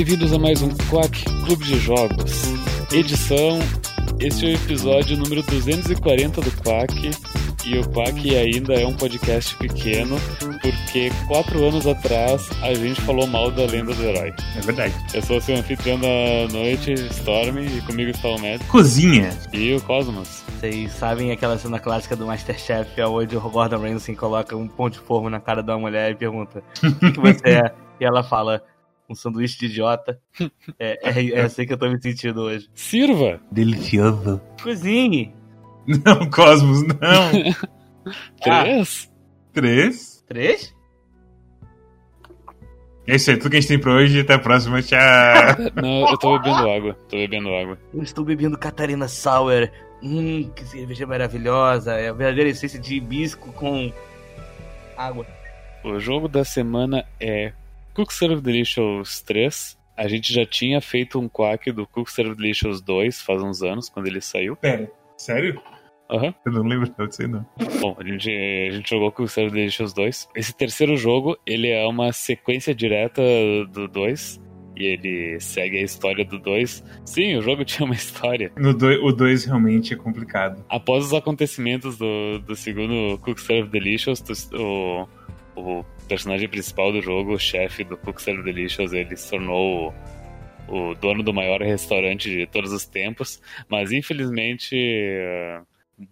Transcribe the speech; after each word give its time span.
Bem-vindos 0.00 0.32
a 0.32 0.38
mais 0.38 0.62
um 0.62 0.70
Quack 0.88 1.24
Clube 1.44 1.62
de 1.62 1.78
Jogos. 1.78 2.32
Edição. 2.90 3.58
Este 4.18 4.46
é 4.46 4.48
o 4.48 4.54
episódio 4.54 5.14
número 5.14 5.42
240 5.42 6.40
do 6.40 6.50
Quack. 6.62 7.10
E 7.66 7.76
o 7.76 7.86
Quack 7.90 8.34
ainda 8.34 8.72
é 8.80 8.86
um 8.86 8.94
podcast 8.94 9.54
pequeno, 9.58 10.16
porque 10.62 11.10
quatro 11.28 11.62
anos 11.68 11.86
atrás 11.86 12.48
a 12.62 12.72
gente 12.72 12.98
falou 13.02 13.26
mal 13.26 13.50
da 13.50 13.66
lenda 13.66 13.92
do 13.92 14.02
herói. 14.02 14.32
É 14.56 14.60
verdade. 14.62 14.94
Eu 15.12 15.20
sou 15.20 15.36
o 15.36 15.40
seu 15.42 15.54
anfitrião 15.54 16.00
da 16.00 16.50
noite, 16.50 16.94
Storm, 16.94 17.58
e 17.58 17.82
comigo 17.82 18.10
está 18.10 18.28
o 18.28 18.40
Matt. 18.40 18.66
Cozinha. 18.68 19.28
E 19.52 19.74
o 19.74 19.82
Cosmos. 19.82 20.42
Vocês 20.48 20.92
sabem 20.92 21.30
aquela 21.30 21.58
cena 21.58 21.78
clássica 21.78 22.16
do 22.16 22.24
Masterchef, 22.24 22.98
onde 23.02 23.36
o 23.36 23.40
Gordon 23.50 23.82
Ramsay 23.82 24.16
coloca 24.16 24.56
um 24.56 24.66
pão 24.66 24.88
de 24.88 24.98
forma 24.98 25.28
na 25.28 25.40
cara 25.40 25.62
da 25.62 25.76
mulher 25.76 26.12
e 26.12 26.14
pergunta: 26.14 26.64
O 26.82 26.94
que, 26.94 27.12
que 27.12 27.20
você 27.20 27.50
é? 27.50 27.74
E 28.00 28.04
ela 28.06 28.22
fala: 28.22 28.62
Um 29.10 29.14
sanduíche 29.16 29.58
de 29.58 29.66
idiota. 29.66 30.20
É, 30.78 31.00
é, 31.02 31.30
é 31.30 31.40
assim 31.40 31.66
que 31.66 31.72
eu 31.72 31.76
tô 31.76 31.90
me 31.90 32.00
sentindo 32.00 32.42
hoje. 32.42 32.70
Sirva! 32.72 33.40
Delicioso. 33.50 34.40
Cozinhe! 34.62 35.34
Não, 35.84 36.30
Cosmos, 36.30 36.82
não. 36.82 36.94
Três? 38.40 39.12
Três. 39.52 40.24
Três? 40.28 40.74
É 43.04 43.16
isso 43.16 43.32
aí, 43.32 43.36
tudo 43.36 43.50
que 43.50 43.56
a 43.56 43.60
gente 43.60 43.68
tem 43.68 43.80
pra 43.80 43.94
hoje. 43.94 44.20
Até 44.20 44.34
a 44.34 44.38
próxima. 44.38 44.80
Tchau. 44.80 45.00
Não, 45.74 46.08
eu 46.08 46.16
tô 46.16 46.38
bebendo 46.38 46.70
água. 46.70 46.94
Tô 47.08 47.16
bebendo 47.16 47.48
água. 47.48 47.78
Eu 47.92 48.02
estou 48.04 48.24
bebendo 48.24 48.56
Catarina 48.56 49.08
Sour. 49.08 49.68
Hum, 50.00 50.48
que 50.54 50.64
cerveja 50.64 51.04
maravilhosa. 51.08 51.94
É 51.94 52.10
a 52.10 52.12
verdadeira 52.12 52.50
essência 52.50 52.78
de 52.78 52.94
hibisco 52.94 53.52
com 53.54 53.92
água. 54.96 55.26
O 55.82 55.98
jogo 55.98 56.28
da 56.28 56.44
semana 56.44 57.04
é 57.18 57.52
Cook 58.00 58.12
Serve 58.12 58.40
Delicious 58.40 59.20
3. 59.20 59.78
A 59.94 60.08
gente 60.08 60.32
já 60.32 60.46
tinha 60.46 60.80
feito 60.80 61.20
um 61.20 61.28
quack 61.28 61.70
do 61.70 61.86
Cook 61.86 62.08
Serve 62.08 62.34
Delicious 62.34 62.80
2 62.80 63.20
faz 63.20 63.42
uns 63.42 63.62
anos, 63.62 63.90
quando 63.90 64.06
ele 64.06 64.22
saiu. 64.22 64.56
Pera, 64.56 64.90
sério? 65.18 65.60
Aham. 66.10 66.34
Eu 66.46 66.52
não 66.52 66.62
lembro 66.62 66.90
não 66.96 67.06
disso 67.06 67.20
aí, 67.20 67.28
não. 67.28 67.46
Bom, 67.78 67.94
a 68.00 68.02
gente, 68.02 68.30
a 68.30 68.74
gente 68.74 68.88
jogou 68.88 69.12
com 69.12 69.24
o 69.24 69.28
Serve 69.28 69.50
Delicious 69.50 69.92
2. 69.92 70.30
Esse 70.34 70.56
terceiro 70.56 70.96
jogo, 70.96 71.36
ele 71.44 71.68
é 71.68 71.86
uma 71.86 72.10
sequência 72.10 72.74
direta 72.74 73.20
do 73.70 73.86
2. 73.86 74.40
E 74.76 74.84
ele 74.84 75.38
segue 75.38 75.76
a 75.76 75.82
história 75.82 76.24
do 76.24 76.38
2. 76.38 76.82
Sim, 77.04 77.36
o 77.36 77.42
jogo 77.42 77.66
tinha 77.66 77.84
uma 77.84 77.94
história. 77.94 78.50
No 78.56 78.72
dois, 78.72 78.98
o 78.98 79.12
2 79.12 79.44
realmente 79.44 79.92
é 79.92 79.96
complicado. 79.96 80.64
Após 80.70 81.04
os 81.04 81.12
acontecimentos 81.12 81.98
do, 81.98 82.38
do 82.38 82.56
segundo 82.56 83.18
Cook 83.18 83.38
Serve 83.38 83.68
Delicious, 83.68 84.22
o, 84.54 85.06
o 85.54 85.84
personagem 86.10 86.48
principal 86.48 86.92
do 86.92 87.00
jogo, 87.00 87.34
o 87.34 87.38
chefe 87.38 87.84
do 87.84 87.96
Cook 87.96 88.18
Serve 88.18 88.42
Delicious, 88.42 88.92
ele 88.92 89.16
se 89.16 89.30
tornou 89.30 89.94
o, 90.68 90.90
o 90.90 90.94
dono 90.96 91.22
do 91.22 91.32
maior 91.32 91.62
restaurante 91.62 92.28
de 92.28 92.48
todos 92.48 92.72
os 92.72 92.84
tempos. 92.84 93.40
Mas 93.68 93.92
infelizmente, 93.92 94.76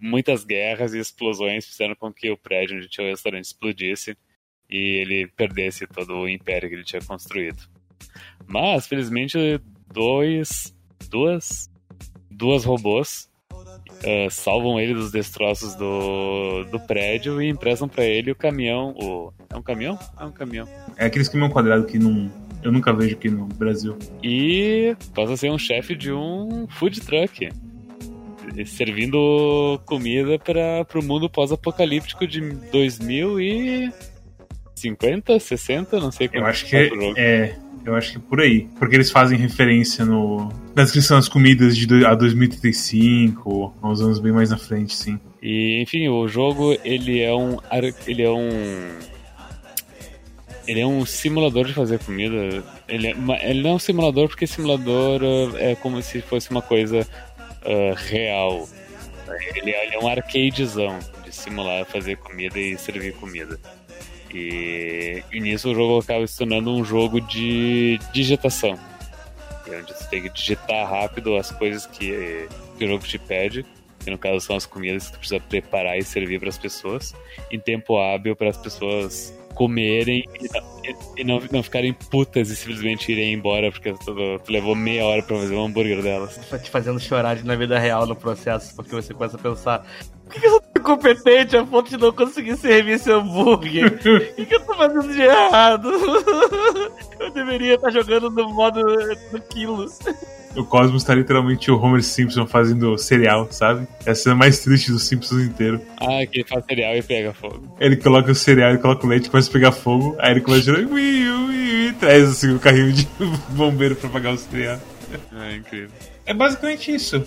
muitas 0.01 0.45
guerras 0.45 0.95
e 0.95 1.01
explosões 1.01 1.67
fizeram 1.67 1.97
com 1.97 2.13
que 2.13 2.31
o 2.31 2.37
prédio 2.37 2.77
onde 2.77 2.89
tinha 2.89 3.09
o 3.09 3.11
restaurante 3.11 3.47
explodisse 3.47 4.17
e 4.71 5.01
ele 5.01 5.27
perdesse 5.37 5.85
todo 5.89 6.15
o 6.15 6.29
império 6.29 6.69
que 6.69 6.77
ele 6.77 6.85
tinha 6.85 7.03
construído. 7.03 7.69
Mas, 8.47 8.87
felizmente, 8.87 9.37
dois, 9.93 10.73
duas, 11.11 11.69
duas 12.31 12.65
robôs 12.65 13.28
eh, 14.03 14.29
salvam 14.31 14.79
ele 14.81 14.95
dos 14.95 15.11
destroços 15.11 15.75
do, 15.75 16.65
do 16.65 16.81
prédio 16.81 17.43
e 17.43 17.49
emprestam 17.49 17.89
pra 17.89 18.05
ele 18.05 18.31
o 18.31 18.37
caminhão. 18.37 18.95
O, 18.97 19.33
é 19.51 19.57
um 19.57 19.63
caminhão? 19.63 19.99
É 20.19 20.25
um 20.25 20.33
caminhão. 20.33 20.69
É 20.97 21.07
aqueles 21.07 21.29
caminhão 21.29 21.51
quadrado 21.51 21.85
que 21.85 21.99
não, 21.99 22.31
eu 22.63 22.73
nunca 22.73 22.93
vejo 22.93 23.15
aqui 23.15 23.29
no 23.29 23.47
Brasil. 23.47 23.97
E 24.23 24.97
passa 25.15 25.35
a 25.35 25.37
ser 25.37 25.51
um 25.51 25.59
chefe 25.59 25.95
de 25.95 26.13
um 26.13 26.67
food 26.69 27.01
truck. 27.01 27.49
Servindo 28.67 29.79
comida 29.85 30.39
para 30.39 30.87
o 30.99 31.05
mundo 31.05 31.29
pós-apocalíptico 31.29 32.27
de 32.27 32.41
2050, 32.73 35.39
60, 35.39 36.01
não 36.01 36.11
sei 36.11 36.29
Eu 36.29 36.33
quanto 36.33 36.47
acho 36.47 36.67
que 36.67 36.89
jogo. 36.89 37.13
é. 37.17 37.55
Eu 37.89 37.95
acho 37.97 38.13
que 38.13 38.19
é 38.19 38.21
por 38.21 38.39
aí. 38.39 38.69
Porque 38.79 38.95
eles 38.95 39.11
fazem 39.11 39.39
referência 39.39 40.05
no, 40.05 40.53
na 40.77 40.83
descrição 40.83 41.17
das 41.17 41.27
comidas 41.27 41.75
de 41.75 42.05
a 42.05 42.15
2035, 42.15 43.75
a 43.81 43.89
uns 43.89 44.03
anos 44.03 44.19
bem 44.19 44.31
mais 44.31 44.51
na 44.51 44.59
frente, 44.59 44.95
sim. 44.95 45.19
E 45.43 45.81
enfim, 45.81 46.07
o 46.09 46.29
jogo 46.29 46.77
ele 46.85 47.21
é 47.23 47.35
um 47.35 47.57
ele 48.07 48.23
é 48.23 48.31
um 48.31 48.49
ele 50.67 50.81
é 50.81 50.87
um 50.87 51.07
simulador 51.07 51.65
de 51.65 51.73
fazer 51.73 51.99
comida. 52.01 52.63
Ele, 52.87 53.07
é, 53.07 53.51
ele 53.51 53.63
não 53.63 53.71
é 53.71 53.75
um 53.75 53.79
simulador 53.79 54.29
porque 54.29 54.47
simulador 54.47 55.23
uh, 55.23 55.57
é 55.57 55.75
como 55.75 56.03
se 56.03 56.21
fosse 56.21 56.51
uma 56.51 56.61
coisa 56.61 57.07
uh, 57.63 57.95
real. 57.97 58.69
Ele, 59.57 59.71
é- 59.71 59.87
ele 59.87 59.95
é 59.95 59.99
um 59.99 60.09
arcadezão 60.09 60.99
de 61.25 61.35
simular 61.35 61.87
fazer 61.87 62.17
comida 62.17 62.59
e 62.59 62.77
servir 62.77 63.15
comida. 63.15 63.59
E, 64.33 65.23
e 65.33 65.41
nisso 65.41 65.71
o 65.71 65.75
jogo 65.75 65.99
acaba 66.01 66.27
se 66.27 66.37
tornando 66.37 66.75
um 66.75 66.85
jogo 66.85 67.21
de 67.21 67.99
digitação. 68.13 68.79
É 69.67 69.79
onde 69.79 69.93
você 69.93 70.05
tem 70.09 70.23
que 70.23 70.31
digitar 70.31 70.89
rápido 70.89 71.37
as 71.37 71.51
coisas 71.51 71.87
que, 71.87 72.49
que 72.79 72.85
o 72.85 72.89
jogo 72.89 73.05
te 73.05 73.19
pede 73.19 73.65
que 74.09 74.11
no 74.11 74.19
caso 74.19 74.41
são 74.41 74.57
as 74.57 74.65
comidas 74.65 75.07
que 75.07 75.13
tu 75.13 75.19
precisa 75.19 75.41
preparar 75.41 75.99
e 75.99 76.03
servir 76.03 76.41
para 76.41 76.49
as 76.49 76.59
pessoas, 76.59 77.15
em 77.51 77.59
tempo 77.59 77.99
hábil 77.99 78.35
para 78.35 78.49
as 78.49 78.57
pessoas 78.57 79.35
comerem 79.55 80.25
e, 80.41 80.49
não, 80.53 81.17
e- 81.17 81.25
não, 81.25 81.43
não 81.51 81.63
ficarem 81.63 81.93
putas 81.93 82.49
e 82.49 82.57
simplesmente 82.57 83.11
irem 83.11 83.33
embora 83.35 83.73
porque 83.73 83.93
tu, 83.93 84.39
tu 84.39 84.53
levou 84.53 84.75
meia 84.75 85.05
hora 85.05 85.23
para 85.23 85.37
fazer 85.37 85.55
um 85.57 85.67
hambúrguer 85.67 86.01
delas. 86.01 86.37
Tá 86.49 86.59
te 86.59 86.71
fazendo 86.71 87.01
chorar 87.01 87.43
na 87.45 87.57
vida 87.57 87.79
real 87.79 88.07
no 88.07 88.15
processo, 88.15 88.75
porque 88.77 88.95
você 88.95 89.13
começa 89.13 89.37
a 89.37 89.41
pensar: 89.41 89.85
por 90.29 90.35
que 90.35 90.41
que 90.41 90.47
eu 90.47 90.51
sou 90.51 90.61
tão 90.61 90.83
incompetente 90.83 91.57
a 91.57 91.65
ponto 91.65 91.89
de 91.89 91.97
não 91.97 92.13
conseguir 92.13 92.57
servir 92.57 92.93
esse 92.93 93.11
hambúrguer? 93.11 93.87
O 93.95 94.35
que, 94.35 94.45
que 94.45 94.55
eu 94.55 94.61
tô 94.61 94.75
fazendo 94.75 95.13
de 95.13 95.23
errado? 95.23 95.91
Eu 97.19 97.33
deveria 97.33 97.75
estar 97.75 97.91
jogando 97.91 98.31
no 98.31 98.49
modo 98.55 98.81
no 99.33 99.41
quilo. 99.41 99.87
O 100.55 100.65
Cosmos 100.65 101.03
tá 101.03 101.15
literalmente 101.15 101.71
o 101.71 101.77
Homer 101.77 102.03
Simpson 102.03 102.47
fazendo 102.47 102.97
cereal, 102.97 103.49
sabe? 103.51 103.89
É 104.07 104.13
a 104.13 104.15
cena 104.15 104.37
mais 104.37 104.61
triste 104.61 104.93
dos 104.93 105.03
Simpsons 105.05 105.43
inteiro. 105.43 105.81
Ah, 105.97 106.25
que 106.31 106.45
faz 106.45 106.65
cereal 106.65 106.95
e 106.95 107.03
pega 107.03 107.35
fogo. 107.35 107.77
Ele 107.81 107.97
coloca 107.97 108.31
o 108.31 108.35
cereal, 108.35 108.71
ele 108.71 108.79
coloca 108.79 109.05
o 109.05 109.09
leite, 109.09 109.31
começa 109.31 109.51
a 109.51 109.53
pegar 109.53 109.73
fogo, 109.73 110.15
aí 110.21 110.31
ele 110.31 110.41
começa 110.41 110.71
a 110.71 110.75
girar, 110.77 110.93
ui, 110.93 111.29
ui, 111.29 111.49
ui, 111.49 111.89
e 111.89 111.93
traz 111.95 112.29
assim 112.29 112.55
o 112.55 112.61
carrinho 112.61 112.93
de 112.93 113.09
bombeiro 113.51 113.97
pra 113.97 114.09
apagar 114.09 114.35
o 114.35 114.39
cereal. 114.39 114.79
É 115.33 115.57
incrível. 115.57 115.91
É 116.25 116.33
basicamente 116.33 116.95
isso. 116.95 117.25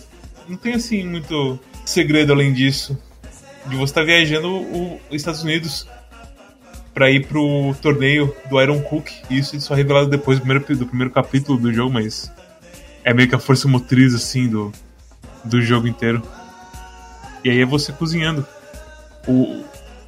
Não 0.48 0.56
tem 0.56 0.76
assim 0.76 1.04
muito 1.04 1.60
segredo 1.86 2.34
além 2.34 2.54
disso. 2.54 2.98
De 3.68 3.76
você 3.76 3.92
estar 3.92 4.04
viajando 4.04 4.48
o- 4.50 5.00
os 5.10 5.16
Estados 5.16 5.44
Unidos 5.44 5.88
pra 6.94 7.10
ir 7.12 7.28
pro 7.28 7.76
torneio 7.82 8.36
do 8.50 8.62
Iron 8.62 8.82
Cook. 8.82 9.10
E 9.30 9.38
isso 9.38 9.56
é 9.56 9.60
só 9.60 9.74
revelado 9.74 10.10
depois 10.10 10.40
do 10.40 10.42
primeiro, 10.46 10.76
do 10.78 10.88
primeiro 10.88 11.12
capítulo 11.14 11.58
do 11.60 11.72
jogo, 11.74 11.94
mas 11.94 12.32
é 13.04 13.14
meio 13.14 13.30
que 13.30 13.36
a 13.36 13.40
força 13.40 13.68
motriz 13.68 14.14
assim 14.16 14.48
do, 14.48 14.72
do 15.44 15.62
jogo 15.62 15.88
inteiro. 15.88 16.22
E 17.44 17.50
aí 17.50 17.62
é 17.62 17.66
você 17.66 17.92
cozinhando. 17.92 18.46
O, 19.28 19.64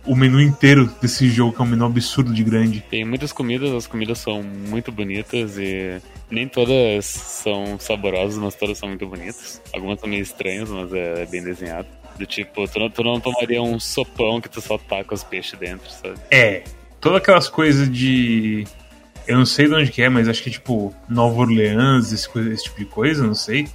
o 0.06 0.16
menu 0.16 0.42
inteiro 0.42 0.90
desse 1.02 1.30
jogo, 1.30 1.54
que 1.54 1.62
é 1.62 1.66
um 1.66 1.68
menu 1.68 1.86
absurdo 1.86 2.34
de 2.34 2.44
grande. 2.44 2.82
Tem 2.90 3.06
muitas 3.06 3.32
comidas, 3.32 3.72
as 3.72 3.88
comidas 3.88 4.20
são 4.20 4.44
muito 4.44 4.92
bonitas 4.92 5.58
e 5.58 6.02
nem 6.30 6.48
todas 6.48 7.06
são 7.06 7.80
saborosas, 7.80 8.38
mas 8.38 8.56
todas 8.56 8.78
são 8.78 8.90
muito 8.90 9.08
bonitas. 9.08 9.62
Algumas 9.74 10.00
são 10.00 10.10
meio 10.10 10.22
estranhas, 10.22 10.70
mas 10.70 10.92
é 10.94 11.26
bem 11.26 11.44
desenhado. 11.44 11.88
Do 12.18 12.26
tipo, 12.26 12.68
tu 12.68 12.80
não, 12.80 12.90
tu 12.90 13.04
não 13.04 13.20
tomaria 13.20 13.62
um 13.62 13.80
sopão 13.80 14.40
que 14.40 14.50
tu 14.50 14.62
só 14.62 14.78
taca 14.78 15.16
os 15.16 15.24
peixes 15.24 15.58
dentro, 15.58 15.90
sabe? 15.90 16.20
É, 16.30 16.64
todas 17.00 17.20
aquelas 17.20 17.50
coisas 17.50 17.92
de. 17.92 18.66
Eu 19.26 19.38
não 19.38 19.46
sei 19.46 19.68
de 19.68 19.74
onde 19.74 19.90
que 19.90 20.02
é, 20.02 20.10
mas 20.10 20.28
acho 20.28 20.44
que 20.44 20.50
é 20.50 20.52
tipo 20.52 20.94
Nova 21.10 21.42
Orleans, 21.42 22.12
esse, 22.12 22.30
esse 22.52 22.66
tipo 22.66 22.78
de 22.78 22.86
coisa, 22.86 23.26
não 23.26 23.34
sei. 23.34 23.68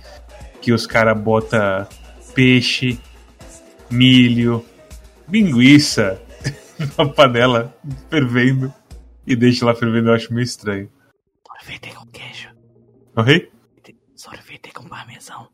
Que 0.60 0.72
os 0.72 0.86
caras 0.86 1.18
botam 1.18 1.86
peixe, 2.34 2.98
milho, 3.90 4.64
linguiça 5.30 6.20
na 6.96 7.06
panela 7.08 7.74
fervendo 8.10 8.72
e 9.26 9.36
deixa 9.36 9.64
lá 9.66 9.74
fervendo, 9.74 10.08
eu 10.08 10.14
acho 10.14 10.32
meio 10.32 10.44
estranho. 10.44 10.88
Sorvete 11.46 11.94
com 11.94 12.06
queijo. 12.06 12.48
Ok? 13.16 13.50
Sorvete 14.14 14.72
com 14.72 14.84
parmesão. 14.84 15.48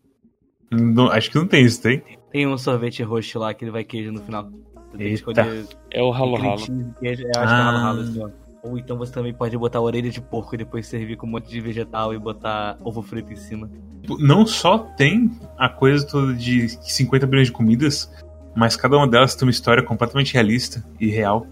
Não- 0.71 1.09
acho 1.11 1.31
que 1.31 1.37
não 1.39 1.47
tem 1.47 1.65
isso, 1.65 1.83
tem? 1.83 2.03
Tem 2.33 2.47
um 2.47 2.59
sorvete 2.59 3.03
roxo 3.03 3.39
lá 3.39 3.53
que 3.55 3.65
ele 3.65 3.71
vai 3.73 3.85
queijo 3.85 4.11
no 4.13 4.21
final. 4.23 4.51
Escolher 4.99 5.67
É 5.91 6.03
o 6.03 6.11
ralo 6.11 6.35
cream 6.37 6.51
ralo. 6.51 6.59
cheese, 6.67 6.95
queijo. 7.01 7.23
Eu 7.23 7.29
acho 7.41 7.55
que 7.55 7.61
é 7.61 7.65
Ah. 7.65 7.79
ralo 7.83 8.03
nome. 8.05 8.33
Ou 8.63 8.79
então 8.79 8.97
você 8.97 9.13
também 9.13 9.35
pode 9.35 9.57
botar 9.59 9.81
orelha 9.81 10.09
de 10.11 10.21
porco 10.23 10.55
e 10.55 10.59
depois 10.59 10.87
servir 10.87 11.17
com 11.17 11.27
um 11.27 11.31
monte 11.31 11.51
de 11.51 11.61
vegetal 11.61 12.15
e 12.15 12.19
botar 12.19 12.79
ovo 12.83 13.03
frito 13.03 13.31
em 13.33 13.37
cima. 13.37 13.71
Não 14.19 14.47
só 14.47 14.79
tem 14.79 15.31
a 15.59 15.69
coisa 15.69 16.07
toda 16.07 16.33
de 16.33 16.69
50 16.69 17.27
bilhões 17.27 17.49
de 17.49 17.53
comidas, 17.53 18.11
mas 18.55 18.77
cada 18.77 18.97
uma 18.97 19.09
delas 19.09 19.35
tem 19.35 19.47
uma 19.47 19.51
história 19.51 19.83
completamente 19.83 20.33
realista 20.33 20.85
e 21.01 21.09
real. 21.09 21.47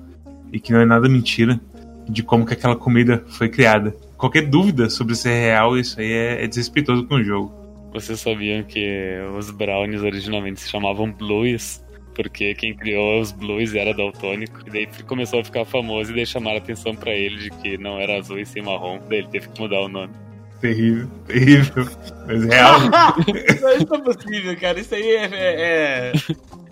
E 0.53 0.61
que 0.61 0.73
não 0.73 0.81
é 0.81 0.85
nada 0.85 1.09
mentira 1.09 1.61
de 2.09 2.23
como 2.23 2.45
que 2.45 2.53
aquela 2.53 2.77
comida 2.77 3.25
foi 3.27 3.49
criada. 3.49 3.95
qualquer 4.17 4.43
dúvida 4.43 4.91
sobre 4.91 5.15
ser 5.15 5.33
real, 5.33 5.77
isso 5.77 5.99
aí 5.99 6.13
é, 6.13 6.45
é 6.45 6.47
desrespeitoso 6.47 7.07
com 7.07 7.17
o 7.17 7.25
jogo. 7.25 7.53
Vocês 7.93 8.21
sabiam 8.21 8.63
que 8.63 9.19
os 9.37 9.51
brownies 9.51 10.03
originalmente 10.03 10.61
se 10.61 10.71
chamavam 10.71 11.13
blues? 11.13 11.85
Porque 12.15 12.55
quem 12.55 12.75
criou 12.75 13.21
os 13.21 13.33
blues 13.33 13.75
era 13.75 13.95
daltônico. 13.95 14.61
E 14.67 14.71
daí 14.71 14.89
começou 15.07 15.41
a 15.41 15.45
ficar 15.45 15.65
famoso 15.65 16.13
e 16.13 16.15
daí 16.15 16.27
chamaram 16.27 16.59
atenção 16.59 16.95
para 16.95 17.13
ele 17.13 17.37
de 17.37 17.51
que 17.51 17.79
não 17.79 17.99
era 17.99 18.19
azul 18.19 18.39
e 18.39 18.47
sim 18.47 18.63
marrom. 18.63 18.99
Daí 19.09 19.19
ele 19.19 19.29
teve 19.29 19.49
que 19.49 19.61
mudar 19.61 19.81
o 19.81 19.89
nome. 19.89 20.13
Terrível, 20.63 21.09
terrível. 21.27 21.89
Mas 22.25 22.45
real. 22.45 22.79
isso 23.27 23.95
é 23.95 23.99
possível, 23.99 24.57
cara. 24.61 24.79
Isso 24.79 24.95
aí 24.95 25.11
é, 25.11 25.25
é, 25.35 26.13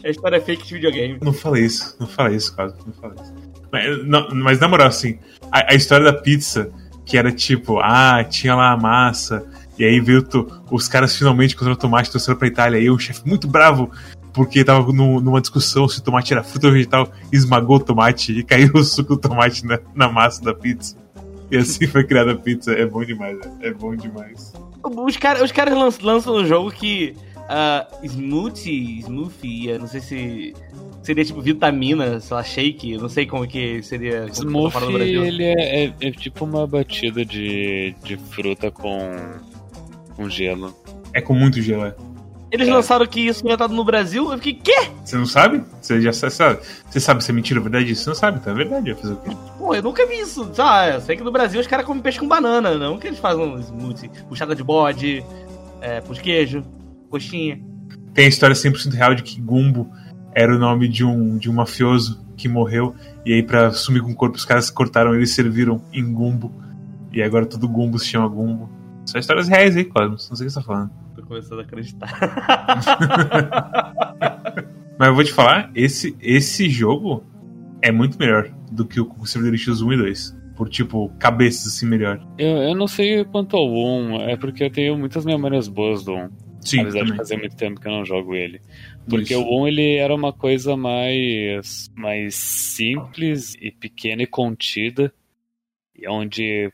é 0.04 0.10
história 0.10 0.40
fake 0.40 0.64
de 0.64 0.74
videogame. 0.74 1.18
Não 1.20 1.32
falei 1.32 1.64
isso, 1.64 1.96
não 1.98 2.06
falei 2.06 2.36
isso, 2.36 2.54
cara. 2.54 2.72
Não 2.86 2.92
falei 2.92 3.16
isso. 3.20 3.34
Mas, 3.72 4.06
não, 4.06 4.28
mas 4.30 4.60
na 4.60 4.68
moral, 4.68 4.86
assim, 4.86 5.18
a, 5.50 5.72
a, 5.72 5.74
história 5.74 6.04
da 6.04 6.12
pizza, 6.12 6.70
que 7.04 7.18
era 7.18 7.32
tipo, 7.32 7.80
ah, 7.80 8.22
tinha 8.22 8.54
lá 8.54 8.70
a 8.70 8.76
massa, 8.76 9.44
e 9.76 9.84
aí 9.84 9.98
veio 9.98 10.24
os 10.70 10.86
caras 10.86 11.16
finalmente 11.16 11.56
contra 11.56 11.72
o 11.72 11.76
tomate 11.76 12.10
trouxeram 12.10 12.38
pra 12.38 12.46
Itália, 12.46 12.78
e 12.78 12.88
o 12.90 12.98
chefe 12.98 13.28
muito 13.28 13.48
bravo, 13.48 13.90
porque 14.32 14.64
tava 14.64 14.92
no, 14.92 15.20
numa 15.20 15.40
discussão 15.40 15.88
se 15.88 15.98
o 15.98 16.02
tomate 16.02 16.32
era 16.32 16.44
fruta 16.44 16.68
ou 16.68 16.72
vegetal, 16.72 17.08
esmagou 17.32 17.76
o 17.76 17.80
tomate 17.80 18.38
e 18.38 18.42
caiu 18.46 18.70
o 18.74 18.84
suco 18.84 19.16
do 19.16 19.20
tomate 19.20 19.66
na, 19.66 19.80
na 19.96 20.08
massa 20.08 20.44
da 20.44 20.54
pizza. 20.54 20.96
E 21.50 21.56
assim 21.56 21.86
foi 21.86 22.04
criada 22.04 22.32
a 22.32 22.36
pizza. 22.36 22.72
É 22.72 22.86
bom 22.86 23.04
demais, 23.04 23.38
né? 23.38 23.52
é 23.62 23.72
bom 23.72 23.94
demais. 23.94 24.52
Os, 24.82 25.16
cara, 25.16 25.44
os 25.44 25.52
caras 25.52 25.74
lançam, 25.74 26.04
lançam 26.04 26.34
um 26.36 26.46
jogo 26.46 26.70
que. 26.70 27.14
Uh, 27.50 28.06
smoothie, 28.06 29.00
smoothie, 29.00 29.76
não 29.76 29.88
sei 29.88 30.00
se 30.00 30.54
seria 31.02 31.24
tipo 31.24 31.40
vitamina, 31.40 32.20
sei 32.20 32.36
lá, 32.36 32.44
shake, 32.44 32.96
não 32.96 33.08
sei 33.08 33.26
como 33.26 33.46
que 33.46 33.82
seria. 33.82 34.26
Smoothie, 34.32 35.16
ele 35.16 35.44
é, 35.44 35.84
é, 35.84 35.94
é, 36.00 36.10
tipo 36.12 36.44
uma 36.44 36.66
batida 36.66 37.24
de, 37.24 37.94
de 38.04 38.16
fruta 38.16 38.70
com, 38.70 39.16
com 40.14 40.28
gelo. 40.28 40.74
É 41.12 41.20
com 41.20 41.34
muito 41.34 41.60
gelo, 41.60 41.86
é. 41.86 41.94
Eles 42.50 42.68
é. 42.68 42.72
lançaram 42.72 43.06
que 43.06 43.20
isso 43.20 43.44
inventado 43.44 43.72
no 43.72 43.84
Brasil, 43.84 44.30
eu 44.32 44.38
fiquei, 44.38 44.54
quê? 44.54 44.90
Você 45.04 45.16
não 45.16 45.26
sabe? 45.26 45.62
Você 45.80 46.00
já 46.00 46.12
sabe. 46.12 46.58
Você 46.88 46.98
sabe 46.98 47.22
se 47.22 47.30
é 47.30 47.34
mentira 47.34 47.60
ou 47.60 47.64
verdade? 47.64 47.94
Você 47.94 48.08
não 48.08 48.16
sabe, 48.16 48.38
então 48.38 48.52
é 48.52 48.56
verdade. 48.56 48.94
Fazer 48.94 49.12
o 49.12 49.16
quê? 49.16 49.30
Pô, 49.56 49.74
eu 49.74 49.82
nunca 49.82 50.04
vi 50.06 50.18
isso. 50.18 50.50
Ah, 50.58 50.88
eu 50.88 51.00
sei 51.00 51.16
que 51.16 51.22
no 51.22 51.30
Brasil 51.30 51.60
os 51.60 51.66
caras 51.66 51.86
comem 51.86 52.02
peixe 52.02 52.18
com 52.18 52.26
banana, 52.26 52.74
não 52.74 52.98
que 52.98 53.06
eles 53.06 53.20
fazem 53.20 53.54
smoothie, 53.60 54.10
puxada 54.28 54.54
de 54.54 54.64
bode, 54.64 55.24
é, 55.80 56.00
pão 56.00 56.12
de 56.12 56.20
queijo, 56.20 56.64
coxinha. 57.08 57.60
Tem 58.12 58.24
a 58.24 58.28
história 58.28 58.54
100% 58.54 58.92
real 58.94 59.14
de 59.14 59.22
que 59.22 59.40
Gumbo 59.40 59.88
era 60.34 60.54
o 60.54 60.58
nome 60.58 60.88
de 60.88 61.04
um, 61.04 61.38
de 61.38 61.48
um 61.48 61.52
mafioso 61.52 62.20
que 62.36 62.48
morreu. 62.48 62.96
E 63.24 63.32
aí, 63.32 63.42
pra 63.44 63.70
sumir 63.70 64.02
com 64.02 64.10
o 64.10 64.14
corpo, 64.14 64.36
os 64.36 64.44
caras 64.44 64.70
cortaram 64.70 65.14
ele 65.14 65.24
e 65.24 65.28
serviram 65.28 65.80
em 65.92 66.12
Gumbo. 66.12 66.52
E 67.12 67.22
agora 67.22 67.46
todo 67.46 67.68
Gumbo 67.68 67.98
se 67.98 68.06
chama 68.06 68.26
Gumbo. 68.26 68.68
São 69.06 69.20
histórias 69.20 69.46
reais 69.46 69.76
aí, 69.76 69.84
Cosmos. 69.84 70.28
Não 70.28 70.36
sei 70.36 70.46
o 70.46 70.48
que 70.48 70.52
você 70.52 70.60
tá 70.60 70.66
falando 70.66 70.90
começando 71.30 71.60
a 71.60 71.62
acreditar. 71.62 72.10
Mas 74.98 75.08
eu 75.08 75.14
vou 75.14 75.22
te 75.22 75.32
falar, 75.32 75.70
esse, 75.76 76.16
esse 76.20 76.68
jogo 76.68 77.24
é 77.80 77.92
muito 77.92 78.18
melhor 78.18 78.50
do 78.72 78.84
que 78.84 79.00
o 79.00 79.06
Crusader 79.06 79.44
Delicious 79.44 79.80
1 79.80 79.92
e 79.92 79.96
2. 79.96 80.40
Por, 80.56 80.68
tipo, 80.68 81.08
cabeças 81.18 81.68
assim 81.68 81.86
melhor. 81.86 82.20
Eu, 82.36 82.58
eu 82.58 82.74
não 82.74 82.86
sei 82.86 83.24
quanto 83.24 83.56
ao 83.56 83.72
1, 83.72 84.20
é 84.22 84.36
porque 84.36 84.64
eu 84.64 84.70
tenho 84.70 84.98
muitas 84.98 85.24
memórias 85.24 85.68
boas 85.68 86.04
do 86.04 86.14
1. 86.14 86.30
Sim, 86.60 86.80
Apesar 86.80 86.98
também. 86.98 87.12
de 87.12 87.16
fazer 87.16 87.36
muito 87.38 87.56
tempo 87.56 87.80
que 87.80 87.88
eu 87.88 87.92
não 87.92 88.04
jogo 88.04 88.34
ele. 88.34 88.60
Porque 89.08 89.32
Isso. 89.32 89.42
o 89.42 89.62
1 89.62 89.68
ele 89.68 89.94
era 89.94 90.14
uma 90.14 90.32
coisa 90.32 90.76
mais, 90.76 91.90
mais 91.96 92.34
simples 92.34 93.54
e 93.58 93.70
pequena 93.70 94.22
e 94.22 94.26
contida. 94.26 95.14
Onde 96.08 96.70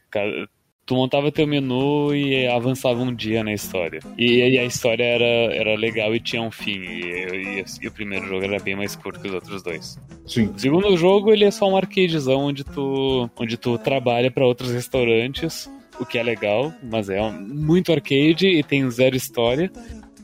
tu 0.86 0.94
montava 0.94 1.32
teu 1.32 1.46
menu 1.48 2.14
e 2.14 2.46
avançava 2.46 3.02
um 3.02 3.12
dia 3.12 3.42
na 3.42 3.52
história. 3.52 3.98
E, 4.16 4.36
e 4.36 4.58
a 4.58 4.64
história 4.64 5.02
era, 5.02 5.54
era 5.54 5.76
legal 5.76 6.14
e 6.14 6.20
tinha 6.20 6.40
um 6.40 6.50
fim. 6.50 6.78
E, 6.78 7.60
e, 7.60 7.64
e, 7.82 7.88
o 7.88 7.92
primeiro 7.92 8.26
jogo 8.28 8.44
era 8.44 8.60
bem 8.60 8.76
mais 8.76 8.94
curto 8.94 9.20
que 9.20 9.26
os 9.26 9.34
outros 9.34 9.62
dois. 9.64 9.98
Sim. 10.24 10.52
O 10.54 10.58
segundo 10.58 10.96
jogo 10.96 11.32
ele 11.32 11.44
é 11.44 11.50
só 11.50 11.68
um 11.68 11.76
arcadezão 11.76 12.40
onde 12.44 12.62
tu, 12.62 13.28
onde 13.36 13.56
tu 13.56 13.76
trabalha 13.78 14.30
para 14.30 14.46
outros 14.46 14.70
restaurantes, 14.70 15.68
o 15.98 16.06
que 16.06 16.18
é 16.18 16.22
legal, 16.22 16.72
mas 16.82 17.10
é 17.10 17.20
muito 17.30 17.92
arcade 17.92 18.46
e 18.46 18.62
tem 18.62 18.88
zero 18.88 19.16
história. 19.16 19.70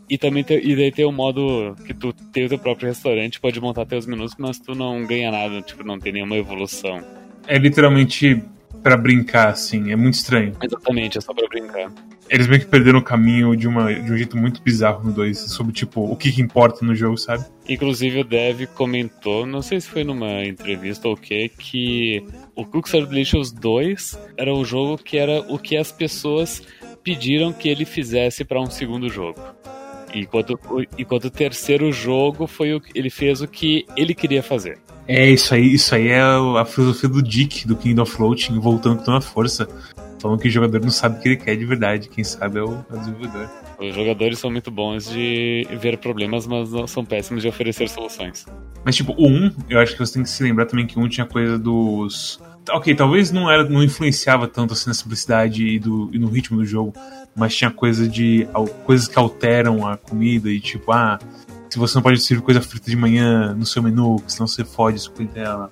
E 0.09 0.17
também 0.17 0.45
tem, 0.45 0.59
e 0.65 0.77
daí 0.77 0.93
tem 0.93 1.07
o 1.07 1.13
modo 1.13 1.75
que 1.87 1.95
tu 1.95 2.13
tem 2.13 2.45
o 2.45 2.49
teu 2.49 2.59
próprio 2.59 2.89
restaurante, 2.89 3.41
pode 3.41 3.61
montar 3.61 3.87
teus 3.87 4.07
menus, 4.07 4.33
mas 4.39 4.59
tu 4.59 4.75
não 4.75 5.07
ganha 5.07 5.31
nada, 5.31 5.63
tipo, 5.63 5.83
não 5.83 5.99
tem 5.99 6.13
nenhuma 6.13 6.37
evolução. 6.37 7.03
É 7.47 7.57
literalmente 7.57 8.43
para 8.83 8.97
brincar, 8.97 9.49
assim. 9.49 9.93
É 9.93 9.97
muito 9.97 10.15
estranho. 10.15 10.55
Exatamente, 10.63 11.19
é 11.19 11.21
só 11.21 11.33
pra 11.33 11.47
brincar. 11.49 11.93
Eles 12.29 12.47
meio 12.47 12.61
que 12.61 12.67
perderam 12.67 12.99
o 12.99 13.03
caminho 13.03 13.55
de, 13.55 13.69
uma, 13.69 13.93
de 13.93 14.11
um 14.11 14.17
jeito 14.17 14.37
muito 14.37 14.63
bizarro 14.63 15.05
no 15.05 15.13
2, 15.13 15.39
sobre, 15.39 15.73
tipo, 15.73 16.01
o 16.01 16.17
que, 16.17 16.33
que 16.33 16.41
importa 16.41 16.85
no 16.85 16.95
jogo, 16.95 17.19
sabe? 17.19 17.45
Inclusive 17.69 18.21
o 18.21 18.25
Dev 18.25 18.67
comentou, 18.75 19.45
não 19.45 19.61
sei 19.61 19.81
se 19.81 19.89
foi 19.89 20.03
numa 20.03 20.45
entrevista 20.45 21.09
ou 21.09 21.15
o 21.15 21.17
que, 21.17 21.49
que 21.51 22.25
o 22.57 22.65
Cookstar 22.65 23.07
Delicious 23.07 23.53
2 23.53 24.19
era 24.37 24.55
o 24.55 24.65
jogo 24.65 24.97
que 24.97 25.19
era 25.19 25.41
o 25.41 25.59
que 25.59 25.77
as 25.77 25.93
pessoas 25.93 26.63
pediram 27.03 27.53
que 27.53 27.69
ele 27.69 27.85
fizesse 27.85 28.45
para 28.45 28.61
um 28.61 28.71
segundo 28.71 29.09
jogo. 29.09 29.39
Enquanto, 30.13 30.59
enquanto 30.99 31.25
o 31.25 31.31
terceiro 31.31 31.91
jogo 31.93 32.47
foi 32.47 32.75
o, 32.75 32.83
ele 32.95 33.11
fez 33.11 33.41
o 33.41 33.49
que 33.49 33.87
ele 33.97 34.15
queria 34.15 34.43
fazer. 34.43 34.79
É, 35.09 35.29
isso 35.31 35.55
aí, 35.55 35.75
isso 35.75 35.95
aí 35.95 36.09
é 36.09 36.21
a 36.21 36.65
filosofia 36.65 37.09
do 37.09 37.23
Dick, 37.23 37.67
do 37.67 37.77
Kingdom 37.77 38.07
Floating, 38.07 38.59
voltando 38.59 38.99
com 38.99 39.05
toda 39.05 39.19
a 39.19 39.21
força. 39.21 39.69
Falando 40.21 40.39
que 40.39 40.47
o 40.47 40.51
jogador 40.51 40.81
não 40.81 40.91
sabe 40.91 41.19
o 41.19 41.21
que 41.21 41.29
ele 41.31 41.37
quer 41.37 41.57
de 41.57 41.65
verdade, 41.65 42.09
quem 42.09 42.23
sabe 42.23 42.61
é 42.61 42.63
o, 42.63 42.75
é 42.89 42.95
o 42.95 42.99
desenvolvedor. 42.99 43.51
Os 43.81 43.93
jogadores 43.93 44.39
são 44.39 44.53
muito 44.53 44.71
bons 44.71 45.11
de 45.11 45.67
ver 45.81 45.99
problemas, 45.99 46.47
mas 46.47 46.69
são 46.89 47.05
péssimos 47.05 47.43
de 47.43 47.49
oferecer 47.49 47.89
soluções. 47.89 48.47
Mas 48.85 48.95
tipo, 48.95 49.13
o 49.19 49.27
1, 49.27 49.53
eu 49.69 49.81
acho 49.81 49.95
que 49.95 49.99
você 49.99 50.15
tem 50.15 50.23
que 50.23 50.31
se 50.31 50.45
lembrar 50.45 50.67
também 50.67 50.87
que 50.87 50.97
o 50.97 51.03
1 51.03 51.09
tinha 51.09 51.27
coisa 51.27 51.59
dos. 51.59 52.41
Ok, 52.71 52.95
talvez 52.95 53.31
não 53.31 53.51
era, 53.51 53.69
não 53.69 53.83
influenciava 53.83 54.47
tanto 54.47 54.73
assim 54.73 54.89
na 54.89 54.95
simplicidade 54.95 55.67
e, 55.67 55.79
do, 55.79 56.11
e 56.13 56.19
no 56.19 56.29
ritmo 56.29 56.59
do 56.59 56.65
jogo, 56.65 56.93
mas 57.35 57.55
tinha 57.55 57.71
coisa 57.71 58.09
de. 58.09 58.47
coisas 58.85 59.09
que 59.09 59.19
alteram 59.19 59.87
a 59.87 59.97
comida 59.97 60.49
e 60.51 60.61
tipo, 60.61 60.93
ah, 60.93 61.19
se 61.69 61.79
você 61.79 61.95
não 61.97 62.03
pode 62.03 62.21
servir 62.21 62.43
coisa 62.45 62.61
frita 62.61 62.91
de 62.91 62.97
manhã 62.97 63.55
no 63.55 63.67
seu 63.67 63.83
menu, 63.83 64.23
senão 64.27 64.47
você 64.47 64.65
fode 64.65 64.97
a 64.97 65.01
sua 65.01 65.25
dela. 65.25 65.71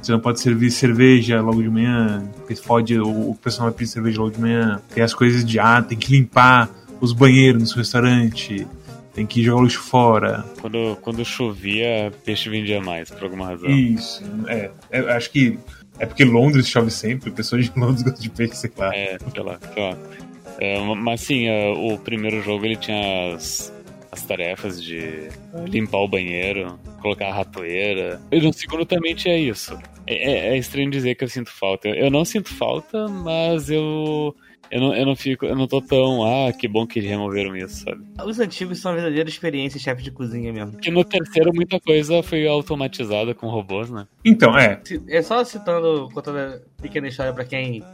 Você 0.00 0.10
não 0.10 0.18
pode 0.18 0.40
servir 0.40 0.70
cerveja 0.72 1.40
logo 1.40 1.62
de 1.62 1.68
manhã, 1.68 2.28
porque 2.34 2.56
fode, 2.56 2.98
o, 2.98 3.30
o 3.30 3.34
pessoal 3.36 3.68
vai 3.68 3.78
pedir 3.78 3.90
cerveja 3.90 4.18
logo 4.20 4.32
de 4.32 4.40
manhã. 4.40 4.80
Tem 4.92 5.02
as 5.02 5.14
coisas 5.14 5.44
de, 5.44 5.60
ah, 5.60 5.80
tem 5.80 5.96
que 5.96 6.10
limpar 6.10 6.68
os 7.00 7.12
banheiros 7.12 7.60
no 7.60 7.68
seu 7.68 7.76
restaurante, 7.76 8.66
tem 9.14 9.26
que 9.26 9.42
jogar 9.44 9.60
o 9.60 9.64
lixo 9.64 9.80
fora. 9.80 10.44
Quando, 10.60 10.96
quando 11.02 11.24
chovia, 11.24 12.12
peixe 12.24 12.48
vendia 12.48 12.80
mais, 12.80 13.10
por 13.10 13.24
alguma 13.24 13.46
razão. 13.46 13.70
Isso, 13.70 14.24
é. 14.48 14.70
é 14.90 15.00
acho 15.12 15.30
que 15.30 15.58
é 16.02 16.06
porque 16.06 16.24
Londres 16.24 16.68
chove 16.68 16.90
sempre, 16.90 17.30
pessoas 17.30 17.66
de 17.66 17.72
Londres 17.78 18.02
gostam 18.02 18.20
de 18.20 18.30
peixe, 18.30 18.56
sei 18.56 18.72
lá. 18.76 18.94
É, 18.94 19.16
sei 19.18 19.42
lá, 19.42 19.58
sei 19.72 19.82
lá. 19.82 19.98
É, 20.58 20.80
mas 20.96 21.20
sim, 21.20 21.46
é, 21.46 21.70
o 21.70 21.96
primeiro 21.96 22.42
jogo 22.42 22.66
ele 22.66 22.74
tinha 22.74 23.34
as, 23.34 23.72
as 24.10 24.22
tarefas 24.22 24.82
de 24.82 25.28
limpar 25.68 25.98
o 25.98 26.08
banheiro, 26.08 26.76
colocar 27.00 27.28
a 27.28 27.34
ratoeira. 27.34 28.20
E 28.32 28.40
no 28.40 28.52
segundo 28.52 28.84
também 28.84 29.14
tinha 29.14 29.38
isso. 29.38 29.78
É, 30.04 30.14
é, 30.14 30.48
é 30.48 30.58
estranho 30.58 30.90
dizer 30.90 31.14
que 31.14 31.22
eu 31.22 31.28
sinto 31.28 31.50
falta. 31.50 31.86
Eu, 31.86 31.94
eu 31.94 32.10
não 32.10 32.24
sinto 32.24 32.52
falta, 32.52 33.06
mas 33.06 33.70
eu. 33.70 34.34
Eu 34.72 34.80
não, 34.80 34.96
eu 34.96 35.04
não 35.04 35.14
fico, 35.14 35.44
eu 35.44 35.54
não 35.54 35.66
tô 35.66 35.82
tão, 35.82 36.24
ah, 36.24 36.50
que 36.50 36.66
bom 36.66 36.86
que 36.86 36.98
removeram 36.98 37.54
isso, 37.54 37.84
sabe? 37.84 38.02
Os 38.24 38.40
antigos 38.40 38.78
são 38.78 38.90
uma 38.92 38.96
verdadeira 38.96 39.28
experiência 39.28 39.78
chefe 39.78 40.02
de 40.02 40.10
cozinha 40.10 40.50
mesmo. 40.50 40.78
Que 40.78 40.90
no 40.90 41.04
terceiro 41.04 41.52
muita 41.54 41.78
coisa 41.78 42.22
foi 42.22 42.48
automatizada 42.48 43.34
com 43.34 43.48
robôs, 43.48 43.90
né? 43.90 44.06
Então, 44.24 44.56
é. 44.56 44.80
É 45.08 45.20
só 45.20 45.44
citando, 45.44 46.08
contando 46.14 46.38
a 46.38 46.58
pequena 46.80 47.06
história 47.06 47.34
para 47.34 47.44
quem 47.44 47.84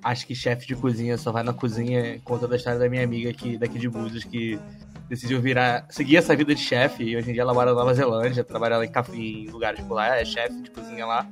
acha 0.00 0.24
que 0.24 0.32
chefe 0.32 0.64
de 0.64 0.76
cozinha 0.76 1.18
só 1.18 1.32
vai 1.32 1.42
na 1.42 1.52
cozinha, 1.52 2.20
contando 2.22 2.52
a 2.52 2.56
história 2.56 2.78
da 2.78 2.88
minha 2.88 3.02
amiga 3.02 3.30
aqui, 3.30 3.58
daqui 3.58 3.76
de 3.76 3.88
Búzios, 3.88 4.22
que 4.22 4.60
decidiu 5.08 5.40
virar, 5.40 5.86
seguir 5.90 6.18
essa 6.18 6.36
vida 6.36 6.54
de 6.54 6.60
chefe, 6.60 7.02
e 7.02 7.16
hoje 7.16 7.30
em 7.30 7.32
dia 7.32 7.42
ela 7.42 7.54
mora 7.54 7.72
na 7.72 7.78
Nova 7.78 7.94
Zelândia, 7.94 8.44
trabalha 8.44 8.84
em, 8.84 8.90
café, 8.90 9.16
em 9.16 9.48
lugares 9.48 9.80
por 9.80 9.94
lá, 9.94 10.16
é 10.16 10.24
chefe 10.24 10.62
de 10.62 10.70
cozinha 10.70 11.04
lá. 11.04 11.26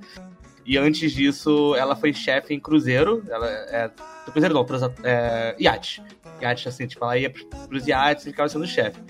E 0.66 0.76
antes 0.76 1.12
disso, 1.12 1.74
ela 1.76 1.94
foi 1.94 2.12
chefe 2.12 2.52
em 2.52 2.58
cruzeiro, 2.58 3.22
ela 3.28 3.48
é, 3.48 3.90
cruzeiro 4.30 4.54
não, 4.54 4.64
pros, 4.64 4.82
é, 5.04 5.54
iate. 5.58 6.02
Iate, 6.40 6.68
assim, 6.68 6.86
tipo, 6.86 7.04
ela 7.04 7.16
ia 7.16 7.30
pros 7.30 7.86
iates 7.86 8.26
e 8.26 8.30
ficava 8.30 8.48
sendo 8.48 8.66
chefe. 8.66 9.00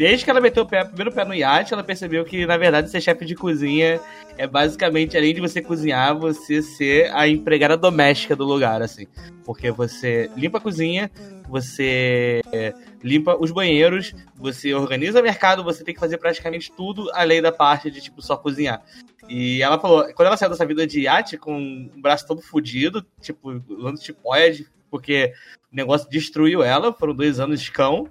Desde 0.00 0.24
que 0.24 0.30
ela 0.30 0.40
meteu 0.40 0.62
o 0.62 0.66
pé, 0.66 0.82
primeiro 0.82 1.12
pé 1.12 1.26
no 1.26 1.34
iate, 1.34 1.74
ela 1.74 1.84
percebeu 1.84 2.24
que, 2.24 2.46
na 2.46 2.56
verdade, 2.56 2.90
ser 2.90 3.02
chefe 3.02 3.26
de 3.26 3.34
cozinha 3.34 4.00
é 4.38 4.46
basicamente, 4.46 5.14
além 5.14 5.34
de 5.34 5.42
você 5.42 5.60
cozinhar, 5.60 6.18
você 6.18 6.62
ser 6.62 7.14
a 7.14 7.28
empregada 7.28 7.76
doméstica 7.76 8.34
do 8.34 8.46
lugar, 8.46 8.80
assim. 8.80 9.06
Porque 9.44 9.70
você 9.70 10.30
limpa 10.34 10.56
a 10.56 10.60
cozinha, 10.62 11.10
você 11.46 12.40
é, 12.50 12.72
limpa 13.04 13.36
os 13.38 13.50
banheiros, 13.50 14.14
você 14.36 14.72
organiza 14.72 15.20
o 15.20 15.22
mercado, 15.22 15.62
você 15.62 15.84
tem 15.84 15.92
que 15.92 16.00
fazer 16.00 16.16
praticamente 16.16 16.72
tudo 16.74 17.10
além 17.12 17.42
da 17.42 17.52
parte 17.52 17.90
de, 17.90 18.00
tipo, 18.00 18.22
só 18.22 18.38
cozinhar. 18.38 18.82
E 19.28 19.62
ela 19.62 19.78
falou, 19.78 20.04
quando 20.14 20.28
ela 20.28 20.36
saiu 20.38 20.48
dessa 20.48 20.64
vida 20.64 20.86
de 20.86 21.00
iate 21.00 21.36
com 21.36 21.90
o 21.94 22.00
braço 22.00 22.26
todo 22.26 22.40
fudido, 22.40 23.04
tipo, 23.20 23.50
usando 23.68 23.98
tipóia 23.98 24.64
porque 24.90 25.32
o 25.72 25.76
negócio 25.76 26.10
destruiu 26.10 26.62
ela, 26.62 26.92
foram 26.92 27.14
dois 27.14 27.38
anos 27.38 27.60
de 27.60 27.70
cão. 27.70 28.08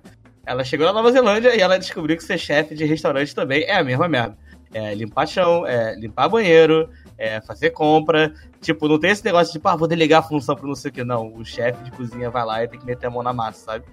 Ela 0.49 0.63
chegou 0.63 0.87
na 0.87 0.93
Nova 0.93 1.11
Zelândia 1.11 1.55
e 1.55 1.61
ela 1.61 1.77
descobriu 1.77 2.17
que 2.17 2.23
ser 2.23 2.39
chefe 2.39 2.73
de 2.73 2.83
restaurante 2.83 3.35
também 3.35 3.65
é 3.65 3.77
a 3.77 3.83
mesma 3.83 4.07
merda. 4.07 4.35
É 4.73 4.95
limpar 4.95 5.27
chão, 5.27 5.63
é 5.63 5.93
limpar 5.93 6.27
banheiro, 6.27 6.89
é 7.19 7.39
fazer 7.39 7.69
compra. 7.69 8.33
Tipo, 8.59 8.87
não 8.87 8.99
tem 8.99 9.11
esse 9.11 9.23
negócio 9.23 9.53
de, 9.53 9.59
tipo, 9.59 9.67
ah, 9.67 9.75
vou 9.75 9.87
delegar 9.87 10.21
a 10.21 10.23
função 10.23 10.55
pra 10.55 10.67
não 10.67 10.73
sei 10.73 10.89
o 10.89 10.91
que. 10.91 11.03
Não, 11.03 11.35
o 11.35 11.45
chefe 11.45 11.83
de 11.83 11.91
cozinha 11.91 12.31
vai 12.31 12.43
lá 12.43 12.63
e 12.63 12.67
tem 12.67 12.79
que 12.79 12.85
meter 12.87 13.05
a 13.05 13.09
mão 13.11 13.21
na 13.21 13.31
massa, 13.31 13.63
sabe? 13.63 13.85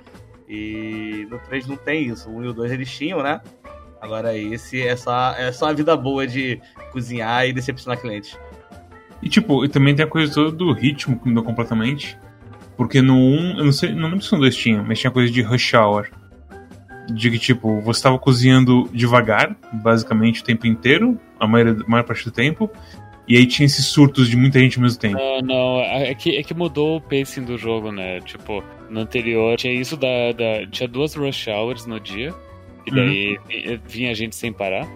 E 0.49 1.27
no 1.31 1.39
3 1.41 1.67
não 1.67 1.77
tem 1.77 2.07
isso. 2.07 2.31
O 2.31 2.39
1 2.39 2.45
e 2.45 2.49
o 2.49 2.53
2 2.55 2.73
eles 2.73 2.91
tinham, 2.91 3.23
né? 3.23 3.39
Agora 4.01 4.35
esse 4.35 4.81
é 4.81 4.97
só, 4.97 5.35
é 5.37 5.53
só 5.53 5.69
a 5.69 5.75
vida 5.75 5.95
boa 5.95 6.27
de 6.27 6.59
cozinhar 6.91 7.47
e 7.47 7.53
decepcionar 7.53 8.01
clientes. 8.01 8.35
E 9.23 9.29
tipo, 9.29 9.69
também 9.69 9.95
tem 9.95 10.07
a 10.07 10.09
coisa 10.09 10.33
toda 10.33 10.51
do 10.53 10.73
ritmo 10.73 11.21
que 11.21 11.29
mudou 11.29 11.45
completamente. 11.45 12.19
Porque 12.79 13.03
no 13.03 13.15
1, 13.15 13.59
eu 13.59 13.65
não 13.67 13.73
sei, 13.73 13.95
não 13.95 14.09
lembro 14.09 14.25
se 14.25 14.33
no 14.33 14.39
2 14.39 14.57
tinha, 14.57 14.83
mas 14.83 14.99
tinha 14.99 15.11
coisa 15.11 15.31
de 15.31 15.43
rush 15.43 15.75
hour. 15.75 16.09
De 17.09 17.31
que, 17.31 17.39
tipo, 17.39 17.81
você 17.81 17.99
estava 17.99 18.19
cozinhando 18.19 18.89
devagar, 18.93 19.57
basicamente, 19.73 20.41
o 20.41 20.45
tempo 20.45 20.67
inteiro, 20.67 21.19
a 21.39 21.47
maior, 21.47 21.69
a 21.69 21.89
maior 21.89 22.05
parte 22.05 22.25
do 22.25 22.31
tempo, 22.31 22.71
e 23.29 23.37
aí 23.37 23.47
tinha 23.47 23.67
esses 23.67 23.87
surtos 23.87 24.29
de 24.29 24.37
muita 24.37 24.59
gente 24.59 24.79
ao 24.79 24.83
mesmo 24.83 25.01
tempo. 25.01 25.17
Não, 25.17 25.41
não, 25.41 25.81
é 25.81 26.15
que, 26.15 26.37
é 26.37 26.43
que 26.43 26.55
mudou 26.55 26.97
o 26.97 27.01
pacing 27.01 27.45
do 27.45 27.59
jogo, 27.59 27.91
né? 27.91 28.21
Tipo, 28.21 28.63
no 28.89 29.01
anterior 29.01 29.57
tinha 29.57 29.73
isso 29.73 29.97
da. 29.97 30.33
da 30.33 30.67
tinha 30.67 30.89
duas 30.89 31.15
rush 31.15 31.49
hours 31.49 31.87
no 31.87 31.99
dia, 31.99 32.33
e 32.87 32.91
daí 32.91 33.39
uhum. 33.39 33.81
vinha 33.85 34.15
gente 34.15 34.37
sem 34.37 34.53
parar. 34.53 34.87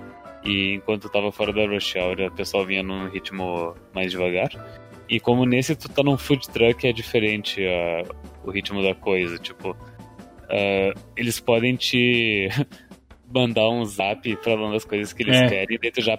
E 0.45 0.75
enquanto 0.75 1.09
tava 1.09 1.33
fora 1.33 1.53
da 1.53 1.67
rush 1.67 1.97
hour, 1.97 2.21
o 2.21 2.31
pessoal 2.31 2.65
vinha 2.65 2.83
num 2.83 3.09
ritmo 3.09 3.75
mais 3.93 4.13
devagar. 4.13 4.51
E 5.09 5.19
como 5.19 5.45
nesse 5.45 5.75
tu 5.75 5.89
tá 5.89 6.03
num 6.03 6.17
food 6.17 6.49
truck, 6.51 6.87
é 6.87 6.93
diferente 6.93 7.61
uh, 7.61 8.09
o 8.45 8.51
ritmo 8.53 8.81
da 8.81 8.95
coisa. 8.95 9.39
Tipo, 9.39 9.77
uh, 10.51 11.01
eles 11.17 11.41
podem 11.41 11.77
te 11.77 12.49
mandar 13.33 13.69
um 13.69 13.85
zap 13.85 14.37
falando 14.43 14.75
as 14.75 14.85
coisas 14.85 15.13
que 15.13 15.23
eles 15.23 15.37
é. 15.37 15.49
querem, 15.49 15.79
daí 15.81 15.91
tu 15.91 16.03
já 16.03 16.19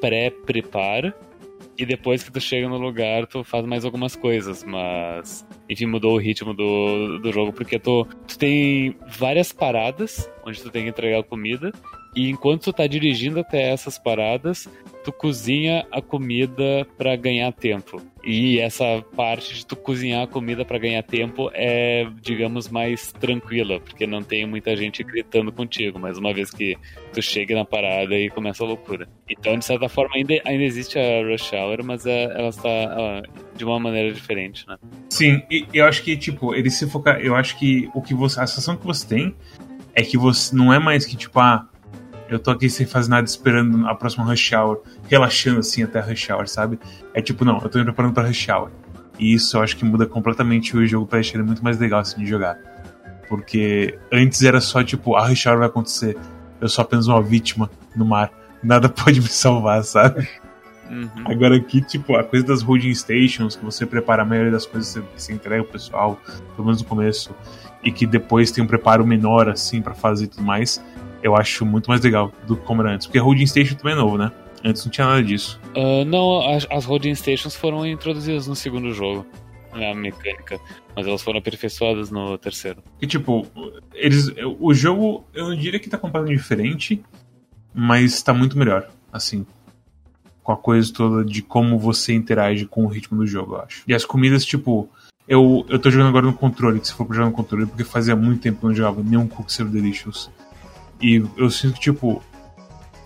pré-prepara. 0.00 1.14
E 1.76 1.84
depois 1.84 2.22
que 2.22 2.30
tu 2.30 2.40
chega 2.40 2.68
no 2.68 2.78
lugar, 2.78 3.26
tu 3.26 3.42
faz 3.42 3.66
mais 3.66 3.84
algumas 3.84 4.14
coisas, 4.14 4.62
mas. 4.62 5.44
Enfim, 5.68 5.86
mudou 5.86 6.14
o 6.14 6.18
ritmo 6.18 6.54
do, 6.54 7.18
do 7.18 7.32
jogo, 7.32 7.52
porque 7.52 7.80
tu, 7.80 8.06
tu 8.28 8.38
tem 8.38 8.96
várias 9.08 9.52
paradas 9.52 10.30
onde 10.46 10.62
tu 10.62 10.70
tem 10.70 10.84
que 10.84 10.90
entregar 10.90 11.24
comida, 11.24 11.72
e 12.14 12.30
enquanto 12.30 12.64
tu 12.64 12.72
tá 12.72 12.86
dirigindo 12.86 13.40
até 13.40 13.70
essas 13.72 13.98
paradas, 13.98 14.68
tu 15.04 15.12
cozinha 15.12 15.86
a 15.90 16.00
comida 16.00 16.86
para 16.96 17.14
ganhar 17.16 17.52
tempo. 17.52 18.00
E 18.24 18.58
essa 18.58 19.04
parte 19.14 19.54
de 19.54 19.66
tu 19.66 19.76
cozinhar 19.76 20.22
a 20.22 20.26
comida 20.26 20.64
para 20.64 20.78
ganhar 20.78 21.02
tempo 21.02 21.50
é, 21.52 22.06
digamos, 22.22 22.68
mais 22.68 23.12
tranquila, 23.12 23.78
porque 23.80 24.06
não 24.06 24.22
tem 24.22 24.46
muita 24.46 24.74
gente 24.74 25.02
gritando 25.02 25.52
contigo, 25.52 25.98
mas 25.98 26.16
uma 26.16 26.32
vez 26.32 26.50
que 26.50 26.78
tu 27.12 27.20
chega 27.20 27.54
na 27.54 27.66
parada 27.66 28.14
e 28.14 28.30
começa 28.30 28.64
a 28.64 28.66
loucura. 28.66 29.06
Então, 29.28 29.58
de 29.58 29.64
certa 29.64 29.88
forma, 29.90 30.16
ainda, 30.16 30.34
ainda 30.46 30.64
existe 30.64 30.98
a 30.98 31.22
Rush 31.22 31.52
Hour, 31.52 31.84
mas 31.84 32.06
é, 32.06 32.24
ela 32.24 32.48
está 32.48 33.22
de 33.54 33.64
uma 33.64 33.78
maneira 33.78 34.10
diferente, 34.12 34.66
né? 34.66 34.78
Sim, 35.10 35.42
e 35.50 35.66
eu 35.74 35.84
acho 35.84 36.02
que, 36.02 36.16
tipo, 36.16 36.54
ele 36.54 36.70
se 36.70 36.88
focar. 36.88 37.20
Eu 37.20 37.34
acho 37.36 37.58
que 37.58 37.90
o 37.92 38.00
que 38.00 38.14
você. 38.14 38.40
A 38.40 38.46
sensação 38.46 38.76
que 38.76 38.86
você 38.86 39.06
tem 39.06 39.34
é 39.94 40.02
que 40.02 40.16
você 40.16 40.54
não 40.56 40.72
é 40.72 40.78
mais 40.78 41.04
que, 41.04 41.16
tipo, 41.16 41.38
ah 41.38 41.68
eu 42.28 42.38
tô 42.38 42.50
aqui 42.50 42.70
sem 42.70 42.86
fazer 42.86 43.10
nada 43.10 43.26
esperando 43.26 43.86
a 43.86 43.94
próxima 43.94 44.24
rush 44.24 44.52
hour, 44.52 44.80
relaxando 45.08 45.60
assim 45.60 45.82
até 45.82 45.98
a 45.98 46.02
rush 46.02 46.30
hour, 46.30 46.48
sabe? 46.48 46.78
É 47.12 47.20
tipo, 47.20 47.44
não, 47.44 47.60
eu 47.60 47.68
tô 47.68 47.78
me 47.78 47.84
preparando 47.84 48.14
pra 48.14 48.26
rush 48.26 48.48
hour. 48.48 48.70
E 49.18 49.34
isso 49.34 49.56
eu 49.56 49.62
acho 49.62 49.76
que 49.76 49.84
muda 49.84 50.06
completamente 50.06 50.76
o 50.76 50.86
jogo 50.86 51.06
pra 51.06 51.18
deixar 51.20 51.36
ele 51.36 51.46
muito 51.46 51.62
mais 51.62 51.78
legal 51.78 52.00
assim 52.00 52.20
de 52.20 52.26
jogar. 52.26 52.58
Porque 53.28 53.98
antes 54.12 54.42
era 54.42 54.60
só 54.60 54.82
tipo, 54.82 55.16
a 55.16 55.26
rush 55.26 55.46
hour 55.46 55.58
vai 55.58 55.66
acontecer, 55.68 56.16
eu 56.60 56.68
sou 56.68 56.82
apenas 56.82 57.06
uma 57.06 57.22
vítima 57.22 57.70
no 57.94 58.04
mar, 58.04 58.30
nada 58.62 58.88
pode 58.90 59.20
me 59.20 59.28
salvar, 59.28 59.82
sabe? 59.84 60.28
Uhum. 60.90 61.08
Agora 61.24 61.56
aqui, 61.56 61.80
tipo, 61.80 62.14
a 62.14 62.22
coisa 62.22 62.46
das 62.46 62.62
holding 62.62 62.94
stations, 62.94 63.56
que 63.56 63.64
você 63.64 63.86
prepara 63.86 64.22
a 64.22 64.24
maioria 64.24 64.52
das 64.52 64.66
coisas 64.66 64.94
que 64.94 65.20
você 65.20 65.32
entrega 65.32 65.62
pro 65.62 65.72
pessoal, 65.72 66.20
pelo 66.54 66.66
menos 66.66 66.82
no 66.82 66.88
começo, 66.88 67.34
e 67.82 67.90
que 67.90 68.06
depois 68.06 68.50
tem 68.50 68.62
um 68.62 68.66
preparo 68.66 69.06
menor, 69.06 69.48
assim, 69.48 69.80
para 69.80 69.94
fazer 69.94 70.24
e 70.24 70.28
tudo 70.28 70.42
mais, 70.42 70.82
eu 71.24 71.34
acho 71.34 71.64
muito 71.64 71.88
mais 71.88 72.02
legal 72.02 72.30
do 72.46 72.54
que 72.54 72.62
como 72.64 72.82
era 72.82 72.92
antes. 72.92 73.06
Porque 73.06 73.18
Holding 73.18 73.46
Station 73.46 73.74
também 73.76 73.94
é 73.94 73.96
novo, 73.96 74.18
né? 74.18 74.30
Antes 74.62 74.84
não 74.84 74.92
tinha 74.92 75.06
nada 75.06 75.22
disso. 75.22 75.58
Uh, 75.74 76.04
não, 76.04 76.46
as, 76.54 76.66
as 76.70 76.84
Holding 76.84 77.14
Stations 77.14 77.56
foram 77.56 77.86
introduzidas 77.86 78.46
no 78.46 78.54
segundo 78.54 78.92
jogo. 78.92 79.26
A 79.72 79.94
mecânica. 79.94 80.60
Mas 80.94 81.06
elas 81.06 81.22
foram 81.22 81.38
aperfeiçoadas 81.38 82.10
no 82.10 82.36
terceiro. 82.36 82.82
E 83.00 83.06
tipo, 83.06 83.46
eles. 83.94 84.30
O 84.60 84.74
jogo, 84.74 85.24
eu 85.32 85.48
não 85.48 85.56
diria 85.56 85.80
que 85.80 85.88
tá 85.88 85.96
completamente 85.96 86.36
diferente, 86.36 87.02
mas 87.74 88.22
tá 88.22 88.34
muito 88.34 88.56
melhor. 88.58 88.88
Assim. 89.10 89.46
Com 90.42 90.52
a 90.52 90.56
coisa 90.58 90.92
toda 90.92 91.24
de 91.24 91.40
como 91.40 91.78
você 91.78 92.12
interage 92.12 92.66
com 92.66 92.84
o 92.84 92.88
ritmo 92.88 93.16
do 93.16 93.26
jogo, 93.26 93.54
eu 93.54 93.62
acho. 93.62 93.82
E 93.88 93.94
as 93.94 94.04
comidas, 94.04 94.44
tipo. 94.44 94.90
Eu, 95.26 95.64
eu 95.70 95.78
tô 95.78 95.90
jogando 95.90 96.08
agora 96.08 96.26
no 96.26 96.34
controle, 96.34 96.78
que 96.78 96.86
se 96.86 96.92
for 96.92 97.06
pra 97.06 97.16
jogar 97.16 97.30
no 97.30 97.34
controle, 97.34 97.64
porque 97.64 97.82
fazia 97.82 98.14
muito 98.14 98.42
tempo 98.42 98.58
que 98.58 98.66
eu 98.66 98.68
não 98.68 98.76
jogava 98.76 99.02
nenhum 99.02 99.26
Cook 99.26 99.48
Serve 99.48 99.72
Delicious. 99.72 100.30
E 101.04 101.22
eu 101.36 101.50
sinto 101.50 101.74
que, 101.74 101.80
tipo, 101.80 102.22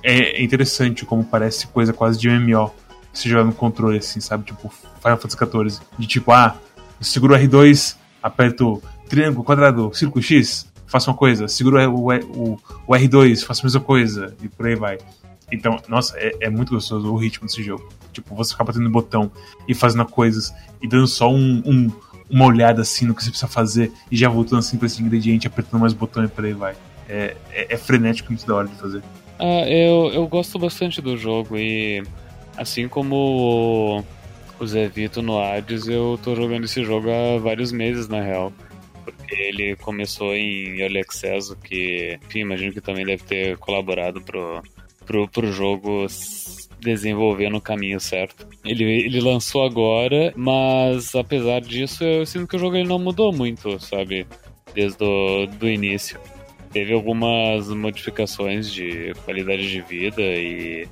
é 0.04 0.40
interessante 0.40 1.04
como 1.04 1.24
parece 1.24 1.66
coisa 1.66 1.92
quase 1.92 2.16
de 2.16 2.30
MMO. 2.30 2.72
Se 3.12 3.28
jogar 3.28 3.42
no 3.42 3.52
controle, 3.52 3.98
assim, 3.98 4.20
sabe? 4.20 4.44
Tipo, 4.44 4.72
Final 5.02 5.18
Fantasy 5.18 5.36
XIV. 5.36 5.86
De 5.98 6.06
tipo, 6.06 6.30
ah, 6.30 6.56
seguro 7.00 7.34
o 7.34 7.36
R2, 7.36 7.96
aperto 8.22 8.80
triângulo, 9.08 9.42
quadrado, 9.42 9.92
círculo 9.92 10.22
X, 10.22 10.70
faça 10.86 11.10
uma 11.10 11.16
coisa. 11.16 11.48
Seguro 11.48 11.76
o, 11.90 12.12
o, 12.12 12.60
o 12.86 12.92
R2, 12.92 13.44
faça 13.44 13.62
a 13.62 13.64
mesma 13.64 13.80
coisa. 13.80 14.32
E 14.40 14.48
por 14.48 14.68
aí 14.68 14.76
vai. 14.76 14.98
Então, 15.50 15.80
nossa, 15.88 16.16
é, 16.18 16.36
é, 16.42 16.48
muito 16.48 16.72
gostoso 16.72 17.12
o 17.12 17.16
ritmo 17.16 17.48
desse 17.48 17.64
jogo. 17.64 17.88
Tipo, 18.12 18.32
você 18.36 18.52
ficar 18.52 18.62
batendo 18.62 18.88
botão 18.88 19.28
e 19.66 19.74
fazendo 19.74 20.06
coisas 20.06 20.54
e 20.80 20.86
dando 20.86 21.08
só 21.08 21.28
um, 21.28 21.62
um, 21.66 21.90
uma 22.30 22.44
olhada 22.44 22.82
assim 22.82 23.06
no 23.06 23.14
que 23.14 23.24
você 23.24 23.30
precisa 23.30 23.50
fazer 23.50 23.90
e 24.08 24.16
já 24.16 24.28
voltando 24.28 24.60
assim 24.60 24.76
pra 24.76 24.86
esse 24.86 25.02
ingrediente, 25.02 25.48
apertando 25.48 25.80
mais 25.80 25.92
botão 25.92 26.22
e 26.22 26.28
por 26.28 26.44
aí 26.44 26.52
vai 26.52 26.76
é, 27.08 27.36
é, 27.52 27.74
é 27.74 27.76
frenético 27.76 28.30
muito 28.30 28.46
da 28.46 28.54
hora 28.54 28.68
de 28.68 28.74
fazer. 28.74 29.02
Ah, 29.38 29.68
eu, 29.68 30.10
eu 30.12 30.26
gosto 30.26 30.58
bastante 30.58 31.00
do 31.00 31.16
jogo 31.16 31.56
e 31.56 32.02
assim 32.56 32.88
como 32.88 34.04
o 34.58 34.66
Zé 34.66 34.88
Vito 34.88 35.22
no 35.22 35.38
Hades, 35.38 35.86
eu 35.86 36.18
tô 36.22 36.34
jogando 36.34 36.64
esse 36.64 36.84
jogo 36.84 37.08
há 37.10 37.38
vários 37.38 37.72
meses 37.72 38.08
na 38.08 38.20
real. 38.20 38.52
Porque 39.04 39.34
ele 39.34 39.76
começou 39.76 40.34
em 40.34 40.80
Early 40.80 40.98
Access, 41.00 41.52
o 41.52 41.56
que, 41.56 42.18
enfim, 42.26 42.40
imagino 42.40 42.72
que 42.72 42.80
também 42.80 43.06
deve 43.06 43.22
ter 43.22 43.56
colaborado 43.56 44.20
pro, 44.20 44.62
pro, 45.06 45.28
pro 45.28 45.52
jogo 45.52 46.06
desenvolver 46.80 47.48
no 47.48 47.60
caminho 47.60 47.98
certo. 48.00 48.46
Ele, 48.64 48.84
ele 48.84 49.20
lançou 49.20 49.64
agora, 49.64 50.32
mas 50.36 51.14
apesar 51.14 51.60
disso, 51.60 52.04
eu 52.04 52.26
sinto 52.26 52.46
que 52.46 52.56
o 52.56 52.58
jogo 52.58 52.76
ele 52.76 52.88
não 52.88 52.98
mudou 52.98 53.32
muito, 53.32 53.80
sabe? 53.80 54.26
Desde 54.74 55.02
o 55.02 55.46
do 55.46 55.68
início 55.68 56.20
teve 56.72 56.92
algumas 56.92 57.68
modificações 57.68 58.72
de 58.72 59.14
qualidade 59.24 59.68
de 59.68 59.80
vida 59.80 60.22
e 60.22 60.88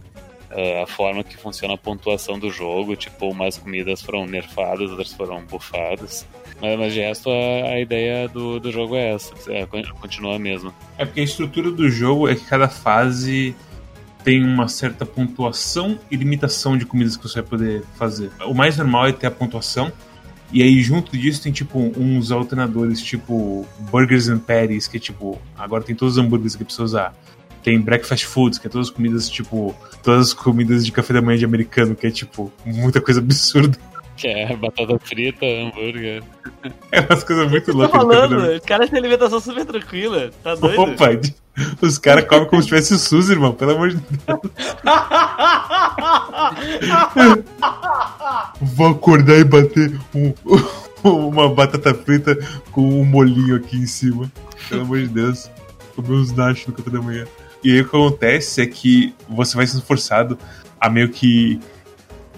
uh, 0.50 0.82
a 0.82 0.86
forma 0.86 1.22
que 1.22 1.36
funciona 1.36 1.74
a 1.74 1.78
pontuação 1.78 2.38
do 2.38 2.50
jogo. 2.50 2.96
Tipo, 2.96 3.28
umas 3.30 3.58
comidas 3.58 4.02
foram 4.02 4.26
nerfadas, 4.26 4.90
outras 4.90 5.12
foram 5.12 5.44
bufadas. 5.44 6.26
Mas, 6.60 6.78
mas 6.78 6.92
de 6.92 7.00
resto, 7.00 7.30
a, 7.30 7.68
a 7.70 7.80
ideia 7.80 8.28
do, 8.28 8.58
do 8.58 8.72
jogo 8.72 8.96
é 8.96 9.14
essa, 9.14 9.34
é, 9.48 9.66
continua 10.00 10.36
a 10.36 10.38
mesma. 10.38 10.74
É 10.96 11.04
porque 11.04 11.20
a 11.20 11.24
estrutura 11.24 11.70
do 11.70 11.88
jogo 11.90 12.28
é 12.28 12.34
que 12.34 12.44
cada 12.44 12.68
fase 12.68 13.54
tem 14.24 14.42
uma 14.42 14.66
certa 14.66 15.06
pontuação 15.06 15.98
e 16.10 16.16
limitação 16.16 16.76
de 16.76 16.84
comidas 16.84 17.16
que 17.16 17.22
você 17.22 17.40
vai 17.40 17.48
poder 17.48 17.84
fazer. 17.94 18.30
O 18.44 18.54
mais 18.54 18.76
normal 18.76 19.06
é 19.06 19.12
ter 19.12 19.28
a 19.28 19.30
pontuação, 19.30 19.92
e 20.52 20.62
aí, 20.62 20.80
junto 20.80 21.16
disso, 21.16 21.42
tem 21.42 21.52
tipo 21.52 21.78
uns 21.96 22.30
alternadores, 22.30 23.02
tipo 23.02 23.66
Burgers 23.90 24.28
and 24.28 24.38
Patties, 24.38 24.86
que 24.86 24.96
é 24.96 25.00
tipo, 25.00 25.40
agora 25.56 25.82
tem 25.82 25.94
todos 25.94 26.16
os 26.16 26.24
hambúrgueres 26.24 26.54
que 26.54 26.64
precisa 26.64 26.84
usar. 26.84 27.14
Tem 27.62 27.80
breakfast 27.80 28.24
foods, 28.24 28.58
que 28.58 28.68
é 28.68 28.70
todas 28.70 28.88
as 28.88 28.92
comidas, 28.94 29.28
tipo, 29.28 29.74
todas 30.02 30.28
as 30.28 30.34
comidas 30.34 30.86
de 30.86 30.92
café 30.92 31.14
da 31.14 31.20
manhã 31.20 31.38
de 31.38 31.44
americano, 31.44 31.96
que 31.96 32.06
é 32.06 32.10
tipo, 32.10 32.52
muita 32.64 33.00
coisa 33.00 33.20
absurda. 33.20 33.76
Que 34.16 34.28
é 34.28 34.56
batata 34.56 34.98
frita, 35.00 35.44
hambúrguer. 35.44 36.22
É 36.92 37.00
umas 37.00 37.24
coisas 37.24 37.50
muito 37.50 37.72
loucas. 37.72 38.00
Tô 38.00 38.06
falando, 38.06 38.36
os 38.54 38.60
caras 38.60 38.88
têm 38.88 38.98
alimentação 38.98 39.40
super 39.40 39.64
tranquila. 39.66 40.30
Tá 40.42 40.54
doido? 40.54 40.80
Opa, 40.80 41.08
os 41.80 41.98
caras 41.98 42.26
comem 42.26 42.48
como 42.48 42.62
se 42.62 42.68
tivesse 42.68 42.98
SUS, 42.98 43.30
irmão, 43.30 43.52
pelo 43.52 43.72
amor 43.72 43.90
de 43.90 43.96
Deus. 43.96 44.40
Vou 48.60 48.88
acordar 48.88 49.38
e 49.38 49.44
bater 49.44 49.98
um, 50.14 50.32
uma 51.08 51.48
batata 51.48 51.94
frita 51.94 52.36
com 52.72 53.00
um 53.00 53.04
molinho 53.04 53.56
aqui 53.56 53.76
em 53.76 53.86
cima. 53.86 54.30
Pelo 54.68 54.82
amor 54.82 54.98
de 54.98 55.08
Deus. 55.08 55.50
Comer 55.94 56.12
uns 56.12 56.32
nachos 56.32 56.66
no 56.66 56.74
café 56.74 56.90
da 56.90 57.00
manhã. 57.00 57.26
E 57.64 57.72
aí 57.72 57.80
o 57.80 57.88
que 57.88 57.96
acontece 57.96 58.60
é 58.60 58.66
que 58.66 59.14
você 59.28 59.56
vai 59.56 59.66
sendo 59.66 59.82
forçado 59.82 60.38
a 60.80 60.90
meio 60.90 61.08
que 61.08 61.58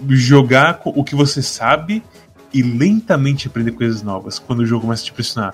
jogar 0.09 0.79
o 0.85 1.03
que 1.03 1.13
você 1.13 1.41
sabe 1.41 2.01
e 2.53 2.63
lentamente 2.63 3.47
aprender 3.47 3.73
coisas 3.73 4.01
novas 4.01 4.39
quando 4.39 4.59
o 4.59 4.65
jogo 4.65 4.81
começa 4.81 5.03
a 5.03 5.05
te 5.05 5.13
pressionar. 5.13 5.53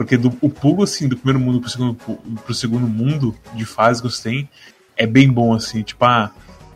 Porque 0.00 0.16
do, 0.16 0.32
o 0.40 0.48
pulo, 0.48 0.82
assim, 0.82 1.06
do 1.06 1.14
primeiro 1.14 1.38
mundo 1.38 1.60
pro 1.60 1.68
segundo, 1.68 1.94
pro 1.94 2.54
segundo 2.54 2.88
mundo 2.88 3.36
de 3.54 3.66
fase 3.66 4.00
que 4.00 4.08
você 4.08 4.30
tem 4.30 4.48
é 4.96 5.06
bem 5.06 5.30
bom, 5.30 5.52
assim. 5.52 5.82
Tipo, 5.82 6.06
ah, 6.06 6.30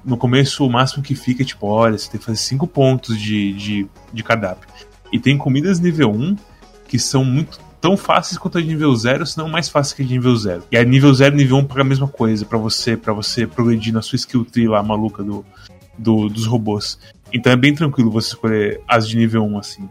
no 0.05 0.19
começo 0.19 0.63
o 0.67 0.71
máximo 0.71 1.03
que 1.03 1.15
fica 1.15 1.43
é 1.43 1.47
tipo, 1.47 1.67
olha, 1.67 1.97
você 1.97 2.11
tem 2.11 2.21
que 2.21 2.27
fazer 2.27 2.37
5 2.37 2.67
pontos 2.67 3.19
de, 3.19 3.55
de, 3.55 3.89
de 4.13 4.23
cardápio. 4.23 4.69
E 5.11 5.19
tem 5.19 5.39
comidas 5.39 5.81
nível 5.81 6.11
1 6.11 6.37
que 6.87 6.99
são 6.99 7.25
muito 7.25 7.59
tão 7.81 7.97
fáceis 7.97 8.37
quanto 8.37 8.59
a 8.59 8.61
de 8.61 8.67
nível 8.67 8.95
0, 8.95 9.25
se 9.25 9.39
não 9.39 9.49
mais 9.49 9.71
fáceis 9.71 9.95
que 9.95 10.03
a 10.03 10.05
de 10.05 10.13
nível 10.13 10.37
0. 10.37 10.63
E 10.71 10.77
a 10.77 10.85
nível 10.85 11.15
0 11.15 11.35
e 11.35 11.39
nível 11.39 11.57
1 11.57 11.65
paga 11.65 11.81
a 11.81 11.85
mesma 11.85 12.07
coisa 12.07 12.45
para 12.45 12.59
você 12.59 12.95
para 12.95 13.15
você 13.15 13.47
progredir 13.47 13.95
na 13.95 14.03
sua 14.03 14.17
skill 14.17 14.45
tree 14.45 14.69
lá 14.69 14.83
maluca 14.83 15.23
do, 15.23 15.47
do, 15.97 16.29
dos 16.29 16.45
robôs. 16.45 16.99
Então 17.33 17.51
é 17.51 17.57
bem 17.57 17.75
tranquilo 17.75 18.11
você 18.11 18.29
escolher 18.29 18.83
as 18.87 19.09
de 19.09 19.17
nível 19.17 19.45
1 19.45 19.59
assim. 19.59 19.89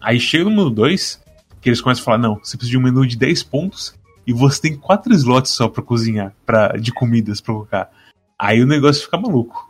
Aí 0.00 0.18
chega 0.18 0.44
no 0.44 0.50
mundo 0.50 0.70
2, 0.70 1.19
que 1.60 1.68
eles 1.68 1.80
começam 1.80 2.02
a 2.02 2.04
falar: 2.04 2.18
não, 2.18 2.36
você 2.36 2.56
precisa 2.56 2.70
de 2.70 2.78
um 2.78 2.82
menu 2.82 3.06
de 3.06 3.16
10 3.16 3.42
pontos 3.44 3.94
e 4.26 4.32
você 4.32 4.60
tem 4.60 4.76
4 4.76 5.12
slots 5.14 5.52
só 5.52 5.68
para 5.68 5.82
cozinhar, 5.82 6.34
pra, 6.44 6.68
de 6.76 6.92
comidas 6.92 7.40
pra 7.40 7.54
colocar. 7.54 7.90
Aí 8.38 8.62
o 8.62 8.66
negócio 8.66 9.02
fica 9.02 9.18
maluco. 9.18 9.68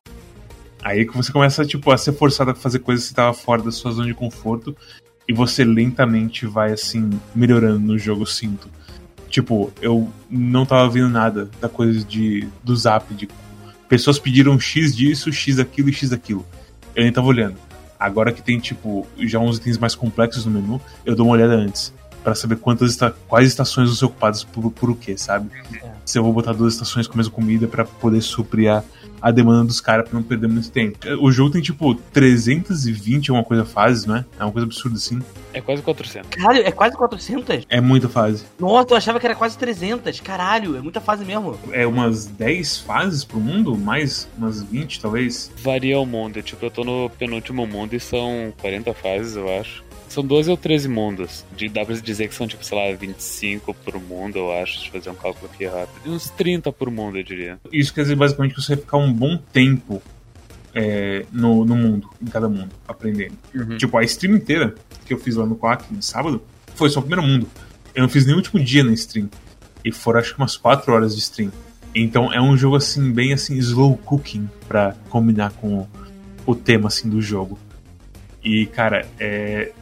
Aí 0.83 1.05
que 1.05 1.17
você 1.17 1.31
começa 1.31 1.65
tipo, 1.65 1.91
a 1.91 1.99
ser 1.99 2.13
forçado 2.13 2.53
a 2.53 2.55
fazer 2.55 2.79
coisas 2.79 3.05
que 3.05 3.13
estava 3.13 3.35
fora 3.35 3.63
da 3.63 3.71
sua 3.71 3.93
zona 3.93 4.07
de 4.07 4.15
conforto 4.15 4.75
e 5.29 5.33
você 5.33 5.65
lentamente 5.65 6.47
vai 6.47 6.73
assim 6.73 7.11
melhorando 7.35 7.81
no 7.81 7.99
jogo, 7.99 8.27
sinto. 8.27 8.69
Tipo, 9.29 9.73
eu 9.81 10.11
não 10.29 10.67
tava 10.67 10.89
vendo 10.89 11.09
nada 11.09 11.51
da 11.61 11.69
coisa 11.69 12.05
de 12.05 12.49
do 12.65 12.75
zap 12.75 13.15
de 13.15 13.29
pessoas 13.89 14.19
pediram 14.19 14.59
X 14.59 14.97
disso, 14.97 15.33
X 15.33 15.59
aquilo 15.59 15.89
e 15.89 15.93
X 15.93 16.13
aquilo. 16.13 16.45
Eu 16.95 17.03
nem 17.03 17.13
tava 17.13 17.27
olhando. 17.27 17.57
Agora 18.01 18.33
que 18.33 18.41
tem, 18.41 18.59
tipo, 18.59 19.07
já 19.19 19.39
uns 19.39 19.59
itens 19.59 19.77
mais 19.77 19.95
complexos 19.95 20.47
no 20.47 20.51
menu, 20.51 20.81
eu 21.05 21.15
dou 21.15 21.27
uma 21.27 21.35
olhada 21.35 21.55
antes. 21.55 21.93
para 22.25 22.35
saber 22.35 22.57
quantas 22.57 22.99
quais 23.29 23.49
estações 23.49 23.89
vão 23.89 23.97
ser 23.97 24.05
ocupadas 24.07 24.43
por, 24.45 24.71
por 24.71 24.91
o 24.91 24.95
que, 24.95 25.17
sabe? 25.17 25.51
É. 25.83 25.91
Se 26.05 26.19
eu 26.19 26.23
vou 26.23 26.33
botar 26.33 26.53
duas 26.53 26.75
estações 26.75 27.07
com 27.07 27.15
a 27.15 27.17
mesma 27.19 27.33
comida 27.33 27.69
para 27.69 27.85
poder 27.85 28.21
suprir 28.21 28.73
a, 28.73 28.83
a 29.21 29.31
demanda 29.31 29.65
dos 29.65 29.81
caras 29.81 30.09
pra 30.09 30.19
não 30.19 30.23
perder 30.23 30.49
muito 30.49 30.71
tempo. 30.71 30.99
O 31.21 31.31
jogo 31.31 31.51
tem 31.51 31.61
tipo 31.61 31.95
320 31.95 33.31
alguma 33.31 33.45
coisa 33.45 33.65
fases, 33.65 34.07
não 34.07 34.17
é? 34.17 34.25
É 34.39 34.45
uma 34.45 34.53
coisa 34.53 34.67
absurda 34.67 34.97
assim. 34.97 35.21
É 35.53 35.61
quase 35.61 35.83
400. 35.83 36.31
Caralho, 36.31 36.67
é 36.67 36.71
quase 36.71 36.97
400? 36.97 37.67
É 37.69 37.81
muita 37.81 38.09
fase. 38.09 38.45
Nossa, 38.59 38.93
eu 38.93 38.97
achava 38.97 39.19
que 39.19 39.27
era 39.27 39.35
quase 39.35 39.59
300. 39.59 40.21
Caralho, 40.21 40.77
é 40.77 40.81
muita 40.81 41.01
fase 41.01 41.25
mesmo. 41.25 41.59
É 41.73 41.87
umas 41.87 42.27
10 42.27 42.79
fases 42.79 43.25
pro 43.25 43.41
mundo? 43.41 43.77
Mais 43.77 44.29
umas 44.39 44.63
20 44.63 45.01
talvez? 45.01 45.51
Varia 45.63 45.99
o 45.99 46.07
mundo. 46.07 46.41
Tipo, 46.43 46.67
eu 46.67 46.71
tô 46.71 46.85
no 46.85 47.11
penúltimo 47.11 47.67
mundo 47.67 47.95
e 47.95 48.01
são 48.01 48.53
40 48.61 48.95
fases, 48.95 49.37
eu 49.37 49.61
acho. 49.61 49.83
São 50.11 50.25
12 50.25 50.51
ou 50.51 50.57
13 50.57 50.89
mundos. 50.89 51.47
De, 51.57 51.69
dá 51.69 51.85
pra 51.85 51.95
dizer 51.95 52.29
que 52.29 52.35
são, 52.35 52.47
tipo, 52.47 52.65
sei 52.65 52.77
lá, 52.77 52.97
25 52.97 53.73
por 53.73 53.95
mundo, 54.03 54.39
eu 54.41 54.53
acho. 54.53 54.75
Deixa 54.75 54.89
eu 54.89 54.93
fazer 54.93 55.11
um 55.11 55.15
cálculo 55.15 55.49
aqui 55.53 55.65
rápido. 55.65 56.01
E 56.05 56.11
uns 56.11 56.29
30 56.31 56.73
por 56.73 56.91
mundo, 56.91 57.17
eu 57.17 57.23
diria. 57.23 57.61
Isso 57.73 57.95
quer 57.95 58.03
dizer 58.03 58.17
basicamente 58.17 58.57
que 58.57 58.61
você 58.61 58.75
vai 58.75 58.85
ficar 58.85 58.97
um 58.97 59.13
bom 59.13 59.39
tempo 59.53 60.03
é, 60.75 61.25
no, 61.31 61.65
no 61.65 61.77
mundo, 61.77 62.11
em 62.21 62.27
cada 62.27 62.49
mundo, 62.49 62.71
aprendendo. 62.89 63.37
Uhum. 63.55 63.79
Tipo, 63.79 63.99
a 63.99 64.03
stream 64.03 64.35
inteira 64.35 64.75
que 65.07 65.15
eu 65.15 65.19
fiz 65.19 65.37
lá 65.37 65.47
no 65.47 65.55
Quack 65.55 65.95
de 65.95 66.05
sábado 66.05 66.43
foi 66.75 66.91
só 66.91 66.99
o 66.99 67.03
primeiro 67.03 67.23
mundo. 67.23 67.47
Eu 67.95 68.03
não 68.03 68.09
fiz 68.09 68.27
nem 68.27 68.35
o 68.35 68.39
último 68.39 68.63
dia 68.63 68.83
na 68.83 68.93
stream. 68.93 69.31
E 69.85 69.93
foram 69.93 70.19
acho 70.19 70.35
que 70.35 70.41
umas 70.41 70.57
4 70.57 70.93
horas 70.93 71.15
de 71.15 71.21
stream. 71.21 71.53
Então 71.95 72.33
é 72.33 72.41
um 72.41 72.57
jogo 72.57 72.75
assim, 72.75 73.13
bem 73.13 73.33
assim, 73.33 73.57
slow 73.59 73.97
cooking 73.97 74.51
para 74.67 74.97
combinar 75.09 75.53
com 75.53 75.79
o, 75.79 75.89
o 76.47 76.55
tema 76.57 76.89
assim 76.89 77.09
do 77.09 77.23
jogo. 77.23 77.57
E, 78.43 78.67
cara, 78.67 79.07
é, 79.19 79.73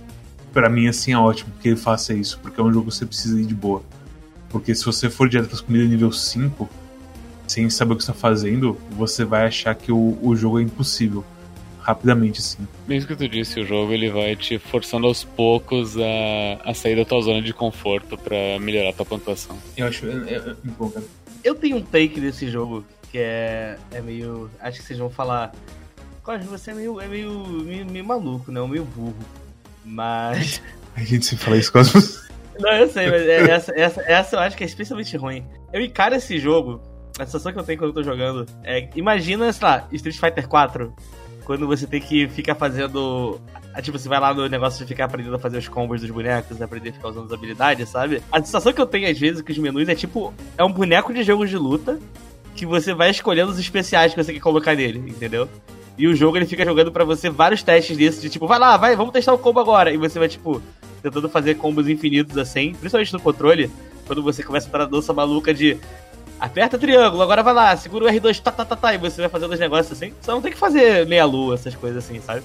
para 0.53 0.69
mim, 0.69 0.89
assim, 0.89 1.13
é 1.13 1.19
ótimo 1.19 1.53
que 1.61 1.69
ele 1.69 1.77
faça 1.77 2.13
isso, 2.15 2.39
porque 2.41 2.61
é 2.61 2.65
um 2.65 2.73
jogo 2.73 2.89
que 2.89 2.95
você 2.95 3.07
precisa 3.07 3.41
ir 3.41 3.47
de 3.47 3.55
boa. 3.55 3.83
Porque 4.51 4.75
se 4.75 4.85
você 4.85 5.11
for 5.11 5.29
direto 5.29 5.55
as 5.55 5.61
comidas 5.61 5.89
nível 5.89 6.11
5, 6.11 6.69
sem 7.47 7.69
saber 7.71 7.95
o 7.95 7.97
que 7.97 8.03
está 8.03 8.15
fazendo, 8.15 8.79
você 8.91 9.25
vai 9.25 9.47
achar 9.47 9.75
que 9.75 9.93
o, 9.93 10.19
o 10.23 10.37
jogo 10.37 10.59
é 10.59 10.63
impossível. 10.63 11.25
Rapidamente, 11.81 12.41
assim. 12.41 12.69
Mesmo 12.87 13.09
que 13.09 13.17
tu 13.17 13.27
disse, 13.27 13.61
o 13.61 13.67
jogo 13.67 13.93
ele 13.93 14.11
vai 14.11 14.37
te 14.37 14.59
forçando 14.59 15.07
aos 15.07 15.25
poucos 15.25 15.97
a, 15.97 16.71
a 16.71 16.75
sair 16.75 16.97
da 16.97 17.05
tua 17.05 17.23
zona 17.23 17.41
de 17.41 17.55
conforto 17.55 18.19
para 18.19 18.59
melhorar 18.61 18.91
a 18.91 18.93
tua 18.93 19.07
pontuação. 19.07 19.57
Eu 19.75 19.87
acho 19.87 20.07
é, 20.07 20.35
é, 20.35 20.37
é 20.37 20.55
bom, 20.79 20.91
cara. 20.91 21.07
Eu 21.43 21.55
tenho 21.55 21.79
um 21.79 21.83
take 21.83 22.21
desse 22.21 22.51
jogo 22.51 22.85
que 23.11 23.17
é, 23.17 23.79
é 23.91 24.03
meio. 24.03 24.51
Acho 24.61 24.81
que 24.81 24.87
vocês 24.87 24.99
vão 24.99 25.09
falar. 25.09 25.55
Cosme, 26.23 26.47
você 26.47 26.73
é 26.73 26.75
meio, 26.75 27.01
é 27.01 27.09
meio, 27.09 27.31
meio, 27.65 27.87
meio 27.87 28.05
maluco, 28.05 28.53
né? 28.53 28.61
Meio 28.67 28.85
burro. 28.85 29.17
Mas. 29.89 30.61
A 30.95 31.01
gente 31.01 31.25
se 31.25 31.37
fala 31.37 31.57
isso, 31.57 31.73
Cosmos. 31.73 32.29
Não, 32.59 32.73
eu 32.73 32.89
sei, 32.89 33.09
mas 33.09 33.23
é, 33.23 33.51
essa, 33.51 33.73
essa, 33.77 34.03
essa 34.03 34.37
eu 34.37 34.41
acho 34.41 34.57
que 34.57 34.65
é 34.65 34.67
especialmente 34.67 35.17
ruim. 35.17 35.47
Eu 35.73 35.81
encaro 35.81 36.17
esse 36.17 36.39
jogo, 36.41 36.83
a 37.17 37.25
sensação 37.25 37.53
que 37.53 37.59
eu 37.59 37.63
tenho 37.63 37.79
quando 37.79 37.91
eu 37.91 37.95
tô 37.95 38.03
jogando 38.03 38.47
é. 38.65 38.89
Imagina, 38.97 39.53
sei 39.53 39.67
lá, 39.67 39.89
Street 39.93 40.19
Fighter 40.19 40.49
4, 40.49 40.93
quando 41.45 41.67
você 41.67 41.87
tem 41.87 42.01
que 42.01 42.29
ficar 42.29 42.57
fazendo. 42.57 43.41
Tipo, 43.81 43.97
você 43.97 44.09
vai 44.09 44.19
lá 44.19 44.35
no 44.35 44.49
negócio 44.49 44.85
de 44.85 44.89
ficar 44.89 45.05
aprendendo 45.05 45.37
a 45.37 45.39
fazer 45.39 45.59
os 45.59 45.69
combos 45.69 46.01
dos 46.01 46.11
bonecos, 46.11 46.61
aprender 46.61 46.91
a 46.91 46.93
ficar 46.95 47.09
usando 47.09 47.27
as 47.27 47.33
habilidades, 47.33 47.89
sabe? 47.89 48.21
A 48.33 48.39
sensação 48.43 48.73
que 48.73 48.81
eu 48.81 48.87
tenho 48.87 49.09
às 49.09 49.17
vezes 49.17 49.41
com 49.41 49.53
os 49.53 49.59
menus 49.59 49.89
é 49.89 49.95
tipo. 49.95 50.35
É 50.57 50.65
um 50.65 50.73
boneco 50.73 51.15
de 51.15 51.23
jogo 51.23 51.47
de 51.47 51.57
luta 51.57 51.99
que 52.57 52.67
você 52.67 52.93
vai 52.93 53.11
escolhendo 53.11 53.53
os 53.53 53.59
especiais 53.59 54.13
que 54.13 54.23
você 54.23 54.33
quer 54.33 54.41
colocar 54.41 54.75
nele, 54.75 54.99
entendeu? 54.99 55.49
E 55.99 56.07
o 56.07 56.15
jogo 56.15 56.37
ele 56.37 56.47
fica 56.47 56.65
jogando 56.65 56.93
para 56.93 57.05
você 57.05 57.29
vários 57.29 57.63
testes 57.63 57.97
desses, 57.97 58.23
de 58.23 58.31
tipo, 58.31 58.47
vai 58.47 58.59
lá, 58.59 58.77
vai, 58.77 58.95
vamos 58.95 59.13
testar 59.13 59.35
o 59.35 59.39
combo 59.39 59.59
agora. 59.59 59.93
E 59.93 59.97
você 59.97 60.19
vai, 60.19 60.29
tipo, 60.29 60.63
tentando 61.03 61.29
fazer 61.29 61.57
combos 61.57 61.89
infinitos 61.89 62.39
assim, 62.39 62.73
principalmente 62.73 63.13
no 63.13 63.21
controle, 63.21 63.69
quando 64.07 64.23
você 64.23 64.43
começa 64.43 64.67
a 64.67 64.69
entrar 64.69 64.79
na 64.85 64.91
dança 64.91 65.13
maluca 65.13 65.53
de 65.53 65.77
aperta 66.39 66.79
triângulo, 66.79 67.21
agora 67.21 67.43
vai 67.43 67.53
lá, 67.53 67.77
segura 67.77 68.05
o 68.05 68.09
R2, 68.09 68.41
tá, 68.41 68.53
tá, 68.53 68.65
tá, 68.65 68.77
tá, 68.77 68.95
e 68.95 68.99
você 68.99 69.21
vai 69.21 69.29
fazendo 69.29 69.53
os 69.53 69.61
negócios 69.61 69.93
assim. 69.93 70.15
Você 70.21 70.31
não 70.31 70.41
tem 70.41 70.53
que 70.53 70.59
fazer 70.59 71.05
meia-lua, 71.07 71.55
essas 71.55 71.75
coisas 71.75 72.05
assim, 72.05 72.21
sabe? 72.21 72.43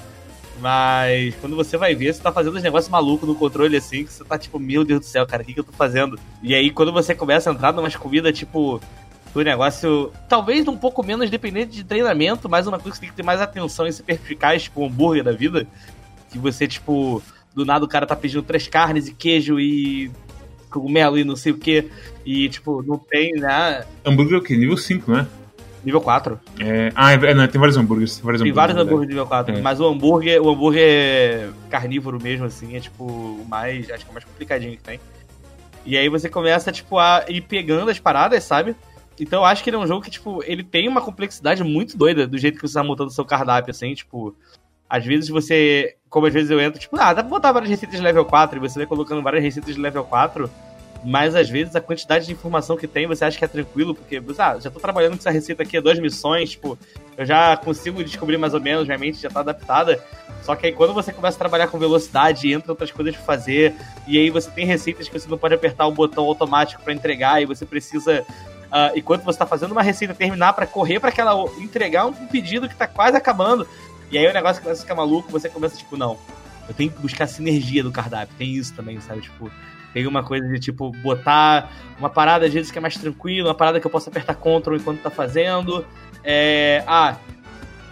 Mas 0.60 1.36
quando 1.36 1.56
você 1.56 1.78
vai 1.78 1.94
ver, 1.94 2.14
você 2.14 2.22
tá 2.22 2.32
fazendo 2.32 2.56
os 2.56 2.64
negócios 2.64 2.90
malucos 2.90 3.28
no 3.28 3.36
controle 3.36 3.76
assim, 3.76 4.06
que 4.06 4.14
você 4.14 4.24
tá 4.24 4.38
tipo, 4.38 4.60
meu 4.60 4.84
Deus 4.84 5.02
do 5.02 5.06
céu, 5.06 5.26
cara, 5.28 5.44
o 5.44 5.46
que, 5.46 5.54
que 5.54 5.60
eu 5.60 5.64
tô 5.64 5.74
fazendo? 5.74 6.18
E 6.42 6.56
aí 6.56 6.72
quando 6.72 6.92
você 6.92 7.14
começa 7.14 7.50
a 7.50 7.54
entrar 7.54 7.74
numas 7.74 7.96
comidas, 7.96 8.38
tipo, 8.38 8.80
o 9.36 9.42
negócio, 9.42 10.12
talvez 10.30 10.68
um 10.68 10.78
pouco 10.78 11.04
menos 11.04 11.30
dependente 11.30 11.72
de 11.72 11.84
treinamento, 11.84 12.48
mas 12.48 12.68
uma 12.68 12.78
coisa 12.78 12.92
que 12.92 12.98
você 12.98 13.02
tem 13.02 13.10
que 13.10 13.16
ter 13.16 13.24
mais 13.24 13.42
atenção 13.42 13.88
em 13.88 13.92
ser 13.92 14.04
perspicaz, 14.04 14.64
tipo, 14.64 14.82
o 14.82 14.86
hambúrguer 14.86 15.24
da 15.24 15.32
vida. 15.32 15.66
Que 16.32 16.38
você, 16.38 16.68
tipo, 16.68 17.22
do 17.54 17.66
nada 17.66 17.84
o 17.84 17.88
cara 17.88 18.06
tá 18.06 18.16
pedindo 18.16 18.44
três 18.44 18.68
carnes 18.68 19.08
e 19.08 19.14
queijo 19.14 19.60
e 19.60 20.12
cogumelo 20.70 21.18
e 21.18 21.24
não 21.24 21.36
sei 21.36 21.52
o 21.52 21.58
que. 21.58 21.90
E, 22.26 22.50
tipo, 22.50 22.84
não 22.84 22.98
tem, 22.98 23.32
né? 23.34 23.86
Hambúrguer 24.06 24.36
é 24.36 24.38
o 24.38 24.42
quê? 24.42 24.56
Nível 24.56 24.78
5, 24.78 25.12
né? 25.12 25.28
Nível 25.84 26.00
4. 26.00 26.40
É... 26.60 26.92
Ah, 26.96 27.14
é, 27.14 27.34
não, 27.34 27.48
tem 27.48 27.60
vários 27.60 27.76
hambúrgueres. 27.76 28.16
Tem 28.16 28.24
vários 28.24 28.42
tem 28.42 28.52
vários 28.52 28.78
hambúrgueres 28.78 29.10
nível 29.10 29.28
4. 29.28 29.58
É. 29.58 29.62
Mas 29.62 29.80
o 29.80 29.88
hambúrguer, 29.88 30.42
o 30.42 30.50
hambúrguer 30.50 31.50
carnívoro 31.70 32.22
mesmo, 32.22 32.46
assim, 32.46 32.76
é 32.76 32.80
tipo 32.80 33.04
o 33.04 33.46
mais. 33.50 33.90
Acho 33.90 34.06
que 34.06 34.10
é 34.10 34.12
o 34.12 34.14
mais 34.14 34.26
complicadinho 34.26 34.78
que 34.78 34.84
tem. 34.84 35.00
E 35.86 35.98
aí 35.98 36.08
você 36.08 36.30
começa, 36.30 36.72
tipo, 36.72 36.98
a 36.98 37.26
ir 37.28 37.42
pegando 37.42 37.90
as 37.90 38.00
paradas, 38.00 38.44
sabe? 38.44 38.76
Então 39.20 39.42
eu 39.42 39.46
acho 39.46 39.64
que 39.64 39.70
ele 39.70 39.78
é 39.78 39.80
um 39.80 39.88
jogo 39.88 40.02
que, 40.02 40.12
tipo, 40.12 40.44
ele 40.44 40.64
tem 40.64 40.88
uma 40.88 41.02
complexidade 41.02 41.64
muito 41.64 41.98
doida 41.98 42.26
do 42.26 42.38
jeito 42.38 42.60
que 42.60 42.68
você 42.68 42.74
tá 42.74 42.84
montando 42.84 43.10
o 43.10 43.14
seu 43.14 43.26
cardápio, 43.26 43.72
assim, 43.72 43.94
tipo. 43.94 44.36
Às 44.90 45.06
vezes 45.06 45.30
você. 45.30 45.96
Como 46.10 46.28
às 46.28 46.34
vezes 46.34 46.52
eu 46.52 46.62
entro, 46.62 46.80
tipo, 46.80 46.96
ah, 46.98 47.14
dá 47.14 47.24
pra 47.24 47.30
botar 47.30 47.52
várias 47.52 47.70
receitas 47.70 47.98
de 47.98 48.04
level 48.04 48.26
4 48.26 48.58
e 48.58 48.60
você 48.60 48.80
vai 48.80 48.86
colocando 48.86 49.22
várias 49.22 49.44
receitas 49.44 49.74
de 49.74 49.82
level 49.82 50.04
4. 50.04 50.50
Mas 51.04 51.36
às 51.36 51.50
vezes 51.50 51.76
a 51.76 51.82
quantidade 51.82 52.26
de 52.26 52.32
informação 52.32 52.78
que 52.78 52.88
tem, 52.88 53.06
você 53.06 53.26
acha 53.26 53.38
que 53.38 53.44
é 53.44 53.48
tranquilo, 53.48 53.94
porque, 53.94 54.22
ah, 54.38 54.58
já 54.60 54.72
tô 54.72 54.80
trabalhando 54.80 55.14
com 55.14 55.18
essa 55.18 55.32
receita 55.32 55.64
aqui 55.64 55.76
há 55.76 55.82
duas 55.82 56.00
missões, 56.00 56.52
tipo, 56.52 56.78
eu 57.18 57.26
já 57.26 57.58
consigo 57.58 58.02
descobrir 58.04 58.38
mais 58.38 58.54
ou 58.54 58.62
menos, 58.62 58.86
minha 58.86 58.98
mente 58.98 59.22
já 59.22 59.30
tá 59.30 59.42
adaptada. 59.42 60.02
Só 60.44 60.56
que 60.56 60.68
aí 60.68 60.72
quando 60.72 60.94
você 60.94 61.12
começa 61.12 61.36
a 61.36 61.40
trabalhar 61.40 61.68
com 61.68 61.78
velocidade, 61.78 62.52
entra 62.52 62.72
outras 62.72 62.92
coisas 62.92 63.16
pra 63.16 63.26
fazer, 63.26 63.74
e 64.08 64.18
aí 64.18 64.30
você 64.30 64.50
tem 64.50 64.66
receitas 64.66 65.10
que 65.10 65.20
você 65.20 65.28
não 65.28 65.38
pode 65.38 65.54
apertar 65.54 65.88
o 65.88 65.92
botão 65.92 66.24
automático 66.24 66.82
para 66.82 66.94
entregar, 66.94 67.42
e 67.42 67.46
você 67.46 67.66
precisa 67.66 68.26
uh, 68.74 68.98
enquanto 68.98 69.24
você 69.24 69.36
está 69.36 69.46
fazendo 69.46 69.72
uma 69.72 69.84
receita 69.84 70.16
terminar 70.16 70.54
para 70.54 70.66
correr 70.66 71.00
para 71.00 71.10
aquela 71.10 71.34
entregar 71.60 72.08
um 72.08 72.14
pedido 72.14 72.68
que 72.68 72.74
está 72.74 72.88
quase 72.88 73.16
acabando. 73.16 73.68
E 74.12 74.18
aí 74.18 74.28
o 74.28 74.34
negócio 74.34 74.62
começa 74.62 74.82
a 74.82 74.84
ficar 74.84 74.96
maluco, 74.96 75.32
você 75.32 75.48
começa 75.48 75.78
tipo, 75.78 75.96
não, 75.96 76.18
eu 76.68 76.74
tenho 76.74 76.92
que 76.92 77.00
buscar 77.00 77.28
sinergia 77.28 77.84
do 77.84 77.92
cardápio. 77.92 78.36
Tem 78.38 78.52
isso 78.52 78.74
também, 78.74 79.00
sabe? 79.00 79.22
Tipo, 79.22 79.52
tem 79.94 80.08
uma 80.08 80.24
coisa 80.24 80.48
de 80.48 80.60
tipo 80.60 80.92
botar 81.04 81.72
uma 82.00 82.10
parada 82.10 82.48
às 82.48 82.54
vezes 82.54 82.72
que 82.72 82.78
é 82.78 82.82
mais 82.82 82.98
tranquila, 82.98 83.50
uma 83.50 83.56
parada 83.56 83.80
que 83.80 83.86
eu 83.86 83.92
posso 83.92 84.10
apertar 84.10 84.36
Ctrl 84.36 84.76
enquanto 84.76 85.02
tá 85.02 85.10
fazendo. 85.10 85.86
É, 86.24 86.84
ah, 86.88 87.16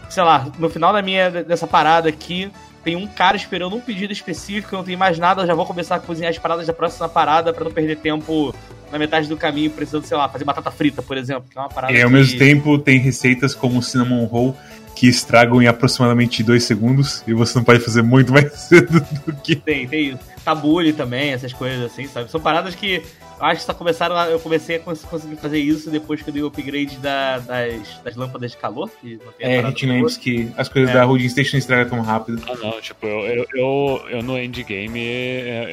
sei 0.10 0.24
lá, 0.24 0.48
no 0.58 0.70
final 0.70 0.92
da 0.92 1.02
minha 1.02 1.30
dessa 1.30 1.68
parada 1.68 2.10
aqui, 2.10 2.52
tem 2.84 2.96
um 2.96 3.08
cara 3.08 3.38
esperando 3.38 3.76
um 3.76 3.82
pedido 3.82 4.12
específico, 4.12 4.74
eu 4.74 4.78
não 4.78 4.86
tenho 4.86 4.98
mais 4.98 5.18
nada, 5.20 5.46
já 5.46 5.54
vou 5.54 5.66
começar 5.66 5.96
a 5.96 6.00
cozinhar 6.00 6.32
as 6.32 6.38
paradas 6.38 6.68
da 6.68 6.74
próxima 6.74 7.08
parada 7.08 7.54
para 7.54 7.64
não 7.64 7.72
perder 7.72 7.98
tempo 7.98 8.54
na 8.92 9.00
metade 9.00 9.28
do 9.28 9.38
caminho 9.38 9.70
precisando, 9.72 10.06
sei 10.06 10.18
lá, 10.18 10.28
fazer 10.28 10.44
batata 10.44 10.70
frita, 10.72 11.02
por 11.02 11.18
exemplo, 11.18 11.46
que 11.50 11.58
é 11.58 11.62
uma 11.62 11.70
parada. 11.70 11.94
E 11.94 12.02
ao 12.02 12.10
que... 12.10 12.16
mesmo 12.16 12.38
tempo 12.38 12.78
tem 12.78 13.00
receitas 13.00 13.56
como 13.56 13.80
o 13.80 13.84
cinnamon 13.84 14.26
roll 14.26 14.56
que 14.96 15.08
estragam 15.08 15.62
em 15.62 15.68
aproximadamente 15.68 16.44
2 16.44 16.64
segundos 16.64 17.24
e 17.26 17.34
você 17.34 17.58
não 17.58 17.64
pode 17.64 17.80
fazer 17.80 18.02
muito 18.02 18.32
mais 18.34 18.52
cedo 18.54 19.00
do 19.26 19.34
que. 19.34 19.56
Tem, 19.56 19.88
tem 19.88 20.10
isso. 20.10 20.20
Tabule 20.44 20.92
também, 20.92 21.32
essas 21.32 21.54
coisas 21.54 21.86
assim, 21.86 22.08
sabe? 22.08 22.30
São 22.30 22.42
paradas 22.42 22.76
que 22.76 23.02
acho 23.42 23.62
que 23.62 23.66
só 23.66 23.74
começaram 23.74 24.16
a, 24.16 24.30
Eu 24.30 24.40
comecei 24.40 24.78
a 24.78 24.80
cons 24.80 25.04
conseguir 25.04 25.36
fazer 25.36 25.60
isso 25.60 25.90
depois 25.90 26.22
que 26.22 26.30
eu 26.30 26.34
dei 26.34 26.44
o 26.44 26.48
upgrade 26.48 26.98
da, 26.98 27.40
das, 27.40 28.00
das 28.04 28.16
lâmpadas 28.16 28.52
de 28.52 28.58
calor. 28.58 28.90
Que 29.02 29.20
é, 29.40 29.62
Hit 29.62 29.86
Lamps 29.86 30.18
que 30.18 30.52
as 30.58 30.70
coisas 30.70 30.92
é. 30.92 30.94
da 30.94 31.04
Holding 31.04 31.30
Station 31.30 31.58
estragam 31.58 31.90
tão 31.90 32.02
rápido. 32.02 32.42
Ah, 32.48 32.56
não, 32.56 32.82
tipo, 32.82 33.06
eu, 33.06 33.20
eu, 33.28 33.46
eu, 33.54 34.02
eu 34.10 34.24
no 34.24 34.38
endgame 34.38 35.02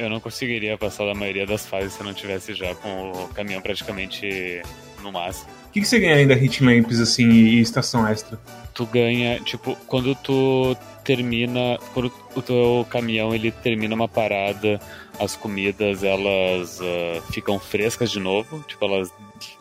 eu 0.00 0.09
não 0.11 0.20
conseguiria 0.20 0.76
passar 0.76 1.04
da 1.07 1.14
maioria 1.14 1.46
das 1.46 1.66
fases 1.66 1.92
se 1.92 2.00
eu 2.00 2.07
não 2.07 2.14
tivesse 2.14 2.54
já 2.54 2.74
com 2.74 3.12
o 3.12 3.28
caminhão 3.28 3.61
praticamente 3.61 4.62
no 5.02 5.12
máximo. 5.12 5.50
O 5.68 5.70
que, 5.70 5.81
que 5.81 5.87
você 5.87 5.98
ganha 5.98 6.16
ainda 6.16 6.35
Hit 6.35 6.64
Lamps 6.64 7.00
assim 7.00 7.28
e 7.28 7.61
estação 7.61 8.07
extra? 8.07 8.38
Tu 8.74 8.87
ganha, 8.87 9.40
tipo, 9.40 9.76
quando 9.87 10.14
tu 10.14 10.76
termina, 11.04 11.78
quando 11.94 12.12
o 12.35 12.42
teu 12.42 12.87
caminhão 12.90 13.35
ele 13.35 13.50
termina 13.50 13.94
uma 13.94 14.09
parada, 14.09 14.81
as 15.18 15.37
comidas 15.37 16.02
elas 16.02 16.81
uh, 16.81 17.22
ficam 17.33 17.59
frescas 17.59 18.11
de 18.11 18.20
novo, 18.20 18.64
tipo 18.66 18.85
elas 18.85 19.12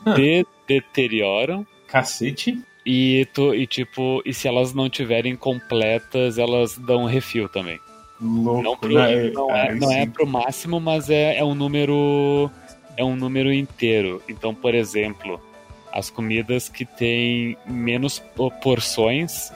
ah. 0.06 0.13
de 0.13 0.46
deterioram. 0.67 1.65
Cacete. 1.88 2.62
E, 2.86 3.28
tu, 3.34 3.54
e 3.54 3.67
tipo, 3.67 4.22
e 4.26 4.34
se 4.34 4.48
elas 4.48 4.74
não 4.74 4.89
tiverem 4.89 5.36
completas, 5.36 6.38
elas 6.38 6.78
dão 6.78 7.06
refil 7.06 7.50
também. 7.50 7.80
Louco, 8.20 8.63
não, 8.63 8.78
pro, 8.78 8.93
né? 8.93 9.30
não, 9.32 9.56
é, 9.56 9.76
não 9.76 9.91
é 9.91 10.06
pro 10.06 10.26
máximo, 10.26 10.80
mas 10.80 11.10
é, 11.10 11.38
é 11.38 11.43
um 11.43 11.54
número 11.54 12.50
é 12.96 13.04
um 13.04 13.15
número 13.15 13.54
inteiro. 13.54 14.22
Então, 14.28 14.56
por 14.56 14.74
exemplo, 14.74 15.39
as 15.91 16.10
comidas 16.10 16.67
que 16.67 16.84
têm 16.84 17.58
menos 17.65 18.20
porções 18.62 19.52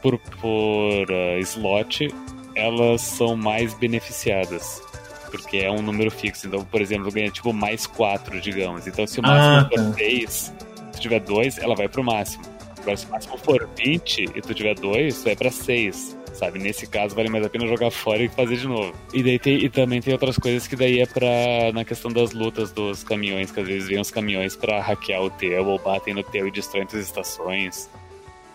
por, 0.00 0.18
por 0.18 1.10
uh, 1.10 1.38
slot, 1.40 2.08
elas 2.54 3.02
são 3.02 3.36
mais 3.36 3.74
beneficiadas. 3.74 4.82
Porque 5.30 5.58
é 5.58 5.70
um 5.70 5.82
número 5.82 6.10
fixo. 6.10 6.46
Então, 6.46 6.64
por 6.64 6.80
exemplo, 6.80 7.10
ganha 7.10 7.30
tipo 7.30 7.52
mais 7.52 7.86
4, 7.86 8.40
digamos. 8.40 8.86
Então, 8.86 9.06
se 9.06 9.20
o 9.20 9.22
máximo 9.22 9.56
ah, 9.56 9.68
for 9.68 9.94
6, 9.94 10.54
tá. 10.56 10.92
se 10.92 11.00
tiver 11.00 11.20
2, 11.20 11.58
ela 11.58 11.74
vai 11.74 11.88
pro 11.88 12.02
máximo. 12.02 12.44
Agora, 12.80 12.96
se 12.96 13.06
o 13.06 13.10
máximo 13.10 13.38
for 13.38 13.68
20 13.76 14.24
e 14.34 14.40
tu 14.40 14.54
tiver 14.54 14.74
2, 14.74 15.18
tu 15.18 15.24
vai 15.24 15.36
pra 15.36 15.50
6 15.50 16.18
sabe? 16.38 16.58
Nesse 16.58 16.86
caso 16.86 17.14
vale 17.14 17.28
mais 17.28 17.44
a 17.44 17.50
pena 17.50 17.66
jogar 17.66 17.90
fora 17.90 18.22
e 18.22 18.28
fazer 18.28 18.56
de 18.56 18.68
novo. 18.68 18.94
E 19.12 19.22
daí 19.22 19.38
tem, 19.38 19.56
e 19.56 19.68
também 19.68 20.00
tem 20.00 20.12
outras 20.12 20.36
coisas 20.38 20.66
que 20.66 20.76
daí 20.76 21.00
é 21.00 21.06
pra 21.06 21.72
na 21.74 21.84
questão 21.84 22.10
das 22.10 22.32
lutas 22.32 22.70
dos 22.70 23.02
caminhões, 23.02 23.50
que 23.50 23.60
às 23.60 23.66
vezes 23.66 23.88
vêm 23.88 24.00
os 24.00 24.10
caminhões 24.10 24.54
para 24.54 24.80
hackear 24.80 25.22
o 25.22 25.30
teu 25.30 25.66
ou 25.66 25.78
batem 25.78 26.14
no 26.14 26.22
teu 26.22 26.46
e 26.46 26.50
destroem 26.50 26.86
as 26.86 26.94
estações. 26.94 27.90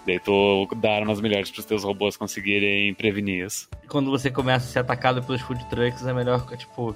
Daí 0.05 0.19
tu 0.19 0.67
dá 0.75 0.97
armas 0.97 1.21
melhores 1.21 1.49
para 1.49 1.59
os 1.59 1.65
teus 1.65 1.83
robôs 1.83 2.17
conseguirem 2.17 2.93
prevenir 2.93 3.45
isso. 3.45 3.69
Quando 3.87 4.11
você 4.11 4.29
começa 4.29 4.65
a 4.65 4.69
ser 4.69 4.79
atacado 4.79 5.23
pelos 5.23 5.41
food 5.41 5.63
trucks, 5.69 6.05
é 6.05 6.13
melhor, 6.13 6.45
tipo, 6.57 6.95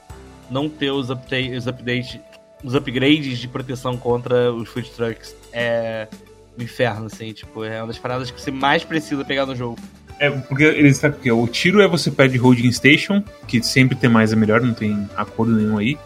não 0.50 0.68
ter 0.68 0.92
os, 0.92 1.10
update, 1.10 1.56
os 1.56 1.68
updates, 1.68 2.20
os 2.64 2.76
upgrades 2.76 3.40
de 3.40 3.48
proteção 3.48 3.98
contra 3.98 4.52
os 4.52 4.68
food 4.68 4.90
trucks. 4.92 5.36
É 5.54 6.08
um 6.60 6.64
inferno, 6.64 7.06
assim, 7.06 7.32
tipo, 7.32 7.64
é 7.64 7.82
uma 7.82 7.88
das 7.88 7.98
paradas 7.98 8.30
que 8.30 8.42
você 8.42 8.52
mais 8.52 8.84
precisa 8.84 9.24
pegar 9.24 9.46
no 9.46 9.56
jogo. 9.56 9.78
É, 10.20 10.30
porque 10.32 10.64
eles 10.64 10.98
sabem 10.98 11.20
que 11.20 11.32
o 11.32 11.48
tiro 11.48 11.82
é 11.82 11.88
você 11.88 12.10
pede 12.10 12.38
holding 12.38 12.72
station, 12.72 13.24
que 13.48 13.62
sempre 13.62 13.96
tem 13.96 14.10
mais 14.10 14.34
é 14.34 14.36
melhor, 14.36 14.62
não 14.62 14.74
tem 14.74 15.08
acordo 15.16 15.54
nenhum 15.54 15.78
aí. 15.78 15.98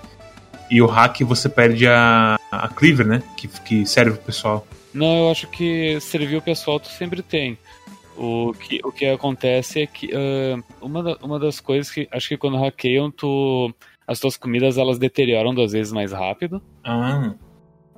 E 0.69 0.81
o 0.81 0.85
hack 0.85 1.21
você 1.21 1.49
perde 1.49 1.87
a, 1.87 2.37
a 2.51 2.67
cleaver, 2.67 3.05
né? 3.05 3.23
Que, 3.37 3.47
que 3.47 3.85
serve 3.85 4.11
pro 4.11 4.25
pessoal. 4.25 4.67
Não, 4.93 5.25
eu 5.25 5.31
acho 5.31 5.47
que 5.47 5.99
servir 5.99 6.37
o 6.37 6.41
pessoal 6.41 6.79
tu 6.79 6.87
sempre 6.87 7.21
tem. 7.21 7.57
O 8.17 8.53
que, 8.53 8.81
o 8.83 8.91
que 8.91 9.05
acontece 9.05 9.81
é 9.81 9.87
que 9.87 10.07
uh, 10.07 10.63
uma, 10.81 11.01
da, 11.01 11.17
uma 11.23 11.39
das 11.39 11.59
coisas 11.59 11.91
que 11.91 12.07
acho 12.11 12.29
que 12.29 12.37
quando 12.37 12.57
hackeiam, 12.57 13.09
tu, 13.09 13.73
as 14.05 14.19
tuas 14.19 14.35
comidas 14.35 14.77
elas 14.77 14.99
deterioram 14.99 15.53
duas 15.55 15.71
vezes 15.71 15.93
mais 15.93 16.11
rápido. 16.11 16.61
Ah. 16.83 17.33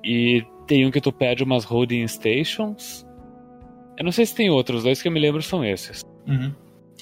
E 0.03 0.45
tem 0.67 0.85
um 0.85 0.91
que 0.91 1.01
tu 1.01 1.11
perde 1.11 1.43
umas 1.43 1.63
holding 1.63 2.07
stations. 2.07 3.05
Eu 3.97 4.05
não 4.05 4.11
sei 4.11 4.25
se 4.25 4.35
tem 4.35 4.49
outros, 4.49 4.83
dois 4.83 5.01
que 5.01 5.07
eu 5.07 5.11
me 5.11 5.19
lembro 5.19 5.41
são 5.41 5.65
esses. 5.65 6.03
Uhum. 6.27 6.53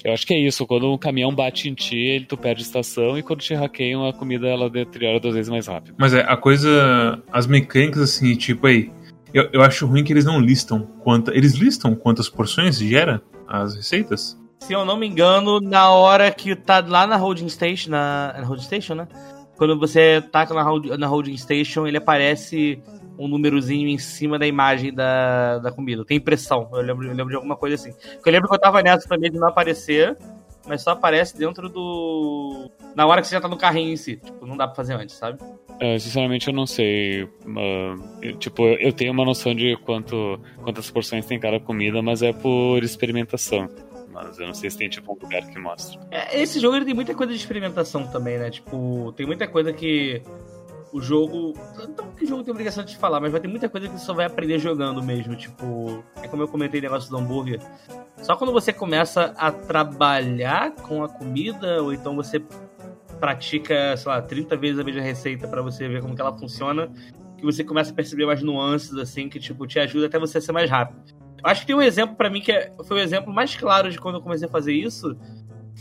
Eu 0.04 0.12
acho 0.12 0.26
que 0.26 0.34
é 0.34 0.38
isso, 0.38 0.66
quando 0.66 0.92
um 0.92 0.98
caminhão 0.98 1.32
bate 1.32 1.68
em 1.68 1.74
ti, 1.74 1.96
ele 1.96 2.24
tu 2.24 2.36
perde 2.36 2.62
estação 2.62 3.16
e 3.16 3.22
quando 3.22 3.40
te 3.40 3.54
hackeiam, 3.54 4.06
a 4.06 4.12
comida 4.12 4.48
ela 4.48 4.68
deteriora 4.68 5.20
duas 5.20 5.34
vezes 5.34 5.48
mais 5.48 5.68
rápido. 5.68 5.94
Mas 5.96 6.12
é, 6.12 6.20
a 6.20 6.36
coisa. 6.36 7.22
As 7.30 7.46
mecânicas, 7.46 8.02
assim, 8.02 8.34
tipo 8.34 8.66
aí. 8.66 8.90
Eu, 9.32 9.48
eu 9.52 9.62
acho 9.62 9.86
ruim 9.86 10.04
que 10.04 10.12
eles 10.12 10.24
não 10.24 10.40
listam 10.40 10.86
quanta. 11.02 11.34
Eles 11.34 11.54
listam 11.54 11.94
quantas 11.94 12.28
porções 12.28 12.78
gera 12.78 13.22
as 13.48 13.74
receitas? 13.74 14.38
Se 14.60 14.72
eu 14.72 14.84
não 14.84 14.96
me 14.96 15.06
engano, 15.06 15.60
na 15.60 15.90
hora 15.90 16.30
que 16.30 16.54
tá 16.54 16.84
lá 16.86 17.06
na 17.06 17.16
holding 17.16 17.48
station, 17.48 17.90
na, 17.90 18.34
na 18.38 18.46
holding 18.46 18.62
station, 18.62 18.94
né? 18.94 19.08
Quando 19.56 19.78
você 19.78 20.20
taca 20.20 20.54
na, 20.54 20.62
hold, 20.62 20.86
na 20.86 21.06
holding 21.06 21.36
station, 21.36 21.86
ele 21.86 21.96
aparece 21.96 22.82
um 23.18 23.28
númerozinho 23.28 23.88
em 23.88 23.98
cima 23.98 24.38
da 24.38 24.46
imagem 24.46 24.92
da, 24.92 25.58
da 25.58 25.72
comida. 25.72 26.04
Tem 26.04 26.16
impressão. 26.16 26.68
Eu 26.72 26.82
lembro, 26.82 27.06
eu 27.06 27.14
lembro 27.14 27.28
de 27.28 27.36
alguma 27.36 27.56
coisa 27.56 27.74
assim. 27.74 27.92
Porque 28.14 28.28
eu 28.28 28.32
lembro 28.32 28.48
que 28.48 28.54
eu 28.54 28.60
tava 28.60 28.82
nessa 28.82 29.08
também 29.08 29.30
de 29.30 29.38
não 29.38 29.48
aparecer, 29.48 30.16
mas 30.66 30.82
só 30.82 30.90
aparece 30.90 31.36
dentro 31.36 31.68
do. 31.68 32.70
Na 32.94 33.06
hora 33.06 33.20
que 33.20 33.28
você 33.28 33.34
já 33.34 33.40
tá 33.40 33.48
no 33.48 33.56
carrinho 33.56 33.92
em 33.92 33.96
si. 33.96 34.16
Tipo, 34.16 34.46
não 34.46 34.56
dá 34.56 34.66
pra 34.66 34.76
fazer 34.76 34.94
antes, 34.94 35.16
sabe? 35.16 35.38
É, 35.82 35.98
sinceramente 35.98 36.46
eu 36.46 36.54
não 36.54 36.64
sei. 36.64 37.24
Uh, 37.24 38.00
eu, 38.22 38.36
tipo, 38.36 38.64
eu 38.64 38.92
tenho 38.92 39.10
uma 39.10 39.24
noção 39.24 39.52
de 39.52 39.76
quanto, 39.78 40.38
quantas 40.62 40.88
porções 40.88 41.26
tem 41.26 41.40
cada 41.40 41.58
comida, 41.58 42.00
mas 42.00 42.22
é 42.22 42.32
por 42.32 42.84
experimentação. 42.84 43.68
Mas 44.12 44.38
eu 44.38 44.46
não 44.46 44.54
sei 44.54 44.70
se 44.70 44.78
tem 44.78 44.88
tipo 44.88 45.12
um 45.12 45.18
lugar 45.20 45.42
que 45.42 45.58
mostra. 45.58 45.98
É, 46.12 46.40
esse 46.40 46.60
jogo 46.60 46.76
ele 46.76 46.84
tem 46.84 46.94
muita 46.94 47.16
coisa 47.16 47.32
de 47.32 47.38
experimentação 47.40 48.06
também, 48.06 48.38
né? 48.38 48.48
Tipo, 48.48 49.12
tem 49.16 49.26
muita 49.26 49.48
coisa 49.48 49.72
que 49.72 50.22
o 50.92 51.00
jogo. 51.00 51.52
Não 51.76 52.12
que 52.12 52.24
o 52.26 52.28
jogo 52.28 52.44
tem 52.44 52.52
obrigação 52.52 52.84
de 52.84 52.96
falar, 52.96 53.18
mas 53.18 53.32
vai 53.32 53.40
ter 53.40 53.48
muita 53.48 53.68
coisa 53.68 53.88
que 53.88 53.98
você 53.98 54.04
só 54.04 54.14
vai 54.14 54.26
aprender 54.26 54.60
jogando 54.60 55.02
mesmo. 55.02 55.34
Tipo, 55.34 56.04
é 56.22 56.28
como 56.28 56.44
eu 56.44 56.48
comentei 56.48 56.78
o 56.78 56.82
negócio 56.84 57.10
do 57.10 57.16
hambúrguer. 57.16 57.60
Só 58.18 58.36
quando 58.36 58.52
você 58.52 58.72
começa 58.72 59.34
a 59.36 59.50
trabalhar 59.50 60.76
com 60.76 61.02
a 61.02 61.08
comida, 61.08 61.82
ou 61.82 61.92
então 61.92 62.14
você 62.14 62.40
pratica, 63.22 63.96
sei 63.96 64.10
lá, 64.10 64.20
30 64.20 64.56
vezes 64.56 64.80
a 64.80 64.82
mesma 64.82 65.00
receita 65.00 65.46
para 65.46 65.62
você 65.62 65.86
ver 65.86 66.02
como 66.02 66.12
que 66.12 66.20
ela 66.20 66.36
funciona, 66.36 66.90
que 67.38 67.44
você 67.44 67.62
começa 67.62 67.92
a 67.92 67.94
perceber 67.94 68.26
mais 68.26 68.42
nuances, 68.42 68.96
assim, 68.96 69.28
que, 69.28 69.38
tipo, 69.38 69.64
te 69.64 69.78
ajuda 69.78 70.06
até 70.06 70.18
você 70.18 70.40
ser 70.40 70.50
mais 70.50 70.68
rápido. 70.68 71.00
Acho 71.44 71.60
que 71.60 71.68
tem 71.68 71.76
um 71.76 71.82
exemplo 71.82 72.16
para 72.16 72.28
mim 72.28 72.40
que 72.40 72.50
é, 72.50 72.72
foi 72.84 72.96
o 72.96 73.00
exemplo 73.00 73.32
mais 73.32 73.54
claro 73.54 73.88
de 73.92 73.98
quando 74.00 74.16
eu 74.16 74.20
comecei 74.20 74.48
a 74.48 74.50
fazer 74.50 74.72
isso, 74.72 75.16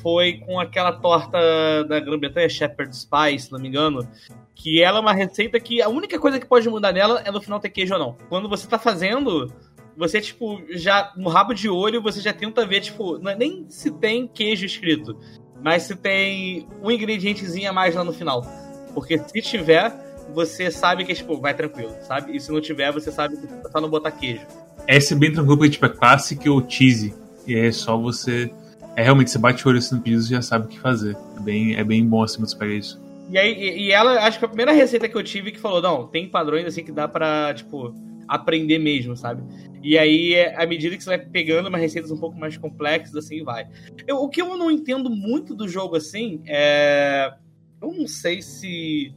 foi 0.04 0.34
com 0.34 0.60
aquela 0.60 0.92
torta 0.92 1.84
da 1.86 2.00
Grã-Bretanha, 2.00 2.48
Shepherd's 2.48 3.06
Pie, 3.06 3.40
se 3.40 3.52
não 3.52 3.60
me 3.60 3.70
engano, 3.70 4.08
que 4.54 4.80
ela 4.80 5.00
é 5.00 5.02
uma 5.02 5.14
receita 5.14 5.60
que 5.60 5.82
a 5.82 5.90
única 5.90 6.20
coisa 6.20 6.40
que 6.40 6.46
pode 6.46 6.70
mudar 6.70 6.92
nela 6.92 7.24
é 7.26 7.32
no 7.32 7.42
final 7.42 7.60
ter 7.60 7.72
queijo 7.72 7.96
ou 7.96 8.00
não. 8.00 8.18
Quando 8.30 8.48
você 8.48 8.68
tá 8.68 8.78
fazendo, 8.78 9.52
você, 9.98 10.22
tipo, 10.22 10.62
já 10.70 11.12
no 11.18 11.28
rabo 11.28 11.56
de 11.56 11.68
olho, 11.68 12.04
você 12.04 12.22
já 12.22 12.34
tenta 12.34 12.68
ver, 12.68 12.82
tipo, 12.82 13.28
é 13.28 13.36
nem 13.36 13.66
se 13.68 13.90
tem 13.90 14.28
queijo 14.28 14.64
escrito, 14.64 15.18
mas 15.62 15.84
se 15.84 15.96
tem 15.96 16.68
um 16.82 16.92
ingredientezinho 16.92 17.70
a 17.70 17.74
mais 17.74 17.96
lá 17.96 18.04
no 18.04 18.14
final. 18.14 18.46
Porque 18.94 19.18
se 19.18 19.42
tiver, 19.42 19.94
você 20.34 20.72
sabe 20.72 21.06
que, 21.06 21.14
tipo, 21.14 21.40
vai 21.40 21.54
tranquilo, 21.54 21.96
sabe? 22.08 22.36
E 22.36 22.40
se 22.40 22.52
não 22.52 22.62
tiver, 22.62 22.92
você 22.92 23.12
sabe 23.12 23.38
que 23.38 23.46
é 23.46 23.70
só 23.70 23.80
não 23.80 23.90
botar 23.90 24.12
queijo. 24.12 24.46
Essa 24.88 25.14
é 25.14 25.18
bem 25.18 25.32
tranquilo, 25.32 25.58
porque, 25.58 25.72
tipo, 25.72 25.86
é 25.86 25.90
classic 25.90 26.50
ou 26.50 26.68
cheese. 26.68 27.14
E 27.48 27.56
é 27.56 27.72
só 27.72 27.98
você. 27.98 28.52
É 28.96 29.04
realmente, 29.04 29.32
você 29.32 29.38
bate 29.38 29.66
o 29.66 29.70
olho 29.70 29.78
assim 29.78 29.96
no 29.96 30.02
pedido 30.02 30.24
e 30.24 30.28
já 30.28 30.42
sabe 30.42 30.66
o 30.66 30.68
que 30.68 30.80
fazer. 30.80 31.16
É 31.38 31.40
bem, 31.40 31.76
é 31.76 31.84
bem 31.84 32.06
bom 32.06 32.24
assim 32.24 32.40
você 32.40 32.58
pegar 32.58 32.74
isso. 32.74 33.02
E 33.30 33.38
aí, 33.38 33.80
e 33.80 33.92
ela, 33.92 34.26
acho 34.26 34.38
que 34.38 34.44
a 34.44 34.48
primeira 34.48 34.74
receita 34.74 35.08
que 35.08 35.16
eu 35.16 35.24
tive 35.24 35.52
que 35.52 35.60
falou, 35.60 35.82
não, 35.82 36.06
tem 36.08 36.28
padrões 36.28 36.66
assim 36.66 36.84
que 36.84 36.92
dá 36.92 37.08
pra, 37.08 37.54
tipo, 37.54 37.96
aprender 38.36 38.80
mesmo, 38.80 39.16
sabe? 39.16 39.44
E 39.84 39.98
aí, 39.98 40.36
à 40.56 40.66
medida 40.66 40.96
que 40.96 41.04
você 41.04 41.10
vai 41.10 41.20
pegando 41.20 41.68
umas 41.68 41.82
receitas 41.82 42.12
um 42.12 42.18
pouco 42.18 42.38
mais 42.38 42.56
complexas, 42.58 43.16
assim, 43.16 43.44
vai. 43.44 43.68
Eu, 44.08 44.18
o 44.18 44.30
que 44.30 44.42
eu 44.42 44.58
não 44.58 44.72
entendo 44.72 45.10
muito 45.10 45.54
do 45.54 45.68
jogo, 45.68 45.96
assim, 45.96 46.42
é... 46.48 47.34
Eu 47.82 47.92
não 47.92 48.08
sei 48.08 48.42
se 48.42 49.14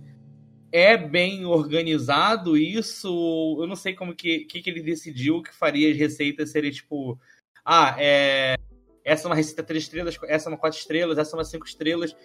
é 0.72 0.96
bem 0.96 1.44
organizado 1.44 2.57
isso, 2.57 3.59
eu 3.61 3.66
não 3.66 3.77
sei 3.77 3.92
como 3.92 4.14
que, 4.14 4.40
que, 4.46 4.61
que 4.61 4.70
ele 4.70 4.83
decidiu 4.83 5.42
que 5.42 5.55
faria 5.55 5.90
as 5.90 5.96
receitas 5.96 6.50
serem, 6.50 6.70
tipo... 6.70 7.18
Ah, 7.64 7.94
é 7.98 8.57
essa 9.05 9.27
é 9.27 9.29
uma 9.29 9.37
receita 9.37 9.62
três 9.62 9.85
estrelas, 9.85 10.18
essa 10.27 10.48
é 10.48 10.50
uma 10.50 10.59
quatro 10.59 10.79
estrelas, 10.79 11.18
essa 11.18 11.37
é 11.37 11.38
uma 11.38 11.44
cinco 11.44 11.66
estrelas. 11.66 12.16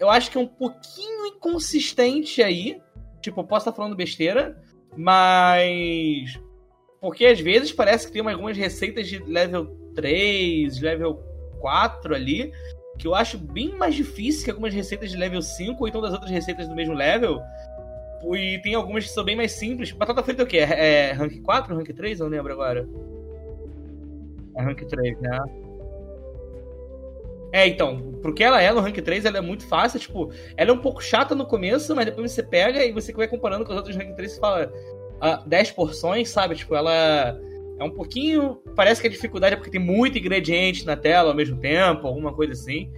Eu 0.00 0.08
acho 0.08 0.30
que 0.30 0.38
é 0.38 0.40
um 0.40 0.48
pouquinho 0.48 1.26
inconsistente 1.26 2.42
aí. 2.42 2.80
Tipo, 3.20 3.40
eu 3.40 3.44
posso 3.44 3.68
estar 3.68 3.76
falando 3.76 3.94
besteira, 3.94 4.60
mas. 4.96 6.40
Porque 7.00 7.26
às 7.26 7.40
vezes 7.40 7.72
parece 7.72 8.06
que 8.06 8.12
tem 8.12 8.22
algumas 8.22 8.56
receitas 8.56 9.08
de 9.08 9.18
level 9.18 9.66
3, 9.94 10.80
level 10.80 11.16
4 11.60 12.14
ali, 12.14 12.52
que 12.98 13.06
eu 13.06 13.14
acho 13.14 13.38
bem 13.38 13.76
mais 13.76 13.94
difícil 13.94 14.44
que 14.44 14.50
algumas 14.50 14.72
receitas 14.72 15.10
de 15.10 15.16
level 15.16 15.42
5 15.42 15.80
ou 15.80 15.88
então 15.88 16.00
das 16.00 16.12
outras 16.12 16.30
receitas 16.30 16.68
do 16.68 16.74
mesmo 16.74 16.94
level. 16.94 17.40
E 18.34 18.60
tem 18.62 18.74
algumas 18.74 19.04
que 19.04 19.10
são 19.10 19.24
bem 19.24 19.34
mais 19.34 19.52
simples. 19.52 19.90
Batata 19.90 20.22
frita 20.22 20.42
é 20.42 20.44
o 20.44 20.48
quê? 20.48 20.58
É 20.58 21.12
rank 21.12 21.40
4, 21.42 21.74
rank 21.74 21.88
3? 21.88 22.20
Eu 22.20 22.26
não 22.26 22.36
lembro 22.36 22.52
agora. 22.52 22.88
É 24.56 24.62
rank 24.62 24.82
3, 24.82 25.20
né? 25.20 25.40
É, 27.52 27.68
então, 27.68 28.18
porque 28.22 28.42
ela 28.42 28.62
é 28.62 28.72
no 28.72 28.80
rank 28.80 28.96
3, 28.96 29.26
ela 29.26 29.36
é 29.36 29.42
muito 29.42 29.66
fácil, 29.66 30.00
tipo, 30.00 30.32
ela 30.56 30.70
é 30.70 30.72
um 30.72 30.78
pouco 30.78 31.02
chata 31.02 31.34
no 31.34 31.44
começo, 31.44 31.94
mas 31.94 32.06
depois 32.06 32.32
você 32.32 32.42
pega 32.42 32.82
e 32.82 32.92
você 32.92 33.12
vai 33.12 33.28
comparando 33.28 33.64
com 33.64 33.72
os 33.72 33.76
outros 33.76 33.94
rank 33.94 34.16
3 34.16 34.36
e 34.36 34.40
fala 34.40 34.72
ah, 35.20 35.42
10 35.46 35.72
porções, 35.72 36.30
sabe? 36.30 36.56
Tipo, 36.56 36.74
ela 36.74 37.38
é 37.78 37.84
um 37.84 37.90
pouquinho. 37.90 38.58
Parece 38.74 39.00
que 39.00 39.06
a 39.06 39.10
dificuldade 39.10 39.54
é 39.54 39.56
porque 39.56 39.70
tem 39.70 39.80
muito 39.80 40.18
ingrediente 40.18 40.86
na 40.86 40.96
tela 40.96 41.30
ao 41.30 41.36
mesmo 41.36 41.58
tempo, 41.58 42.06
alguma 42.06 42.32
coisa 42.32 42.54
assim. 42.54 42.90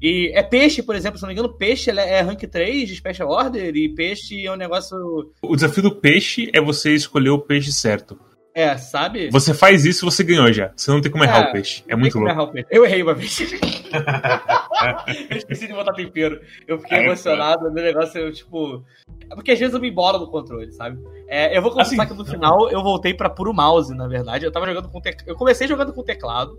E 0.00 0.30
é 0.34 0.42
peixe, 0.42 0.82
por 0.82 0.94
exemplo, 0.94 1.18
se 1.18 1.22
não 1.22 1.28
me 1.28 1.34
engano, 1.34 1.52
peixe 1.52 1.90
é 1.90 2.20
rank 2.20 2.40
3 2.40 2.88
de 2.88 2.96
Special 2.96 3.28
Order 3.28 3.76
e 3.76 3.88
peixe 3.90 4.46
é 4.46 4.52
um 4.52 4.56
negócio. 4.56 4.96
O 5.42 5.54
desafio 5.54 5.82
do 5.82 5.94
peixe 5.94 6.50
é 6.54 6.60
você 6.60 6.94
escolher 6.94 7.30
o 7.30 7.38
peixe 7.38 7.72
certo. 7.72 8.18
É, 8.54 8.76
sabe? 8.76 9.30
Você 9.30 9.54
faz 9.54 9.84
isso 9.84 10.04
você 10.04 10.24
ganhou 10.24 10.52
já. 10.52 10.72
Você 10.74 10.90
não 10.90 11.00
tem 11.00 11.12
como 11.12 11.22
errar 11.22 11.46
É, 11.46 11.48
o 11.48 11.52
peixe. 11.52 11.84
É 11.86 11.94
muito 11.94 12.18
louco. 12.18 12.52
Eu 12.70 12.84
errei 12.84 13.02
uma 13.02 13.14
vez. 13.14 13.38
eu 15.30 15.36
esqueci 15.36 15.66
de 15.68 15.72
botar 15.72 15.92
tempero. 15.92 16.40
Eu 16.66 16.78
fiquei 16.78 16.98
É, 16.98 17.04
emocionado 17.04 17.64
no 17.68 17.74
negócio, 17.74 18.18
eu, 18.20 18.32
tipo. 18.32 18.84
É 19.30 19.34
porque 19.34 19.52
às 19.52 19.58
vezes 19.58 19.74
eu 19.74 19.80
me 19.80 19.90
embolo 19.90 20.18
do 20.18 20.28
controle, 20.28 20.72
sabe? 20.72 20.98
É, 21.28 21.56
eu 21.56 21.62
vou 21.62 21.70
confessar 21.70 22.02
Assim, 22.02 22.12
que 22.12 22.18
no 22.18 22.24
final 22.24 22.68
eu 22.70 22.82
voltei 22.82 23.14
pra 23.14 23.30
puro 23.30 23.52
mouse, 23.52 23.94
na 23.94 24.08
verdade. 24.08 24.44
Eu 24.44 24.50
tava 24.52 24.66
jogando 24.66 24.88
com 24.88 25.00
tec... 25.00 25.20
Eu 25.26 25.36
comecei 25.36 25.68
jogando 25.68 25.92
com 25.92 26.02
teclado. 26.02 26.58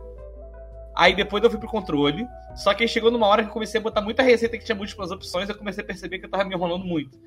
Aí 0.95 1.15
depois 1.15 1.43
eu 1.43 1.49
fui 1.49 1.59
pro 1.59 1.67
controle. 1.67 2.25
Só 2.55 2.73
que 2.73 2.83
aí 2.83 2.89
chegou 2.89 3.09
numa 3.11 3.27
hora 3.27 3.43
que 3.43 3.49
eu 3.49 3.53
comecei 3.53 3.79
a 3.79 3.83
botar 3.83 4.01
muita 4.01 4.21
receita 4.21 4.57
que 4.57 4.65
tinha 4.65 4.75
múltiplas 4.75 5.11
opções, 5.11 5.47
eu 5.49 5.55
comecei 5.55 5.83
a 5.83 5.87
perceber 5.87 6.19
que 6.19 6.25
eu 6.25 6.29
tava 6.29 6.43
me 6.43 6.53
enrolando 6.53 6.83
muito. 6.85 7.17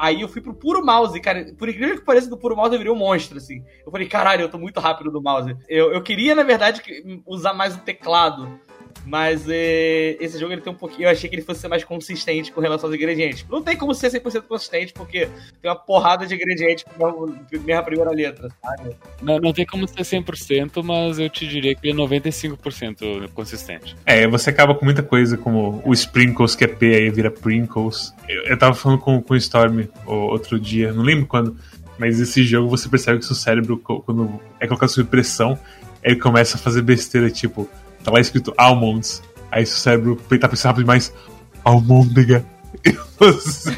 Aí 0.00 0.22
eu 0.22 0.28
fui 0.28 0.40
pro 0.40 0.54
puro 0.54 0.82
mouse, 0.82 1.20
cara. 1.20 1.52
Por 1.58 1.68
incrível 1.68 1.98
que 1.98 2.04
pareça, 2.04 2.30
do 2.30 2.38
puro 2.38 2.56
mouse 2.56 2.72
eu 2.72 2.78
virei 2.78 2.90
um 2.90 2.96
monstro, 2.96 3.36
assim. 3.36 3.62
Eu 3.84 3.92
falei, 3.92 4.08
caralho, 4.08 4.40
eu 4.40 4.48
tô 4.48 4.56
muito 4.56 4.80
rápido 4.80 5.10
do 5.10 5.20
mouse. 5.20 5.54
Eu, 5.68 5.92
eu 5.92 6.02
queria, 6.02 6.34
na 6.34 6.42
verdade, 6.42 6.82
usar 7.26 7.52
mais 7.52 7.76
o 7.76 7.80
teclado. 7.80 8.58
Mas 9.06 9.44
é, 9.48 10.16
esse 10.20 10.38
jogo 10.38 10.52
ele 10.52 10.60
tem 10.60 10.72
um 10.72 10.76
pouquinho. 10.76 11.04
Eu 11.06 11.10
achei 11.10 11.28
que 11.28 11.34
ele 11.36 11.42
fosse 11.42 11.60
ser 11.60 11.68
mais 11.68 11.82
consistente 11.84 12.52
com 12.52 12.60
relação 12.60 12.88
aos 12.88 12.94
ingredientes. 12.96 13.44
Não 13.50 13.62
tem 13.62 13.76
como 13.76 13.94
ser 13.94 14.08
100% 14.10 14.42
consistente, 14.42 14.92
porque 14.92 15.28
tem 15.60 15.70
uma 15.70 15.76
porrada 15.76 16.26
de 16.26 16.34
ingredientes 16.34 16.84
com 16.96 17.06
a 17.06 17.58
mesma 17.64 17.82
primeira 17.82 18.10
letra, 18.10 18.48
sabe? 18.62 18.96
Não, 19.22 19.38
não 19.38 19.52
tem 19.52 19.64
como 19.66 19.86
ser 19.88 20.02
100%, 20.02 20.82
mas 20.82 21.18
eu 21.18 21.28
te 21.30 21.46
diria 21.46 21.74
que 21.74 21.88
ele 21.88 22.00
é 22.00 22.04
95% 22.06 23.28
consistente. 23.32 23.96
É, 24.04 24.26
você 24.26 24.50
acaba 24.50 24.74
com 24.74 24.84
muita 24.84 25.02
coisa, 25.02 25.36
como 25.36 25.82
o 25.84 25.92
Sprinkles, 25.92 26.54
que 26.54 26.64
é 26.64 26.68
P, 26.68 26.94
aí 26.94 27.10
vira 27.10 27.30
Prinkles. 27.30 28.14
Eu, 28.28 28.42
eu 28.44 28.58
tava 28.58 28.74
falando 28.74 28.98
com, 29.00 29.20
com 29.22 29.34
o 29.34 29.36
Storm 29.36 29.84
o- 30.06 30.12
outro 30.12 30.58
dia, 30.58 30.92
não 30.92 31.02
lembro 31.02 31.26
quando, 31.26 31.56
mas 31.98 32.20
esse 32.20 32.42
jogo 32.44 32.68
você 32.68 32.88
percebe 32.88 33.18
que 33.18 33.24
seu 33.24 33.34
cérebro, 33.36 33.78
quando 33.78 34.40
é 34.58 34.66
colocado 34.66 34.88
sob 34.88 35.08
pressão, 35.08 35.58
ele 36.02 36.16
começa 36.16 36.56
a 36.56 36.60
fazer 36.60 36.82
besteira, 36.82 37.30
tipo, 37.30 37.68
tá 38.02 38.10
lá 38.10 38.20
escrito 38.20 38.52
almonds, 38.56 39.22
aí 39.50 39.64
seu 39.66 39.76
cérebro 39.76 40.16
tá 40.16 40.48
pensando 40.48 40.70
rápido 40.70 40.84
demais, 40.84 41.12
almôndega. 41.64 42.44
E 43.20 43.26
você, 43.32 43.70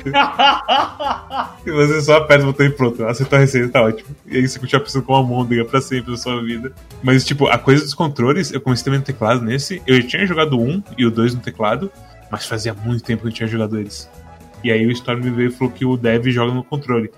e 1.67 1.71
você 1.73 2.03
só 2.03 2.19
aperta 2.19 2.45
o 2.45 2.47
botão 2.47 2.65
e 2.65 2.71
pronto, 2.71 3.05
acertou 3.05 3.37
a 3.37 3.41
receita, 3.41 3.69
tá 3.69 3.83
ótimo. 3.83 4.15
E 4.25 4.37
aí 4.37 4.49
você 4.49 4.57
continua 4.57 4.85
pensando 4.85 5.03
com 5.03 5.15
almôndega 5.15 5.65
pra 5.65 5.81
sempre 5.81 6.13
na 6.13 6.17
sua 6.17 6.41
vida. 6.41 6.73
Mas, 7.03 7.25
tipo, 7.25 7.49
a 7.49 7.59
coisa 7.59 7.83
dos 7.83 7.93
controles, 7.93 8.53
eu 8.53 8.61
comecei 8.61 8.85
também 8.85 9.01
no 9.01 9.05
teclado 9.05 9.43
nesse. 9.43 9.83
Eu 9.85 10.01
já 10.01 10.07
tinha 10.07 10.27
jogado 10.27 10.61
1 10.61 10.85
e 10.97 11.05
o 11.05 11.11
2 11.11 11.35
no 11.35 11.41
teclado, 11.41 11.91
mas 12.31 12.47
fazia 12.47 12.73
muito 12.73 13.03
tempo 13.03 13.23
que 13.23 13.29
eu 13.29 13.33
tinha 13.33 13.49
jogado 13.49 13.77
eles. 13.79 14.09
E 14.63 14.71
aí 14.71 14.87
o 14.87 14.93
Storm 14.93 15.21
me 15.25 15.31
veio 15.31 15.49
e 15.49 15.53
falou 15.53 15.73
que 15.73 15.85
o 15.85 15.97
Dev 15.97 16.29
joga 16.29 16.55
no 16.55 16.63
controle. 16.63 17.11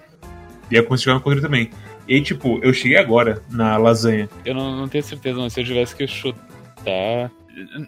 E 0.71 0.77
aí 0.77 0.83
eu 0.83 0.87
comecei 0.87 1.05
a 1.05 1.12
jogar 1.12 1.19
no 1.19 1.21
controle 1.21 1.43
também. 1.43 1.71
E 2.09 2.21
tipo, 2.23 2.59
eu 2.62 2.73
cheguei 2.73 2.97
agora 2.97 3.43
na 3.51 3.77
lasanha. 3.77 4.29
Eu 4.45 4.55
não, 4.55 4.75
não 4.77 4.88
tenho 4.88 5.05
certeza, 5.05 5.38
mas 5.38 5.53
se 5.53 5.61
eu 5.61 5.64
tivesse 5.64 5.95
que 5.95 6.07
chutar. 6.07 6.54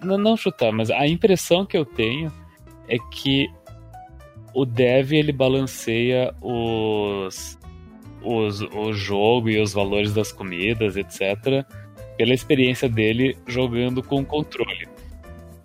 Não, 0.03 0.17
não 0.17 0.37
chutar, 0.37 0.73
mas 0.73 0.91
a 0.91 1.07
impressão 1.07 1.67
que 1.67 1.77
eu 1.77 1.85
tenho 1.85 2.33
é 2.89 2.97
que 3.11 3.49
o 4.55 4.65
dev 4.65 5.13
ele 5.13 5.33
balanceia 5.33 6.35
os, 6.41 7.59
os, 8.23 8.63
o 8.63 8.93
jogo 8.93 9.51
e 9.51 9.61
os 9.61 9.73
valores 9.73 10.15
das 10.15 10.33
comidas, 10.33 10.97
etc., 10.97 11.65
pela 12.17 12.33
experiência 12.33 12.89
dele 12.89 13.37
jogando 13.47 14.03
com 14.03 14.25
controle. 14.25 14.89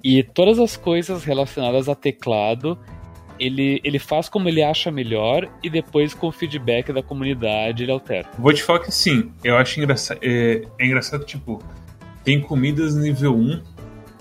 E 0.04 0.24
todas 0.24 0.60
as 0.60 0.76
coisas 0.76 1.24
relacionadas 1.24 1.88
a 1.88 1.96
teclado, 1.96 2.78
ele, 3.40 3.80
ele 3.84 3.98
faz 3.98 4.28
como 4.28 4.50
ele 4.50 4.62
acha 4.62 4.92
melhor 4.92 5.50
e 5.64 5.70
depois 5.70 6.14
com 6.14 6.28
o 6.28 6.32
feedback 6.32 6.92
da 6.92 7.02
comunidade 7.02 7.84
ele 7.84 7.92
altera. 7.92 8.28
Vou 8.38 8.52
te 8.52 8.62
falar 8.62 8.80
que 8.80 8.92
sim, 8.92 9.32
eu 9.44 9.56
acho 9.58 9.80
engraçado. 9.80 10.20
É, 10.22 10.64
é 10.80 10.86
engraçado, 10.86 11.24
tipo, 11.24 11.64
tem 12.24 12.40
comidas 12.40 12.96
nível 12.96 13.36
1 13.36 13.62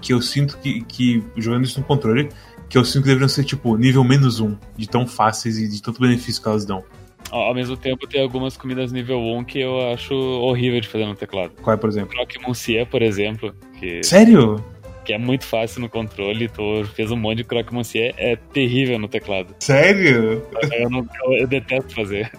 que 0.01 0.13
eu 0.13 0.23
sinto 0.23 0.57
que, 0.59 0.81
que 0.83 1.23
jogando 1.37 1.65
isso 1.65 1.79
no 1.79 1.85
controle, 1.87 2.29
que 2.69 2.79
eu 2.79 2.85
sinto 2.85 3.03
que 3.03 3.09
deveriam 3.09 3.29
ser, 3.29 3.45
tipo, 3.45 3.77
nível 3.77 4.03
menos 4.05 4.41
1, 4.41 4.57
de 4.77 4.89
tão 4.89 5.07
fáceis 5.07 5.59
e 5.59 5.69
de 5.69 5.83
tanto 5.83 6.01
benefício 6.01 6.41
que 6.43 6.49
elas 6.49 6.65
dão. 6.65 6.83
Ao 7.31 7.55
mesmo 7.55 7.77
tempo, 7.77 8.07
tem 8.07 8.23
algumas 8.23 8.57
comidas 8.57 8.91
nível 8.93 9.21
1 9.21 9.45
que 9.45 9.61
eu 9.61 9.93
acho 9.93 10.15
horrível 10.15 10.81
de 10.81 10.89
fazer 10.89 11.05
no 11.07 11.15
teclado. 11.15 11.53
Qual 11.63 11.75
é, 11.75 11.77
por 11.77 11.89
exemplo? 11.91 12.11
Croque 12.11 12.39
Monsieur, 12.47 12.87
por 12.87 13.03
exemplo, 13.03 13.55
que, 13.79 14.03
Sério? 14.03 14.65
que 15.05 15.13
é 15.13 15.19
muito 15.19 15.45
fácil 15.45 15.81
no 15.81 15.89
controle, 15.89 16.49
tu 16.49 16.85
fez 16.95 17.11
um 17.11 17.17
monte 17.17 17.39
de 17.39 17.45
croque 17.45 17.73
Monsieur, 17.75 18.15
é 18.17 18.37
terrível 18.37 18.99
no 18.99 19.07
teclado. 19.09 19.55
Sério? 19.61 20.43
Eu, 20.73 20.91
não- 20.91 21.07
eu- 21.27 21.35
eu 21.41 21.47
detesto 21.47 21.95
fazer. 21.95 22.33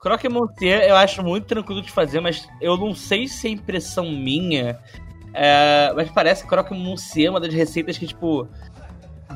Croque 0.00 0.28
Monsieur 0.28 0.82
eu 0.88 0.96
acho 0.96 1.22
muito 1.22 1.44
tranquilo 1.46 1.82
de 1.82 1.90
fazer, 1.90 2.20
mas 2.20 2.48
eu 2.60 2.76
não 2.76 2.94
sei 2.94 3.28
se 3.28 3.46
é 3.48 3.50
impressão 3.50 4.10
minha. 4.10 4.78
é, 5.34 5.92
mas 5.94 6.10
parece 6.10 6.42
que 6.42 6.48
Croque 6.48 6.74
Monsieur 6.74 7.26
é 7.26 7.30
uma 7.30 7.40
das 7.40 7.52
receitas 7.52 7.98
que, 7.98 8.06
tipo, 8.06 8.48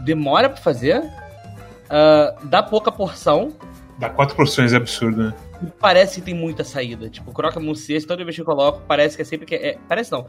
demora 0.05 0.49
pra 0.49 0.61
fazer, 0.61 1.03
ah, 1.91 2.35
dá 2.45 2.63
pouca 2.63 2.91
porção, 2.91 3.53
Dá 3.97 4.11
quatro 4.11 4.35
porções 4.35 4.73
é 4.73 4.77
absurdo, 4.77 5.23
né? 5.27 5.35
e 5.63 5.67
parece 5.67 6.17
que 6.19 6.27
tem 6.27 6.35
muita 6.35 6.65
saída. 6.65 7.09
Tipo, 7.09 7.33
Croque 7.33 7.61
Monsieur, 7.61 8.05
toda 8.05 8.25
vez 8.25 8.35
que 8.35 8.43
eu 8.43 8.45
coloco, 8.45 8.83
parece 8.89 9.15
que 9.15 9.23
é 9.23 9.25
sempre 9.25 9.47
que. 9.47 9.55
É, 9.55 9.79
parece 9.89 10.11
não. 10.11 10.27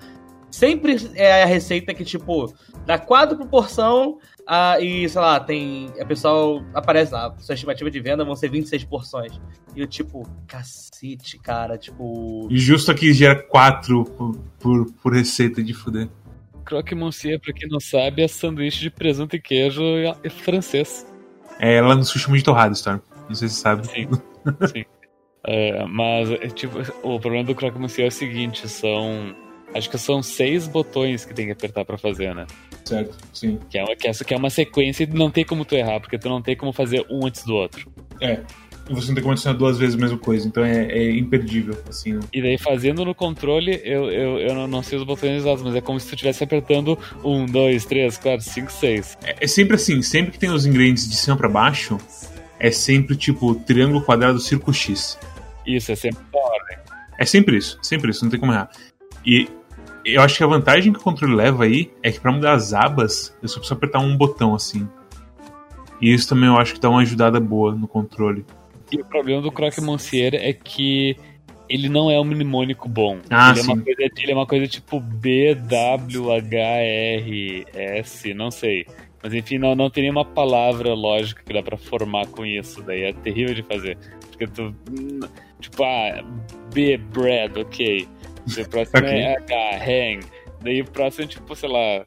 Sempre 0.52 0.96
é 1.16 1.42
a 1.42 1.46
receita 1.48 1.92
que, 1.92 2.06
tipo, 2.06 2.54
dá 2.86 3.00
quatro 3.00 3.36
por 3.36 3.48
porção 3.48 4.20
ah, 4.48 4.80
e, 4.80 5.10
sei 5.10 5.22
lá, 5.22 5.40
tem. 5.40 5.92
A 6.00 6.06
pessoal 6.06 6.64
aparece 6.74 7.12
lá, 7.14 7.36
sua 7.40 7.56
estimativa 7.56 7.90
de 7.90 8.00
venda 8.00 8.24
vão 8.24 8.36
ser 8.36 8.50
26 8.50 8.84
porções. 8.84 9.40
E 9.76 9.82
eu, 9.82 9.88
tipo, 9.88 10.28
cacete, 10.48 11.40
cara, 11.40 11.78
tipo. 11.78 12.48
E 12.52 12.58
justo 12.58 12.92
aqui 12.92 13.12
gera 13.14 13.36
quatro 13.36 14.06
por, 14.06 14.38
por, 14.60 14.86
por 14.94 15.14
receita 15.14 15.64
de 15.64 15.74
fuder. 15.74 16.08
Croque 16.64 16.96
Monsieur, 16.96 17.40
pra 17.40 17.54
quem 17.54 17.70
não 17.70 17.80
sabe, 17.80 18.24
é 18.24 18.28
sanduíche 18.28 18.82
de 18.82 18.90
presunto 18.90 19.36
e 19.36 19.42
queijo 19.42 19.82
é 20.24 20.30
francês. 20.30 21.06
É 21.60 21.82
lá 21.82 21.96
no 21.96 22.04
sushi 22.04 22.30
muito 22.30 22.46
torrado, 22.46 22.74
Storm. 22.74 23.00
Não 23.28 23.36
sei 23.36 23.48
se 23.48 23.56
você 23.56 23.62
sabe. 23.62 23.88
Sim, 23.88 24.08
sim. 24.72 24.86
É, 25.48 25.86
mas, 25.86 26.32
é, 26.32 26.48
tipo, 26.48 26.80
o 27.04 27.20
problema 27.20 27.44
do 27.44 27.54
Croque 27.54 27.80
Monsieur 27.80 28.06
é 28.06 28.10
o 28.10 28.12
seguinte, 28.12 28.68
são... 28.68 29.36
Acho 29.74 29.90
que 29.90 29.98
são 29.98 30.24
seis 30.24 30.68
botões 30.68 31.26
que 31.26 31.34
tem 31.34 31.48
que 31.48 31.52
apertar 31.52 31.86
pra 31.86 31.98
fazer, 31.98 32.34
né? 32.34 32.48
Certo, 32.86 33.18
sim. 33.34 33.60
Que 33.70 33.80
é, 33.80 33.84
uma, 33.84 33.96
que, 33.96 34.08
é, 34.08 34.12
que 34.14 34.34
é 34.34 34.38
uma 34.38 34.50
sequência 34.50 35.04
e 35.04 35.08
não 35.08 35.32
tem 35.32 35.44
como 35.44 35.66
tu 35.66 35.76
errar, 35.76 36.00
porque 36.00 36.20
tu 36.20 36.30
não 36.30 36.42
tem 36.42 36.56
como 36.56 36.72
fazer 36.72 37.04
um 37.10 37.26
antes 37.26 37.44
do 37.44 37.56
outro. 37.56 37.92
É. 38.22 38.42
E 38.88 38.94
você 38.94 39.08
não 39.08 39.16
tem 39.16 39.24
como 39.24 39.32
adicionar 39.32 39.58
duas 39.58 39.80
vezes 39.80 39.96
a 39.96 39.98
mesma 39.98 40.18
coisa, 40.20 40.48
então 40.48 40.64
é, 40.64 40.86
é 40.86 41.12
imperdível, 41.18 41.76
assim. 41.90 42.20
E 42.32 42.40
daí 42.40 42.56
fazendo 42.60 43.04
no 43.04 43.16
controle, 43.16 43.82
eu, 43.84 44.12
eu, 44.12 44.38
eu 44.38 44.54
não, 44.54 44.68
não 44.68 44.84
sei 44.84 45.00
os 45.00 45.04
botões 45.04 45.42
exatos, 45.42 45.64
mas 45.64 45.74
é 45.76 45.82
como 45.82 46.00
se 46.00 46.08
tu 46.08 46.14
estivesse 46.14 46.44
apertando 46.44 46.98
um, 47.24 47.48
dois, 47.48 47.84
três, 47.86 48.16
quatro, 48.18 48.46
cinco, 48.46 48.72
seis. 48.72 49.18
É, 49.24 49.38
é 49.42 49.48
sempre 49.48 49.76
assim, 49.76 50.04
sempre 50.04 50.34
que 50.34 50.38
tem 50.38 50.52
os 50.52 50.68
ingredientes 50.68 51.10
de 51.10 51.16
cima 51.16 51.36
pra 51.36 51.50
baixo, 51.50 51.98
é 52.60 52.70
sempre 52.70 53.16
tipo 53.16 53.56
triângulo, 53.56 54.04
quadrado, 54.04 54.40
círculo 54.40 54.72
X. 54.72 55.18
Isso, 55.66 55.92
é 55.92 55.96
sempre 55.96 56.22
da 56.32 56.40
ordem. 56.40 56.78
É 57.18 57.26
sempre 57.26 57.58
isso, 57.58 57.80
sempre 57.82 58.12
isso, 58.12 58.24
não 58.24 58.30
tem 58.30 58.40
como 58.40 58.52
errar. 58.52 58.70
E 59.26 59.50
eu 60.06 60.22
acho 60.22 60.38
que 60.38 60.44
a 60.44 60.48
vantagem 60.48 60.94
que 60.94 61.00
o 61.00 61.02
controle 61.02 61.36
leva 61.36 61.64
aí 61.64 61.92
é 62.04 62.12
que 62.12 62.20
pra 62.20 62.32
mudar 62.32 62.54
as 62.54 62.74
abas, 62.74 63.36
eu 63.42 63.48
só 63.48 63.56
preciso 63.56 63.74
apertar 63.74 64.00
um 64.00 64.16
botão 64.16 64.54
assim. 64.54 64.88
E 66.02 66.14
isso 66.14 66.30
também 66.30 66.48
eu 66.48 66.58
acho 66.58 66.74
que 66.74 66.80
dá 66.80 66.90
uma 66.90 67.02
ajudada 67.02 67.40
boa 67.40 67.74
no 67.74 67.88
controle. 67.88 68.46
E 68.92 69.02
o 69.02 69.06
problema 69.06 69.42
do 69.42 69.52
Croque 69.52 69.82
Monsieur 69.82 70.36
é 70.36 70.54
que 70.54 71.18
ele 71.68 71.90
não 71.90 72.12
é 72.12 72.20
um 72.20 72.24
mnemônico 72.24 72.88
bom. 72.88 73.20
Ah, 73.30 73.52
ele, 73.52 73.60
é 73.62 73.64
uma 73.64 73.76
sim. 73.76 73.82
coisa, 73.84 74.02
ele 74.02 74.32
é 74.32 74.36
uma 74.36 74.46
coisa 74.46 74.68
tipo 74.68 75.00
B, 75.00 75.56
W, 75.56 76.32
H, 76.32 76.58
R, 76.58 77.66
S, 77.74 78.34
não 78.34 78.52
sei. 78.52 78.86
Mas 79.24 79.34
enfim, 79.34 79.58
não, 79.58 79.74
não 79.74 79.90
tem 79.90 80.04
nenhuma 80.04 80.24
palavra 80.24 80.94
lógica 80.94 81.42
que 81.44 81.52
dá 81.52 81.64
pra 81.64 81.78
formar 81.78 82.28
com 82.28 82.46
isso. 82.46 82.84
Daí 82.84 83.06
é 83.06 83.14
terrível 83.14 83.56
de 83.56 83.64
fazer. 83.64 83.98
Porque 84.30 84.46
tu. 84.46 84.76
hum, 84.92 85.20
Tipo, 85.60 85.84
ah, 85.84 86.24
B, 86.74 86.98
bread, 86.98 87.60
ok. 87.60 88.08
Daí 88.54 88.64
o 88.64 88.70
próximo 88.70 89.00
Ok. 89.00 89.10
é 89.10 89.36
H, 89.38 89.84
hang. 89.84 90.26
Daí 90.62 90.82
o 90.82 90.86
próximo 90.86 91.26
é 91.26 91.28
tipo, 91.28 91.56
sei 91.56 91.70
lá. 91.70 92.06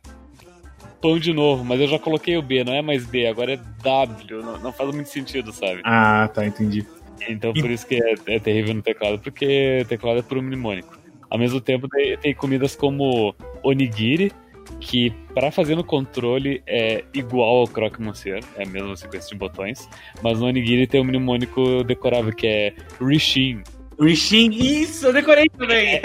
Pão 1.00 1.16
de 1.18 1.32
novo, 1.32 1.64
mas 1.64 1.80
eu 1.80 1.86
já 1.86 1.98
coloquei 1.98 2.36
o 2.36 2.42
B, 2.42 2.64
não 2.64 2.74
é 2.74 2.82
mais 2.82 3.06
B, 3.06 3.28
agora 3.28 3.52
é 3.52 3.56
W. 3.82 4.42
Não, 4.42 4.58
não 4.58 4.72
faz 4.72 4.92
muito 4.92 5.08
sentido, 5.08 5.52
sabe? 5.52 5.80
Ah, 5.84 6.28
tá, 6.32 6.44
entendi. 6.44 6.84
Então 7.28 7.52
por 7.52 7.70
isso 7.70 7.86
que 7.86 7.96
é, 8.02 8.14
é 8.34 8.38
terrível 8.40 8.74
no 8.74 8.82
teclado, 8.82 9.18
porque 9.20 9.84
teclado 9.88 10.18
é 10.18 10.22
por 10.22 10.38
um 10.38 10.42
mnemônico. 10.42 10.98
Ao 11.30 11.38
mesmo 11.38 11.60
tempo, 11.60 11.88
tem, 11.88 12.16
tem 12.18 12.34
comidas 12.34 12.74
como 12.74 13.34
onigiri, 13.62 14.32
que 14.80 15.10
para 15.34 15.50
fazer 15.50 15.74
no 15.76 15.84
controle 15.84 16.62
é 16.66 17.04
igual 17.14 17.58
ao 17.60 17.68
croque 17.68 18.00
monsieur, 18.02 18.42
é 18.56 18.64
a 18.64 18.66
mesma 18.66 18.96
sequência 18.96 19.30
de 19.30 19.36
botões, 19.36 19.88
mas 20.22 20.40
no 20.40 20.46
onigiri 20.46 20.86
tem 20.86 21.00
um 21.00 21.04
mnemônico 21.04 21.84
decorável 21.84 22.32
que 22.34 22.46
é 22.46 22.74
Rishin. 23.00 23.62
Rishin, 24.00 24.50
isso, 24.50 25.06
eu 25.06 25.12
decorei 25.12 25.48
também. 25.48 26.00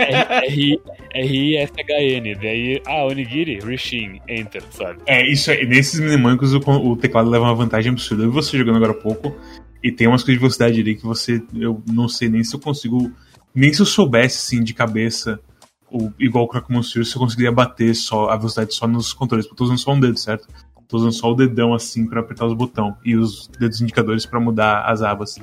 R-I-S-H-N, 1.14 2.36
daí, 2.36 2.82
ah, 2.88 3.06
onigiri, 3.06 3.60
Rishin, 3.60 4.20
enter, 4.28 4.64
sabe? 4.72 5.00
É, 5.06 5.32
isso 5.32 5.52
é, 5.52 5.64
nesses 5.66 6.00
mnemônicos 6.00 6.54
o, 6.54 6.60
o 6.60 6.96
teclado 6.96 7.30
leva 7.30 7.46
uma 7.46 7.56
vantagem 7.56 7.92
absurda. 7.92 8.24
Eu 8.24 8.30
vi 8.30 8.36
você 8.36 8.58
jogando 8.58 8.78
agora 8.78 8.94
há 8.94 8.96
pouco, 8.96 9.36
e 9.84 9.92
tem 9.92 10.08
umas 10.08 10.24
coisas 10.24 10.36
de 10.36 10.40
velocidade 10.40 10.82
ali 10.82 10.96
que 10.96 11.04
você, 11.04 11.44
eu 11.54 11.84
não 11.92 12.08
sei 12.08 12.30
nem 12.30 12.44
se 12.44 12.56
eu 12.56 12.60
consigo, 12.60 13.12
nem 13.54 13.72
se 13.72 13.82
eu 13.82 13.86
soubesse, 13.86 14.38
assim, 14.38 14.64
de 14.64 14.74
cabeça 14.74 15.40
o, 15.94 16.12
igual 16.20 16.46
o 16.46 16.48
Croc 16.48 16.70
Monsieur, 16.70 17.06
você 17.06 17.20
conseguiria 17.20 17.52
bater 17.52 17.94
só 17.94 18.30
a 18.30 18.36
velocidade 18.36 18.74
só 18.74 18.88
nos 18.88 19.14
controles. 19.14 19.46
Porque 19.46 19.54
eu 19.54 19.58
tô 19.58 19.64
usando 19.66 19.78
só 19.78 19.94
um 19.94 20.00
dedo, 20.00 20.18
certo? 20.18 20.48
Tô 20.88 20.98
usando 20.98 21.12
só 21.12 21.32
o 21.32 21.36
dedão 21.36 21.74
assim 21.74 22.08
para 22.08 22.20
apertar 22.20 22.46
os 22.46 22.54
botões 22.54 22.96
e 23.06 23.16
os 23.16 23.48
dedos 23.48 23.80
indicadores 23.80 24.26
para 24.26 24.40
mudar 24.40 24.82
as 24.86 25.02
abas. 25.04 25.40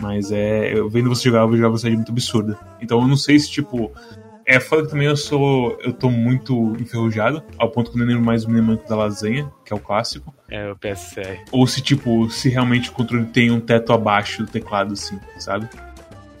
Mas 0.00 0.32
é. 0.32 0.76
Eu 0.76 0.88
vendo 0.88 1.08
você 1.08 1.24
jogar, 1.24 1.40
eu 1.40 1.48
vejo 1.48 1.62
a 1.62 1.68
velocidade 1.68 1.96
muito 1.96 2.12
absurda. 2.12 2.58
Então 2.80 3.00
eu 3.00 3.08
não 3.08 3.16
sei 3.16 3.38
se, 3.38 3.50
tipo. 3.50 3.92
É 4.46 4.58
foda 4.58 4.82
que 4.82 4.90
também 4.90 5.06
eu 5.06 5.16
sou. 5.16 5.78
Eu 5.80 5.92
tô 5.92 6.10
muito 6.10 6.74
enferrujado, 6.80 7.42
ao 7.56 7.70
ponto 7.70 7.90
que 7.90 7.96
eu 7.96 8.00
não 8.00 8.06
lembro 8.06 8.24
mais 8.24 8.44
o 8.44 8.50
mnemônico 8.50 8.88
da 8.88 8.96
lasanha, 8.96 9.50
que 9.64 9.72
é 9.72 9.76
o 9.76 9.78
clássico. 9.78 10.34
É, 10.50 10.72
o 10.72 10.76
PSR. 10.76 11.44
Ou 11.52 11.66
se, 11.66 11.80
tipo, 11.80 12.28
se 12.30 12.48
realmente 12.48 12.90
o 12.90 12.92
controle 12.92 13.26
tem 13.26 13.52
um 13.52 13.60
teto 13.60 13.92
abaixo 13.92 14.42
do 14.42 14.50
teclado, 14.50 14.94
assim, 14.94 15.20
sabe? 15.38 15.68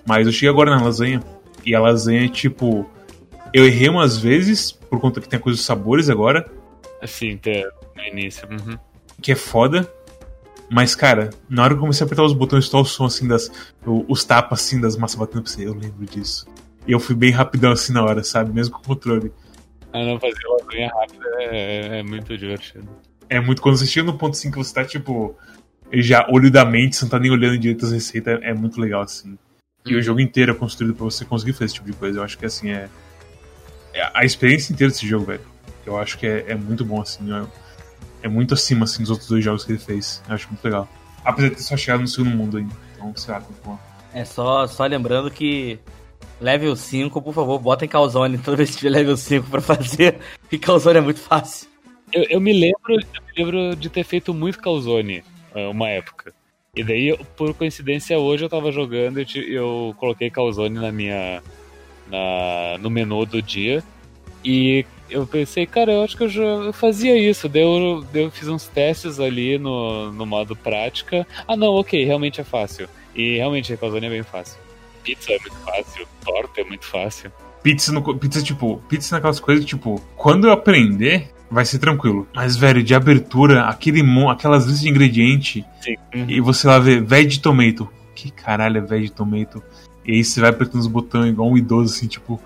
Mas 0.04 0.26
eu 0.26 0.32
cheguei 0.32 0.48
agora 0.48 0.70
na 0.74 0.82
lasanha, 0.82 1.22
e 1.64 1.72
a 1.72 1.80
lasanha, 1.80 2.26
tipo 2.28 2.88
eu 3.52 3.66
errei 3.66 3.88
umas 3.88 4.16
vezes, 4.16 4.72
por 4.72 5.00
conta 5.00 5.20
que 5.20 5.28
tem 5.28 5.38
a 5.38 5.42
coisa 5.42 5.56
dos 5.56 5.66
sabores 5.66 6.08
agora. 6.08 6.48
Assim, 7.02 7.34
até 7.34 7.68
no 7.96 8.02
início. 8.04 8.48
Uhum. 8.48 8.78
Que 9.20 9.32
é 9.32 9.34
foda. 9.34 9.90
Mas, 10.70 10.94
cara, 10.94 11.30
na 11.48 11.64
hora 11.64 11.74
que 11.74 11.78
eu 11.78 11.80
comecei 11.80 12.04
a 12.04 12.06
apertar 12.06 12.24
os 12.24 12.32
botões, 12.32 12.66
só 12.66 12.80
o 12.80 12.84
som 12.84 13.06
assim 13.06 13.26
das. 13.26 13.50
Os 13.84 14.24
tapas 14.24 14.60
assim 14.60 14.80
das 14.80 14.96
massas 14.96 15.18
batendo 15.18 15.42
pra 15.42 15.50
você, 15.50 15.66
eu 15.66 15.74
lembro 15.74 16.06
disso. 16.06 16.46
E 16.86 16.92
eu 16.92 17.00
fui 17.00 17.14
bem 17.14 17.30
rapidão 17.30 17.72
assim 17.72 17.92
na 17.92 18.04
hora, 18.04 18.22
sabe? 18.22 18.52
Mesmo 18.52 18.74
com 18.74 18.80
o 18.80 18.84
controle. 18.84 19.32
Ah, 19.92 20.04
não, 20.04 20.20
fazer 20.20 20.38
lasanha 20.46 20.88
rápida 20.88 21.28
é, 21.40 21.98
é, 21.98 22.02
muito 22.02 22.38
divertido. 22.38 22.88
É 23.28 23.40
muito. 23.40 23.60
Quando 23.60 23.76
você 23.76 23.86
chega 23.86 24.06
no 24.06 24.16
ponto 24.16 24.34
assim 24.34 24.50
que 24.50 24.58
você 24.58 24.72
tá, 24.72 24.84
tipo. 24.84 25.36
Já 25.92 26.24
olho 26.30 26.52
da 26.52 26.64
mente, 26.64 26.94
você 26.94 27.04
não 27.04 27.10
tá 27.10 27.18
nem 27.18 27.32
olhando 27.32 27.58
direito 27.58 27.84
as 27.84 27.90
receitas, 27.90 28.38
é 28.42 28.54
muito 28.54 28.80
legal, 28.80 29.02
assim. 29.02 29.36
E 29.84 29.92
o 29.92 29.96
uhum. 29.96 30.02
jogo 30.02 30.20
inteiro 30.20 30.52
é 30.52 30.54
construído 30.54 30.94
pra 30.94 31.04
você 31.04 31.24
conseguir 31.24 31.52
fazer 31.52 31.64
esse 31.64 31.74
tipo 31.74 31.90
de 31.90 31.96
coisa. 31.96 32.20
Eu 32.20 32.22
acho 32.22 32.38
que, 32.38 32.46
assim, 32.46 32.70
é 32.70 32.88
é, 33.92 34.10
a 34.14 34.24
experiência 34.24 34.72
inteira 34.72 34.92
desse 34.92 35.06
jogo, 35.06 35.26
velho. 35.26 35.40
Eu 35.84 35.98
acho 35.98 36.18
que 36.18 36.26
é, 36.26 36.44
é 36.48 36.54
muito 36.54 36.84
bom, 36.84 37.00
assim. 37.00 37.32
É, 37.32 37.46
é, 38.22 38.28
muito 38.28 38.54
acima, 38.54 38.84
assim, 38.84 39.02
dos 39.02 39.10
outros 39.10 39.28
dois 39.28 39.44
jogos 39.44 39.64
que 39.64 39.72
ele 39.72 39.78
fez. 39.78 40.22
Eu 40.28 40.34
acho 40.34 40.48
muito 40.48 40.64
legal. 40.64 40.88
Apesar 41.24 41.48
de 41.50 41.56
ter 41.56 41.62
só 41.62 41.76
chegado 41.76 42.00
no 42.00 42.08
segundo 42.08 42.36
mundo 42.36 42.56
ainda. 42.56 42.74
Então, 42.94 43.14
sei 43.16 43.34
lá, 43.34 43.40
muito 43.40 43.62
bom. 43.64 43.78
É 44.12 44.24
só, 44.24 44.66
só 44.66 44.86
lembrando 44.86 45.30
que 45.30 45.78
level 46.40 46.74
5, 46.74 47.20
por 47.22 47.34
favor, 47.34 47.58
bota 47.58 47.84
em 47.84 47.88
calzone 47.88 48.38
toda 48.38 48.56
vez 48.56 48.70
que 48.70 48.78
tiver 48.78 48.90
level 48.90 49.16
5 49.16 49.48
pra 49.48 49.60
fazer. 49.60 50.18
E 50.50 50.58
calzone 50.58 50.98
é 50.98 51.00
muito 51.00 51.20
fácil. 51.20 51.68
Eu, 52.12 52.24
eu, 52.28 52.40
me 52.40 52.52
lembro, 52.52 52.80
eu 52.88 52.96
me 52.96 53.32
lembro 53.36 53.76
de 53.76 53.88
ter 53.88 54.02
feito 54.02 54.34
muito 54.34 54.58
calzone 54.58 55.22
é, 55.54 55.68
uma 55.68 55.88
época. 55.88 56.34
E 56.74 56.82
daí, 56.82 57.16
por 57.36 57.54
coincidência, 57.54 58.18
hoje 58.18 58.44
eu 58.44 58.48
tava 58.48 58.72
jogando 58.72 59.20
e 59.20 59.26
eu, 59.36 59.42
eu 59.44 59.94
coloquei 59.96 60.28
calzone 60.28 60.74
na 60.74 60.90
minha 60.90 61.40
na, 62.08 62.78
no 62.78 62.90
menu 62.90 63.24
do 63.24 63.40
dia. 63.40 63.82
E 64.44 64.84
eu 65.10 65.26
pensei, 65.26 65.66
cara, 65.66 65.92
eu 65.92 66.02
acho 66.02 66.16
que 66.16 66.24
eu 66.24 66.28
já 66.28 66.72
fazia 66.72 67.16
isso. 67.18 67.48
Deu, 67.48 68.04
eu 68.14 68.30
fiz 68.30 68.48
uns 68.48 68.66
testes 68.66 69.18
ali 69.18 69.58
no, 69.58 70.12
no 70.12 70.24
modo 70.24 70.54
prática. 70.56 71.26
Ah, 71.46 71.56
não, 71.56 71.74
ok, 71.74 72.04
realmente 72.04 72.40
é 72.40 72.44
fácil. 72.44 72.88
E 73.14 73.36
realmente 73.36 73.72
a 73.72 73.76
calzone 73.76 74.06
é 74.06 74.10
bem 74.10 74.22
fácil. 74.22 74.58
Pizza 75.02 75.32
é 75.32 75.38
muito 75.38 75.56
fácil, 75.56 76.06
torta 76.24 76.60
é 76.60 76.64
muito 76.64 76.84
fácil. 76.86 77.32
Pizza, 77.62 77.92
no, 77.92 78.16
pizza 78.16 78.42
tipo, 78.42 78.82
pizza 78.88 79.14
naquelas 79.14 79.40
coisas, 79.40 79.64
tipo, 79.64 80.00
quando 80.16 80.46
eu 80.46 80.52
aprender, 80.52 81.30
vai 81.50 81.64
ser 81.64 81.78
tranquilo. 81.78 82.26
Mas, 82.34 82.56
velho, 82.56 82.82
de 82.82 82.94
abertura, 82.94 83.64
aquele 83.64 84.02
aquelas 84.28 84.64
listas 84.64 84.82
de 84.82 84.88
ingrediente, 84.88 85.64
uhum. 86.14 86.26
e 86.28 86.40
você 86.40 86.66
lá 86.66 86.78
vê 86.78 87.00
veg 87.00 87.38
tomato. 87.38 87.88
Que 88.14 88.30
caralho 88.30 88.78
é 88.78 88.80
veg 88.80 89.10
tomato? 89.10 89.62
E 90.04 90.12
aí 90.12 90.24
você 90.24 90.40
vai 90.40 90.50
apertando 90.50 90.80
os 90.80 90.86
botões 90.86 91.30
igual 91.30 91.50
um 91.50 91.56
idoso, 91.56 91.94
assim, 91.94 92.06
tipo. 92.06 92.40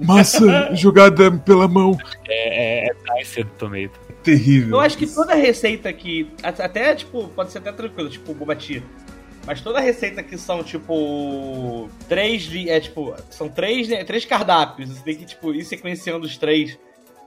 Massa 0.00 0.74
jogada 0.74 1.30
pela 1.30 1.66
mão. 1.68 1.98
É, 2.28 2.86
é, 2.86 2.88
é 2.88 3.18
Dice 3.18 3.44
Tomato. 3.44 3.98
É 4.08 4.12
terrível. 4.22 4.76
Eu 4.76 4.80
acho 4.80 4.96
que 4.98 5.06
toda 5.06 5.34
receita 5.34 5.92
que. 5.92 6.30
Até, 6.42 6.94
tipo, 6.94 7.28
pode 7.28 7.52
ser 7.52 7.58
até 7.58 7.72
tranquilo, 7.72 8.08
tipo, 8.08 8.34
bobati. 8.34 8.82
Mas 9.46 9.60
toda 9.60 9.80
receita 9.80 10.22
que 10.22 10.36
são, 10.36 10.62
tipo. 10.62 11.88
Três. 12.08 12.48
É, 12.68 12.80
tipo. 12.80 13.14
São 13.30 13.48
três, 13.48 13.88
né, 13.88 14.04
três 14.04 14.24
cardápios. 14.24 14.90
Você 14.90 15.02
tem 15.02 15.16
que, 15.16 15.24
tipo, 15.24 15.52
ir 15.52 15.64
sequenciando 15.64 16.26
os 16.26 16.36
três. 16.36 16.78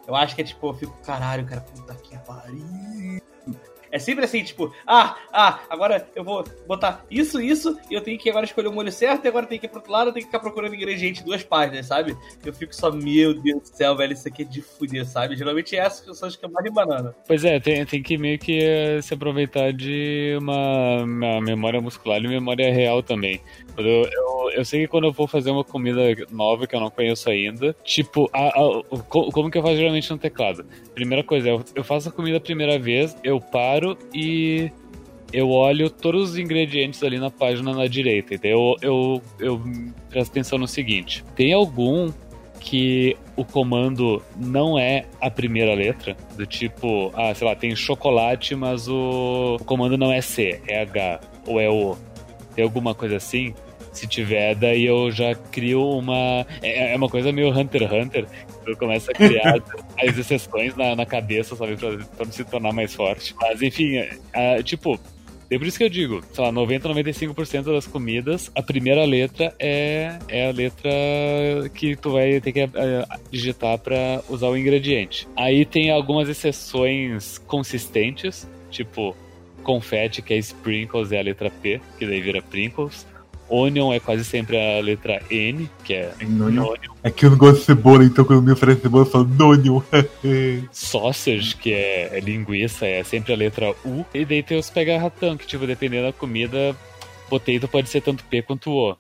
Eu 0.07 0.15
acho 0.15 0.35
que 0.35 0.41
é 0.41 0.43
tipo, 0.43 0.67
eu 0.67 0.73
fico, 0.73 0.97
caralho, 1.05 1.45
cara, 1.45 1.61
puta 1.61 1.93
que 1.93 2.17
pariu. 2.17 3.21
É 3.91 3.99
sempre 3.99 4.25
assim, 4.25 4.43
tipo, 4.43 4.73
ah, 4.85 5.17
ah, 5.33 5.59
agora 5.69 6.07
eu 6.15 6.23
vou 6.23 6.43
botar 6.67 7.05
isso, 7.09 7.41
isso, 7.41 7.77
e 7.89 7.93
eu 7.93 8.01
tenho 8.01 8.17
que 8.17 8.29
agora 8.29 8.45
escolher 8.45 8.67
o 8.67 8.71
molho 8.71 8.91
certo, 8.91 9.25
e 9.25 9.27
agora 9.27 9.45
tenho 9.45 9.59
que 9.59 9.65
ir 9.65 9.69
pro 9.69 9.79
outro 9.79 9.91
lado, 9.91 10.09
eu 10.09 10.13
tenho 10.13 10.25
que 10.25 10.31
ficar 10.31 10.39
procurando 10.39 10.75
ingrediente 10.75 11.23
duas 11.23 11.43
páginas, 11.43 11.87
sabe? 11.87 12.15
Eu 12.45 12.53
fico 12.53 12.75
só, 12.75 12.91
meu 12.91 13.33
Deus 13.33 13.61
do 13.61 13.67
céu, 13.67 13.95
velho, 13.95 14.13
isso 14.13 14.27
aqui 14.27 14.43
é 14.43 14.45
de 14.45 14.61
fuder, 14.61 15.05
sabe? 15.05 15.35
Geralmente 15.35 15.75
é 15.75 15.79
essas 15.79 16.05
pessoas 16.05 16.35
que 16.35 16.45
eu 16.45 16.49
mais 16.49 16.71
banana. 16.71 17.15
Pois 17.27 17.43
é, 17.43 17.59
tem, 17.59 17.85
tem 17.85 18.03
que 18.03 18.17
meio 18.17 18.37
que 18.37 18.59
uh, 18.59 19.01
se 19.01 19.13
aproveitar 19.13 19.73
de 19.73 20.37
uma, 20.39 21.03
uma 21.03 21.41
memória 21.41 21.81
muscular 21.81 22.19
e 22.19 22.27
memória 22.27 22.71
real 22.71 23.01
também. 23.01 23.41
Eu, 23.77 23.85
eu, 23.85 24.51
eu, 24.55 24.65
sei 24.65 24.81
que 24.81 24.87
quando 24.87 25.05
eu 25.05 25.13
vou 25.13 25.25
fazer 25.25 25.51
uma 25.51 25.63
comida 25.63 26.01
nova 26.29 26.67
que 26.67 26.75
eu 26.75 26.79
não 26.81 26.89
conheço 26.89 27.29
ainda, 27.29 27.73
tipo, 27.83 28.29
a, 28.33 28.49
a, 28.49 28.83
como 29.09 29.49
que 29.49 29.57
eu 29.57 29.61
faço 29.61 29.77
geralmente 29.77 30.11
no 30.11 30.17
teclado? 30.17 30.65
Primeira 30.93 31.23
coisa, 31.23 31.49
eu, 31.49 31.63
eu 31.73 31.83
faço 31.83 32.09
a 32.09 32.11
comida 32.11 32.37
a 32.37 32.41
primeira 32.41 32.77
vez, 32.77 33.15
eu 33.23 33.39
paro 33.39 33.78
e 34.13 34.71
eu 35.31 35.49
olho 35.49 35.89
todos 35.89 36.31
os 36.31 36.37
ingredientes 36.37 37.03
ali 37.03 37.19
na 37.19 37.29
página 37.29 37.73
na 37.73 37.87
direita. 37.87 38.35
Então 38.35 38.49
eu, 38.49 38.75
eu, 38.81 39.21
eu 39.39 39.61
presto 40.09 40.31
atenção 40.31 40.57
no 40.57 40.67
seguinte: 40.67 41.23
tem 41.35 41.53
algum 41.53 42.11
que 42.59 43.15
o 43.35 43.45
comando 43.45 44.21
não 44.35 44.77
é 44.77 45.05
a 45.21 45.29
primeira 45.31 45.73
letra? 45.73 46.15
Do 46.35 46.45
tipo, 46.45 47.11
ah, 47.15 47.33
sei 47.33 47.47
lá, 47.47 47.55
tem 47.55 47.75
chocolate, 47.75 48.55
mas 48.55 48.87
o, 48.87 49.57
o 49.59 49.63
comando 49.63 49.97
não 49.97 50.11
é 50.11 50.21
C, 50.21 50.61
é 50.67 50.81
H 50.81 51.21
ou 51.47 51.59
é 51.59 51.69
O. 51.69 51.95
Tem 52.55 52.63
alguma 52.63 52.93
coisa 52.93 53.15
assim? 53.17 53.53
Se 53.91 54.07
tiver, 54.07 54.55
daí 54.55 54.85
eu 54.85 55.11
já 55.11 55.35
crio 55.35 55.83
uma. 55.89 56.45
É, 56.61 56.93
é 56.93 56.95
uma 56.95 57.09
coisa 57.09 57.31
meio 57.31 57.49
Hunter 57.49 57.83
x 57.83 57.91
Hunter. 57.91 58.27
Eu 58.65 58.77
começo 58.77 59.09
a 59.09 59.13
criar 59.13 59.55
as 59.99 60.17
exceções 60.17 60.75
na, 60.75 60.95
na 60.95 61.05
cabeça, 61.05 61.55
sabe? 61.55 61.75
Pra, 61.75 61.97
pra 61.97 62.25
se 62.27 62.43
tornar 62.43 62.71
mais 62.71 62.93
forte. 62.93 63.35
Mas 63.39 63.61
enfim, 63.61 63.97
é, 64.33 64.61
tipo, 64.61 64.99
é 65.49 65.57
por 65.57 65.65
isso 65.65 65.79
que 65.79 65.83
eu 65.83 65.89
digo, 65.89 66.23
sei 66.31 66.43
lá, 66.43 66.51
90, 66.51 66.87
95% 66.89 67.63
das 67.73 67.87
comidas, 67.87 68.51
a 68.53 68.61
primeira 68.61 69.03
letra 69.03 69.51
é, 69.57 70.19
é 70.27 70.47
a 70.47 70.51
letra 70.51 70.89
que 71.73 71.95
tu 71.95 72.11
vai 72.11 72.39
ter 72.39 72.51
que 72.51 72.59
é, 72.59 72.69
digitar 73.31 73.79
para 73.79 74.21
usar 74.29 74.47
o 74.47 74.57
ingrediente. 74.57 75.27
Aí 75.35 75.65
tem 75.65 75.89
algumas 75.89 76.29
exceções 76.29 77.39
consistentes, 77.39 78.47
tipo 78.69 79.15
confete, 79.63 80.21
que 80.21 80.33
é 80.33 80.37
sprinkles, 80.37 81.11
é 81.11 81.19
a 81.19 81.23
letra 81.23 81.49
P, 81.49 81.81
que 81.97 82.05
daí 82.05 82.21
vira 82.21 82.41
prinkles. 82.41 83.07
Onion 83.49 83.93
é 83.93 83.99
quase 83.99 84.23
sempre 84.23 84.57
a 84.57 84.81
letra 84.81 85.21
N, 85.29 85.69
que 85.83 85.93
é. 85.93 86.13
Onion. 86.21 86.75
É 87.03 87.09
que 87.09 87.25
eu 87.25 87.31
não 87.31 87.37
gosto 87.37 87.59
de 87.59 87.65
cebola, 87.65 88.03
então 88.03 88.25
quando 88.25 88.43
me 88.43 88.51
oferece 88.51 88.81
cebola 88.81 89.05
eu 89.05 89.09
falo 89.09 89.25
Nonion. 89.25 89.81
Sausage, 90.71 91.55
que 91.55 91.73
é, 91.73 92.17
é, 92.17 92.19
linguiça, 92.19 92.85
é 92.85 93.03
sempre 93.03 93.33
a 93.33 93.37
letra 93.37 93.71
U. 93.85 94.05
E 94.13 94.25
daí 94.25 94.43
tem 94.43 94.57
os 94.57 94.69
pega-ratão, 94.69 95.37
que 95.37 95.47
tipo, 95.47 95.65
dependendo 95.65 96.07
da 96.07 96.13
comida, 96.13 96.75
potato 97.29 97.67
pode 97.67 97.89
ser 97.89 98.01
tanto 98.01 98.23
P 98.25 98.41
quanto 98.41 98.71
O. 98.71 98.97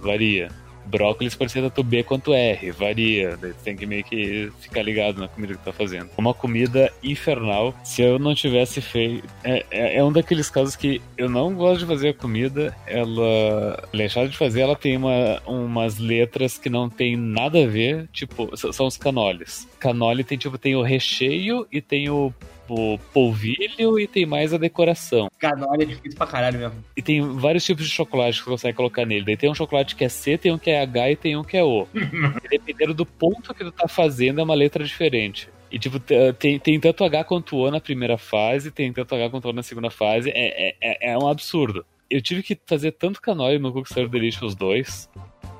Varia 0.00 0.50
brócolis 0.88 1.34
pode 1.34 1.52
ser 1.52 1.62
tanto 1.62 1.82
B 1.82 2.02
quanto 2.02 2.32
R, 2.32 2.70
varia. 2.72 3.36
Daí 3.36 3.52
tem 3.64 3.76
que 3.76 3.86
meio 3.86 4.04
que 4.04 4.50
ficar 4.60 4.82
ligado 4.82 5.20
na 5.20 5.28
comida 5.28 5.54
que 5.54 5.64
tá 5.64 5.72
fazendo. 5.72 6.10
Uma 6.16 6.34
comida 6.34 6.92
infernal. 7.02 7.74
Se 7.84 8.02
eu 8.02 8.18
não 8.18 8.34
tivesse 8.34 8.80
feito. 8.80 9.28
É, 9.44 9.64
é, 9.70 9.96
é, 9.96 10.04
um 10.04 10.12
daqueles 10.12 10.50
casos 10.50 10.76
que 10.76 11.00
eu 11.16 11.28
não 11.28 11.54
gosto 11.54 11.80
de 11.80 11.86
fazer 11.86 12.08
a 12.10 12.14
comida, 12.14 12.74
ela. 12.86 13.88
Deixar 13.92 14.26
de 14.28 14.36
fazer, 14.36 14.60
ela 14.60 14.76
tem 14.76 14.96
uma, 14.96 15.40
umas 15.46 15.98
letras 15.98 16.58
que 16.58 16.68
não 16.68 16.88
tem 16.88 17.16
nada 17.16 17.62
a 17.62 17.66
ver. 17.66 18.08
Tipo, 18.12 18.56
são 18.56 18.86
os 18.86 18.96
canoles. 18.96 19.68
Canole 19.78 20.24
tem, 20.24 20.38
tipo, 20.38 20.58
tem 20.58 20.74
o 20.74 20.82
recheio 20.82 21.66
e 21.70 21.80
tem 21.80 22.08
o 22.08 22.32
o 22.74 22.98
polvilho 23.12 23.98
e 23.98 24.06
tem 24.06 24.26
mais 24.26 24.52
a 24.52 24.58
decoração. 24.58 25.28
Canole 25.38 25.82
é 25.82 25.86
difícil 25.86 26.16
pra 26.16 26.26
caralho 26.26 26.58
mesmo. 26.58 26.84
E 26.96 27.02
tem 27.02 27.20
vários 27.20 27.64
tipos 27.64 27.84
de 27.84 27.90
chocolate 27.90 28.38
que 28.38 28.44
você 28.44 28.50
consegue 28.50 28.76
colocar 28.76 29.06
nele. 29.06 29.24
Daí 29.24 29.36
tem 29.36 29.50
um 29.50 29.54
chocolate 29.54 29.94
que 29.94 30.04
é 30.04 30.08
C, 30.08 30.36
tem 30.36 30.52
um 30.52 30.58
que 30.58 30.70
é 30.70 30.80
H 30.80 31.10
e 31.10 31.16
tem 31.16 31.36
um 31.36 31.44
que 31.44 31.56
é 31.56 31.64
O. 31.64 31.86
e 31.94 32.48
dependendo 32.48 32.94
do 32.94 33.06
ponto 33.06 33.54
que 33.54 33.64
tu 33.64 33.72
tá 33.72 33.88
fazendo, 33.88 34.40
é 34.40 34.44
uma 34.44 34.54
letra 34.54 34.84
diferente. 34.84 35.48
E, 35.70 35.78
tipo, 35.78 36.00
tem, 36.38 36.58
tem 36.58 36.80
tanto 36.80 37.04
H 37.04 37.24
quanto 37.24 37.56
O 37.56 37.70
na 37.70 37.80
primeira 37.80 38.16
fase, 38.16 38.70
tem 38.70 38.92
tanto 38.92 39.14
H 39.14 39.30
quanto 39.30 39.48
O 39.48 39.52
na 39.52 39.62
segunda 39.62 39.90
fase. 39.90 40.30
É, 40.30 40.74
é, 40.80 41.12
é 41.12 41.18
um 41.18 41.28
absurdo. 41.28 41.84
Eu 42.10 42.22
tive 42.22 42.42
que 42.42 42.58
fazer 42.66 42.92
tanto 42.92 43.20
canole 43.20 43.58
no 43.58 43.70
Cookie 43.72 44.08
Delicious 44.08 44.54
2 44.54 45.10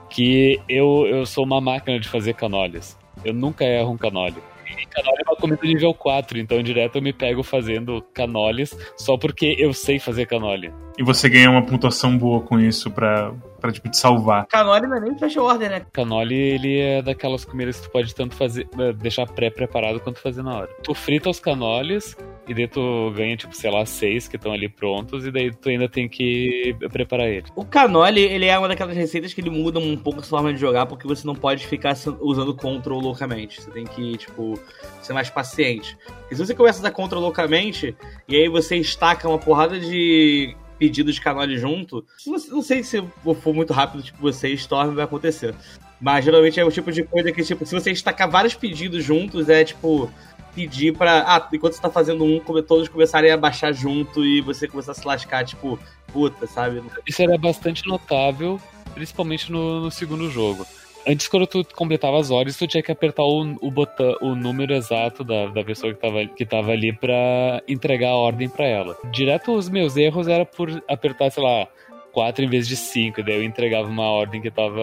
que 0.09 0.61
eu, 0.68 1.06
eu 1.06 1.26
sou 1.26 1.44
uma 1.44 1.61
máquina 1.61 2.00
de 2.00 2.09
fazer 2.09 2.34
canoles. 2.34 2.98
Eu 3.24 3.34
nunca 3.34 3.64
erro 3.64 3.92
um 3.92 3.98
canole. 3.98 4.36
E 4.77 4.87
canole 4.87 5.23
é 5.25 5.31
uma 5.31 5.37
comida 5.37 5.62
nível 5.62 5.95
4, 5.95 6.39
então 6.39 6.62
direto 6.62 6.97
eu 6.97 7.03
me 7.03 7.12
pego 7.12 7.43
fazendo 7.43 8.03
canoles 8.12 8.77
só 8.97 9.16
porque 9.16 9.57
eu 9.59 9.73
sei 9.73 9.99
fazer 9.99 10.27
canole. 10.27 10.73
E 10.99 11.03
você 11.03 11.29
ganha 11.29 11.51
uma 11.51 11.64
pontuação 11.64 12.16
boa 12.16 12.41
com 12.41 12.59
isso 12.59 12.91
pra, 12.91 13.33
pra 13.61 13.72
tipo, 13.72 13.88
te 13.88 13.96
salvar. 13.96 14.46
Canole 14.46 14.86
não 14.86 14.96
é 14.96 15.00
nem 15.00 15.18
fecha 15.18 15.42
order, 15.42 15.70
né? 15.70 15.86
Canole, 15.92 16.34
ele 16.34 16.78
é 16.78 17.02
daquelas 17.02 17.44
comidas 17.44 17.78
que 17.78 17.88
tu 17.88 17.90
pode 17.90 18.14
tanto 18.14 18.34
fazer, 18.34 18.68
eh, 18.78 18.92
deixar 18.92 19.26
pré-preparado 19.26 20.00
quanto 20.00 20.20
fazer 20.20 20.42
na 20.42 20.59
hora. 20.59 20.68
Tu 20.82 20.94
frita 20.94 21.28
os 21.28 21.40
canoles 21.40 22.16
e 22.46 22.54
daí 22.54 22.66
tu 22.66 23.12
ganha, 23.14 23.36
tipo, 23.36 23.54
sei 23.54 23.70
lá, 23.70 23.84
seis 23.84 24.26
que 24.26 24.36
estão 24.36 24.52
ali 24.52 24.68
prontos 24.68 25.26
e 25.26 25.30
daí 25.30 25.52
tu 25.52 25.68
ainda 25.68 25.88
tem 25.88 26.09
que 26.09 26.74
preparar 26.90 27.28
ele. 27.28 27.46
O 27.54 27.64
canole, 27.64 28.20
ele 28.20 28.46
é 28.46 28.59
uma 28.59 28.68
daquelas 28.68 28.96
receitas 28.96 29.34
que 29.34 29.40
ele 29.40 29.50
muda 29.50 29.78
um 29.78 29.96
pouco 29.96 30.20
a 30.20 30.22
sua 30.22 30.38
forma 30.38 30.54
de 30.54 30.61
jogar 30.61 30.86
porque 30.86 31.06
você 31.06 31.26
não 31.26 31.34
pode 31.34 31.66
ficar 31.66 31.94
usando 32.20 32.54
control 32.54 33.00
loucamente. 33.00 33.61
Você 33.61 33.70
tem 33.70 33.84
que, 33.84 34.16
tipo, 34.16 34.59
ser 35.02 35.12
mais 35.12 35.28
paciente. 35.28 35.96
Porque 36.20 36.36
se 36.36 36.46
você 36.46 36.54
começa 36.54 36.78
a 36.78 36.82
usar 36.82 36.90
control 36.92 37.20
loucamente 37.20 37.96
e 38.28 38.36
aí 38.36 38.48
você 38.48 38.76
estaca 38.76 39.28
uma 39.28 39.38
porrada 39.38 39.78
de 39.78 40.56
pedido 40.79 41.12
de 41.12 41.20
canole 41.20 41.59
junto, 41.59 42.05
não 42.26 42.62
sei 42.62 42.83
se 42.83 43.03
for 43.43 43.55
muito 43.55 43.72
rápido, 43.72 44.03
tipo, 44.03 44.20
você 44.20 44.51
Storm 44.51 44.95
vai 44.95 45.05
acontecer. 45.05 45.55
Mas 46.01 46.24
geralmente 46.24 46.61
é 46.61 46.64
o 46.64 46.70
tipo 46.70 46.93
de 46.93 47.03
coisa 47.03 47.33
que, 47.33 47.43
tipo, 47.43 47.66
se 47.66 47.74
você 47.74 47.91
estacar 47.91 48.31
vários 48.31 48.55
pedidos 48.55 49.03
juntos, 49.05 49.49
é 49.49 49.64
tipo 49.64 50.09
pedir 50.55 50.97
pra. 50.97 51.24
Ah, 51.26 51.49
enquanto 51.53 51.74
você 51.74 51.83
tá 51.83 51.91
fazendo 51.91 52.24
um, 52.24 52.41
todos 52.62 52.89
começarem 52.89 53.31
a 53.31 53.37
baixar 53.37 53.72
junto 53.72 54.24
e 54.24 54.41
você 54.41 54.66
começar 54.66 54.93
a 54.93 54.95
se 54.95 55.07
lascar, 55.07 55.45
tipo, 55.45 55.79
puta, 56.12 56.47
sabe? 56.47 56.83
Isso 57.07 57.22
era 57.22 57.37
bastante 57.39 57.87
notável, 57.87 58.61
principalmente 58.95 59.51
no, 59.51 59.81
no 59.81 59.91
segundo 59.91 60.31
jogo. 60.31 60.66
Antes, 61.09 61.26
quando 61.26 61.46
tu 61.46 61.64
completava 61.74 62.18
as 62.18 62.30
horas, 62.30 62.54
tu 62.54 62.66
tinha 62.66 62.82
que 62.82 62.92
apertar 62.92 63.22
o, 63.22 63.56
o 63.62 63.70
botão, 63.70 64.14
o 64.20 64.34
número 64.34 64.74
exato 64.74 65.24
da, 65.24 65.46
da 65.46 65.64
pessoa 65.64 65.94
que 65.94 65.98
tava, 65.98 66.26
que 66.26 66.44
tava 66.44 66.72
ali 66.72 66.92
pra 66.92 67.62
entregar 67.66 68.11
a 68.11 68.16
ordem 68.16 68.46
pra 68.46 68.66
ela. 68.66 68.94
Direto 69.11 69.52
os 69.52 69.70
meus 69.70 69.96
erros 69.96 70.28
era 70.28 70.44
por 70.44 70.82
apertar, 70.86 71.30
sei 71.30 71.42
lá, 71.42 71.66
4 72.12 72.44
em 72.44 72.48
vez 72.48 72.68
de 72.68 72.76
5, 72.76 73.22
daí 73.22 73.36
eu 73.36 73.42
entregava 73.42 73.88
uma 73.88 74.04
ordem 74.04 74.42
que 74.42 74.50
tava 74.50 74.82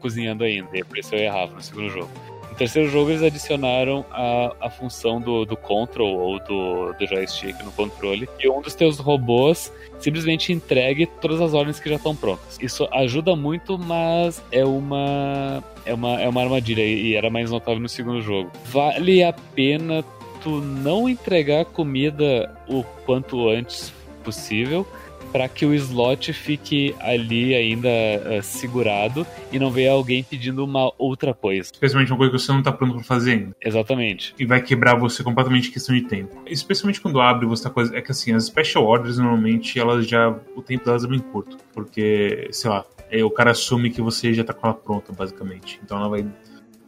cozinhando 0.00 0.44
ainda, 0.44 0.78
e 0.78 0.82
por 0.82 0.96
isso 0.96 1.14
eu 1.14 1.18
errava 1.18 1.54
no 1.54 1.60
segundo 1.60 1.90
jogo. 1.90 2.10
No 2.56 2.60
terceiro 2.60 2.88
jogo 2.88 3.10
eles 3.10 3.22
adicionaram 3.22 4.02
a, 4.10 4.56
a 4.62 4.70
função 4.70 5.20
do, 5.20 5.44
do 5.44 5.58
control 5.58 6.16
ou 6.16 6.38
do, 6.38 6.94
do 6.94 7.06
joystick 7.06 7.62
no 7.62 7.70
controle, 7.70 8.26
e 8.40 8.48
um 8.48 8.62
dos 8.62 8.74
teus 8.74 8.98
robôs 8.98 9.70
simplesmente 10.00 10.54
entregue 10.54 11.04
todas 11.04 11.38
as 11.42 11.52
ordens 11.52 11.78
que 11.78 11.90
já 11.90 11.96
estão 11.96 12.16
prontas. 12.16 12.56
Isso 12.58 12.88
ajuda 12.92 13.36
muito, 13.36 13.76
mas 13.78 14.42
é 14.50 14.64
uma 14.64 15.62
é 15.84 15.92
uma, 15.92 16.18
é 16.18 16.26
uma 16.26 16.40
armadilha 16.40 16.80
e 16.80 17.14
era 17.14 17.28
mais 17.28 17.50
notável 17.50 17.78
no 17.78 17.90
segundo 17.90 18.22
jogo. 18.22 18.50
Vale 18.64 19.22
a 19.22 19.34
pena 19.34 20.02
tu 20.42 20.62
não 20.62 21.06
entregar 21.06 21.66
comida 21.66 22.56
o 22.66 22.82
quanto 23.04 23.50
antes 23.50 23.92
possível 24.24 24.86
para 25.32 25.48
que 25.48 25.64
o 25.66 25.74
slot 25.74 26.32
fique 26.32 26.94
ali 27.00 27.54
ainda 27.54 27.88
uh, 27.88 28.42
segurado 28.42 29.26
e 29.52 29.58
não 29.58 29.70
venha 29.70 29.92
alguém 29.92 30.22
pedindo 30.22 30.64
uma 30.64 30.92
outra 30.98 31.34
coisa. 31.34 31.70
Especialmente 31.72 32.10
uma 32.10 32.18
coisa 32.18 32.32
que 32.32 32.38
você 32.38 32.52
não 32.52 32.60
está 32.60 32.72
pronto 32.72 32.94
para 32.94 33.04
fazer 33.04 33.32
ainda. 33.32 33.56
Exatamente. 33.60 34.34
E 34.38 34.46
vai 34.46 34.62
quebrar 34.62 34.96
você 34.96 35.22
completamente 35.22 35.68
em 35.68 35.72
questão 35.72 35.94
de 35.94 36.02
tempo. 36.02 36.42
Especialmente 36.46 37.00
quando 37.00 37.20
abre 37.20 37.46
você 37.46 37.64
tá 37.64 37.70
coisa. 37.70 37.96
É 37.96 38.00
que 38.00 38.10
assim, 38.10 38.32
as 38.32 38.46
special 38.46 38.84
orders 38.84 39.18
normalmente 39.18 39.78
elas 39.78 40.06
já. 40.06 40.28
O 40.54 40.62
tempo 40.62 40.84
delas 40.84 41.04
é 41.04 41.08
bem 41.08 41.20
curto. 41.20 41.56
Porque, 41.72 42.48
sei 42.52 42.70
lá, 42.70 42.84
é, 43.10 43.22
o 43.24 43.30
cara 43.30 43.50
assume 43.50 43.90
que 43.90 44.00
você 44.00 44.32
já 44.32 44.44
tá 44.44 44.52
com 44.52 44.66
ela 44.66 44.76
pronta, 44.76 45.12
basicamente. 45.12 45.80
Então 45.82 45.98
ela 45.98 46.08
vai 46.08 46.26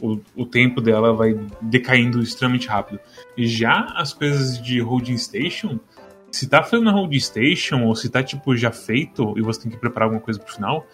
o, 0.01 0.20
o, 0.36 0.47
tempo 0.47 0.80
dela 0.80 1.12
vai 1.12 1.39
decaindo 1.61 2.20
extremamente 2.22 2.68
rápido. 2.68 3.01
E 3.36 3.47
já 3.47 3.93
as 3.97 4.12
coisas 4.12 4.62
de 4.62 4.80
holding 4.80 5.16
station, 5.16 5.78
se 6.39 6.47
tá 6.47 6.62
fazendo 6.62 6.89
a 6.89 6.93
hold 6.93 7.12
station, 7.18 7.82
ou 7.84 7.97
se 7.97 8.09
tá, 8.09 8.22
tipo, 8.22 8.57
já 8.57 8.70
feito 8.70 9.34
e 9.36 9.43
você 9.43 9.62
tem 9.62 9.72
que 9.72 9.76
preparar 9.76 10.07
alguma 10.07 10.22
coisa 10.22 10.39
pro 10.39 10.55
final, 10.55 10.86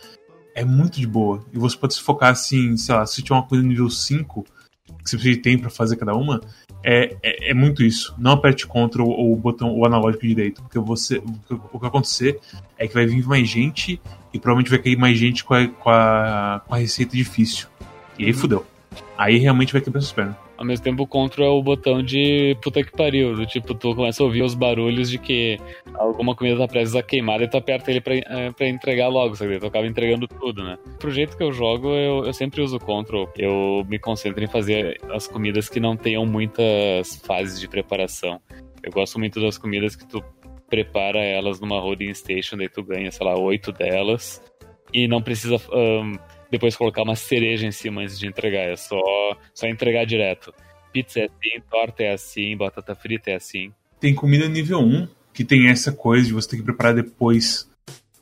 é 0.55 0.65
muito 0.65 0.99
de 0.99 1.07
boa. 1.07 1.45
E 1.53 1.59
você 1.59 1.77
pode 1.77 1.95
se 1.95 2.01
focar 2.01 2.31
assim, 2.31 2.77
sei 2.79 2.95
lá, 2.95 3.05
se 3.05 3.23
tiver 3.23 3.35
uma 3.35 3.47
coisa 3.47 3.63
nível 3.63 3.91
5, 3.91 4.43
que 4.43 5.11
você 5.11 5.17
precisa 5.17 5.37
de 5.37 5.43
tempo 5.43 5.63
pra 5.63 5.71
fazer 5.71 5.97
cada 5.97 6.15
uma, 6.15 6.41
é, 6.83 7.17
é, 7.23 7.51
é, 7.51 7.55
muito 7.55 7.83
isso. 7.83 8.15
Não 8.17 8.33
aperte 8.33 8.67
Ctrl 8.67 9.03
ou 9.03 9.35
o 9.35 9.37
botão 9.37 9.77
o 9.77 9.85
analógico 9.85 10.27
direito, 10.27 10.63
porque 10.63 10.79
você, 10.79 11.19
o 11.19 11.49
que 11.49 11.79
vai 11.79 11.89
acontecer 11.89 12.41
é 12.79 12.89
que 12.89 12.95
vai 12.95 13.05
vir 13.05 13.27
mais 13.27 13.47
gente 13.47 14.01
e 14.33 14.39
provavelmente 14.39 14.71
vai 14.71 14.79
cair 14.79 14.97
mais 14.97 15.19
gente 15.19 15.45
com 15.45 15.53
a, 15.53 15.69
com 15.69 15.91
a, 15.91 16.63
com 16.67 16.75
a 16.75 16.79
receita 16.79 17.15
difícil. 17.15 17.69
E 18.19 18.25
aí 18.25 18.33
fudeu. 18.33 18.65
Aí 19.19 19.37
realmente 19.37 19.75
vai 19.75 19.83
quebrar 19.83 20.01
suas 20.01 20.13
pernas. 20.13 20.44
Ao 20.57 20.65
mesmo 20.65 20.85
tempo, 20.85 21.09
é 21.39 21.49
o 21.49 21.63
botão 21.63 22.03
de 22.03 22.57
puta 22.63 22.83
que 22.83 22.93
pariu. 22.93 23.35
Do 23.35 23.45
tipo, 23.45 23.75
tu 23.75 23.95
começa 23.95 24.23
a 24.23 24.27
ouvir 24.27 24.43
os 24.43 24.55
barulhos 24.55 25.11
de 25.11 25.19
que 25.19 25.59
alguma 25.95 26.35
comida 26.35 26.59
tá 26.59 26.69
prestes 26.69 26.95
a 26.95 27.03
queimar 27.03 27.43
e 27.43 27.49
tu 27.49 27.57
aperta 27.57 27.91
ele 27.91 28.01
pra, 28.01 28.15
é, 28.15 28.53
pra 28.53 28.69
entregar 28.69 29.09
logo, 29.09 29.35
sabe? 29.35 29.59
Tu 29.59 29.67
acaba 29.67 29.87
entregando 29.87 30.29
tudo, 30.29 30.63
né? 30.63 30.79
Pro 30.99 31.11
jeito 31.11 31.37
que 31.37 31.43
eu 31.43 31.53
jogo, 31.53 31.89
eu, 31.89 32.25
eu 32.25 32.33
sempre 32.33 32.61
uso 32.61 32.77
o 32.77 32.81
control. 32.81 33.29
Eu 33.37 33.85
me 33.89 33.99
concentro 33.99 34.43
em 34.45 34.47
fazer 34.47 35.01
as 35.11 35.27
comidas 35.27 35.69
que 35.69 35.81
não 35.81 35.97
tenham 35.97 36.25
muitas 36.25 37.17
fases 37.27 37.59
de 37.59 37.69
preparação. 37.69 38.41
Eu 38.83 38.93
gosto 38.93 39.19
muito 39.19 39.41
das 39.41 39.59
comidas 39.59 39.97
que 39.97 40.07
tu 40.07 40.23
prepara 40.69 41.19
elas 41.19 41.61
numa 41.61 41.81
holding 41.81 42.13
station, 42.15 42.57
daí 42.57 42.69
tu 42.69 42.83
ganha, 42.83 43.11
sei 43.11 43.27
lá, 43.27 43.37
oito 43.39 43.73
delas. 43.73 44.43
E 44.93 45.09
não 45.09 45.21
precisa. 45.21 45.57
Um, 45.73 46.13
depois 46.55 46.77
colocar 46.77 47.03
uma 47.03 47.17
cereja 47.17 47.67
em 47.67 47.73
cima 47.73 48.03
antes 48.03 48.19
de 48.19 48.27
entregar. 48.27 48.69
É 48.69 48.77
só, 48.77 49.01
só 49.53 49.67
entregar 49.67 50.07
direto. 50.07 50.55
Pizza 50.93 51.21
é 51.21 51.25
assim, 51.25 51.63
torta 51.69 52.03
é 52.05 52.13
assim, 52.13 52.57
batata 52.57 52.95
frita 52.95 53.31
é 53.31 53.35
assim. 53.35 53.73
Tem 53.99 54.15
comida 54.15 54.49
nível 54.49 54.79
1 54.79 55.09
que 55.33 55.45
tem 55.45 55.69
essa 55.69 55.91
coisa 55.91 56.27
de 56.27 56.33
você 56.33 56.51
ter 56.51 56.57
que 56.59 56.63
preparar 56.63 56.95
depois 56.95 57.69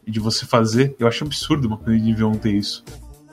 de 0.06 0.18
você 0.18 0.46
fazer. 0.46 0.96
Eu 0.98 1.06
acho 1.06 1.24
absurdo 1.24 1.68
uma 1.68 1.76
comida 1.76 2.02
nível 2.02 2.28
1 2.30 2.38
ter 2.38 2.54
isso. 2.54 2.82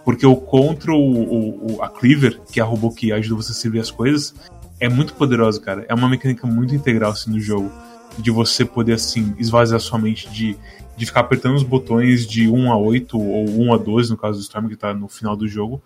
Porque 0.04 0.26
o 0.26 0.36
control, 0.36 1.02
o, 1.02 1.76
o, 1.76 1.84
a 1.84 1.88
Cleaver, 1.88 2.41
que 2.52 2.60
é 2.60 2.64
a 2.64 2.66
robô 2.66 2.91
que 2.91 3.12
ajuda 3.12 3.41
você 3.41 3.52
a 3.52 3.56
servir 3.56 3.80
as 3.80 3.91
coisas, 3.91 4.36
é 4.80 4.89
muito 4.89 5.14
poderosa, 5.14 5.62
cara. 5.62 5.86
É 5.88 5.93
uma 5.93 6.10
mecânica 6.10 6.45
muito 6.45 6.76
integral 6.76 7.12
assim, 7.12 7.32
no 7.32 7.39
jogo. 7.39 7.72
De 8.18 8.32
você 8.32 8.66
poder, 8.66 8.93
assim, 8.93 9.34
esvaziar 9.38 9.80
sua 9.80 9.97
mente 9.97 10.30
de 10.30 10.58
de 11.00 11.06
ficar 11.06 11.22
apertando 11.22 11.56
os 11.56 11.64
botões 11.64 12.28
de 12.28 12.50
1 12.50 12.72
a 12.72 12.78
8 12.78 13.18
ou 13.18 13.50
1 13.50 13.74
a 13.74 13.78
12, 13.78 14.12
no 14.12 14.18
caso 14.18 14.38
do 14.38 14.41
Storm, 14.41 14.68
que 14.68 14.76
tá 14.76 14.93
no 14.93 15.08
final 15.08 15.34
do 15.34 15.47
jogo. 15.47 15.82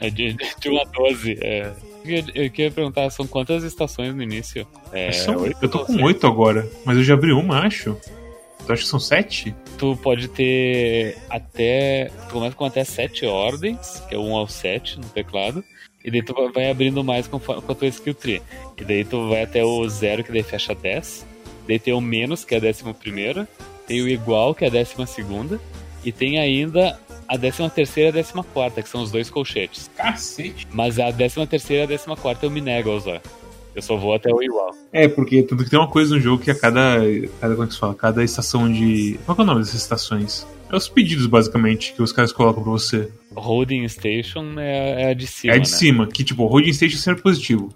É 0.00 0.10
de, 0.10 0.36
de 0.58 0.68
1 0.68 0.80
a 0.80 0.84
12, 0.84 1.38
é. 1.40 1.72
Eu 2.34 2.50
queria 2.50 2.70
perguntar, 2.70 3.08
são 3.10 3.26
quantas 3.28 3.62
estações 3.62 4.12
no 4.12 4.22
início? 4.22 4.66
É, 4.92 5.12
são, 5.12 5.36
8, 5.36 5.56
eu 5.62 5.68
tô 5.68 5.84
com 5.84 6.02
8 6.02 6.26
agora, 6.26 6.68
mas 6.84 6.96
eu 6.96 7.04
já 7.04 7.14
abri 7.14 7.32
uma, 7.32 7.60
acho. 7.60 7.96
Eu 8.66 8.74
acho 8.74 8.82
que 8.82 8.88
são 8.88 8.98
7. 8.98 9.54
Tu 9.78 9.96
pode 10.02 10.26
ter 10.26 11.16
até. 11.30 12.10
Tu 12.28 12.32
começa 12.32 12.56
com 12.56 12.64
até 12.64 12.82
7 12.82 13.24
ordens, 13.26 14.02
que 14.08 14.16
é 14.16 14.18
1 14.18 14.34
ao 14.34 14.48
7 14.48 14.98
no 14.98 15.06
teclado. 15.06 15.62
E 16.04 16.10
daí 16.10 16.22
tu 16.22 16.34
vai 16.52 16.70
abrindo 16.70 17.04
mais 17.04 17.28
com, 17.28 17.38
com 17.38 17.52
a 17.52 17.74
tua 17.74 17.88
skill 17.88 18.14
tree. 18.14 18.42
E 18.76 18.84
daí 18.84 19.04
tu 19.04 19.28
vai 19.28 19.42
até 19.42 19.64
o 19.64 19.88
0, 19.88 20.24
que 20.24 20.32
daí 20.32 20.42
fecha 20.42 20.74
10. 20.74 21.24
Daí 21.68 21.78
tem 21.78 21.94
o 21.94 22.00
menos, 22.00 22.44
que 22.44 22.54
é 22.54 22.58
a 22.58 22.60
décima 22.60 22.92
primeira 22.92 23.48
tem 23.86 24.02
o 24.02 24.08
igual, 24.08 24.54
que 24.54 24.64
é 24.64 24.68
a 24.68 24.70
décima 24.70 25.06
segunda, 25.06 25.60
e 26.04 26.12
tem 26.12 26.38
ainda 26.38 26.98
a 27.28 27.36
décima 27.36 27.70
terceira 27.70 28.08
e 28.08 28.12
a 28.12 28.14
décima 28.22 28.44
quarta, 28.44 28.82
que 28.82 28.88
são 28.88 29.02
os 29.02 29.10
dois 29.10 29.30
colchetes. 29.30 29.90
Cacete! 29.96 30.66
Mas 30.72 30.98
a 30.98 31.10
décima 31.10 31.46
terceira 31.46 31.82
e 31.82 31.84
a 31.84 31.88
décima 31.88 32.16
quarta 32.16 32.46
eu 32.46 32.50
me 32.50 32.60
nego 32.60 32.90
a 32.90 32.96
usar. 32.96 33.22
Eu 33.74 33.82
só 33.82 33.96
vou 33.96 34.14
até 34.14 34.32
o 34.32 34.40
igual. 34.40 34.70
É, 34.92 35.08
porque 35.08 35.42
tudo 35.42 35.64
que 35.64 35.70
tem 35.70 35.78
uma 35.78 35.88
coisa 35.88 36.14
no 36.14 36.20
jogo 36.20 36.42
que 36.42 36.50
a 36.50 36.54
cada. 36.54 37.00
cada 37.40 37.54
como 37.54 37.64
é 37.64 37.66
que 37.66 37.74
se 37.74 37.80
fala? 37.80 37.94
Cada 37.94 38.22
estação 38.22 38.70
de. 38.70 39.18
Qual 39.26 39.36
é 39.36 39.42
o 39.42 39.44
nome 39.44 39.60
dessas 39.60 39.80
estações? 39.82 40.46
É 40.70 40.76
os 40.76 40.88
pedidos, 40.88 41.26
basicamente, 41.26 41.92
que 41.92 42.00
os 42.00 42.12
caras 42.12 42.32
colocam 42.32 42.62
pra 42.62 42.72
você. 42.72 43.10
Holding 43.34 43.88
Station 43.88 44.58
é, 44.58 45.02
é 45.02 45.10
a 45.10 45.14
de 45.14 45.26
cima. 45.26 45.52
É 45.52 45.56
a 45.56 45.58
de 45.58 45.70
né? 45.70 45.76
cima, 45.76 46.06
que 46.06 46.22
tipo, 46.22 46.46
Holding 46.46 46.72
Station 46.72 46.96
é 46.96 47.00
sempre 47.00 47.22
positivo. 47.22 47.74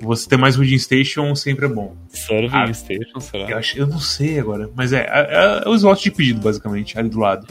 Você 0.00 0.28
ter 0.28 0.36
mais 0.36 0.54
Holding 0.54 0.78
Station 0.78 1.34
sempre 1.34 1.66
é 1.66 1.68
bom. 1.68 1.96
Serving 2.08 2.56
ah, 2.56 2.72
Station, 2.72 3.20
será? 3.20 3.50
Eu, 3.50 3.58
acho, 3.58 3.78
eu 3.78 3.86
não 3.86 3.98
sei 3.98 4.38
agora, 4.38 4.70
mas 4.74 4.92
é, 4.92 5.00
é, 5.00 5.62
é 5.64 5.68
o 5.68 5.74
slot 5.74 6.02
de 6.02 6.10
pedido, 6.10 6.40
basicamente, 6.40 6.98
ali 6.98 7.08
do 7.08 7.18
lado. 7.18 7.46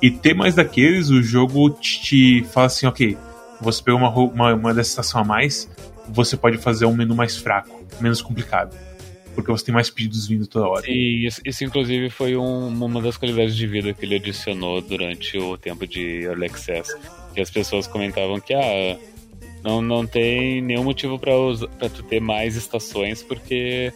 E 0.00 0.10
ter 0.10 0.34
mais 0.34 0.54
daqueles, 0.54 1.10
o 1.10 1.22
jogo 1.22 1.70
te, 1.70 2.00
te 2.00 2.44
fala 2.52 2.66
assim, 2.66 2.86
ok, 2.86 3.16
você 3.60 3.82
pegou 3.82 4.00
uma, 4.00 4.10
uma, 4.10 4.54
uma 4.54 4.74
dessa 4.74 4.90
estação 4.90 5.20
a 5.20 5.24
mais, 5.24 5.70
você 6.08 6.36
pode 6.36 6.58
fazer 6.58 6.86
um 6.86 6.94
menu 6.94 7.14
mais 7.14 7.36
fraco, 7.36 7.86
menos 8.00 8.22
complicado. 8.22 8.74
porque 9.34 9.50
você 9.50 9.64
tem 9.64 9.74
mais 9.74 9.90
pedidos 9.90 10.26
vindo 10.26 10.46
toda 10.46 10.66
hora. 10.68 10.82
Sim, 10.82 11.26
isso, 11.26 11.40
isso 11.44 11.64
inclusive 11.64 12.08
foi 12.08 12.36
um, 12.36 12.68
uma 12.68 13.02
das 13.02 13.16
qualidades 13.16 13.56
de 13.56 13.66
vida 13.66 13.92
que 13.92 14.06
ele 14.06 14.16
adicionou 14.16 14.80
durante 14.80 15.36
o 15.36 15.58
tempo 15.58 15.86
de 15.86 16.22
Early 16.22 16.46
Access. 16.46 16.96
Que 17.34 17.40
as 17.40 17.50
pessoas 17.50 17.86
comentavam 17.86 18.40
que, 18.40 18.54
ah, 18.54 18.96
não, 19.64 19.80
não 19.80 20.06
tem 20.06 20.60
nenhum 20.60 20.84
motivo 20.84 21.18
pra, 21.18 21.34
usar, 21.34 21.68
pra 21.68 21.88
tu 21.88 22.02
ter 22.02 22.20
mais 22.20 22.54
estações, 22.54 23.22
porque 23.22 23.92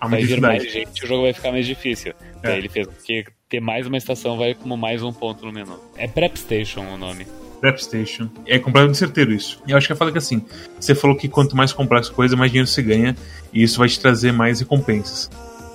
Há 0.00 0.06
uma 0.06 0.16
vai 0.16 0.24
vir 0.24 0.40
mais 0.40 0.72
gente 0.72 1.04
o 1.04 1.06
jogo 1.06 1.22
vai 1.22 1.32
ficar 1.32 1.52
mais 1.52 1.64
difícil. 1.64 2.12
É. 2.42 2.48
Daí 2.48 2.58
ele 2.58 2.68
fez 2.68 2.88
que 3.04 3.24
ter 3.48 3.60
mais 3.60 3.86
uma 3.86 3.96
estação 3.96 4.36
vai 4.36 4.54
como 4.54 4.76
mais 4.76 5.02
um 5.02 5.12
ponto 5.12 5.46
no 5.46 5.52
menu. 5.52 5.78
É 5.96 6.08
Prep 6.08 6.36
Station 6.36 6.80
o 6.80 6.98
nome. 6.98 7.26
Prep 7.60 7.78
Station. 7.78 8.28
É 8.46 8.58
completamente 8.58 8.98
certeiro 8.98 9.32
isso. 9.32 9.62
Eu 9.68 9.76
acho 9.76 9.86
que 9.86 9.92
eu 9.92 9.96
falei 9.96 10.10
que 10.10 10.18
assim, 10.18 10.44
você 10.78 10.94
falou 10.94 11.16
que 11.16 11.28
quanto 11.28 11.54
mais 11.54 11.72
complexa 11.72 12.10
a 12.10 12.14
coisa, 12.14 12.34
mais 12.34 12.50
dinheiro 12.50 12.66
você 12.66 12.82
ganha, 12.82 13.14
e 13.52 13.62
isso 13.62 13.78
vai 13.78 13.88
te 13.88 14.00
trazer 14.00 14.32
mais 14.32 14.60
recompensas. 14.60 15.30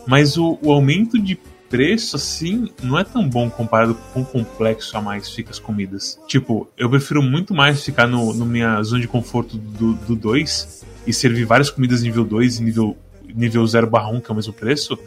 Mas 0.08 0.38
o, 0.38 0.58
o 0.62 0.72
aumento 0.72 1.22
de 1.22 1.40
preço, 1.76 2.16
assim, 2.16 2.70
não 2.82 2.98
é 2.98 3.04
tão 3.04 3.28
bom 3.28 3.50
comparado 3.50 3.96
com 4.14 4.22
o 4.22 4.26
complexo 4.26 4.96
a 4.98 5.02
mais 5.02 5.30
fica 5.30 5.52
as 5.52 5.60
comidas. 5.60 6.20
Tipo, 6.28 6.68
eu 6.78 6.90
prefiro 6.90 7.22
muito 7.22 7.54
mais 7.54 7.84
ficar 7.84 8.08
no, 8.08 8.34
no 8.34 8.46
minha 8.46 8.82
zona 8.84 9.02
de 9.02 9.08
conforto 9.08 9.58
do 9.58 10.16
2 10.16 10.86
e 11.06 11.14
servir 11.14 11.46
várias 11.46 11.70
comidas 11.70 12.02
nível 12.02 12.24
2 12.24 12.60
e 12.60 12.64
nível, 12.64 12.98
nível 13.34 13.66
0 13.68 13.88
barra 13.88 14.08
1, 14.10 14.22
que 14.22 14.32
é 14.32 14.34
o 14.34 14.36
mesmo 14.36 14.54
preço, 14.54 14.98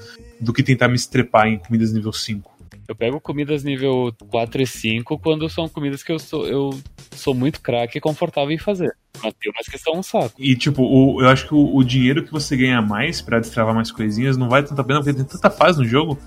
do 0.40 0.52
que 0.52 0.62
tentar 0.62 0.88
me 0.88 0.96
estrepar 0.96 1.46
em 1.48 1.58
comidas 1.58 1.92
nível 1.92 2.12
5. 2.12 2.58
Eu 2.86 2.94
pego 2.94 3.20
comidas 3.20 3.62
nível 3.64 4.14
4 4.30 4.62
e 4.62 4.66
5 4.66 5.18
quando 5.18 5.48
são 5.50 5.68
comidas 5.68 6.02
que 6.02 6.10
eu 6.12 6.18
sou, 6.18 6.46
eu 6.46 6.70
sou 7.14 7.34
muito 7.34 7.60
craque 7.60 7.98
e 7.98 8.00
confortável 8.00 8.50
em 8.50 8.58
fazer. 8.58 8.94
Mas 9.22 9.34
tem 9.38 9.52
umas 9.52 9.66
que 9.66 9.76
são 9.76 9.94
um 9.98 10.02
saco. 10.02 10.34
E, 10.38 10.54
tipo, 10.56 10.82
o- 10.82 11.20
eu 11.20 11.28
acho 11.28 11.46
que 11.48 11.54
o, 11.54 11.76
o 11.76 11.84
dinheiro 11.84 12.24
que 12.24 12.30
você 12.32 12.56
ganha 12.56 12.80
mais 12.80 13.20
pra 13.20 13.40
destravar 13.40 13.74
mais 13.74 13.90
coisinhas 13.90 14.36
não 14.38 14.48
vale 14.48 14.66
tanto 14.66 14.80
a 14.80 14.84
pena, 14.84 15.00
porque 15.00 15.12
tem 15.12 15.24
tanta 15.24 15.50
fase 15.50 15.78
no 15.78 15.84
jogo. 15.86 16.18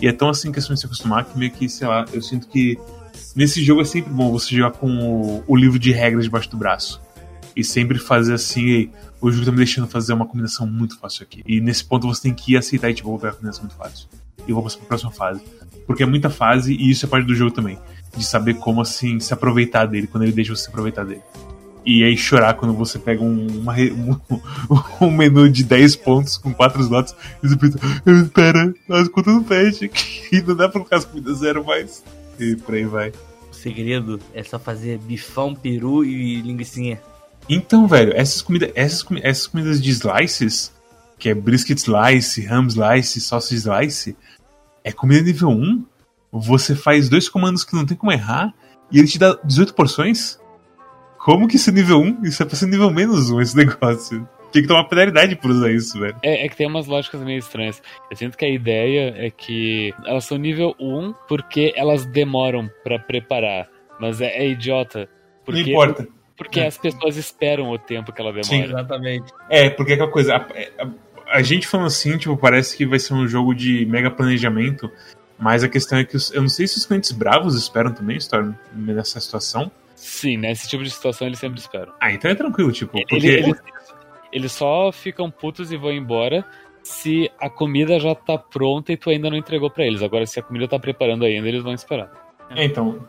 E 0.00 0.06
é 0.06 0.12
tão 0.12 0.28
assim 0.28 0.52
questão 0.52 0.74
de 0.74 0.80
se 0.80 0.86
acostumar 0.86 1.24
que 1.24 1.38
meio 1.38 1.50
que, 1.50 1.68
sei 1.68 1.88
lá, 1.88 2.04
eu 2.12 2.20
sinto 2.20 2.46
que 2.48 2.78
nesse 3.34 3.62
jogo 3.62 3.80
é 3.80 3.84
sempre 3.84 4.12
bom 4.12 4.30
você 4.30 4.54
jogar 4.54 4.72
com 4.72 4.88
o, 4.88 5.44
o 5.46 5.56
livro 5.56 5.78
de 5.78 5.90
regras 5.92 6.24
debaixo 6.24 6.50
do 6.50 6.56
braço. 6.56 7.00
E 7.54 7.64
sempre 7.64 7.98
fazer 7.98 8.34
assim, 8.34 8.66
"Ei, 8.66 8.90
o 9.20 9.30
jogo 9.30 9.46
tá 9.46 9.50
me 9.50 9.56
deixando 9.56 9.86
fazer 9.86 10.12
uma 10.12 10.26
combinação 10.26 10.66
muito 10.66 10.98
fácil 10.98 11.22
aqui. 11.22 11.42
E 11.46 11.60
nesse 11.60 11.84
ponto 11.84 12.06
você 12.06 12.22
tem 12.22 12.34
que 12.34 12.56
aceitar 12.56 12.90
e, 12.90 12.94
tipo, 12.94 13.08
vou 13.08 13.18
pegar 13.18 13.32
a 13.32 13.34
combinação 13.34 13.62
muito 13.62 13.76
fácil. 13.76 14.08
E 14.46 14.52
vou 14.52 14.62
passar 14.62 14.78
pra 14.78 14.86
próxima 14.88 15.10
fase. 15.10 15.42
Porque 15.86 16.02
é 16.02 16.06
muita 16.06 16.28
fase 16.28 16.74
e 16.74 16.90
isso 16.90 17.06
é 17.06 17.08
parte 17.08 17.26
do 17.26 17.34
jogo 17.34 17.50
também. 17.50 17.78
De 18.16 18.24
saber 18.24 18.54
como, 18.54 18.80
assim, 18.80 19.18
se 19.20 19.32
aproveitar 19.32 19.86
dele, 19.86 20.06
quando 20.06 20.24
ele 20.24 20.32
deixa 20.32 20.54
você 20.54 20.64
se 20.64 20.68
aproveitar 20.68 21.04
dele. 21.04 21.22
E 21.86 22.02
aí 22.02 22.16
chorar 22.16 22.54
quando 22.54 22.74
você 22.74 22.98
pega 22.98 23.22
um, 23.22 23.46
uma 23.46 23.72
um, 23.72 24.18
um 25.06 25.10
menu 25.10 25.48
de 25.48 25.62
10 25.62 25.94
pontos 25.96 26.36
com 26.36 26.52
4 26.52 26.82
slots 26.82 27.14
e 27.40 27.48
você 27.48 27.56
pensa, 27.56 27.78
"Ah, 27.80 28.10
espera, 28.10 28.74
as 28.90 29.08
contas 29.08 29.34
não 29.34 29.44
fecham, 29.44 29.88
e 30.32 30.42
não 30.42 30.56
dá 30.56 30.68
pra 30.68 30.80
colocar 30.80 30.96
as 30.96 31.04
comidas 31.04 31.38
zero 31.38 31.64
mais. 31.64 32.02
E 32.40 32.56
por 32.56 32.74
aí 32.74 32.84
vai. 32.84 33.12
O 33.50 33.54
segredo 33.54 34.20
é 34.34 34.42
só 34.42 34.58
fazer 34.58 34.98
bifão, 34.98 35.54
peru 35.54 36.04
e 36.04 36.40
linguiçinha. 36.40 37.00
Então, 37.48 37.86
velho, 37.86 38.12
essas 38.16 38.42
comidas, 38.42 38.72
essas, 38.74 39.04
essas 39.22 39.46
comidas 39.46 39.80
de 39.80 39.90
slices, 39.90 40.72
que 41.16 41.28
é 41.28 41.34
brisket 41.34 41.78
slice, 41.78 42.46
ham 42.48 42.66
slice, 42.66 43.20
sausage 43.20 43.54
slice, 43.54 44.16
é 44.82 44.90
comida 44.90 45.22
nível 45.22 45.50
1. 45.50 45.84
Você 46.32 46.74
faz 46.74 47.08
dois 47.08 47.28
comandos 47.28 47.64
que 47.64 47.74
não 47.74 47.86
tem 47.86 47.96
como 47.96 48.10
errar 48.10 48.52
e 48.90 48.98
ele 48.98 49.06
te 49.06 49.18
dá 49.18 49.38
18 49.44 49.72
porções? 49.74 50.38
Como 51.26 51.48
que 51.48 51.56
isso 51.56 51.70
é 51.70 51.72
nível 51.72 51.98
1? 52.00 52.24
Isso 52.24 52.40
é 52.40 52.46
pra 52.46 52.54
ser 52.54 52.66
nível 52.66 52.88
menos 52.90 53.30
1 53.32 53.40
esse 53.40 53.56
negócio. 53.58 54.28
Tem 54.52 54.62
que 54.62 54.68
tomar 54.68 54.84
penalidade 54.84 55.34
por 55.34 55.50
usar 55.50 55.72
isso, 55.72 55.98
velho. 55.98 56.14
É, 56.22 56.46
é 56.46 56.48
que 56.48 56.56
tem 56.56 56.68
umas 56.68 56.86
lógicas 56.86 57.20
meio 57.20 57.38
estranhas. 57.40 57.82
Eu 58.08 58.16
sinto 58.16 58.38
que 58.38 58.44
a 58.44 58.48
ideia 58.48 59.12
é 59.18 59.28
que 59.28 59.92
elas 60.06 60.24
são 60.24 60.38
nível 60.38 60.72
1 60.80 61.12
porque 61.28 61.72
elas 61.76 62.06
demoram 62.06 62.70
pra 62.84 62.96
preparar. 62.98 63.68
Mas 63.98 64.20
é, 64.20 64.26
é 64.38 64.48
idiota. 64.48 65.08
Porque, 65.44 65.62
não 65.62 65.68
importa. 65.68 66.06
Porque 66.38 66.60
É. 66.60 66.66
as 66.68 66.78
pessoas 66.78 67.16
esperam 67.16 67.70
o 67.70 67.78
tempo 67.78 68.12
que 68.12 68.20
ela 68.20 68.30
demora. 68.30 68.44
Sim. 68.46 68.62
Exatamente. 68.62 69.32
É, 69.50 69.68
porque 69.68 69.92
é 69.92 69.94
aquela 69.96 70.10
coisa. 70.12 70.36
A, 70.36 70.46
a- 70.84 70.90
a 71.32 71.42
gente 71.42 71.66
falando 71.66 71.86
assim, 71.88 72.16
tipo, 72.16 72.36
parece 72.36 72.76
que 72.76 72.86
vai 72.86 73.00
ser 73.00 73.14
um 73.14 73.26
jogo 73.26 73.52
de 73.52 73.84
mega 73.86 74.12
planejamento. 74.12 74.88
Mas 75.36 75.64
a 75.64 75.68
questão 75.68 75.98
é 75.98 76.04
que 76.04 76.16
os- 76.16 76.32
eu 76.32 76.40
não 76.40 76.48
sei 76.48 76.68
se 76.68 76.78
os 76.78 76.86
clientes 76.86 77.10
bravos 77.10 77.56
esperam 77.56 77.92
também 77.92 78.16
estar 78.16 78.56
nessa 78.72 79.18
situação. 79.20 79.70
Sim, 79.96 80.36
nesse 80.36 80.68
tipo 80.68 80.84
de 80.84 80.90
situação 80.90 81.26
eles 81.26 81.38
sempre 81.40 81.58
esperam. 81.58 81.92
Ah, 82.00 82.12
então 82.12 82.30
é 82.30 82.34
tranquilo, 82.36 82.70
tipo, 82.70 82.92
porque. 82.92 83.16
Ele- 83.16 83.28
Eles, 83.38 83.62
eles 84.32 84.52
só 84.52 84.92
ficam 84.92 85.28
putos 85.30 85.72
e 85.72 85.76
vão 85.76 85.90
embora 85.90 86.44
se 86.82 87.28
a 87.40 87.48
comida 87.50 87.98
já 87.98 88.14
tá 88.14 88.38
pronta 88.38 88.92
e 88.92 88.96
tu 88.96 89.10
ainda 89.10 89.28
não 89.30 89.36
entregou 89.36 89.68
pra 89.70 89.84
eles. 89.84 90.02
Agora, 90.02 90.24
se 90.26 90.38
a 90.38 90.42
comida 90.42 90.68
tá 90.68 90.78
preparando 90.78 91.24
ainda, 91.24 91.48
eles 91.48 91.62
vão 91.62 91.72
esperar. 91.72 92.10
É, 92.50 92.64
então. 92.64 93.04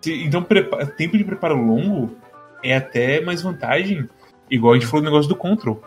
se- 0.00 0.24
então, 0.24 0.42
prepa- 0.42 0.84
tempo 0.86 1.16
de 1.18 1.22
preparo 1.24 1.54
longo 1.62 2.16
é 2.64 2.74
até 2.74 3.20
mais 3.20 3.42
vantagem. 3.42 4.08
Igual 4.50 4.72
a 4.72 4.76
gente 4.76 4.86
falou 4.86 5.02
do 5.02 5.04
negócio 5.04 5.28
do 5.28 5.36
control. 5.36 5.80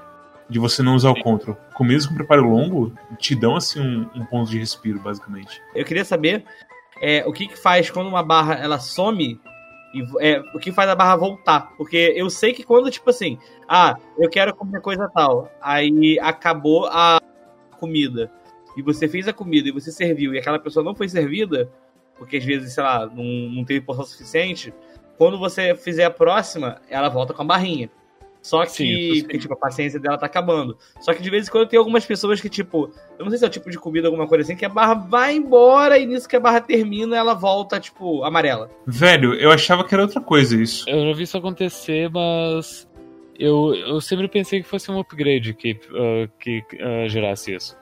De 0.50 0.60
você 0.60 0.84
não 0.84 0.96
usar 0.96 1.10
o 1.10 1.20
control. 1.22 1.58
Comidas 1.74 2.06
com 2.06 2.14
preparo 2.14 2.48
longo 2.48 2.94
te 3.18 3.34
dão, 3.34 3.56
assim, 3.56 3.80
um, 3.82 4.08
um 4.14 4.26
ponto 4.26 4.50
de 4.52 4.60
respiro, 4.60 5.00
basicamente. 5.00 5.60
Eu 5.74 5.84
queria 5.84 6.06
saber 6.06 6.46
é, 7.02 7.24
o 7.26 7.34
que, 7.34 7.48
que 7.48 7.58
faz 7.58 7.90
quando 7.90 8.08
uma 8.08 8.22
barra 8.22 8.56
ela 8.56 8.78
some 8.80 9.40
e 9.94 10.04
é, 10.20 10.40
o 10.54 10.60
que 10.60 10.72
faz 10.72 10.90
a 10.90 10.96
barra 10.96 11.16
voltar. 11.16 11.74
Porque 11.78 12.14
eu 12.16 12.30
sei 12.30 12.54
que 12.54 12.64
quando, 12.64 12.90
tipo 12.90 13.10
assim, 13.10 13.38
ah, 13.68 13.96
eu 14.18 14.30
quero 14.30 14.56
comer 14.56 14.82
coisa 14.82 15.10
tal, 15.14 15.52
aí 15.62 16.20
acabou 16.20 16.88
a 16.88 17.22
comida, 17.80 18.32
e 18.76 18.82
você 18.82 19.08
fez 19.08 19.28
a 19.28 19.34
comida 19.34 19.70
e 19.70 19.72
você 19.72 19.92
serviu, 19.92 20.34
e 20.34 20.40
aquela 20.40 20.58
pessoa 20.58 20.84
não 20.84 20.96
foi 20.96 21.08
servida, 21.08 21.70
porque 22.18 22.38
às 22.38 22.46
vezes, 22.46 22.74
sei 22.74 22.84
lá, 22.84 23.06
não, 23.06 23.24
não 23.24 23.64
teve 23.64 23.82
porção 23.82 24.06
suficiente, 24.06 24.74
quando 25.18 25.38
você 25.38 25.76
fizer 25.76 26.06
a 26.06 26.12
próxima, 26.12 26.82
ela 26.90 27.10
volta 27.10 27.34
com 27.34 27.44
a 27.44 27.46
barrinha. 27.46 27.90
Só 28.44 28.66
que, 28.66 28.72
Sim, 28.72 29.22
porque, 29.22 29.40
tipo, 29.40 29.54
a 29.54 29.58
paciência 29.58 29.98
dela 29.98 30.18
tá 30.18 30.26
acabando. 30.26 30.78
Só 31.00 31.14
que 31.14 31.24
de 31.24 31.30
vez 31.30 31.48
em 31.48 31.52
quando 31.52 31.70
tem 31.70 31.80
algumas 31.80 32.06
pessoas 32.06 32.42
que, 32.42 32.50
tipo, 32.50 32.94
eu 33.18 33.24
não 33.24 33.30
sei 33.30 33.40
se 33.40 33.46
é 33.46 33.48
o 33.48 33.52
tipo 33.52 33.72
de 33.72 33.80
comida, 33.80 34.10
alguma 34.10 34.28
coisa 34.28 34.44
assim, 34.44 34.56
que 34.56 34.66
a 34.66 34.70
barra 34.70 34.96
vai 34.96 35.34
embora 35.34 35.98
e 35.98 36.06
nisso 36.06 36.28
que 36.28 36.36
a 36.36 36.42
barra 36.42 36.60
termina, 36.60 37.16
ela 37.16 37.34
volta, 37.34 37.80
tipo, 37.80 38.22
amarela. 38.26 38.70
Velho, 38.86 39.34
eu 39.36 39.50
achava 39.50 39.86
que 39.86 39.96
era 39.96 40.04
outra 40.04 40.20
coisa 40.20 40.62
isso. 40.62 40.90
Eu 40.90 41.08
já 41.08 41.14
vi 41.14 41.24
isso 41.24 41.38
acontecer, 41.38 42.10
mas 42.10 42.86
eu, 43.40 43.74
eu 43.76 44.02
sempre 44.02 44.28
pensei 44.28 44.62
que 44.62 44.68
fosse 44.68 44.92
um 44.92 45.00
upgrade 45.00 45.54
que, 45.54 45.80
ah, 45.96 46.30
que 46.38 46.62
ah, 46.82 47.08
gerasse 47.08 47.56
isso. 47.56 47.78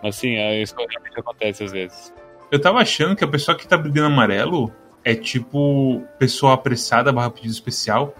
Mas 0.00 0.14
sim, 0.14 0.36
ah, 0.36 0.54
isso 0.54 0.76
realmente 0.76 1.18
acontece 1.18 1.64
às 1.64 1.72
vezes. 1.72 2.14
Eu 2.52 2.60
tava 2.60 2.78
achando 2.78 3.16
que 3.16 3.24
a 3.24 3.28
pessoa 3.28 3.56
que 3.56 3.66
tá 3.66 3.76
brigando 3.76 4.06
amarelo 4.06 4.72
é 5.04 5.12
tipo 5.12 6.02
pessoa 6.20 6.54
apressada 6.54 7.12
barra 7.12 7.30
pedido 7.30 7.52
especial. 7.52 8.14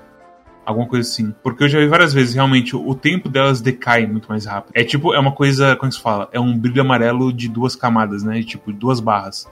Alguma 0.64 0.86
coisa 0.88 1.08
assim. 1.08 1.34
Porque 1.42 1.64
eu 1.64 1.68
já 1.68 1.78
vi 1.78 1.86
várias 1.86 2.12
vezes, 2.12 2.34
realmente, 2.34 2.74
o 2.74 2.94
tempo 2.94 3.28
delas 3.28 3.60
decai 3.60 4.06
muito 4.06 4.28
mais 4.28 4.46
rápido. 4.46 4.72
É 4.74 4.82
tipo, 4.82 5.12
é 5.12 5.18
uma 5.18 5.32
coisa, 5.32 5.76
como 5.76 5.92
se 5.92 6.00
fala? 6.00 6.28
É 6.32 6.40
um 6.40 6.56
brilho 6.56 6.80
amarelo 6.80 7.32
de 7.32 7.48
duas 7.48 7.76
camadas, 7.76 8.22
né? 8.22 8.42
Tipo, 8.42 8.72
duas 8.72 8.98
barras. 9.00 9.46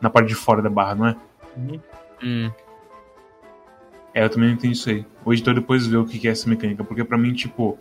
Na 0.00 0.10
parte 0.10 0.28
de 0.28 0.34
fora 0.34 0.60
da 0.60 0.68
barra, 0.70 0.94
não 0.94 1.06
é? 1.06 1.16
Hum, 2.22 2.50
É, 4.14 4.24
eu 4.24 4.28
também 4.28 4.48
não 4.48 4.56
entendi 4.56 4.74
isso 4.74 4.90
aí. 4.90 5.06
O 5.24 5.32
editor 5.32 5.54
depois 5.54 5.86
vê 5.86 5.96
o 5.96 6.04
que 6.04 6.26
é 6.26 6.30
essa 6.30 6.48
mecânica. 6.48 6.84
Porque 6.84 7.04
pra 7.04 7.16
mim, 7.16 7.32
tipo. 7.32 7.78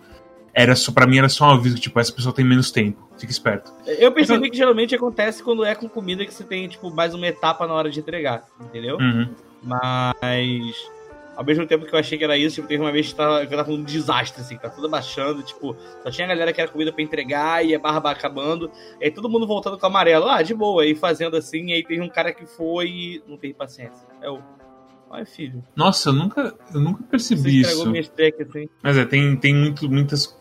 Era 0.53 0.75
só, 0.75 0.91
pra 0.91 1.05
mim 1.05 1.19
era 1.19 1.29
só 1.29 1.45
um 1.47 1.51
aviso 1.51 1.75
que, 1.75 1.81
tipo, 1.81 1.99
essa 1.99 2.11
pessoa 2.11 2.33
tem 2.33 2.43
menos 2.43 2.71
tempo. 2.71 3.07
Fica 3.17 3.31
esperto. 3.31 3.71
Eu 3.85 4.11
percebi 4.11 4.49
que 4.49 4.57
geralmente 4.57 4.95
acontece 4.95 5.43
quando 5.43 5.63
é 5.63 5.75
com 5.75 5.87
comida 5.87 6.25
que 6.25 6.33
você 6.33 6.43
tem, 6.43 6.67
tipo, 6.67 6.89
mais 6.93 7.13
uma 7.13 7.27
etapa 7.27 7.67
na 7.67 7.73
hora 7.73 7.89
de 7.89 7.99
entregar, 7.99 8.45
entendeu? 8.59 8.97
Uhum. 8.97 9.29
Mas. 9.63 10.75
Ao 11.39 11.45
mesmo 11.45 11.65
tempo 11.65 11.85
que 11.85 11.95
eu 11.95 11.97
achei 11.97 12.17
que 12.17 12.23
era 12.25 12.37
isso, 12.37 12.55
tipo, 12.55 12.67
teve 12.67 12.83
uma 12.83 12.91
vez 12.91 13.07
que 13.07 13.15
tava, 13.15 13.45
que 13.45 13.55
tava 13.55 13.71
um 13.71 13.81
desastre, 13.81 14.41
assim, 14.41 14.57
tá 14.57 14.69
tudo 14.69 14.87
abaixando, 14.87 15.41
tipo, 15.41 15.73
só 16.03 16.11
tinha 16.11 16.25
a 16.25 16.29
galera 16.29 16.51
que 16.51 16.59
era 16.59 16.69
comida 16.69 16.91
pra 16.91 17.01
entregar 17.01 17.65
e 17.65 17.73
a 17.73 17.79
barra 17.79 18.11
acabando, 18.11 18.69
e 18.99 19.05
aí 19.05 19.09
todo 19.09 19.29
mundo 19.29 19.47
voltando 19.47 19.77
com 19.77 19.85
o 19.85 19.89
amarelo, 19.89 20.27
ah, 20.27 20.41
de 20.41 20.53
boa, 20.53 20.83
aí 20.83 20.93
fazendo 20.95 21.37
assim, 21.37 21.67
e 21.67 21.73
aí 21.75 21.81
teve 21.81 22.01
um 22.01 22.09
cara 22.09 22.33
que 22.33 22.45
foi 22.45 22.89
e 22.89 23.23
não 23.25 23.37
teve 23.37 23.53
paciência. 23.53 24.05
É 24.21 24.29
o. 24.29 24.41
Ai, 25.09 25.23
filho, 25.23 25.63
Nossa, 25.73 26.09
eu 26.09 26.13
nunca, 26.13 26.53
eu 26.73 26.81
nunca 26.81 27.03
você 27.03 27.09
percebi 27.09 27.61
estragou 27.61 27.83
isso. 27.83 27.89
minha 27.91 28.01
stack, 28.01 28.43
assim. 28.43 28.69
Mas 28.83 28.97
é, 28.97 29.05
tem, 29.05 29.37
tem 29.37 29.55
muito, 29.55 29.89
muitas 29.89 30.37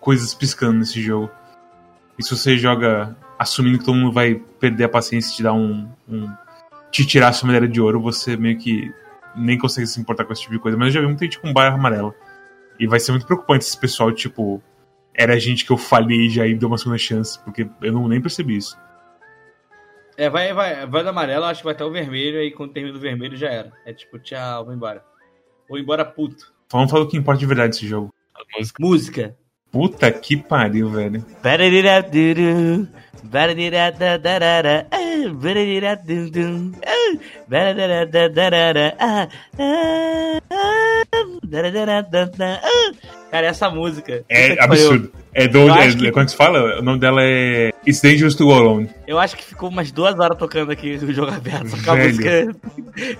coisas 0.00 0.32
piscando 0.32 0.78
nesse 0.78 1.02
jogo. 1.02 1.30
E 2.18 2.24
se 2.24 2.34
você 2.34 2.56
joga 2.56 3.14
assumindo 3.38 3.78
que 3.78 3.84
todo 3.84 3.96
mundo 3.98 4.14
vai 4.14 4.36
perder 4.58 4.84
a 4.84 4.88
paciência 4.88 5.30
e 5.30 5.36
te 5.36 5.42
dar 5.42 5.52
um, 5.52 5.86
um. 6.08 6.26
te 6.90 7.06
tirar 7.06 7.28
a 7.28 7.32
sua 7.34 7.48
medalha 7.48 7.68
de 7.68 7.82
ouro, 7.82 8.00
você 8.00 8.34
meio 8.34 8.56
que 8.56 8.90
nem 9.38 9.58
consegue 9.58 9.86
se 9.86 10.00
importar 10.00 10.24
com 10.24 10.32
esse 10.32 10.42
tipo 10.42 10.54
de 10.54 10.60
coisa. 10.60 10.76
Mas 10.76 10.88
eu 10.88 10.92
já 10.94 11.00
vi 11.00 11.06
muita 11.06 11.24
gente 11.24 11.38
com 11.38 11.52
barra 11.52 11.74
amarela. 11.74 12.14
E 12.78 12.86
vai 12.86 13.00
ser 13.00 13.12
muito 13.12 13.26
preocupante 13.26 13.64
esse 13.64 13.78
pessoal, 13.78 14.12
tipo. 14.12 14.62
Era 15.14 15.38
gente 15.38 15.64
que 15.64 15.72
eu 15.72 15.76
falei 15.76 16.28
já 16.28 16.46
e 16.46 16.54
deu 16.54 16.68
uma 16.68 16.78
segunda 16.78 16.98
chance, 16.98 17.42
porque 17.42 17.68
eu 17.82 17.92
não 17.92 18.06
nem 18.06 18.20
percebi 18.20 18.56
isso. 18.56 18.78
É, 20.16 20.30
vai, 20.30 20.52
vai, 20.52 20.86
vai 20.86 21.02
do 21.02 21.08
amarelo, 21.08 21.44
acho 21.44 21.60
que 21.60 21.64
vai 21.64 21.74
até 21.74 21.84
o 21.84 21.90
vermelho, 21.90 22.38
aí 22.38 22.52
quando 22.52 22.72
termina 22.72 22.96
o 22.96 23.00
vermelho 23.00 23.36
já 23.36 23.48
era. 23.48 23.72
É 23.84 23.92
tipo, 23.92 24.18
tchau, 24.18 24.64
vou 24.64 24.74
embora. 24.74 25.04
Vou 25.68 25.78
embora 25.78 26.04
puto. 26.04 26.52
Vamos 26.70 26.90
falar 26.90 27.04
o 27.04 27.08
que 27.08 27.16
importa 27.16 27.40
de 27.40 27.46
verdade 27.46 27.70
desse 27.72 27.86
jogo. 27.86 28.14
música. 28.56 28.82
Música. 28.82 29.36
Puta 29.70 30.10
que 30.10 30.36
pariu, 30.36 30.90
velho. 30.90 31.24
Ah, 38.98 39.28
ah, 39.58 40.40
ah. 40.50 41.02
Cara, 43.30 43.46
essa 43.46 43.68
música. 43.68 44.24
É 44.28 44.54
que 44.54 44.60
absurdo. 44.60 45.12
É 45.34 45.46
do. 45.46 45.68
É, 45.70 45.92
que- 45.92 46.10
Como 46.10 46.22
é 46.22 46.24
que 46.24 46.30
se 46.30 46.36
fala? 46.36 46.78
O 46.78 46.82
nome 46.82 46.98
dela 46.98 47.20
é. 47.22 47.72
It's 47.86 48.00
Dangerous 48.00 48.34
to 48.34 48.46
Go 48.46 48.54
Alone. 48.54 48.88
Eu 49.06 49.18
acho 49.18 49.36
que 49.36 49.44
ficou 49.44 49.68
umas 49.68 49.92
duas 49.92 50.18
horas 50.18 50.38
tocando 50.38 50.72
aqui 50.72 50.92
o 51.02 51.12
jogo 51.12 51.30
aberto, 51.32 51.68
só 51.68 51.76
com 51.84 51.90
a 51.90 51.96
música 51.96 52.46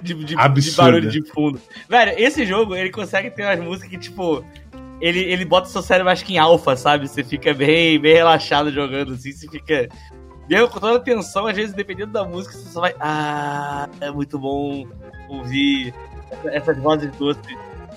de, 0.02 0.14
de, 0.14 0.24
de 0.24 0.34
barulho 0.76 1.10
de 1.10 1.22
fundo. 1.30 1.60
Velho, 1.88 2.12
esse 2.16 2.46
jogo, 2.46 2.74
ele 2.74 2.90
consegue 2.90 3.30
ter 3.30 3.42
umas 3.42 3.60
músicas 3.60 3.90
que, 3.90 3.98
tipo. 3.98 4.42
Ele, 5.00 5.20
ele 5.20 5.44
bota 5.44 5.68
seu 5.68 5.80
cérebro, 5.82 6.10
acho 6.10 6.24
que 6.24 6.34
em 6.34 6.38
alfa, 6.38 6.76
sabe? 6.76 7.06
Você 7.08 7.22
fica 7.22 7.54
bem, 7.54 7.98
bem 8.00 8.14
relaxado 8.14 8.70
jogando, 8.72 9.12
assim, 9.14 9.32
você 9.32 9.48
fica. 9.48 9.88
Mesmo 10.48 10.68
com 10.68 10.80
toda 10.80 10.96
a 10.96 11.00
tensão, 11.00 11.46
às 11.46 11.54
vezes, 11.56 11.74
dependendo 11.74 12.12
da 12.12 12.24
música, 12.24 12.54
você 12.54 12.68
só 12.70 12.80
vai. 12.80 12.94
Ah, 12.98 13.88
é 14.00 14.10
muito 14.10 14.38
bom 14.38 14.86
ouvir 15.28 15.92
essa- 16.30 16.50
essas 16.50 16.78
vozes 16.78 17.10
doces. 17.16 17.42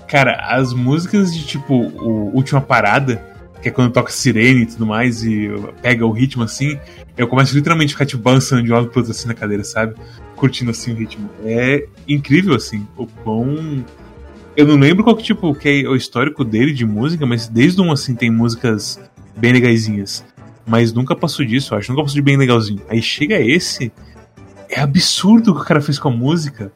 Cara, 0.06 0.34
as 0.48 0.72
músicas 0.74 1.34
de 1.34 1.44
tipo, 1.46 1.74
o 1.74 2.34
Última 2.36 2.60
Parada, 2.60 3.24
que 3.62 3.68
é 3.68 3.72
quando 3.72 3.92
toca 3.92 4.10
sirene 4.12 4.62
e 4.62 4.66
tudo 4.66 4.84
mais, 4.84 5.24
e 5.24 5.48
pega 5.80 6.04
o 6.04 6.10
ritmo 6.12 6.42
assim, 6.42 6.78
eu 7.16 7.26
começo 7.26 7.54
literalmente 7.54 7.90
a 7.90 7.94
ficar 7.94 8.06
tipo 8.06 8.22
balançando 8.22 8.62
de 8.62 8.70
um 8.70 8.74
lado 8.74 8.88
pro 8.88 8.98
outro 8.98 9.12
assim 9.12 9.26
na 9.28 9.34
cadeira, 9.34 9.64
sabe? 9.64 9.94
Curtindo 10.36 10.70
assim 10.72 10.92
o 10.92 10.96
ritmo. 10.96 11.30
É 11.44 11.86
incrível, 12.06 12.54
assim, 12.54 12.86
o 12.96 13.06
quão. 13.06 13.84
Eu 14.54 14.66
não 14.66 14.76
lembro 14.76 15.02
qual 15.02 15.16
que, 15.16 15.22
tipo, 15.22 15.54
que 15.54 15.82
é 15.82 15.88
o 15.88 15.96
histórico 15.96 16.44
dele 16.44 16.72
de 16.72 16.84
música, 16.84 17.24
mas 17.24 17.48
desde 17.48 17.80
um 17.80 17.90
assim 17.90 18.14
tem 18.14 18.30
músicas 18.30 19.00
bem 19.34 19.52
legaisinhas. 19.52 20.22
Mas 20.66 20.92
nunca 20.92 21.16
passou 21.16 21.44
disso, 21.44 21.72
eu 21.72 21.78
acho, 21.78 21.90
nunca 21.90 22.02
passou 22.02 22.16
de 22.16 22.22
bem 22.22 22.36
legalzinho. 22.36 22.82
Aí 22.88 23.00
chega 23.00 23.40
esse, 23.40 23.90
é 24.68 24.80
absurdo 24.80 25.52
o 25.52 25.54
que 25.54 25.62
o 25.62 25.64
cara 25.64 25.80
fez 25.80 25.98
com 25.98 26.08
a 26.08 26.12
música. 26.12 26.70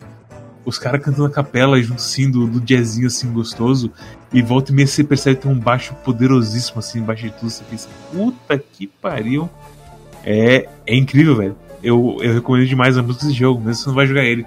Os 0.65 0.79
caras 0.79 1.03
cantando 1.03 1.27
a 1.27 1.31
capela 1.31 1.81
junto 1.81 2.01
assim 2.01 2.31
do, 2.31 2.47
do 2.47 2.61
jazzinho 2.61 3.07
assim 3.07 3.31
gostoso. 3.31 3.93
E 4.33 4.41
volta 4.41 4.73
e 4.73 4.75
meia 4.75 4.87
você 4.87 5.05
percebe 5.05 5.37
que 5.37 5.43
tem 5.43 5.53
um 5.53 5.59
baixo 5.59 5.95
poderosíssimo 6.03 6.79
assim 6.79 7.01
embaixo 7.01 7.25
de 7.25 7.31
tudo. 7.31 7.51
Você 7.51 7.63
pensa, 7.71 7.89
puta 8.11 8.59
que 8.59 8.87
pariu. 8.87 9.51
É, 10.25 10.67
é 10.87 10.97
incrível 10.97 11.37
velho. 11.37 11.57
Eu, 11.83 12.17
eu 12.21 12.33
recomendo 12.33 12.67
demais 12.67 12.97
a 12.97 13.03
música 13.03 13.27
desse 13.27 13.39
jogo 13.39 13.61
mesmo 13.61 13.75
se 13.75 13.83
você 13.83 13.89
não 13.91 13.95
vai 13.95 14.07
jogar 14.07 14.25
ele 14.25 14.47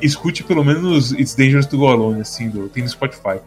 escute 0.00 0.44
pelo 0.44 0.64
menos 0.64 1.12
It's 1.12 1.34
Dangerous 1.34 1.66
to 1.66 1.78
Go 1.78 1.88
Alone 1.88 2.20
assim, 2.20 2.48
do, 2.48 2.68
tem 2.68 2.82
no 2.82 2.88
Spotify 2.88 3.38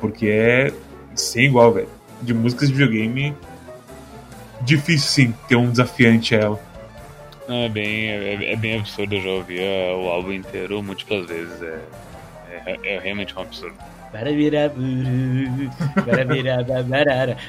porque 0.00 0.26
é 0.26 0.72
sem 1.14 1.46
igual 1.46 1.72
velho 1.72 1.88
de 2.20 2.32
músicas 2.32 2.68
de 2.68 2.74
videogame 2.74 3.34
difícil 4.62 5.08
sim 5.08 5.34
ter 5.48 5.56
um 5.56 5.70
desafiante 5.70 6.34
a 6.34 6.38
ela 6.38 6.60
Não, 7.48 7.56
é 7.56 7.68
bem, 7.68 8.10
é, 8.10 8.52
é 8.52 8.56
bem 8.56 8.78
absurdo. 8.78 9.16
Eu 9.16 9.22
já 9.22 9.30
ouvi 9.30 9.58
o 9.60 10.08
álbum 10.08 10.32
inteiro 10.32 10.82
múltiplas 10.82 11.26
vezes. 11.26 11.60
É, 11.60 11.80
é, 12.66 12.94
é 12.94 12.98
realmente 13.00 13.36
um 13.36 13.42
absurdo. 13.42 13.76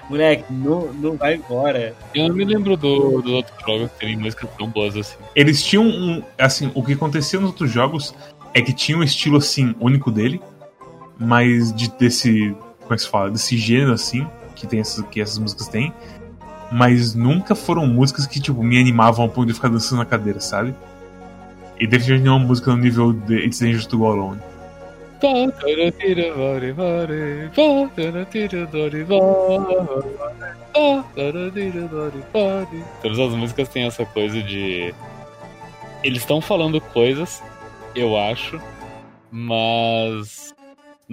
Moleque, 0.10 0.46
não, 0.50 0.94
não 0.94 1.18
vai 1.18 1.36
embora. 1.36 1.94
Eu 2.16 2.30
não 2.30 2.36
me 2.36 2.46
lembro 2.46 2.78
do, 2.78 3.22
dos 3.22 3.32
outros 3.32 3.58
jogos 3.66 3.92
que 3.92 4.00
terem 4.00 4.18
músicas 4.18 4.50
tão 4.58 4.68
boas 4.68 4.96
assim. 4.96 5.18
eles 5.36 5.62
tinham 5.62 5.86
um. 5.86 6.24
Assim, 6.38 6.72
o 6.74 6.82
que 6.82 6.94
acontecia 6.94 7.40
nos 7.40 7.50
outros 7.50 7.70
jogos 7.70 8.16
é 8.54 8.62
que 8.62 8.74
tinha 8.74 8.98
um 8.98 9.04
estilo 9.04 9.38
assim, 9.38 9.76
único 9.80 10.10
dele, 10.10 10.42
mas 11.20 11.74
de, 11.74 11.92
desse. 11.92 12.56
Como 12.80 12.94
é 12.94 12.96
que 12.96 13.02
se 13.02 13.10
fala? 13.10 13.30
Desse 13.32 13.58
gênero 13.58 13.92
assim, 13.94 14.28
que, 14.56 14.66
tem 14.66 14.80
essas, 14.80 15.06
que 15.08 15.20
essas 15.22 15.38
músicas 15.38 15.68
têm. 15.68 15.94
Mas 16.72 17.14
nunca 17.14 17.54
foram 17.54 17.86
músicas 17.86 18.26
que, 18.26 18.40
tipo, 18.40 18.64
me 18.64 18.80
animavam 18.80 19.26
ao 19.26 19.30
ponto 19.30 19.48
de 19.48 19.54
ficar 19.54 19.68
dançando 19.68 20.00
na 20.00 20.06
cadeira, 20.06 20.40
sabe? 20.40 20.74
E 21.80 21.86
definitivamente 21.86 22.26
não 22.26 22.34
é 22.34 22.38
uma 22.38 22.48
música 22.48 22.72
no 22.72 22.78
nível 22.78 23.14
de 23.14 23.46
It's 23.46 23.60
Dangerous 23.60 23.86
to 23.86 23.98
Go 23.98 24.12
Alone. 24.12 24.40
Todas 33.02 33.20
as 33.20 33.34
músicas 33.34 33.70
têm 33.70 33.86
essa 33.86 34.06
coisa 34.06 34.42
de. 34.44 34.94
Eles 36.04 36.20
estão 36.20 36.42
falando 36.42 36.82
coisas, 36.82 37.42
eu 37.96 38.18
acho, 38.18 38.60
mas. 39.32 40.53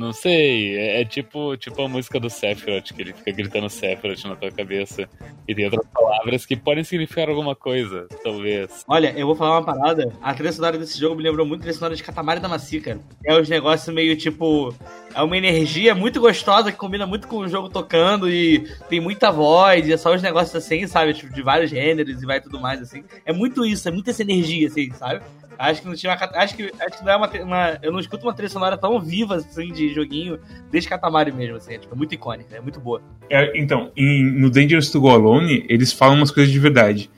Não 0.00 0.14
sei, 0.14 0.78
é, 0.78 1.02
é 1.02 1.04
tipo, 1.04 1.54
tipo 1.58 1.82
a 1.82 1.86
música 1.86 2.18
do 2.18 2.30
Sephiroth, 2.30 2.90
que 2.94 3.02
ele 3.02 3.12
fica 3.12 3.30
gritando 3.32 3.68
Sephiroth 3.68 4.24
na 4.24 4.34
tua 4.34 4.50
cabeça. 4.50 5.06
E 5.46 5.54
tem 5.54 5.66
outras 5.66 5.84
palavras 5.92 6.46
que 6.46 6.56
podem 6.56 6.82
significar 6.82 7.28
alguma 7.28 7.54
coisa, 7.54 8.08
talvez. 8.24 8.82
Olha, 8.88 9.12
eu 9.14 9.26
vou 9.26 9.36
falar 9.36 9.58
uma 9.58 9.62
parada. 9.64 10.10
A 10.22 10.32
trilha 10.32 10.52
sonora 10.52 10.78
desse 10.78 10.98
jogo 10.98 11.16
me 11.16 11.22
lembrou 11.22 11.44
muito 11.44 11.60
a 11.60 11.62
trilha 11.64 11.74
sonora 11.74 11.94
de 11.94 12.02
Katamari 12.02 12.40
da 12.40 12.48
cara. 12.48 12.98
É 13.26 13.38
uns 13.38 13.50
negócios 13.50 13.94
meio 13.94 14.16
tipo. 14.16 14.74
É 15.14 15.20
uma 15.22 15.36
energia 15.36 15.94
muito 15.94 16.18
gostosa 16.18 16.72
que 16.72 16.78
combina 16.78 17.06
muito 17.06 17.28
com 17.28 17.36
o 17.36 17.48
jogo 17.48 17.68
tocando 17.68 18.30
e 18.30 18.60
tem 18.88 19.00
muita 19.00 19.30
voz, 19.30 19.86
e 19.86 19.92
é 19.92 19.98
só 19.98 20.14
uns 20.14 20.22
negócios 20.22 20.56
assim, 20.56 20.86
sabe? 20.86 21.12
Tipo, 21.12 21.34
de 21.34 21.42
vários 21.42 21.68
gêneros 21.68 22.22
e 22.22 22.24
vai 22.26 22.40
tudo 22.40 22.58
mais, 22.58 22.80
assim. 22.80 23.04
É 23.26 23.34
muito 23.34 23.66
isso, 23.66 23.86
é 23.86 23.92
muito 23.92 24.08
essa 24.08 24.22
energia, 24.22 24.66
assim, 24.66 24.90
sabe? 24.92 25.20
Acho 25.58 25.82
que 25.82 25.88
não 25.88 25.94
tinha 25.94 26.14
uma, 26.14 26.40
acho 26.42 26.56
que 26.56 26.72
acho 26.80 26.98
que 26.98 27.04
não 27.04 27.12
é 27.12 27.16
uma, 27.16 27.28
uma- 27.42 27.78
eu 27.82 27.92
não 27.92 28.00
escuto 28.00 28.24
uma 28.26 28.32
trilha 28.32 28.48
sonora 28.48 28.78
tão 28.78 28.98
viva 28.98 29.36
assim 29.36 29.70
de 29.70 29.89
joguinho 29.94 30.38
desde 30.70 30.88
Katamari 30.88 31.32
mesmo 31.32 31.56
assim, 31.56 31.74
é, 31.74 31.78
tipo, 31.78 31.96
muito 31.96 32.14
icônica, 32.14 32.54
é 32.56 32.60
muito 32.60 32.80
boa. 32.80 33.00
É, 33.28 33.52
então, 33.58 33.90
em- 33.96 34.30
no 34.30 34.50
Dangerous 34.50 34.90
to 34.90 35.00
Go 35.00 35.10
Alone, 35.10 35.64
eles 35.68 35.92
falam 35.92 36.16
umas 36.16 36.30
coisas 36.30 36.52
de 36.52 36.58
verdade. 36.58 37.10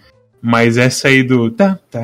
Mas 0.45 0.77
essa 0.77 1.07
aí 1.07 1.23
do. 1.23 1.53
tá, 1.53 1.79
tá, 1.89 2.01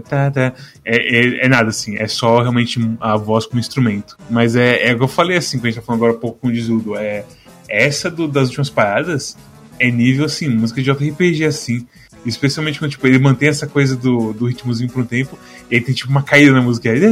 tá, 0.00 0.30
tá, 0.30 0.54
é, 0.84 0.96
é, 0.96 1.44
é 1.44 1.48
nada 1.48 1.68
assim, 1.68 1.96
é 1.98 2.08
só 2.08 2.40
realmente 2.40 2.80
a 2.98 3.14
voz 3.18 3.44
como 3.44 3.60
instrumento. 3.60 4.16
Mas 4.30 4.56
é, 4.56 4.88
é 4.88 4.94
o 4.94 4.96
que 4.96 5.02
eu 5.04 5.08
falei 5.08 5.36
assim, 5.36 5.58
que 5.60 5.66
a 5.66 5.70
gente 5.70 5.78
tá 5.80 5.84
falando 5.84 6.00
agora 6.02 6.16
há 6.16 6.20
pouco 6.20 6.38
com 6.38 6.48
o 6.48 6.52
Dizudo. 6.52 6.96
É, 6.96 7.26
essa 7.68 8.10
do- 8.10 8.26
das 8.26 8.48
últimas 8.48 8.70
paradas 8.70 9.36
é 9.78 9.90
nível 9.90 10.24
assim, 10.24 10.48
música 10.48 10.80
de 10.82 10.90
JRPG 10.90 11.44
assim. 11.44 11.86
Especialmente 12.24 12.78
quando 12.78 12.90
tipo, 12.92 13.06
ele 13.06 13.18
mantém 13.18 13.48
essa 13.48 13.66
coisa 13.66 13.96
do, 13.96 14.32
do 14.32 14.46
ritmozinho 14.46 14.90
por 14.90 15.02
um 15.02 15.06
tempo, 15.06 15.36
e 15.70 15.74
aí 15.74 15.80
tem 15.80 15.94
tipo 15.94 16.10
uma 16.10 16.22
caída 16.22 16.52
na 16.52 16.60
música. 16.62 16.90
aí. 16.90 17.02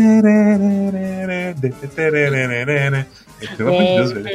É, 3.43 3.47
Pelo 3.57 3.71
amor 3.71 3.83
de 3.83 3.95
Deus, 3.97 4.13
velho. 4.13 4.29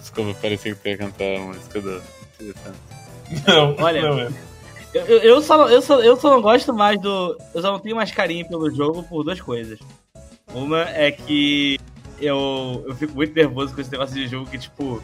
Desculpa, 0.00 0.34
parecia 0.40 0.74
que 0.74 0.80
tu 0.82 0.88
ia 0.88 0.96
cantar 0.98 1.36
a 1.36 1.40
música 1.40 1.80
do. 1.80 2.02
Não, 3.46 3.76
Olha, 3.78 4.02
não 4.02 4.18
é. 4.20 4.28
Eu, 4.92 5.04
eu, 5.06 5.40
só, 5.40 5.56
não- 5.56 5.68
eu, 5.68 5.80
só, 5.80 6.00
eu 6.00 6.16
só 6.16 6.30
não 6.30 6.42
gosto 6.42 6.74
mais 6.74 7.00
do. 7.00 7.38
Eu 7.54 7.62
só 7.62 7.70
não 7.70 7.78
tenho 7.78 7.94
mais 7.94 8.10
carinho 8.10 8.48
pelo 8.48 8.68
jogo 8.74 9.04
por 9.04 9.22
duas 9.22 9.40
coisas. 9.40 9.78
Uma 10.52 10.80
é 10.90 11.12
que 11.12 11.78
eu, 12.20 12.84
eu 12.88 12.94
fico 12.96 13.14
muito 13.14 13.32
nervoso 13.32 13.72
com 13.72 13.80
esse 13.80 13.92
negócio 13.92 14.14
de 14.16 14.26
jogo 14.26 14.50
que, 14.50 14.58
tipo, 14.58 15.00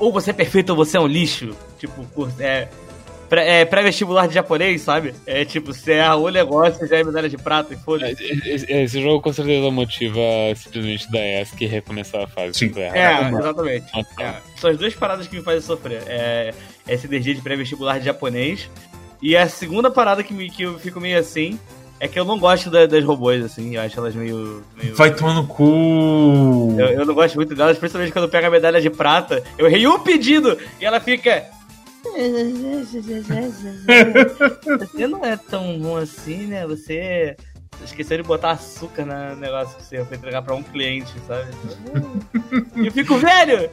ou 0.00 0.10
você 0.10 0.30
é 0.30 0.32
perfeito 0.32 0.70
ou 0.70 0.76
você 0.76 0.96
é 0.96 1.00
um 1.00 1.06
lixo. 1.06 1.54
Tipo, 1.78 2.04
é. 2.40 2.68
É 3.32 3.64
pré-vestibular 3.64 4.26
de 4.26 4.34
japonês, 4.34 4.82
sabe? 4.82 5.14
É 5.24 5.44
tipo, 5.44 5.72
você 5.72 5.92
erra 5.92 6.16
o 6.16 6.28
negócio, 6.30 6.84
já 6.88 6.96
é 6.96 7.04
medalha 7.04 7.28
de 7.28 7.36
prata 7.36 7.72
e 7.72 7.76
foda. 7.76 8.10
Esse, 8.10 8.66
esse 8.68 9.00
jogo 9.00 9.22
com 9.22 9.32
certeza 9.32 9.70
motiva 9.70 10.20
simplesmente 10.56 11.08
da 11.12 11.20
ESC 11.20 11.64
recomeçar 11.64 12.24
a 12.24 12.26
fase. 12.26 12.58
Sim. 12.58 12.72
errar. 12.76 13.32
É, 13.32 13.38
exatamente. 13.38 13.86
Nossa. 13.94 14.08
É, 14.20 14.34
são 14.56 14.70
as 14.70 14.76
duas 14.76 14.94
paradas 14.94 15.28
que 15.28 15.36
me 15.36 15.42
fazem 15.44 15.60
sofrer. 15.60 16.02
É 16.08 16.52
essa 16.88 17.06
energia 17.06 17.32
de 17.32 17.40
pré-vestibular 17.40 18.00
de 18.00 18.06
japonês. 18.06 18.68
E 19.22 19.36
a 19.36 19.48
segunda 19.48 19.92
parada 19.92 20.24
que, 20.24 20.34
me, 20.34 20.50
que 20.50 20.64
eu 20.64 20.76
fico 20.80 21.00
meio 21.00 21.16
assim 21.16 21.56
é 22.00 22.08
que 22.08 22.18
eu 22.18 22.24
não 22.24 22.38
gosto 22.38 22.70
da- 22.70 22.86
das 22.86 23.04
robôs, 23.04 23.44
assim. 23.44 23.76
Eu 23.76 23.82
acho 23.82 23.98
elas 24.00 24.14
meio. 24.14 24.64
meio- 24.76 24.94
Vai 24.96 25.14
tomar 25.14 25.34
no 25.34 25.46
cu. 25.46 26.74
Eu, 26.78 26.86
eu 26.88 27.06
não 27.06 27.14
gosto 27.14 27.34
muito 27.36 27.54
delas, 27.54 27.78
principalmente 27.78 28.12
quando 28.12 28.28
pega 28.28 28.48
a 28.48 28.50
medalha 28.50 28.80
de 28.80 28.90
prata. 28.90 29.42
Eu 29.58 29.66
errei 29.66 29.86
um 29.86 29.98
pedido 30.00 30.56
e 30.80 30.84
ela 30.84 30.98
fica. 30.98 31.44
Você 34.78 35.06
não 35.06 35.24
é 35.24 35.36
tão 35.36 35.78
bom 35.78 35.96
assim, 35.96 36.46
né? 36.46 36.66
Você 36.66 37.36
esqueceu 37.84 38.16
de 38.18 38.22
botar 38.22 38.52
açúcar 38.52 39.04
no 39.04 39.36
negócio 39.36 39.76
que 39.76 39.84
você 39.84 40.04
foi 40.04 40.16
entregar 40.16 40.42
pra 40.42 40.54
um 40.54 40.62
cliente, 40.62 41.12
sabe? 41.26 41.50
E 42.76 42.86
eu 42.86 42.92
fico, 42.92 43.16
velho! 43.16 43.68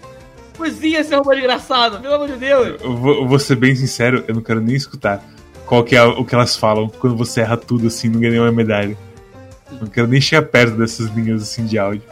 Cozinha, 0.57 1.03
seu 1.03 1.19
robô 1.19 1.33
desgraçado, 1.35 1.99
pelo 1.99 2.15
amor 2.15 2.27
de 2.29 2.35
Deus! 2.37 2.81
Eu 2.81 2.97
vou, 2.97 3.13
eu 3.21 3.27
vou 3.27 3.37
ser 3.39 3.55
bem 3.55 3.75
sincero, 3.75 4.23
eu 4.27 4.33
não 4.35 4.41
quero 4.41 4.59
nem 4.59 4.75
escutar 4.75 5.23
qual 5.67 5.83
que 5.83 5.95
é 5.95 6.03
o 6.03 6.23
que 6.23 6.33
elas 6.33 6.55
falam 6.55 6.87
quando 6.87 7.15
você 7.15 7.41
erra 7.41 7.57
tudo 7.57 7.87
assim, 7.87 8.07
não 8.07 8.19
ganha 8.19 8.31
nenhuma 8.31 8.51
medalha. 8.51 8.97
Não 9.79 9.87
quero 9.87 10.07
nem 10.07 10.21
chegar 10.21 10.43
perto 10.43 10.77
dessas 10.77 11.09
linhas 11.09 11.43
assim 11.43 11.65
de 11.65 11.77
áudio. 11.77 12.03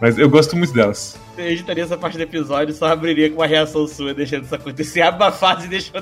Mas 0.00 0.18
eu 0.18 0.28
gosto 0.30 0.56
muito 0.56 0.72
delas. 0.72 1.18
Eu 1.36 1.44
editaria 1.44 1.84
essa 1.84 1.96
parte 1.96 2.16
do 2.16 2.22
episódio 2.22 2.74
só 2.74 2.86
abriria 2.86 3.28
com 3.28 3.36
uma 3.36 3.46
reação 3.46 3.86
sua, 3.86 4.14
deixando 4.14 4.44
isso 4.44 4.54
acontecer. 4.54 5.02
Abre 5.02 5.24
uma 5.24 5.32
fase 5.32 5.66
e 5.66 5.68
deixa, 5.68 5.92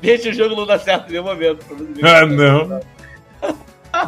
deixa 0.00 0.28
o 0.28 0.32
jogo 0.34 0.54
não 0.54 0.66
dar 0.66 0.78
certo 0.78 1.08
em 1.08 1.12
nenhum 1.12 1.24
momento. 1.24 1.64
Ah, 2.02 2.26
não. 2.26 2.80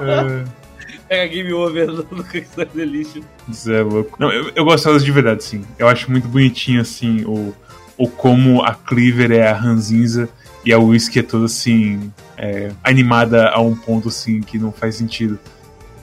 É, 0.03 0.45
Pega 1.09 1.33
game 1.33 1.53
over 1.53 1.87
no, 1.87 2.07
no 2.11 2.25
Quicksilver 2.25 2.69
Delicious. 2.75 3.25
Isso 3.49 3.73
é 3.73 3.83
louco. 3.83 4.17
Não, 4.19 4.31
eu, 4.31 4.51
eu 4.55 4.65
gosto 4.65 4.85
delas 4.85 5.05
de 5.05 5.11
verdade, 5.11 5.45
sim. 5.45 5.65
Eu 5.79 5.89
acho 5.89 6.11
muito 6.11 6.29
bonitinho, 6.29 6.81
assim, 6.81 7.25
o, 7.25 7.55
o 7.97 8.09
como 8.09 8.63
a 8.63 8.75
Cleaver 8.75 9.33
é 9.33 9.49
a 9.49 9.55
ranzinza 9.55 10.29
e 10.67 10.73
a 10.73 10.79
Whisky 10.81 11.21
é 11.21 11.23
toda, 11.23 11.45
assim, 11.45 12.13
é, 12.37 12.73
animada 12.83 13.51
a 13.51 13.61
um 13.61 13.77
ponto, 13.77 14.09
assim, 14.09 14.41
que 14.41 14.59
não 14.59 14.73
faz 14.73 14.97
sentido. 14.97 15.39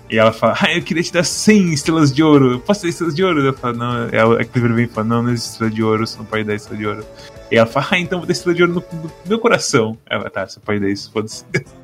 E 0.09 0.17
ela 0.17 0.31
fala, 0.31 0.55
ah, 0.61 0.73
eu 0.73 0.81
queria 0.81 1.03
te 1.03 1.11
dar 1.11 1.25
100 1.25 1.73
estrelas 1.73 2.13
de 2.13 2.23
ouro. 2.23 2.61
Posso 2.61 2.81
ter 2.81 2.87
estrelas 2.87 3.13
de 3.13 3.21
ouro? 3.25 3.41
Eu 3.41 3.53
falo, 3.53 3.77
não, 3.77 4.07
ela, 4.09 4.41
a 4.41 4.45
Cleaver 4.45 4.73
vem 4.73 4.85
e 4.85 4.87
fala, 4.87 5.05
não, 5.05 5.23
não 5.23 5.31
existe 5.31 5.51
estrela 5.51 5.71
de 5.71 5.83
ouro, 5.83 6.07
você 6.07 6.17
não 6.17 6.23
pode 6.23 6.45
dar 6.45 6.55
estrela 6.55 6.77
de 6.77 6.87
ouro. 6.87 7.05
E 7.51 7.57
ela 7.57 7.67
fala, 7.67 7.87
ah, 7.91 7.99
então 7.99 8.19
vou 8.19 8.25
ter 8.25 8.31
estrela 8.31 8.55
de 8.55 8.63
ouro 8.63 8.73
no, 8.75 8.99
no 9.01 9.11
meu 9.25 9.37
coração. 9.37 9.97
Ela, 10.09 10.29
tá, 10.29 10.47
você 10.47 10.61
pode 10.61 10.79
dar 10.79 10.89
isso, 10.89 11.11
foda-se. 11.11 11.43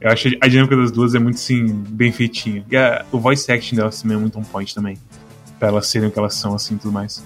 Eu 0.00 0.10
acho 0.10 0.28
a 0.40 0.46
dinâmica 0.46 0.76
das 0.76 0.92
duas 0.92 1.14
é 1.14 1.18
muito, 1.18 1.40
sim, 1.40 1.66
bem 1.72 2.12
feitinha. 2.12 2.64
E 2.70 2.76
a, 2.76 3.04
o 3.10 3.18
voice 3.18 3.50
acting 3.50 3.76
delas 3.76 4.00
também 4.00 4.16
é 4.16 4.20
muito 4.20 4.38
on 4.38 4.42
point 4.42 4.74
também. 4.74 4.98
Pra 5.58 5.68
elas 5.68 5.88
serem 5.88 6.08
o 6.08 6.12
que 6.12 6.18
elas 6.18 6.34
são, 6.34 6.54
assim, 6.54 6.76
tudo 6.76 6.92
mais. 6.92 7.24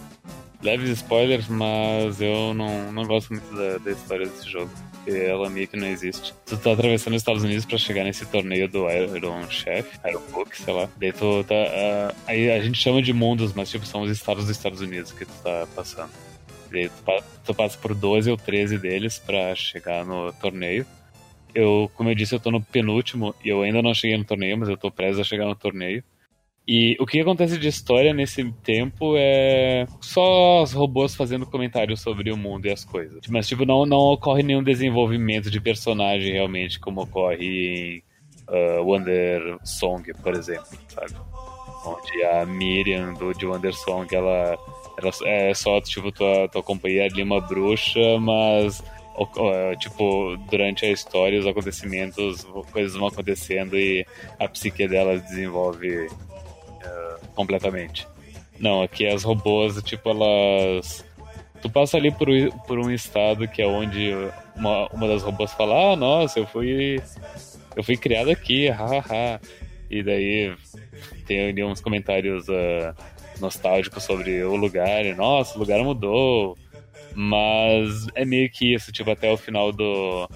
Leves 0.63 0.91
spoilers, 0.91 1.49
mas 1.49 2.21
eu 2.21 2.55
não, 2.55 2.93
não 2.93 3.05
gosto 3.05 3.33
muito 3.33 3.55
da, 3.55 3.79
da 3.79 3.91
história 3.91 4.27
desse 4.27 4.49
jogo. 4.49 4.71
Porque 4.93 5.11
ela 5.11 5.51
meio 5.51 5.67
que 5.67 5.77
não 5.77 5.89
existe. 5.89 6.33
Tu 6.47 6.57
tá 6.57 6.73
atravessando 6.73 7.15
os 7.15 7.23
Estados 7.23 7.43
Unidos 7.43 7.65
pra 7.65 7.77
chegar 7.77 8.05
nesse 8.05 8.25
torneio 8.27 8.69
do 8.69 8.89
Iron 8.89 9.51
Chef, 9.51 9.99
Iron 10.09 10.23
Cook, 10.31 10.55
sei 10.55 10.73
lá. 10.73 10.89
Daí 10.97 11.13
tu 11.13 11.43
tá. 11.43 11.55
Uh, 11.55 12.17
aí 12.27 12.51
a 12.51 12.61
gente 12.61 12.79
chama 12.79 13.03
de 13.03 13.13
mundos, 13.13 13.53
mas 13.53 13.69
tipo, 13.69 13.85
são 13.85 14.03
os 14.03 14.11
estados 14.11 14.47
dos 14.47 14.57
Estados 14.57 14.81
Unidos 14.81 15.11
que 15.11 15.25
tu 15.25 15.35
tá 15.43 15.67
passando. 15.75 16.11
Daí 16.71 16.89
tu, 16.89 17.25
tu 17.45 17.55
passa 17.55 17.77
por 17.79 17.95
12 17.95 18.31
ou 18.31 18.37
13 18.37 18.79
deles 18.79 19.19
pra 19.19 19.55
chegar 19.57 20.05
no 20.05 20.33
torneio. 20.35 20.87
Eu, 21.53 21.91
como 21.97 22.09
eu 22.09 22.15
disse, 22.15 22.35
eu 22.35 22.41
tô 22.41 22.51
no 22.53 22.63
penúltimo 22.63 23.35
e 23.45 23.49
eu 23.49 23.63
ainda 23.63 23.83
não 23.83 23.93
cheguei 23.93 24.17
no 24.17 24.25
torneio, 24.25 24.57
mas 24.57 24.69
eu 24.69 24.77
tô 24.77 24.91
preso 24.91 25.21
a 25.21 25.25
chegar 25.25 25.47
no 25.47 25.57
torneio. 25.57 26.03
E 26.75 26.97
o 26.99 27.05
que 27.05 27.21
acontece 27.21 27.59
de 27.59 27.69
história 27.69 28.15
nesse 28.15 28.51
tempo 28.65 29.13
é 29.15 29.87
só 30.01 30.63
os 30.63 30.73
robôs 30.73 31.15
fazendo 31.15 31.45
comentários 31.45 32.01
sobre 32.01 32.33
o 32.33 32.37
mundo 32.37 32.65
e 32.65 32.71
as 32.71 32.83
coisas. 32.83 33.21
Mas, 33.29 33.47
tipo, 33.47 33.67
não, 33.67 33.85
não 33.85 33.99
ocorre 33.99 34.43
nenhum 34.43 34.63
desenvolvimento 34.63 35.51
de 35.51 35.61
personagem 35.61 36.33
realmente, 36.33 36.81
como 36.81 37.03
ocorre 37.03 37.37
em 37.45 38.03
uh, 38.49 38.83
Wonder 38.85 39.59
Song, 39.63 40.11
por 40.23 40.33
exemplo, 40.33 40.67
sabe? 40.89 41.13
Onde 41.85 42.25
a 42.25 42.47
Miriam 42.47 43.13
do, 43.13 43.35
de 43.35 43.45
Wonder 43.45 43.75
Song, 43.75 44.09
ela, 44.17 44.57
ela 44.97 45.13
é 45.27 45.53
só, 45.53 45.79
tipo, 45.79 46.11
tua, 46.11 46.49
tua 46.49 46.63
companhia 46.63 47.05
ali, 47.05 47.23
uma 47.23 47.43
bruxa, 47.43 48.19
mas 48.19 48.83
tipo, 49.79 50.39
durante 50.51 50.87
a 50.87 50.91
história, 50.91 51.39
os 51.39 51.47
acontecimentos, 51.47 52.45
coisas 52.73 52.95
vão 52.95 53.09
acontecendo 53.09 53.77
e 53.77 54.07
a 54.41 54.49
psique 54.49 54.89
dela 54.89 55.19
desenvolve 55.19 56.09
completamente. 57.35 58.07
Não, 58.59 58.83
aqui 58.83 59.07
as 59.07 59.23
robôs, 59.23 59.83
tipo, 59.83 60.11
elas. 60.11 61.05
Tu 61.61 61.71
passa 61.71 61.97
ali 61.97 62.11
por, 62.11 62.29
por 62.67 62.79
um 62.79 62.91
estado 62.91 63.47
que 63.47 63.63
é 63.63 63.67
onde 63.67 64.13
uma, 64.57 64.89
uma 64.89 65.09
das 65.09 65.23
robôs 65.23 65.53
fala: 65.53 65.93
Ah, 65.93 65.97
nossa, 65.97 66.39
eu 66.39 66.47
fui. 66.47 67.01
Eu 67.75 67.83
fui 67.83 67.97
criado 67.97 68.31
aqui, 68.31 68.69
haha. 68.69 69.41
E 69.91 70.03
daí 70.03 70.55
tem 71.27 71.49
ali 71.49 71.63
uns 71.65 71.81
comentários 71.81 72.49
uh, 72.49 72.95
nostálgicos 73.41 74.03
sobre 74.05 74.43
o 74.43 74.57
lugar. 74.57 75.05
E, 75.05 75.15
nossa, 75.15 75.57
o 75.57 75.59
lugar 75.59 75.83
mudou 75.83 76.57
mas 77.15 78.07
é 78.15 78.25
meio 78.25 78.51
que 78.51 78.75
isso, 78.75 78.93
tipo, 78.93 79.11
até 79.11 79.31
o 79.31 79.37
final 79.37 79.73
do, 79.73 80.29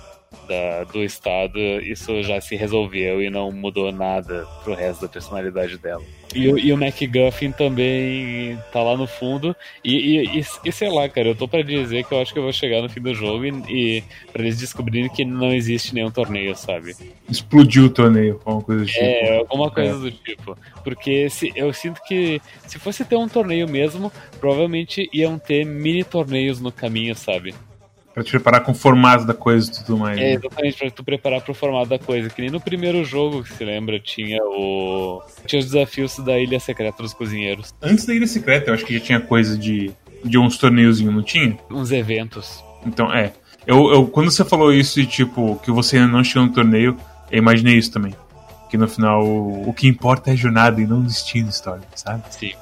da, 0.47 0.85
do 0.85 1.03
estado, 1.03 1.59
isso 1.59 2.23
já 2.23 2.41
se 2.41 2.57
resolveu 2.57 3.23
e 3.23 3.31
não 3.31 3.51
mudou 3.53 3.91
nada 3.93 4.47
pro 4.63 4.75
resto 4.75 5.03
da 5.03 5.09
personalidade 5.09 5.79
dela. 5.79 6.03
E, 6.35 6.45
e 6.45 6.73
o 6.73 6.77
MacGuffin 6.77 7.53
também 7.53 8.59
tá 8.73 8.83
lá 8.83 8.97
no 8.97 9.07
fundo. 9.07 9.57
E, 9.83 10.19
e, 10.19 10.45
e, 10.65 10.73
sei 10.73 10.91
lá, 10.91 11.09
cara, 11.09 11.29
eu 11.29 11.35
tô 11.35 11.49
pra 11.49 11.63
dizer 11.63 12.05
que 12.05 12.13
eu 12.13 12.21
acho 12.21 12.33
que 12.33 12.39
eu 12.39 12.43
vou 12.43 12.53
chegar 12.53 12.83
no 12.83 12.89
fim 12.89 13.01
do 13.01 13.15
jogo 13.15 13.45
e, 13.45 13.51
e 13.69 14.05
pra 14.33 14.43
eles 14.43 14.59
descobrirem 14.59 15.09
que 15.09 15.25
não 15.25 15.53
existe 15.53 15.95
nenhum 15.95 16.11
torneio, 16.11 16.55
sabe? 16.55 16.95
Explodiu 17.29 17.87
o 17.87 17.91
torneio, 17.91 18.41
alguma 18.45 18.63
coisa 18.63 18.85
do 18.85 18.91
tipo. 18.91 19.05
É, 19.05 19.39
alguma 19.39 19.71
coisa 19.71 19.97
é. 19.97 20.01
do 20.01 20.11
tipo. 20.11 20.59
Porque 20.85 21.31
se, 21.31 21.53
eu 21.57 21.73
sinto 21.73 22.01
que 22.07 22.41
se 22.67 22.79
fosse 22.79 23.05
ter 23.05 23.17
um 23.17 23.29
torneio 23.29 23.69
mesmo, 23.69 24.13
provavelmente 24.39 25.09
iam 25.13 25.39
ter 25.39 25.65
mini 25.65 26.05
torneios 26.05 26.61
no 26.61 26.71
caminho, 26.71 27.15
sabe? 27.15 27.55
Pra 28.17 28.25
te 28.25 28.31
preparar 28.31 28.63
com 28.63 28.73
o 28.73 28.75
formato 28.75 29.27
da 29.27 29.35
coisa 29.35 29.71
e 29.71 29.75
tudo 29.75 29.99
mais. 29.99 30.19
É, 30.19 30.23
né? 30.23 30.33
exatamente, 30.33 30.79
pra 30.79 30.91
tu 30.91 31.05
preparar 31.05 31.43
pro 31.43 31.53
formato 31.53 31.91
da 31.91 31.99
coisa. 31.99 32.31
Que 32.31 32.41
nem 32.41 32.51
no 32.51 32.59
primeiro 32.59 33.05
jogo, 33.05 33.43
que 33.43 33.53
se 33.53 33.63
lembra, 33.63 34.01
tinha 34.01 34.43
o. 34.43 35.23
Tinha 35.45 35.61
os 35.61 35.67
desafios 35.67 36.17
da 36.21 36.39
Ilha 36.39 36.59
Secreta 36.59 37.03
dos 37.03 37.13
Cozinheiros. 37.13 37.75
Antes 37.83 38.07
da 38.07 38.15
Ilha 38.15 38.27
Secreta, 38.27 38.71
eu 38.71 38.75
acho 38.75 38.87
que 38.87 38.95
já 38.95 39.01
tinha 39.01 39.21
coisa 39.21 39.59
de. 39.59 39.93
de 40.25 40.39
uns 40.39 40.57
torneiozinhos, 40.57 41.15
não 41.15 41.23
tinha? 41.23 41.59
Uns 41.71 41.93
eventos. 41.93 42.65
Então, 42.87 43.13
é. 43.13 43.35
Eu, 43.67 43.93
eu, 43.93 44.07
quando 44.07 44.31
você 44.31 44.47
falou 44.47 44.73
isso 44.73 44.99
e, 44.99 45.05
tipo, 45.05 45.61
que 45.63 45.71
você 45.71 45.99
ainda 45.99 46.11
não 46.11 46.25
chegou 46.25 46.47
no 46.47 46.55
torneio, 46.55 46.97
eu 47.31 47.37
imaginei 47.37 47.77
isso 47.77 47.93
também. 47.93 48.15
Que 48.71 48.79
no 48.79 48.89
final 48.89 49.27
o, 49.27 49.69
o 49.69 49.75
que 49.75 49.87
importa 49.87 50.31
é 50.31 50.33
a 50.33 50.37
jornada 50.37 50.81
e 50.81 50.87
não 50.87 51.01
o 51.01 51.03
destino 51.03 51.51
história, 51.51 51.85
sabe? 51.95 52.23
Sim. 52.31 52.55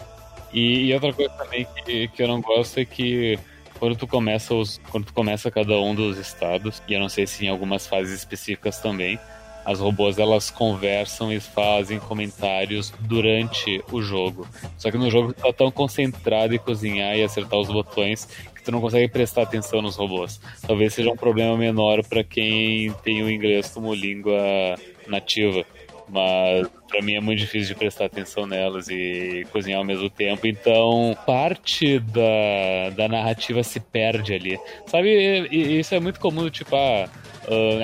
E, 0.52 0.86
e 0.86 0.94
outra 0.94 1.12
coisa 1.12 1.30
também 1.34 1.64
que, 1.84 2.09
que 2.09 2.22
eu 2.24 2.26
não 2.26 2.40
gosto 2.40 2.80
é 2.80 2.84
que 2.84 3.38
quando 3.85 3.97
tu 3.97 4.07
começa 4.07 4.55
os, 4.55 4.80
quando 4.91 5.05
tu 5.05 5.12
começa 5.12 5.51
cada 5.51 5.78
um 5.78 5.95
dos 5.95 6.16
estados, 6.16 6.82
e 6.89 6.95
eu 6.95 7.01
não 7.01 7.11
sei 7.11 7.26
se 7.26 7.45
em 7.45 7.51
algumas 7.51 7.87
fases 7.87 8.14
específicas 8.14 8.78
também, 8.78 9.20
as 9.62 9.78
robôs 9.78 10.18
elas 10.18 10.51
conversam 10.51 11.30
e 11.30 11.39
fazem 11.39 11.99
comentários 11.99 12.95
durante 13.01 13.85
o 13.93 14.01
jogo. 14.01 14.49
Só 14.78 14.91
que 14.91 14.97
no 14.97 15.11
jogo 15.11 15.35
tu 15.35 15.43
tá 15.43 15.53
tão 15.53 15.70
concentrado 15.70 16.55
em 16.55 16.59
cozinhar 16.59 17.14
e 17.14 17.22
acertar 17.22 17.61
os 17.61 17.68
botões 17.68 18.24
que 18.55 18.62
tu 18.62 18.72
não 18.72 18.80
consegue 18.80 19.07
prestar 19.12 19.43
atenção 19.43 19.82
nos 19.82 19.97
robôs. 19.97 20.41
Talvez 20.66 20.95
seja 20.95 21.11
um 21.11 21.16
problema 21.16 21.55
menor 21.55 22.03
para 22.05 22.24
quem 22.24 22.91
tem 23.03 23.22
o 23.22 23.30
inglês 23.30 23.68
como 23.68 23.93
língua 23.93 24.76
nativa 25.07 25.66
mas 26.09 26.68
para 26.95 27.03
mim 27.03 27.14
é 27.16 27.20
muito 27.20 27.40
difícil 27.40 27.74
de 27.74 27.74
prestar 27.74 28.05
atenção 28.05 28.47
nelas 28.47 28.88
e 28.88 29.45
cozinhar 29.51 29.80
ao 29.80 29.84
mesmo 29.84 30.09
tempo. 30.09 30.47
Então, 30.47 31.16
parte 31.26 31.99
da, 31.99 32.90
da 32.97 33.09
narrativa 33.09 33.64
se 33.64 33.80
perde 33.80 34.32
ali. 34.32 34.57
Sabe, 34.86 35.49
isso 35.51 35.92
é 35.92 35.99
muito 35.99 36.20
comum, 36.20 36.49
tipo, 36.49 36.76
ah, 36.76 37.09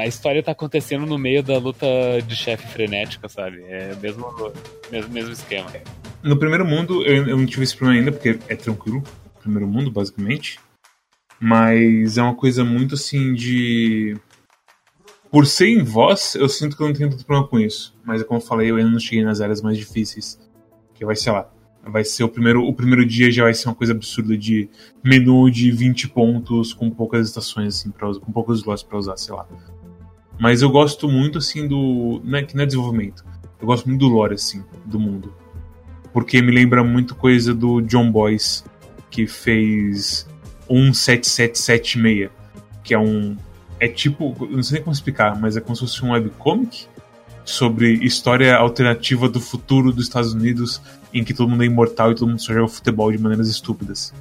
a 0.01 0.07
história 0.07 0.45
tá 0.45 0.53
acontecendo 0.53 1.07
no 1.07 1.19
meio 1.19 1.43
da 1.43 1.59
luta 1.59 1.87
de 2.25 2.37
chefe 2.37 2.69
frenética, 2.69 3.29
sabe? 3.29 3.65
É 3.69 3.95
o 3.97 4.01
mesmo, 4.01 4.53
mesmo, 4.93 5.13
mesmo 5.13 5.33
esquema. 5.33 5.73
No 6.23 6.39
primeiro 6.39 6.65
mundo, 6.65 7.05
eu, 7.05 7.27
eu 7.27 7.37
não 7.37 7.47
tive 7.47 7.65
esse 7.65 7.77
problema 7.77 7.99
ainda, 8.01 8.13
porque 8.13 8.39
é 8.49 8.55
tranquilo. 8.55 9.03
Primeiro 9.41 9.67
mundo, 9.67 9.91
basicamente. 9.91 10.61
Mas 11.41 12.17
é 12.17 12.23
uma 12.23 12.37
coisa 12.37 12.63
muito 12.63 12.95
assim 12.95 13.35
de 13.35 14.17
por 15.31 15.47
ser 15.47 15.69
em 15.69 15.83
voz, 15.83 16.35
eu 16.35 16.49
sinto 16.49 16.77
que 16.77 16.83
eu 16.83 16.89
não 16.89 16.95
tenho 16.95 17.11
tanto 17.11 17.25
problema 17.25 17.49
com 17.49 17.59
isso. 17.59 17.97
Mas 18.05 18.23
como 18.25 18.41
eu 18.41 18.45
falei, 18.45 18.71
eu 18.71 18.77
ainda 18.77 18.91
não 18.91 18.99
cheguei 18.99 19.25
nas 19.25 19.41
áreas 19.41 19.63
mais 19.63 19.79
difíceis. 19.79 20.39
Que 20.93 21.05
vai 21.05 21.15
ser 21.15 21.31
lá. 21.31 21.49
Vai 21.85 22.05
ser 22.05 22.25
o 22.25 22.29
primeiro. 22.29 22.63
O 22.67 22.75
primeiro 22.75 23.07
dia 23.07 23.31
já 23.31 23.45
vai 23.45 23.55
ser 23.55 23.69
uma 23.69 23.75
coisa 23.75 23.93
absurda 23.93 24.37
de 24.37 24.69
menu 25.03 25.49
de 25.51 25.71
20 25.71 26.09
pontos 26.09 26.75
com 26.75 26.91
poucas 26.91 27.29
estações, 27.29 27.77
assim, 27.77 27.91
pra, 27.91 28.13
com 28.13 28.33
poucos 28.33 28.59
slots 28.59 28.83
pra 28.83 28.99
usar, 28.99 29.17
sei 29.17 29.35
lá. 29.35 29.47
Mas 30.39 30.63
eu 30.63 30.71
gosto 30.71 31.09
muito, 31.09 31.39
assim, 31.39 31.67
do. 31.67 32.21
Não 32.25 32.39
é, 32.39 32.43
que 32.43 32.57
não 32.57 32.65
é 32.65 32.67
desenvolvimento. 32.67 33.25
Eu 33.61 33.67
gosto 33.67 33.89
muito 33.89 34.01
do 34.01 34.09
lore, 34.09 34.35
assim, 34.35 34.65
do 34.85 34.99
mundo. 34.99 35.33
Porque 36.13 36.43
me 36.43 36.51
lembra 36.51 36.83
muito 36.83 37.15
coisa 37.15 37.55
do 37.55 37.81
John 37.83 38.11
Boyce, 38.11 38.65
que 39.11 39.27
fez 39.27 40.27
17776, 40.69 42.31
que 42.83 42.95
é 42.95 42.99
um, 42.99 43.37
é 43.81 43.89
tipo, 43.89 44.37
não 44.49 44.63
sei 44.63 44.77
nem 44.77 44.85
como 44.85 44.95
explicar, 44.95 45.41
mas 45.41 45.57
é 45.57 45.61
como 45.61 45.75
se 45.75 45.81
fosse 45.81 46.05
um 46.05 46.13
webcomic 46.13 46.87
sobre 47.45 47.95
história 48.05 48.55
alternativa 48.55 49.29
do 49.29 49.41
futuro 49.41 49.91
dos 49.91 50.05
Estados 50.05 50.35
Unidos 50.35 50.81
em 51.13 51.25
que 51.25 51.33
todo 51.33 51.49
mundo 51.49 51.63
é 51.63 51.67
imortal 51.67 52.13
e 52.13 52.15
todo 52.15 52.29
mundo 52.29 52.41
só 52.41 52.53
joga 52.53 52.69
futebol 52.69 53.11
de 53.11 53.19
maneiras 53.19 53.49
estúpidas. 53.49 54.13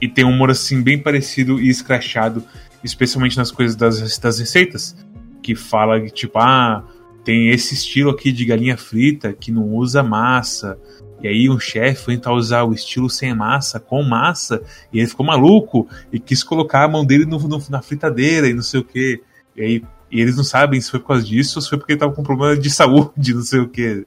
E 0.00 0.08
tem 0.08 0.24
um 0.24 0.30
humor 0.30 0.50
assim 0.50 0.80
bem 0.80 0.98
parecido 0.98 1.60
e 1.60 1.68
escrachado, 1.68 2.42
especialmente 2.82 3.36
nas 3.36 3.50
coisas 3.50 3.74
das, 3.76 4.18
das 4.18 4.38
receitas, 4.38 4.96
que 5.42 5.54
fala 5.54 6.00
que 6.00 6.10
tipo, 6.10 6.38
ah, 6.38 6.84
tem 7.24 7.48
esse 7.50 7.74
estilo 7.74 8.10
aqui 8.10 8.30
de 8.30 8.44
galinha 8.44 8.76
frita 8.76 9.32
que 9.32 9.50
não 9.50 9.74
usa 9.74 10.02
massa, 10.02 10.78
e 11.24 11.26
aí 11.26 11.48
um 11.48 11.58
chefe 11.58 12.04
foi 12.04 12.16
tentar 12.16 12.34
usar 12.34 12.64
o 12.64 12.74
estilo 12.74 13.08
sem 13.08 13.34
massa, 13.34 13.80
com 13.80 14.02
massa, 14.02 14.62
e 14.92 14.98
ele 14.98 15.08
ficou 15.08 15.24
maluco 15.24 15.88
e 16.12 16.20
quis 16.20 16.44
colocar 16.44 16.84
a 16.84 16.88
mão 16.88 17.02
dele 17.02 17.24
no, 17.24 17.38
no, 17.38 17.62
na 17.70 17.80
fritadeira 17.80 18.46
e 18.46 18.52
não 18.52 18.60
sei 18.60 18.80
o 18.80 18.84
que. 18.84 19.22
E 19.56 19.62
aí 19.62 19.82
e 20.12 20.20
eles 20.20 20.36
não 20.36 20.44
sabem 20.44 20.78
se 20.78 20.90
foi 20.90 21.00
por 21.00 21.06
causa 21.06 21.24
disso 21.24 21.58
ou 21.58 21.62
se 21.62 21.70
foi 21.70 21.78
porque 21.78 21.94
ele 21.94 22.00
tava 22.00 22.12
com 22.12 22.22
problema 22.22 22.54
de 22.54 22.68
saúde, 22.68 23.32
não 23.32 23.40
sei 23.40 23.60
o 23.60 23.68
que. 23.68 24.06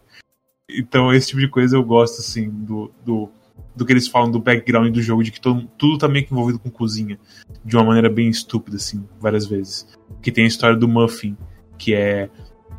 Então 0.70 1.12
esse 1.12 1.30
tipo 1.30 1.40
de 1.40 1.50
coisa 1.50 1.76
eu 1.76 1.84
gosto, 1.84 2.22
assim, 2.22 2.52
do, 2.52 2.92
do, 3.04 3.32
do 3.76 3.84
que 3.84 3.94
eles 3.94 4.08
falam 4.08 4.30
do 4.30 4.40
background 4.40 4.94
do 4.94 5.02
jogo, 5.02 5.24
de 5.24 5.32
que 5.32 5.42
todo, 5.42 5.68
tudo 5.76 5.98
tá 5.98 6.08
meio 6.08 6.24
que 6.24 6.32
envolvido 6.32 6.60
com 6.60 6.70
cozinha, 6.70 7.18
de 7.66 7.76
uma 7.76 7.84
maneira 7.84 8.12
bem 8.12 8.30
estúpida, 8.30 8.78
assim, 8.78 9.04
várias 9.20 9.48
vezes. 9.48 9.88
Que 10.22 10.32
tem 10.32 10.44
a 10.44 10.48
história 10.48 10.78
do 10.78 10.88
Muffin, 10.88 11.36
que 11.80 11.96
é 11.96 12.30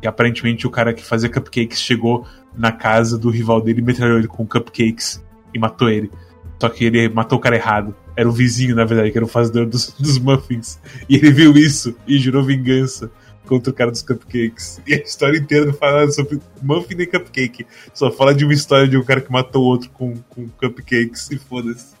que 0.01 0.07
aparentemente 0.07 0.65
o 0.65 0.69
cara 0.69 0.93
que 0.93 1.03
fazia 1.03 1.29
cupcakes 1.29 1.81
chegou 1.81 2.25
na 2.59 2.73
casa 2.73 3.17
do 3.17 3.29
rival 3.29 3.61
dele 3.61 3.79
e 3.79 3.83
metralhou 3.83 4.19
ele 4.19 4.27
com 4.27 4.45
cupcakes 4.45 5.23
e 5.53 5.57
matou 5.57 5.89
ele. 5.89 6.11
Só 6.61 6.67
que 6.67 6.83
ele 6.83 7.07
matou 7.07 7.37
o 7.37 7.41
cara 7.41 7.55
errado. 7.55 7.95
Era 8.17 8.27
o 8.27 8.33
vizinho, 8.33 8.75
na 8.75 8.83
verdade, 8.83 9.11
que 9.11 9.17
era 9.17 9.23
o 9.23 9.29
fazedor 9.29 9.65
dos, 9.65 9.95
dos 9.97 10.19
muffins. 10.19 10.77
E 11.07 11.15
ele 11.15 11.31
viu 11.31 11.53
isso 11.55 11.95
e 12.05 12.17
jurou 12.17 12.43
vingança 12.43 13.09
contra 13.45 13.71
o 13.71 13.73
cara 13.73 13.89
dos 13.89 14.01
cupcakes. 14.01 14.81
E 14.85 14.93
a 14.93 14.97
história 14.97 15.37
inteira 15.37 15.67
não 15.67 15.73
fala 15.73 16.11
sobre 16.11 16.41
muffin 16.61 16.95
nem 16.95 17.07
cupcake. 17.07 17.65
Só 17.93 18.11
fala 18.11 18.35
de 18.35 18.43
uma 18.43 18.53
história 18.53 18.89
de 18.89 18.97
um 18.97 19.03
cara 19.05 19.21
que 19.21 19.31
matou 19.31 19.63
o 19.63 19.67
outro 19.67 19.89
com, 19.91 20.17
com 20.29 20.49
cupcakes 20.49 21.31
e 21.31 21.39
foda-se. 21.39 21.95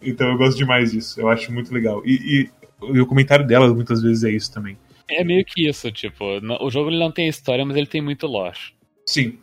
Então 0.00 0.28
eu 0.28 0.38
gosto 0.38 0.56
demais 0.56 0.92
disso. 0.92 1.20
Eu 1.20 1.28
acho 1.28 1.52
muito 1.52 1.74
legal. 1.74 2.00
E, 2.06 2.48
e, 2.82 2.94
e 2.94 3.00
o 3.00 3.06
comentário 3.06 3.46
dela 3.46 3.72
muitas 3.74 4.00
vezes 4.00 4.24
é 4.24 4.30
isso 4.30 4.50
também. 4.50 4.78
É 5.10 5.22
meio 5.22 5.44
que 5.44 5.68
isso, 5.68 5.92
tipo, 5.92 6.24
o 6.60 6.70
jogo 6.70 6.88
ele 6.88 6.98
não 6.98 7.12
tem 7.12 7.28
história, 7.28 7.64
mas 7.66 7.76
ele 7.76 7.86
tem 7.86 8.00
muito 8.00 8.26
lore. 8.26 8.58
Sim. 9.04 9.38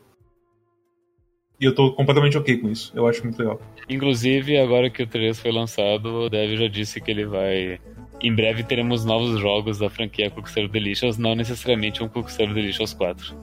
E 1.60 1.66
eu 1.66 1.74
tô 1.74 1.94
completamente 1.94 2.38
ok 2.38 2.58
com 2.58 2.70
isso. 2.70 2.92
Eu 2.96 3.08
acho 3.08 3.24
muito 3.24 3.40
legal. 3.40 3.62
Inclusive, 3.90 4.58
agora 4.58 4.90
que 4.90 5.04
o 5.04 5.08
3 5.08 5.40
foi 5.40 5.52
lançado, 5.52 6.24
o 6.24 6.30
Dev 6.30 6.58
já 6.58 6.68
disse 6.68 7.00
que 7.00 7.12
ele 7.12 7.26
vai. 7.26 7.80
Em 8.22 8.34
breve 8.34 8.64
teremos 8.64 9.06
novos 9.06 9.40
jogos 9.40 9.78
da 9.78 9.90
franquia 9.90 10.30
Cookster 10.30 10.68
Delicious, 10.68 11.18
não 11.18 11.36
necessariamente 11.36 12.04
um 12.04 12.08
Cookster 12.08 12.54
Delicious 12.54 12.94
4. 12.94 13.36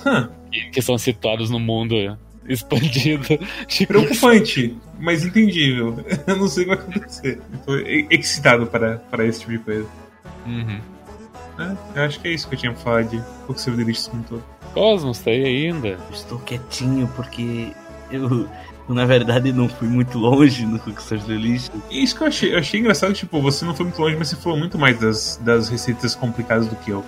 Huh. 0.00 0.28
Que 0.72 0.82
são 0.82 0.98
situados 0.98 1.50
no 1.50 1.58
mundo 1.58 2.16
expandido. 2.46 3.38
Preocupante, 3.86 4.76
mas 4.98 5.24
entendível. 5.24 5.96
Eu 6.26 6.36
não 6.36 6.48
sei 6.48 6.64
o 6.64 6.68
que 6.68 6.74
vai 6.74 6.84
acontecer. 6.84 7.40
Estou 7.52 7.78
excitado 8.10 8.66
para, 8.66 8.98
para 9.10 9.26
esse 9.26 9.40
tipo 9.40 9.52
de 9.52 9.58
coisa. 9.58 9.88
Uhum. 10.46 10.80
É, 11.58 12.00
eu 12.00 12.02
acho 12.02 12.20
que 12.20 12.28
é 12.28 12.32
isso 12.32 12.48
que 12.48 12.56
eu 12.56 12.58
tinha 12.58 12.72
pra 12.72 12.82
falar 12.82 13.02
de 13.02 13.22
Cookster 13.46 13.74
Delicious 13.74 14.08
como 14.08 14.24
todo. 14.24 14.44
Cosmos, 14.74 15.20
tá 15.20 15.30
aí 15.30 15.44
ainda? 15.44 15.96
Estou 16.12 16.38
quietinho 16.40 17.08
porque 17.14 17.68
eu, 18.10 18.48
na 18.88 19.06
verdade, 19.06 19.52
não 19.52 19.68
fui 19.68 19.86
muito 19.86 20.18
longe 20.18 20.66
no 20.66 20.78
Cooksters 20.80 21.24
Delicious. 21.24 21.70
Isso 21.90 22.16
que 22.16 22.22
eu 22.22 22.26
achei, 22.26 22.54
eu 22.54 22.58
achei 22.58 22.80
engraçado, 22.80 23.14
tipo, 23.14 23.40
você 23.40 23.64
não 23.64 23.74
foi 23.74 23.86
muito 23.86 24.02
longe, 24.02 24.16
mas 24.16 24.28
você 24.28 24.36
falou 24.36 24.58
muito 24.58 24.76
mais 24.76 24.98
das, 24.98 25.40
das 25.42 25.68
receitas 25.68 26.14
complicadas 26.14 26.66
do 26.66 26.74
que 26.76 26.90
eu. 26.90 27.04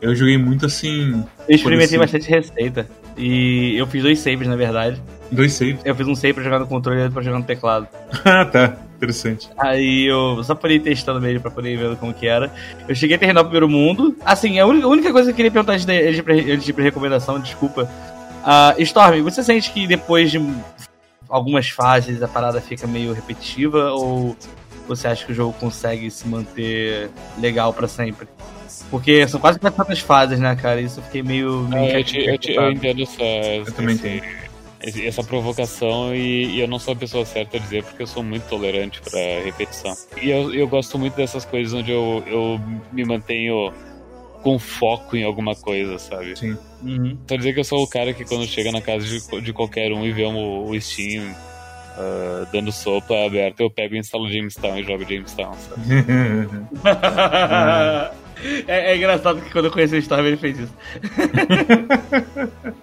Eu 0.00 0.14
joguei 0.14 0.36
muito 0.36 0.66
assim. 0.66 1.24
Eu 1.48 1.54
experimentei 1.54 1.98
bastante 1.98 2.28
receita. 2.28 2.88
E 3.16 3.76
eu 3.76 3.86
fiz 3.86 4.02
dois 4.02 4.18
saves, 4.18 4.46
na 4.46 4.56
verdade. 4.56 5.00
Dois 5.30 5.52
saves? 5.52 5.80
Eu 5.84 5.94
fiz 5.94 6.06
um 6.06 6.14
save 6.14 6.34
pra 6.34 6.44
jogar 6.44 6.58
no 6.58 6.66
controle 6.66 6.98
e 6.98 7.02
outro 7.02 7.14
pra 7.14 7.22
jogar 7.22 7.38
no 7.38 7.44
teclado. 7.44 7.88
ah, 8.24 8.44
tá. 8.44 8.76
Interessante. 8.96 9.50
Aí 9.58 10.06
eu 10.06 10.42
só 10.42 10.54
por 10.54 10.70
ir 10.70 10.80
testando 10.80 11.20
mesmo 11.20 11.40
pra 11.40 11.50
poder 11.50 11.72
ir 11.72 11.76
vendo 11.76 11.96
como 11.96 12.14
que 12.14 12.26
era. 12.26 12.50
Eu 12.88 12.94
cheguei 12.94 13.16
a 13.16 13.18
terminar 13.18 13.42
o 13.42 13.44
primeiro 13.44 13.68
mundo. 13.68 14.16
Assim, 14.24 14.58
a 14.58 14.66
única, 14.66 15.12
coisa 15.12 15.28
que 15.28 15.32
eu 15.32 15.36
queria 15.36 15.50
perguntar 15.50 15.74
antes 15.74 15.84
de, 15.84 15.92
antes 15.92 16.24
de, 16.24 16.52
antes 16.52 16.64
de 16.64 16.72
recomendação, 16.72 17.38
desculpa. 17.38 17.90
Uh, 18.42 18.80
Storm, 18.82 19.22
você 19.22 19.42
sente 19.42 19.70
que 19.70 19.86
depois 19.86 20.30
de 20.30 20.40
algumas 21.28 21.68
fases 21.68 22.22
a 22.22 22.28
parada 22.28 22.60
fica 22.60 22.86
meio 22.86 23.12
repetitiva 23.12 23.92
ou 23.92 24.36
você 24.88 25.08
acha 25.08 25.26
que 25.26 25.32
o 25.32 25.34
jogo 25.34 25.52
consegue 25.58 26.10
se 26.10 26.26
manter 26.26 27.10
legal 27.38 27.72
para 27.72 27.88
sempre? 27.88 28.28
Porque 28.90 29.26
são 29.26 29.40
quase 29.40 29.58
400 29.58 30.00
fases, 30.00 30.38
né, 30.38 30.54
cara? 30.56 30.80
Isso 30.80 31.00
eu 31.00 31.04
fiquei 31.04 31.22
meio. 31.22 31.62
meio 31.68 31.98
eu, 31.98 32.04
te, 32.04 32.18
eu, 32.18 32.38
te, 32.38 32.52
eu, 32.52 32.70
entendo 32.70 33.02
essa. 33.02 33.22
Eu 33.22 33.72
também 33.72 33.96
tenho 33.98 34.22
essa 34.80 35.24
provocação 35.24 36.14
e, 36.14 36.46
e, 36.46 36.60
eu 36.60 36.68
não 36.68 36.78
sou 36.78 36.92
a 36.92 36.96
pessoa 36.96 37.24
certa 37.24 37.56
a 37.56 37.60
dizer 37.60 37.82
porque 37.82 38.02
eu 38.02 38.06
sou 38.06 38.22
muito 38.22 38.44
tolerante 38.44 39.00
para 39.00 39.18
repetição. 39.44 39.92
E 40.20 40.30
eu, 40.30 40.54
eu 40.54 40.68
gosto 40.68 40.98
muito 40.98 41.16
dessas 41.16 41.44
coisas 41.44 41.72
onde 41.72 41.90
eu, 41.90 42.22
eu 42.26 42.60
me 42.92 43.04
mantenho 43.04 43.72
com 44.42 44.58
foco 44.58 45.16
em 45.16 45.24
alguma 45.24 45.56
coisa, 45.56 45.98
sabe? 45.98 46.38
Sim. 46.38 46.56
Uhum. 46.82 47.18
Só 47.26 47.36
dizer 47.36 47.52
que 47.52 47.60
eu 47.60 47.64
sou 47.64 47.82
o 47.82 47.88
cara 47.88 48.12
que 48.12 48.24
quando 48.24 48.46
chega 48.46 48.70
na 48.70 48.80
casa 48.80 49.04
de, 49.04 49.40
de 49.40 49.52
qualquer 49.52 49.92
um 49.92 50.04
e 50.04 50.12
vê 50.12 50.24
um, 50.24 50.68
o 50.68 50.80
Steam 50.80 51.24
uh, 51.24 52.46
dando 52.52 52.70
sopa 52.70 53.14
aberta, 53.24 53.62
eu 53.62 53.70
pego 53.70 53.96
e 53.96 53.98
instalo 53.98 54.30
Jamestown 54.30 54.78
e 54.78 54.84
jogo 54.84 55.04
Jamestown, 55.04 55.54
sabe? 55.54 55.82
é, 58.66 58.92
é, 58.92 58.96
engraçado 58.96 59.40
que 59.40 59.50
quando 59.50 59.66
eu 59.66 59.70
conheci 59.70 59.96
o 59.96 59.98
Storm 59.98 60.26
ele 60.26 60.36
fez 60.36 60.58
isso. 60.58 60.74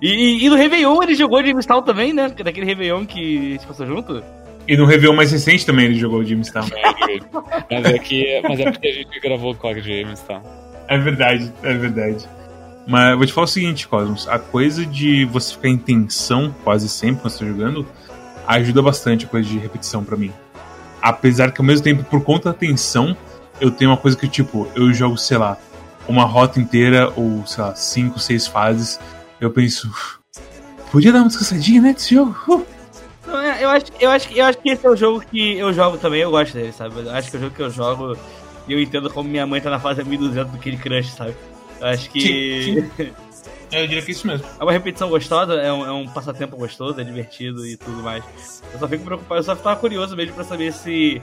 E, 0.00 0.44
e, 0.44 0.48
no 0.48 0.54
Réveillon 0.54 1.02
ele 1.02 1.16
jogou 1.16 1.44
Jamestown 1.44 1.82
também, 1.82 2.12
né? 2.12 2.28
Daquele 2.28 2.66
Réveillon 2.66 3.04
que 3.04 3.18
a 3.18 3.50
gente 3.52 3.66
passou 3.66 3.84
junto. 3.84 4.22
E 4.68 4.76
no 4.76 4.84
Réveillon 4.84 5.14
mais 5.14 5.32
recente 5.32 5.66
também 5.66 5.86
ele 5.86 5.96
jogou 5.96 6.22
Jamestown. 6.22 6.68
É, 6.76 7.20
mas, 7.68 7.84
é 7.84 7.98
que, 7.98 8.40
mas 8.48 8.60
é 8.60 8.70
porque 8.70 8.86
a 8.86 8.92
gente 8.92 9.18
gravou 9.18 9.56
com 9.56 9.66
a 9.66 9.74
Jamestown. 9.74 10.40
É 10.86 10.98
verdade, 10.98 11.52
é 11.64 11.74
verdade. 11.74 12.28
Mas 12.86 13.16
vou 13.16 13.26
te 13.26 13.32
falar 13.32 13.46
o 13.46 13.48
seguinte, 13.48 13.88
Cosmos. 13.88 14.28
A 14.28 14.38
coisa 14.38 14.86
de 14.86 15.24
você 15.24 15.54
ficar 15.54 15.68
em 15.68 15.76
tensão 15.76 16.54
quase 16.62 16.88
sempre 16.88 17.22
quando 17.22 17.32
você 17.32 17.44
tá 17.44 17.50
jogando 17.50 17.86
ajuda 18.46 18.80
bastante 18.80 19.26
a 19.26 19.28
coisa 19.28 19.48
de 19.48 19.58
repetição 19.58 20.02
para 20.02 20.16
mim. 20.16 20.32
Apesar 21.02 21.52
que 21.52 21.60
ao 21.60 21.66
mesmo 21.66 21.84
tempo, 21.84 22.02
por 22.04 22.24
conta 22.24 22.50
da 22.50 22.58
tensão, 22.58 23.16
eu 23.60 23.70
tenho 23.70 23.90
uma 23.90 23.96
coisa 23.96 24.16
que, 24.16 24.28
tipo, 24.28 24.68
eu 24.74 24.92
jogo, 24.92 25.16
sei 25.16 25.38
lá, 25.38 25.56
uma 26.08 26.24
rota 26.24 26.60
inteira 26.60 27.12
ou, 27.16 27.46
sei 27.46 27.62
lá, 27.62 27.74
cinco, 27.74 28.18
seis 28.18 28.46
fases. 28.46 28.98
Eu 29.40 29.50
penso, 29.50 29.90
podia 30.90 31.12
dar 31.12 31.20
uma 31.20 31.28
descansadinha, 31.28 31.82
né, 31.82 31.92
desse 31.92 32.14
jogo? 32.14 32.36
Uh. 32.48 32.66
É, 33.30 33.62
eu, 33.62 33.68
acho, 33.68 33.86
eu, 34.00 34.10
acho, 34.10 34.32
eu 34.32 34.44
acho 34.46 34.58
que 34.58 34.70
esse 34.70 34.86
é 34.86 34.90
o 34.90 34.96
jogo 34.96 35.20
que 35.20 35.58
eu 35.58 35.70
jogo 35.72 35.98
também, 35.98 36.22
eu 36.22 36.30
gosto 36.30 36.54
dele, 36.54 36.72
sabe? 36.72 37.00
Eu 37.00 37.10
acho 37.10 37.30
que 37.30 37.36
é 37.36 37.38
o 37.38 37.42
jogo 37.42 37.54
que 37.54 37.62
eu 37.62 37.70
jogo 37.70 38.16
e 38.66 38.72
eu 38.72 38.80
entendo 38.80 39.10
como 39.10 39.28
minha 39.28 39.46
mãe 39.46 39.60
tá 39.60 39.68
na 39.68 39.78
fase 39.78 40.02
1200 40.02 40.52
do 40.52 40.58
Kid 40.58 40.78
Crush, 40.78 41.10
sabe? 41.10 41.34
Eu 41.80 41.86
acho 41.86 42.10
que. 42.10 42.90
Sim. 42.96 43.12
Eu 43.70 43.86
diria 43.86 44.00
que 44.02 44.10
é 44.10 44.12
isso 44.12 44.26
mesmo. 44.26 44.46
É 44.58 44.62
uma 44.62 44.72
repetição 44.72 45.10
gostosa, 45.10 45.52
é 45.56 45.70
um, 45.70 45.84
é 45.84 45.92
um, 45.92 46.08
passatempo 46.08 46.56
gostoso, 46.56 46.98
é 46.98 47.04
divertido 47.04 47.66
e 47.66 47.76
tudo 47.76 48.02
mais. 48.02 48.24
Eu 48.72 48.78
só 48.78 48.88
fico 48.88 49.04
preocupado, 49.04 49.40
eu 49.40 49.44
só 49.44 49.54
tava 49.54 49.78
curioso 49.78 50.16
mesmo 50.16 50.34
pra 50.34 50.42
saber 50.42 50.72
se 50.72 51.20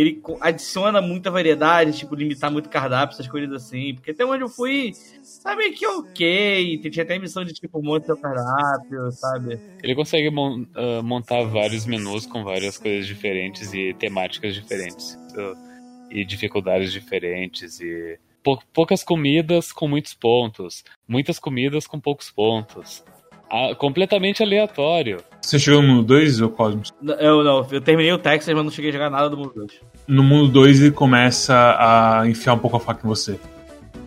ele 0.00 0.22
adiciona 0.40 1.00
muita 1.00 1.30
variedade, 1.30 1.96
tipo, 1.96 2.14
limitar 2.14 2.50
muito 2.50 2.68
cardápio, 2.68 3.14
essas 3.14 3.28
coisas 3.28 3.52
assim. 3.52 3.94
Porque 3.94 4.10
até 4.10 4.24
onde 4.24 4.42
eu 4.42 4.48
fui, 4.48 4.92
sabe 5.22 5.70
que 5.72 5.86
ok. 5.86 6.78
Tinha 6.90 7.04
até 7.04 7.16
a 7.16 7.20
missão 7.20 7.44
de 7.44 7.52
tipo, 7.52 7.82
monta 7.82 8.06
seu 8.06 8.16
cardápio, 8.16 9.10
sabe? 9.12 9.58
Ele 9.82 9.94
consegue 9.94 10.30
mon 10.30 10.62
uh, 10.62 11.02
montar 11.02 11.42
vários 11.44 11.86
menus 11.86 12.26
com 12.26 12.44
várias 12.44 12.78
coisas 12.78 13.06
diferentes 13.06 13.72
e 13.72 13.94
temáticas 13.94 14.54
diferentes. 14.54 15.14
Uh, 15.36 15.68
e 16.10 16.24
dificuldades 16.24 16.92
diferentes 16.92 17.80
e 17.80 18.18
pou 18.42 18.58
poucas 18.72 19.02
comidas 19.04 19.72
com 19.72 19.88
muitos 19.88 20.14
pontos, 20.14 20.84
muitas 21.06 21.38
comidas 21.38 21.86
com 21.86 22.00
poucos 22.00 22.30
pontos. 22.30 23.04
Ah, 23.50 23.74
completamente 23.74 24.42
aleatório. 24.42 25.22
Você 25.40 25.58
chegou 25.58 25.80
no 25.80 25.88
mundo 25.88 26.02
2, 26.04 26.40
ou 26.40 26.50
Cosmos? 26.50 26.92
Eu 27.18 27.42
não, 27.42 27.66
eu 27.70 27.80
terminei 27.80 28.12
o 28.12 28.18
Texas, 28.18 28.54
mas 28.54 28.64
não 28.64 28.70
cheguei 28.70 28.90
a 28.90 28.92
jogar 28.92 29.10
nada 29.10 29.30
do 29.30 29.36
mundo 29.36 29.52
2. 29.54 29.80
No 30.06 30.22
mundo 30.22 30.48
2 30.48 30.82
ele 30.82 30.90
começa 30.90 31.76
a 31.78 32.28
enfiar 32.28 32.54
um 32.54 32.58
pouco 32.58 32.76
a 32.76 32.80
faca 32.80 33.00
em 33.04 33.08
você. 33.08 33.38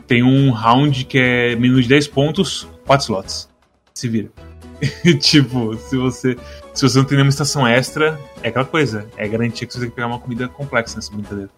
Tem 0.05 0.21
um 0.21 0.51
round 0.51 1.05
que 1.05 1.17
é 1.17 1.55
menu 1.55 1.81
de 1.81 1.87
10 1.87 2.07
pontos, 2.09 2.67
4 2.85 3.03
slots. 3.03 3.49
Se 3.93 4.07
vira. 4.07 4.29
tipo, 5.19 5.75
se 5.75 5.97
você 5.97 6.35
se 6.73 6.87
você 6.87 6.97
não 6.97 7.05
tem 7.05 7.17
nenhuma 7.17 7.29
estação 7.29 7.67
extra, 7.67 8.19
é 8.41 8.47
aquela 8.47 8.65
coisa. 8.65 9.07
É 9.17 9.27
garantir 9.27 9.67
que 9.67 9.73
você 9.73 9.79
tem 9.81 9.89
que 9.89 9.95
pegar 9.95 10.07
uma 10.07 10.19
comida 10.19 10.47
complexa 10.47 10.95
nessa 10.95 11.11
brincadeira. 11.11 11.49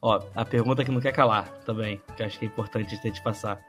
Ó, 0.00 0.20
a 0.34 0.44
pergunta 0.44 0.84
que 0.84 0.90
não 0.90 1.00
quer 1.00 1.12
calar 1.12 1.48
também, 1.64 2.00
que 2.16 2.22
eu 2.22 2.26
acho 2.26 2.38
que 2.38 2.44
é 2.44 2.48
importante 2.48 3.00
ter 3.00 3.12
de 3.12 3.22
passar. 3.22 3.60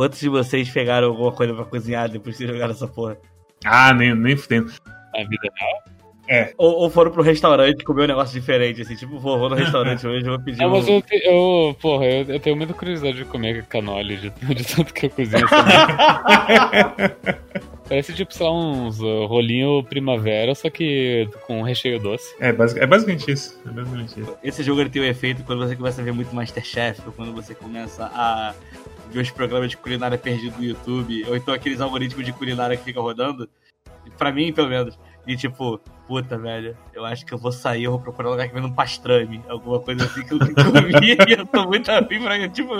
Quantos 0.00 0.18
de 0.18 0.30
vocês 0.30 0.70
pegaram 0.70 1.08
alguma 1.08 1.30
coisa 1.30 1.52
pra 1.52 1.62
cozinhar 1.62 2.08
depois 2.08 2.38
de 2.38 2.46
jogar 2.46 2.70
essa 2.70 2.88
porra? 2.88 3.18
Ah, 3.62 3.92
nem, 3.92 4.14
nem 4.14 4.34
fudendo. 4.34 4.72
Na 5.12 5.24
vida 5.24 5.46
real? 5.54 5.82
É. 6.26 6.54
Ou, 6.56 6.74
ou, 6.76 6.88
foram 6.88 7.10
pro 7.10 7.22
restaurante 7.22 7.84
comer 7.84 8.04
um 8.04 8.06
negócio 8.06 8.40
diferente, 8.40 8.80
assim, 8.80 8.96
tipo, 8.96 9.18
vou, 9.18 9.38
vou 9.38 9.50
no 9.50 9.56
restaurante 9.56 10.06
hoje, 10.06 10.24
vou 10.24 10.40
pedir. 10.40 10.58
Não, 10.58 10.68
um... 10.68 10.70
mas 10.70 10.88
eu, 10.88 11.02
eu 11.22 11.76
porra, 11.82 12.06
eu, 12.06 12.24
eu, 12.30 12.40
tenho 12.40 12.56
muita 12.56 12.72
curiosidade 12.72 13.18
de 13.18 13.26
comer 13.26 13.66
canole, 13.66 14.16
de, 14.16 14.30
de 14.54 14.64
tanto 14.64 14.94
que 14.94 15.04
eu 15.04 15.10
cozinho. 15.10 15.46
Parece 17.86 18.14
tipo, 18.14 18.32
sei 18.32 18.46
lá, 18.46 18.54
uns 18.54 19.02
uh, 19.02 19.26
rolinho 19.26 19.84
primavera, 19.84 20.54
só 20.54 20.70
que 20.70 21.28
com 21.46 21.60
recheio 21.60 21.98
doce. 21.98 22.34
É, 22.40 22.54
basic, 22.54 22.80
é 22.80 22.86
basicamente 22.86 23.30
isso. 23.30 23.60
É 23.66 23.70
basicamente 23.70 24.18
isso. 24.18 24.34
Esse 24.42 24.62
jogo 24.62 24.80
ele 24.80 24.88
tem 24.88 25.02
um 25.02 25.04
efeito 25.04 25.44
quando 25.44 25.58
você 25.58 25.76
começa 25.76 26.00
a 26.00 26.04
ver 26.04 26.12
muito 26.12 26.34
Masterchef, 26.34 27.02
ou 27.04 27.12
quando 27.12 27.34
você 27.34 27.54
começa 27.54 28.06
a 28.06 28.54
ver 29.10 29.20
os 29.20 29.30
programas 29.30 29.70
de 29.70 29.76
culinária 29.76 30.16
perdidos 30.16 30.56
no 30.58 30.64
YouTube, 30.64 31.24
ou 31.28 31.36
então 31.36 31.52
aqueles 31.52 31.80
algoritmos 31.80 32.24
de 32.24 32.32
culinária 32.32 32.76
que 32.76 32.84
ficam 32.84 33.02
rodando. 33.02 33.48
Pra 34.16 34.32
mim, 34.32 34.52
pelo 34.52 34.68
menos. 34.68 34.98
E 35.26 35.36
tipo, 35.36 35.78
puta, 36.06 36.38
velho, 36.38 36.76
eu 36.94 37.04
acho 37.04 37.24
que 37.24 37.32
eu 37.32 37.38
vou 37.38 37.52
sair, 37.52 37.84
eu 37.84 37.92
vou 37.92 38.00
procurar 38.00 38.28
um 38.28 38.32
lugar 38.32 38.48
que 38.48 38.54
vende 38.54 38.66
um 38.66 38.72
pastrame, 38.72 39.42
alguma 39.48 39.78
coisa 39.78 40.04
assim 40.04 40.22
que 40.24 40.32
eu 40.32 40.38
nunca 40.38 40.64
comi, 40.64 41.16
e 41.28 41.32
eu 41.32 41.46
tô 41.46 41.66
muito 41.66 41.90
afim 41.90 42.20
pra, 42.22 42.48
tipo, 42.48 42.74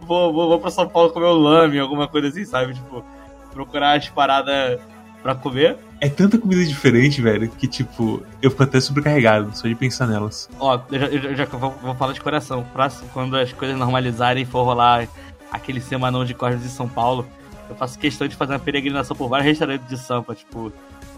vou, 0.00 0.32
vou, 0.32 0.48
vou 0.48 0.60
pra 0.60 0.70
São 0.70 0.88
Paulo 0.88 1.10
comer 1.10 1.26
um 1.26 1.38
lame, 1.38 1.78
alguma 1.78 2.08
coisa 2.08 2.28
assim, 2.28 2.44
sabe? 2.44 2.74
Tipo, 2.74 3.04
procurar 3.52 3.96
as 3.96 4.08
paradas 4.08 4.80
pra 5.22 5.34
comer. 5.34 5.76
É 6.00 6.08
tanta 6.08 6.36
comida 6.38 6.62
diferente, 6.64 7.22
velho, 7.22 7.48
que 7.48 7.66
tipo, 7.66 8.22
eu 8.42 8.50
fico 8.50 8.62
até 8.62 8.78
sobrecarregado 8.78 9.56
só 9.56 9.66
de 9.66 9.74
pensar 9.74 10.06
nelas. 10.06 10.48
Ó, 10.60 10.78
eu 10.92 11.00
já, 11.00 11.06
eu 11.06 11.34
já 11.34 11.44
vou, 11.46 11.70
vou, 11.70 11.94
falar 11.94 12.12
de 12.12 12.20
coração. 12.20 12.64
Pra, 12.72 12.90
quando 13.12 13.36
as 13.36 13.52
coisas 13.52 13.78
normalizarem 13.78 14.42
e 14.42 14.46
for 14.46 14.62
rolar 14.64 15.08
aquele 15.50 15.80
semanão 15.80 16.24
de 16.24 16.34
Cortes 16.34 16.62
de 16.62 16.68
São 16.68 16.88
Paulo, 16.88 17.26
eu 17.68 17.74
faço 17.76 17.98
questão 17.98 18.26
de 18.28 18.36
fazer 18.36 18.52
uma 18.52 18.58
peregrinação 18.58 19.16
por 19.16 19.28
vários 19.28 19.46
restaurantes 19.48 19.88
de 19.88 19.98
Sampa, 19.98 20.34
tipo. 20.34 20.72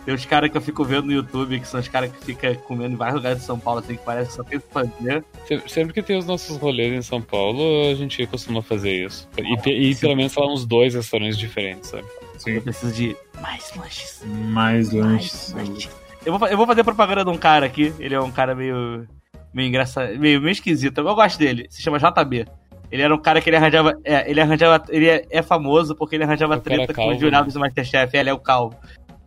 Tem 0.05 0.15
os 0.15 0.25
caras 0.25 0.51
que 0.51 0.57
eu 0.57 0.63
fico 0.63 0.83
vendo 0.85 1.05
no 1.07 1.13
YouTube, 1.13 1.61
que 1.61 1.69
são 1.69 1.79
os 1.79 1.87
caras 1.89 2.11
que 2.11 2.25
ficam 2.25 2.55
comendo 2.55 2.95
em 2.95 2.97
vários 2.97 3.17
lugares 3.17 3.41
de 3.41 3.45
São 3.45 3.59
Paulo, 3.59 3.81
assim, 3.81 3.95
que 3.95 4.03
parece 4.03 4.31
que 4.31 4.37
só 4.37 4.43
tem 4.43 4.59
que 4.59 4.67
fazer. 4.73 5.23
Se- 5.47 5.63
Sempre 5.67 5.93
que 5.93 6.03
tem 6.03 6.17
os 6.17 6.25
nossos 6.25 6.57
rolês 6.57 6.95
em 6.95 7.03
São 7.03 7.21
Paulo, 7.21 7.61
a 7.91 7.95
gente 7.95 8.27
costuma 8.27 8.63
fazer 8.63 9.05
isso. 9.05 9.29
E, 9.37 9.57
pe- 9.61 9.71
e 9.79 9.95
pelo 9.95 10.17
menos 10.17 10.35
lá 10.35 10.51
uns 10.51 10.65
dois 10.65 10.95
restaurantes 10.95 11.37
diferentes, 11.37 11.91
sabe? 11.91 12.05
Eu 12.33 12.41
Sim. 12.41 12.61
preciso 12.63 12.93
de 12.95 13.15
mais 13.43 13.71
lanches. 13.77 14.23
Mais 14.25 14.93
lanches. 14.93 15.53
Mais 15.53 15.69
lanches. 15.69 15.91
Eu 16.25 16.39
vou, 16.39 16.49
eu 16.49 16.57
vou 16.57 16.67
fazer 16.67 16.85
propaganda 16.85 17.23
de 17.23 17.31
um 17.31 17.37
cara 17.37 17.67
aqui, 17.67 17.93
ele 17.99 18.15
é 18.15 18.21
um 18.21 18.31
cara 18.33 18.55
meio. 18.55 19.07
meio 19.53 19.69
engraçado, 19.69 20.19
meio, 20.19 20.41
meio 20.41 20.53
esquisito. 20.53 20.99
Eu 20.99 21.15
gosto 21.15 21.39
dele, 21.39 21.67
se 21.69 21.83
chama 21.83 21.99
JB. 21.99 22.47
Ele 22.91 23.03
era 23.03 23.15
um 23.15 23.19
cara 23.19 23.41
que 23.41 23.51
ele 23.51 23.57
arranjava. 23.57 23.99
É, 24.05 24.31
ele 24.31 24.41
arranjava. 24.41 24.85
Ele 24.89 25.09
é, 25.09 25.27
é 25.31 25.43
famoso 25.43 25.95
porque 25.95 26.17
ele 26.17 26.25
arranjava 26.25 26.57
O 26.57 26.61
treta 26.61 26.87
com 26.89 26.95
calvo, 26.95 27.13
os 27.13 27.21
jurados 27.21 27.55
do 27.55 27.61
Masterchef. 27.61 28.17
Ele 28.17 28.31
é 28.31 28.33
o 28.33 28.39
calvo. 28.39 28.77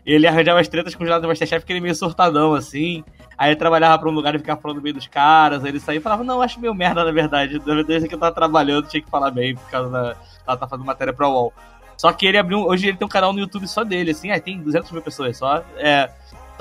Ele 0.05 0.27
arranjava 0.27 0.59
as 0.59 0.67
tretas 0.67 0.95
com 0.95 1.03
os 1.03 1.07
jurados 1.07 1.21
do 1.21 1.27
Masterchef 1.27 1.61
porque 1.61 1.73
ele 1.73 1.79
é 1.79 1.83
meio 1.83 1.95
surtadão, 1.95 2.53
assim. 2.53 3.03
Aí 3.37 3.49
ele 3.49 3.55
trabalhava 3.55 3.97
pra 3.99 4.09
um 4.09 4.13
lugar 4.13 4.33
e 4.35 4.39
ficava 4.39 4.59
falando 4.59 4.77
no 4.77 4.83
meio 4.83 4.95
dos 4.95 5.07
caras. 5.07 5.63
Aí 5.63 5.69
ele 5.69 5.79
saía 5.79 5.99
e 5.99 6.01
falava, 6.01 6.23
não, 6.23 6.41
acho 6.41 6.59
meio 6.59 6.73
merda, 6.73 7.03
na 7.03 7.11
verdade. 7.11 7.59
Verdade, 7.59 7.95
isso 7.95 8.05
aqui 8.05 8.15
eu 8.15 8.19
tava 8.19 8.33
trabalhando, 8.33 8.87
tinha 8.87 9.01
que 9.01 9.09
falar 9.09 9.31
bem, 9.31 9.55
por 9.55 9.69
causa 9.69 9.89
da. 9.89 10.15
Ela 10.47 10.57
tá 10.57 10.67
fazendo 10.67 10.85
matéria 10.85 11.13
pra 11.13 11.29
UOL. 11.29 11.53
Só 11.97 12.11
que 12.11 12.25
ele 12.25 12.37
abriu. 12.37 12.61
Hoje 12.61 12.87
ele 12.87 12.97
tem 12.97 13.05
um 13.05 13.09
canal 13.09 13.31
no 13.31 13.39
YouTube 13.39 13.67
só 13.67 13.83
dele, 13.83 14.09
assim. 14.09 14.31
Aí 14.31 14.41
tem 14.41 14.59
200 14.59 14.91
mil 14.91 15.03
pessoas 15.03 15.37
só. 15.37 15.63
É. 15.77 16.09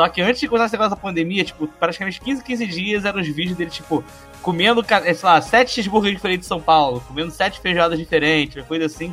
Só 0.00 0.08
que 0.08 0.22
antes 0.22 0.40
de 0.40 0.48
começar 0.48 0.64
esse 0.64 0.72
negócio 0.72 0.96
da 0.96 0.96
pandemia, 0.96 1.44
tipo, 1.44 1.66
praticamente 1.66 2.22
15, 2.22 2.42
15 2.42 2.66
dias 2.68 3.04
eram 3.04 3.20
os 3.20 3.28
vídeos 3.28 3.54
dele, 3.54 3.68
tipo, 3.68 4.02
comendo, 4.40 4.82
eh, 4.88 5.12
sei 5.12 5.28
lá, 5.28 5.42
sete 5.42 5.72
cheeseburgers 5.72 6.14
diferentes 6.14 6.44
de 6.44 6.48
São 6.48 6.58
Paulo, 6.58 7.04
comendo 7.06 7.30
sete 7.30 7.60
feijoadas 7.60 7.98
diferentes, 7.98 8.56
uma 8.56 8.64
coisa 8.64 8.86
assim. 8.86 9.12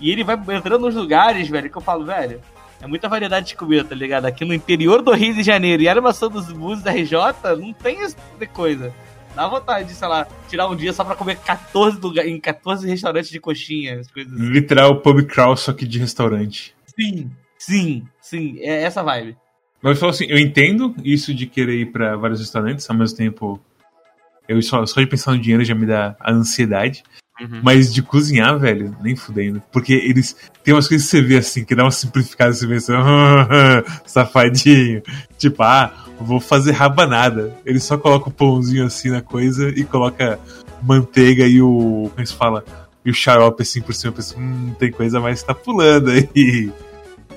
E 0.00 0.10
ele 0.10 0.24
vai 0.24 0.34
entrando 0.34 0.80
nos 0.80 0.96
lugares, 0.96 1.48
velho, 1.48 1.70
que 1.70 1.78
eu 1.78 1.80
falo, 1.80 2.04
velho, 2.04 2.40
é 2.82 2.86
muita 2.88 3.08
variedade 3.08 3.46
de 3.46 3.54
comida, 3.54 3.84
tá 3.84 3.94
ligado? 3.94 4.26
Aqui 4.26 4.44
no 4.44 4.52
interior 4.52 5.02
do 5.02 5.12
Rio 5.12 5.34
de 5.34 5.44
Janeiro 5.44 5.84
e 5.84 5.88
armação 5.88 6.28
dos 6.28 6.50
buses 6.50 6.82
da 6.82 6.90
RJ, 6.90 7.16
não 7.56 7.72
tem 7.72 8.00
esse 8.00 8.16
tipo 8.16 8.36
de 8.36 8.46
coisa. 8.48 8.92
Dá 9.36 9.46
vontade 9.46 9.86
de, 9.86 9.94
sei 9.94 10.08
lá, 10.08 10.26
tirar 10.48 10.66
um 10.66 10.74
dia 10.74 10.92
só 10.92 11.04
pra 11.04 11.14
comer 11.14 11.36
14 11.36 12.00
lugar, 12.00 12.26
em 12.26 12.40
14 12.40 12.88
restaurantes 12.88 13.30
de 13.30 13.38
coxinha, 13.38 14.00
as 14.00 14.10
coisas 14.10 14.32
assim. 14.32 14.50
Literal 14.50 15.00
pub 15.00 15.24
crawl, 15.28 15.56
só 15.56 15.72
que 15.72 15.86
de 15.86 16.00
restaurante. 16.00 16.74
Sim, 16.86 17.30
sim, 17.56 18.04
sim, 18.20 18.58
é 18.58 18.82
essa 18.82 19.00
vibe. 19.00 19.36
Mas 19.84 19.96
eu 19.96 20.00
falo 20.00 20.12
assim, 20.12 20.24
eu 20.30 20.38
entendo 20.38 20.94
isso 21.04 21.34
de 21.34 21.44
querer 21.44 21.78
ir 21.78 21.92
pra 21.92 22.16
vários 22.16 22.40
restaurantes, 22.40 22.88
ao 22.88 22.96
mesmo 22.96 23.18
tempo. 23.18 23.60
Eu 24.48 24.60
só, 24.62 24.84
só 24.86 24.98
de 24.98 25.06
pensar 25.06 25.32
no 25.32 25.38
dinheiro 25.38 25.62
já 25.62 25.74
me 25.74 25.84
dá 25.84 26.16
a 26.18 26.32
ansiedade. 26.32 27.02
Uhum. 27.38 27.60
Mas 27.62 27.92
de 27.92 28.00
cozinhar, 28.00 28.58
velho, 28.58 28.96
nem 29.02 29.14
fudendo. 29.14 29.62
Porque 29.70 29.92
eles. 29.92 30.36
Tem 30.62 30.72
umas 30.72 30.88
coisas 30.88 31.06
que 31.06 31.16
você 31.16 31.22
vê 31.22 31.36
assim, 31.36 31.66
que 31.66 31.74
dá 31.74 31.84
uma 31.84 31.90
simplificada, 31.90 32.54
você 32.54 32.66
vê 32.66 32.76
assim, 32.76 32.92
safadinho. 34.06 35.02
Tipo, 35.36 35.62
ah, 35.62 35.92
vou 36.18 36.40
fazer 36.40 36.72
rabanada. 36.72 37.54
Ele 37.66 37.78
só 37.78 37.98
coloca 37.98 38.30
o 38.30 38.32
pãozinho 38.32 38.86
assim 38.86 39.10
na 39.10 39.20
coisa 39.20 39.68
e 39.68 39.84
coloca 39.84 40.40
manteiga 40.82 41.46
e 41.46 41.60
o. 41.60 42.08
Como 42.08 42.20
é 42.20 42.22
que 42.22 42.28
se 42.30 42.34
fala? 42.34 42.64
E 43.04 43.10
o 43.10 43.14
xarope 43.14 43.60
assim 43.60 43.82
por 43.82 43.92
cima. 43.92 44.12
Eu 44.12 44.14
penso, 44.14 44.38
hum, 44.38 44.74
tem 44.78 44.90
coisa 44.90 45.20
mais 45.20 45.42
que 45.42 45.46
tá 45.46 45.54
pulando 45.54 46.10
aí. 46.10 46.72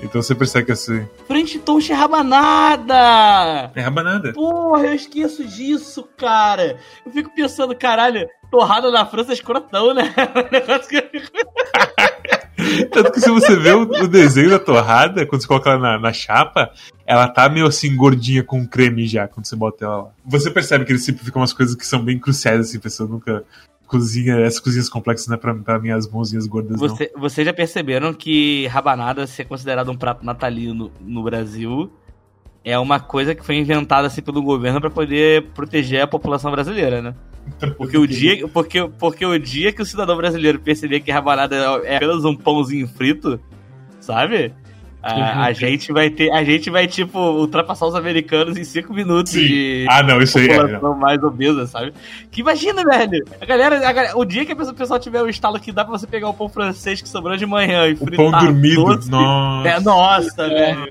Então 0.01 0.21
você 0.21 0.35
percebe 0.35 0.65
que 0.67 0.71
assim. 0.71 1.07
French 1.27 1.57
toast 1.59 1.91
é 1.91 1.95
rabanada! 1.95 3.71
É 3.75 3.81
rabanada. 3.81 4.31
Porra, 4.33 4.85
eu 4.85 4.93
esqueço 4.93 5.43
disso, 5.43 6.07
cara. 6.17 6.77
Eu 7.05 7.11
fico 7.11 7.33
pensando, 7.35 7.75
caralho, 7.75 8.27
torrada 8.51 8.91
na 8.91 9.05
França 9.05 9.31
é 9.31 9.33
escrotão, 9.33 9.93
né? 9.93 10.13
Negócio 10.51 10.87
que 10.87 10.97
eu 10.97 11.09
fico- 11.09 11.27
Tanto 12.91 13.11
que 13.11 13.21
se 13.21 13.29
você 13.29 13.55
vê 13.55 13.71
o, 13.71 13.81
o 13.81 14.07
desenho 14.07 14.49
da 14.49 14.59
torrada, 14.59 15.25
quando 15.25 15.41
você 15.41 15.47
coloca 15.47 15.69
ela 15.69 15.79
na, 15.79 15.99
na 15.99 16.13
chapa, 16.13 16.71
ela 17.05 17.27
tá 17.27 17.47
meio 17.47 17.65
assim 17.65 17.95
gordinha 17.95 18.43
com 18.43 18.67
creme 18.67 19.07
já, 19.07 19.27
quando 19.27 19.45
você 19.45 19.55
bota 19.55 19.85
ela 19.85 19.97
lá. 19.97 20.09
Você 20.25 20.49
percebe 20.51 20.83
que 20.83 20.91
eles 20.91 21.03
simplificam 21.05 21.41
umas 21.41 21.53
coisas 21.53 21.75
que 21.75 21.85
são 21.85 22.03
bem 22.03 22.19
cruciais, 22.19 22.59
assim, 22.61 22.77
a 22.77 22.81
pessoa 22.81 23.07
nunca 23.07 23.43
cozinha 23.87 24.35
essas 24.41 24.59
cozinhas 24.59 24.89
complexas, 24.89 25.27
não 25.27 25.35
é 25.35 25.37
pra, 25.37 25.55
pra 25.55 25.79
minhas 25.79 26.09
mãozinhas 26.11 26.45
gordas, 26.45 26.79
não. 26.79 26.87
Você, 26.87 27.11
vocês 27.17 27.45
já 27.45 27.53
perceberam 27.53 28.13
que 28.13 28.67
rabanada 28.67 29.25
ser 29.25 29.45
considerado 29.45 29.89
um 29.89 29.97
prato 29.97 30.25
natalino 30.25 30.91
no 30.99 31.23
Brasil 31.23 31.89
é 32.63 32.77
uma 32.77 32.99
coisa 32.99 33.33
que 33.33 33.45
foi 33.45 33.55
inventada 33.55 34.07
assim 34.07 34.21
pelo 34.21 34.41
governo 34.43 34.81
pra 34.81 34.89
poder 34.89 35.43
proteger 35.53 36.01
a 36.01 36.07
população 36.07 36.51
brasileira, 36.51 37.01
né? 37.01 37.15
Porque 37.77 37.97
o 37.97 38.05
dia, 38.07 38.45
porque, 38.49 38.85
porque 38.99 39.25
o 39.25 39.39
dia 39.39 39.71
que 39.71 39.81
o 39.81 39.85
cidadão 39.85 40.17
brasileiro 40.17 40.59
perceber 40.59 40.99
que 40.99 41.09
rabanada 41.09 41.55
é 41.85 41.95
apenas 41.95 42.25
um 42.25 42.35
pãozinho 42.35 42.85
frito, 42.87 43.39
sabe? 44.01 44.53
A, 45.07 45.45
a 45.45 45.53
gente 45.53 45.91
vai 45.91 46.09
ter, 46.09 46.31
a 46.31 46.43
gente 46.43 46.69
vai 46.69 46.87
tipo 46.87 47.19
ultrapassar 47.19 47.85
os 47.87 47.95
americanos 47.95 48.57
em 48.57 48.63
cinco 48.63 48.93
minutos 48.93 49.31
Sim. 49.33 49.39
de 49.45 49.85
Ah, 49.89 50.03
não, 50.03 50.21
isso 50.21 50.37
aí 50.37 50.47
é. 50.49 50.79
mais 50.95 51.21
obesa, 51.23 51.65
sabe? 51.67 51.93
Que 52.31 52.41
imagina, 52.41 52.83
velho. 52.83 53.23
A 53.41 53.45
galera, 53.45 53.77
a 53.77 53.93
galera- 53.93 54.17
o 54.17 54.25
dia 54.25 54.45
que 54.45 54.51
a 54.51 54.55
pessoa- 54.55 54.73
o 54.73 54.77
pessoal 54.77 54.99
tiver 54.99 55.21
o 55.21 55.29
estalo 55.29 55.59
que 55.59 55.71
dá 55.71 55.83
pra 55.85 55.97
você 55.97 56.05
pegar 56.07 56.29
o 56.29 56.33
pão 56.33 56.49
francês 56.49 57.01
que 57.01 57.09
sobrou 57.09 57.35
de 57.37 57.45
manhã 57.45 57.87
e 57.87 57.93
O 57.93 57.97
fritar 57.97 58.17
pão 58.17 58.31
dormido. 58.31 58.85
doce. 58.85 59.09
Nossa, 59.09 59.69
É, 59.69 59.79
nossa, 59.79 60.47
velho. 60.49 60.89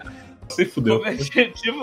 você 0.48 0.64
fudeu. 0.64 1.02
tipo, 1.54 1.80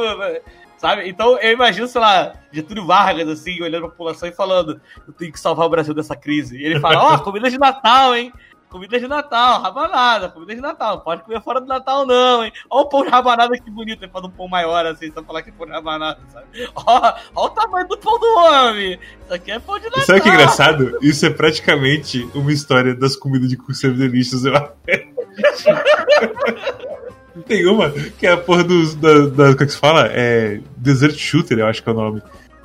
sabe? 0.77 1.07
Então 1.07 1.37
eu 1.39 1.51
imagino, 1.53 1.87
sei 1.87 2.01
lá, 2.01 2.33
Getúlio 2.51 2.85
Vargas, 2.85 3.27
assim, 3.27 3.61
olhando 3.61 3.81
pra 3.83 3.89
população 3.91 4.27
e 4.27 4.31
falando: 4.31 4.79
eu 5.07 5.13
tenho 5.13 5.31
que 5.31 5.39
salvar 5.39 5.65
o 5.65 5.69
Brasil 5.69 5.93
dessa 5.93 6.15
crise. 6.15 6.57
E 6.57 6.65
ele 6.65 6.79
fala: 6.79 7.13
ó, 7.13 7.17
comida 7.23 7.49
de 7.49 7.57
Natal, 7.57 8.15
hein? 8.15 8.31
Comida 8.73 8.99
de 8.99 9.07
Natal, 9.07 9.61
rabanada, 9.61 10.29
comida 10.29 10.55
de 10.55 10.59
Natal. 10.59 10.95
Não 10.95 11.03
pode 11.03 11.21
comer 11.21 11.39
fora 11.43 11.61
do 11.61 11.67
Natal, 11.67 12.07
não, 12.07 12.43
hein? 12.43 12.51
Ó 12.71 12.81
o 12.81 12.89
pão 12.89 13.03
de 13.03 13.09
rabanada 13.09 13.55
que 13.55 13.69
bonito. 13.69 14.03
Ele 14.03 14.11
faz 14.11 14.25
um 14.25 14.31
pão 14.31 14.47
maior 14.47 14.83
assim, 14.87 15.11
só 15.11 15.21
falar 15.21 15.43
que 15.43 15.51
é 15.51 15.53
pão 15.53 15.67
de 15.67 15.73
rabanada, 15.73 16.19
sabe? 16.33 16.47
Ó 16.73 17.45
o 17.45 17.49
tamanho 17.49 17.87
do 17.87 17.95
pão 17.99 18.17
do 18.17 18.25
homem. 18.25 18.99
Isso 19.23 19.31
aqui 19.31 19.51
é 19.51 19.59
pão 19.59 19.77
de 19.77 19.85
E 19.85 19.89
Natal. 19.91 20.05
sabe 20.05 20.19
o 20.19 20.23
que 20.23 20.29
é 20.29 20.33
engraçado? 20.33 20.97
Isso 21.03 21.23
é 21.23 21.29
praticamente 21.29 22.27
uma 22.33 22.51
história 22.51 22.95
das 22.95 23.15
comidas 23.15 23.47
de 23.47 23.57
conserva 23.57 23.95
de 23.95 24.07
lixos. 24.07 24.43
Eu... 24.43 24.53
Tem 27.45 27.67
uma 27.67 27.91
que 27.91 28.25
é 28.25 28.31
a 28.31 28.37
porra 28.37 28.63
dos. 28.63 28.95
Da, 28.95 29.27
da, 29.27 29.51
como 29.51 29.63
é 29.63 29.65
que 29.65 29.71
se 29.71 29.77
fala? 29.77 30.07
É. 30.11 30.61
Desert 30.77 31.15
Shooter, 31.15 31.59
eu 31.59 31.67
acho 31.67 31.83
que 31.83 31.89
é 31.89 31.91
o 31.91 31.95
nome. 31.95 32.23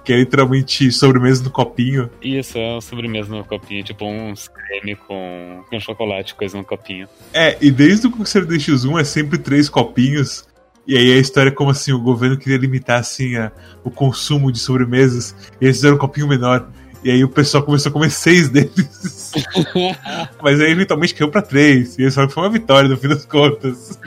Que 0.08 0.14
é 0.14 0.16
literalmente 0.16 0.90
sobremesa 0.90 1.44
no 1.44 1.50
copinho. 1.50 2.08
Isso, 2.22 2.56
é 2.56 2.72
uma 2.72 2.80
sobremesa 2.80 3.28
no 3.28 3.44
copinho, 3.44 3.84
tipo 3.84 4.06
uns 4.06 4.48
creme 4.48 4.96
com, 4.96 5.62
com 5.68 5.78
chocolate, 5.78 6.34
coisa 6.34 6.56
no 6.56 6.64
copinho. 6.64 7.06
É, 7.34 7.58
e 7.60 7.70
desde 7.70 8.06
o 8.06 8.10
Conselho 8.10 8.46
de 8.46 8.56
X1 8.56 8.98
é 8.98 9.04
sempre 9.04 9.36
três 9.36 9.68
copinhos. 9.68 10.48
E 10.86 10.96
aí 10.96 11.12
a 11.12 11.18
história 11.18 11.50
é 11.50 11.52
como 11.52 11.68
assim, 11.68 11.92
o 11.92 12.00
governo 12.00 12.38
queria 12.38 12.56
limitar 12.56 12.98
assim 12.98 13.36
a, 13.36 13.52
o 13.84 13.90
consumo 13.90 14.50
de 14.50 14.58
sobremesas. 14.58 15.36
E 15.60 15.66
eles 15.66 15.76
fizeram 15.76 15.96
um 15.96 15.98
copinho 15.98 16.26
menor. 16.26 16.70
E 17.04 17.10
aí 17.10 17.22
o 17.22 17.28
pessoal 17.28 17.62
começou 17.62 17.90
a 17.90 17.92
comer 17.92 18.10
seis 18.10 18.48
deles. 18.48 19.32
Mas 20.42 20.58
aí 20.58 20.70
eventualmente 20.70 21.14
caiu 21.14 21.30
pra 21.30 21.42
três. 21.42 21.98
E 21.98 22.02
eles 22.04 22.14
falaram 22.14 22.28
que 22.28 22.34
foi 22.34 22.44
uma 22.44 22.50
vitória 22.50 22.88
no 22.88 22.96
fim 22.96 23.08
das 23.08 23.26
contas. 23.26 23.98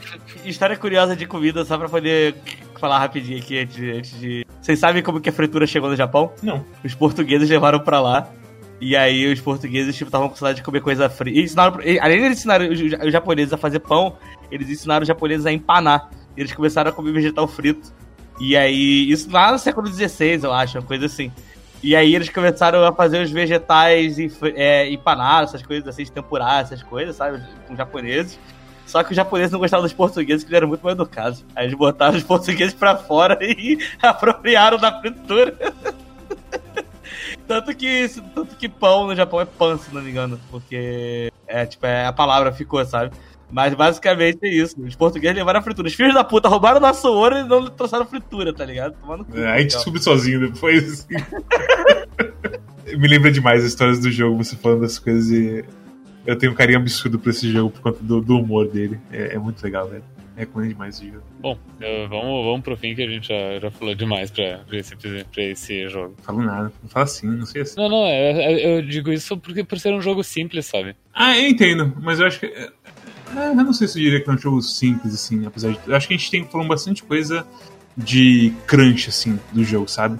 História 0.44 0.76
curiosa 0.76 1.16
de 1.16 1.28
comida, 1.28 1.64
só 1.64 1.78
pra 1.78 1.88
poder 1.88 2.34
falar 2.82 3.00
rapidinho 3.00 3.38
aqui 3.38 3.60
antes 3.60 3.76
de. 3.76 3.92
Antes 3.92 4.20
de... 4.20 4.46
Vocês 4.60 4.80
sabem 4.80 5.02
como 5.02 5.22
que 5.22 5.30
a 5.30 5.32
fritura 5.32 5.66
chegou 5.66 5.90
no 5.90 5.96
Japão? 5.96 6.34
Não. 6.42 6.66
Os 6.84 6.94
portugueses 6.94 7.50
levaram 7.50 7.80
pra 7.80 8.02
lá. 8.02 8.28
E 8.82 8.96
aí 8.96 9.32
os 9.32 9.40
portugueses, 9.40 9.96
tipo, 9.96 10.10
estavam 10.10 10.28
com 10.28 10.36
saudade 10.36 10.58
de 10.58 10.64
comer 10.64 10.82
coisa 10.82 11.08
fria. 11.08 11.40
E 11.40 11.44
ensinaram, 11.44 11.80
e, 11.82 12.00
além 12.00 12.18
de 12.18 12.26
eles 12.26 12.40
ensinarem 12.40 12.72
os, 12.72 13.12
japoneses 13.12 13.54
a 13.54 13.58
fazer 13.58 13.80
pão, 13.80 14.18
eles 14.50 14.70
ensinaram 14.70 15.04
os 15.04 15.08
japoneses 15.08 15.46
a 15.46 15.52
empanar. 15.52 16.10
Eles 16.36 16.52
começaram 16.52 16.90
a 16.90 16.94
comer 16.94 17.14
vegetal 17.14 17.48
frito. 17.48 17.94
E 18.40 18.58
aí, 18.58 19.10
isso 19.12 19.32
lá 19.32 19.52
no 19.52 19.60
século 19.60 19.88
XVI, 19.88 20.40
eu 20.44 20.52
acho, 20.52 20.80
uma 20.80 20.86
coisa 20.86 21.06
assim. 21.06 21.32
E 21.84 21.96
aí 21.96 22.16
eles 22.16 22.30
começaram 22.30 22.84
a 22.84 22.92
fazer 22.92 23.22
os 23.22 23.32
vegetais 23.32 24.18
é, 24.56 24.92
empanados, 24.92 25.54
essas 25.54 25.66
coisas 25.66 25.88
assim, 25.88 26.04
de 26.04 26.12
tempurar, 26.12 26.64
essas 26.64 26.82
coisas, 26.82 27.16
sabe? 27.16 27.40
Com 27.68 27.76
japoneses. 27.76 28.40
Só 28.92 29.02
que 29.04 29.12
os 29.12 29.16
japoneses 29.16 29.54
não 29.54 29.60
gostavam 29.60 29.86
dos 29.86 29.94
portugueses, 29.94 30.44
que 30.44 30.50
eles 30.50 30.58
eram 30.58 30.68
muito 30.68 30.82
mal 30.82 30.92
educados. 30.92 31.46
Aí 31.56 31.66
eles 31.66 31.78
botaram 31.78 32.18
os 32.18 32.24
portugueses 32.24 32.74
pra 32.74 32.98
fora 32.98 33.38
e 33.42 33.78
apropriaram 34.02 34.78
da 34.78 35.00
fritura. 35.00 35.56
tanto, 37.48 37.74
que, 37.74 38.10
tanto 38.36 38.54
que 38.58 38.68
pão 38.68 39.08
no 39.08 39.16
Japão 39.16 39.40
é 39.40 39.46
pan, 39.46 39.78
se 39.78 39.96
não 39.96 40.02
me 40.02 40.12
engano. 40.12 40.38
Porque 40.52 41.32
é, 41.48 41.66
tipo, 41.66 41.86
é, 41.86 42.06
a 42.06 42.12
palavra 42.12 42.52
ficou, 42.52 42.84
sabe? 42.84 43.12
Mas 43.50 43.74
basicamente 43.74 44.40
é 44.44 44.50
isso. 44.50 44.76
Os 44.82 44.96
portugueses 44.96 45.38
levaram 45.38 45.62
a 45.62 45.64
fritura. 45.64 45.88
Os 45.88 45.94
filhos 45.94 46.14
da 46.14 46.26
puta 46.26 46.50
roubaram 46.50 46.82
nosso 46.82 47.08
ouro 47.08 47.38
e 47.38 47.44
não 47.46 47.68
trouxeram 47.68 48.06
fritura, 48.06 48.54
tá 48.54 48.66
ligado? 48.66 48.94
Tomando 49.00 49.24
cu, 49.24 49.38
É, 49.38 49.54
a 49.54 49.58
gente 49.62 49.74
descobre 49.74 50.04
sozinho 50.04 50.52
depois. 50.52 50.84
Assim. 50.84 51.16
Me 52.98 53.08
lembra 53.08 53.32
demais 53.32 53.64
as 53.64 53.70
histórias 53.70 54.02
do 54.02 54.12
jogo, 54.12 54.44
você 54.44 54.58
falando 54.58 54.82
das 54.82 55.00
coisas 55.00 55.32
e. 55.32 55.64
Eu 56.26 56.38
tenho 56.38 56.52
um 56.52 56.56
carinho 56.56 56.80
absurdo 56.80 57.18
por 57.20 57.30
esse 57.30 57.52
jogo 57.52 57.72
por 57.72 57.82
conta 57.82 58.04
do, 58.04 58.22
do 58.22 58.38
humor 58.38 58.68
dele. 58.68 59.00
É, 59.12 59.36
é 59.36 59.40
muito 59.40 59.62
legal, 59.64 59.88
velho. 59.88 60.04
Recomendo 60.36 60.70
demais 60.70 60.96
esse 60.96 61.08
jogo. 61.08 61.24
Bom, 61.40 61.58
eu- 61.80 62.08
vamos, 62.08 62.46
vamos 62.46 62.62
pro 62.62 62.78
fim 62.78 62.96
que 62.96 63.04
a 63.04 63.08
gente 63.08 63.28
já, 63.28 63.60
já 63.60 63.70
falou 63.72 63.94
demais 63.94 64.32
pra, 64.32 64.60
pra, 64.60 64.78
esse, 64.78 64.96
pra 64.96 65.44
esse 65.44 65.90
jogo. 65.90 66.16
Não 66.18 66.24
falo 66.24 66.42
nada, 66.44 66.72
não 66.82 66.90
fala 66.90 67.04
assim, 67.06 67.28
não 67.28 67.46
sei 67.46 67.64
assim. 67.64 67.76
Não, 67.78 67.90
não, 67.90 68.06
é- 68.06 68.32
é- 68.54 68.78
eu 68.78 68.82
digo 68.82 69.12
isso 69.12 69.36
porque 69.38 69.64
por 69.64 69.78
ser 69.80 69.94
um 69.94 70.02
jogo 70.02 70.24
simples, 70.24 70.66
sabe? 70.66 70.96
Ah, 71.14 71.38
eu 71.38 71.48
entendo, 71.48 71.94
mas 72.02 72.20
eu 72.20 72.28
acho 72.28 72.40
que. 72.40 72.46
É, 72.46 72.70
eu 73.48 73.56
não 73.56 73.74
sei 73.74 73.88
se 73.88 74.00
eu 74.00 74.04
diria 74.04 74.22
que 74.24 74.30
é 74.30 74.34
um 74.34 74.38
jogo 74.38 74.62
simples, 74.62 75.14
assim, 75.14 75.46
apesar 75.46 75.72
de. 75.74 75.80
Eu 75.86 75.96
acho 75.96 76.08
que 76.08 76.14
a 76.14 76.18
gente 76.18 76.32
tem 76.32 76.46
falando 76.46 76.68
bastante 76.70 77.04
coisa 77.04 77.46
de 77.98 78.54
crunch, 78.68 79.10
assim, 79.10 79.38
do 79.52 79.64
jogo, 79.64 79.88
sabe? 79.90 80.18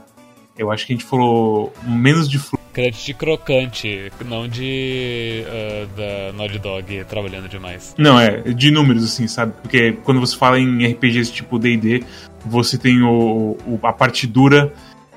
Eu 0.62 0.72
acho 0.72 0.86
que 0.86 0.94
a 0.94 0.96
gente 0.96 1.06
falou 1.06 1.74
menos 1.84 2.30
de 2.30 2.38
fluxo. 2.38 2.62
Crunch 2.72 3.04
de 3.04 3.16
crocante, 3.16 4.12
não 4.24 4.48
de. 4.48 5.44
Uh, 5.48 5.88
da 5.98 6.38
Naughty 6.38 6.60
Dog 6.60 7.04
trabalhando 7.06 7.50
demais. 7.50 7.96
Não, 7.98 8.20
é, 8.20 8.42
de 8.42 8.70
números, 8.70 9.04
assim, 9.04 9.28
sabe? 9.28 9.54
Porque 9.60 9.94
quando 10.04 10.20
você 10.20 10.38
fala 10.38 10.60
em 10.60 10.86
RPGs 10.86 11.32
tipo 11.32 11.58
DD, 11.58 12.04
você 12.46 12.78
tem 12.78 13.02
o, 13.02 13.58
o, 13.66 13.80
a 13.82 13.92
parte 13.92 14.28
dura 14.28 14.72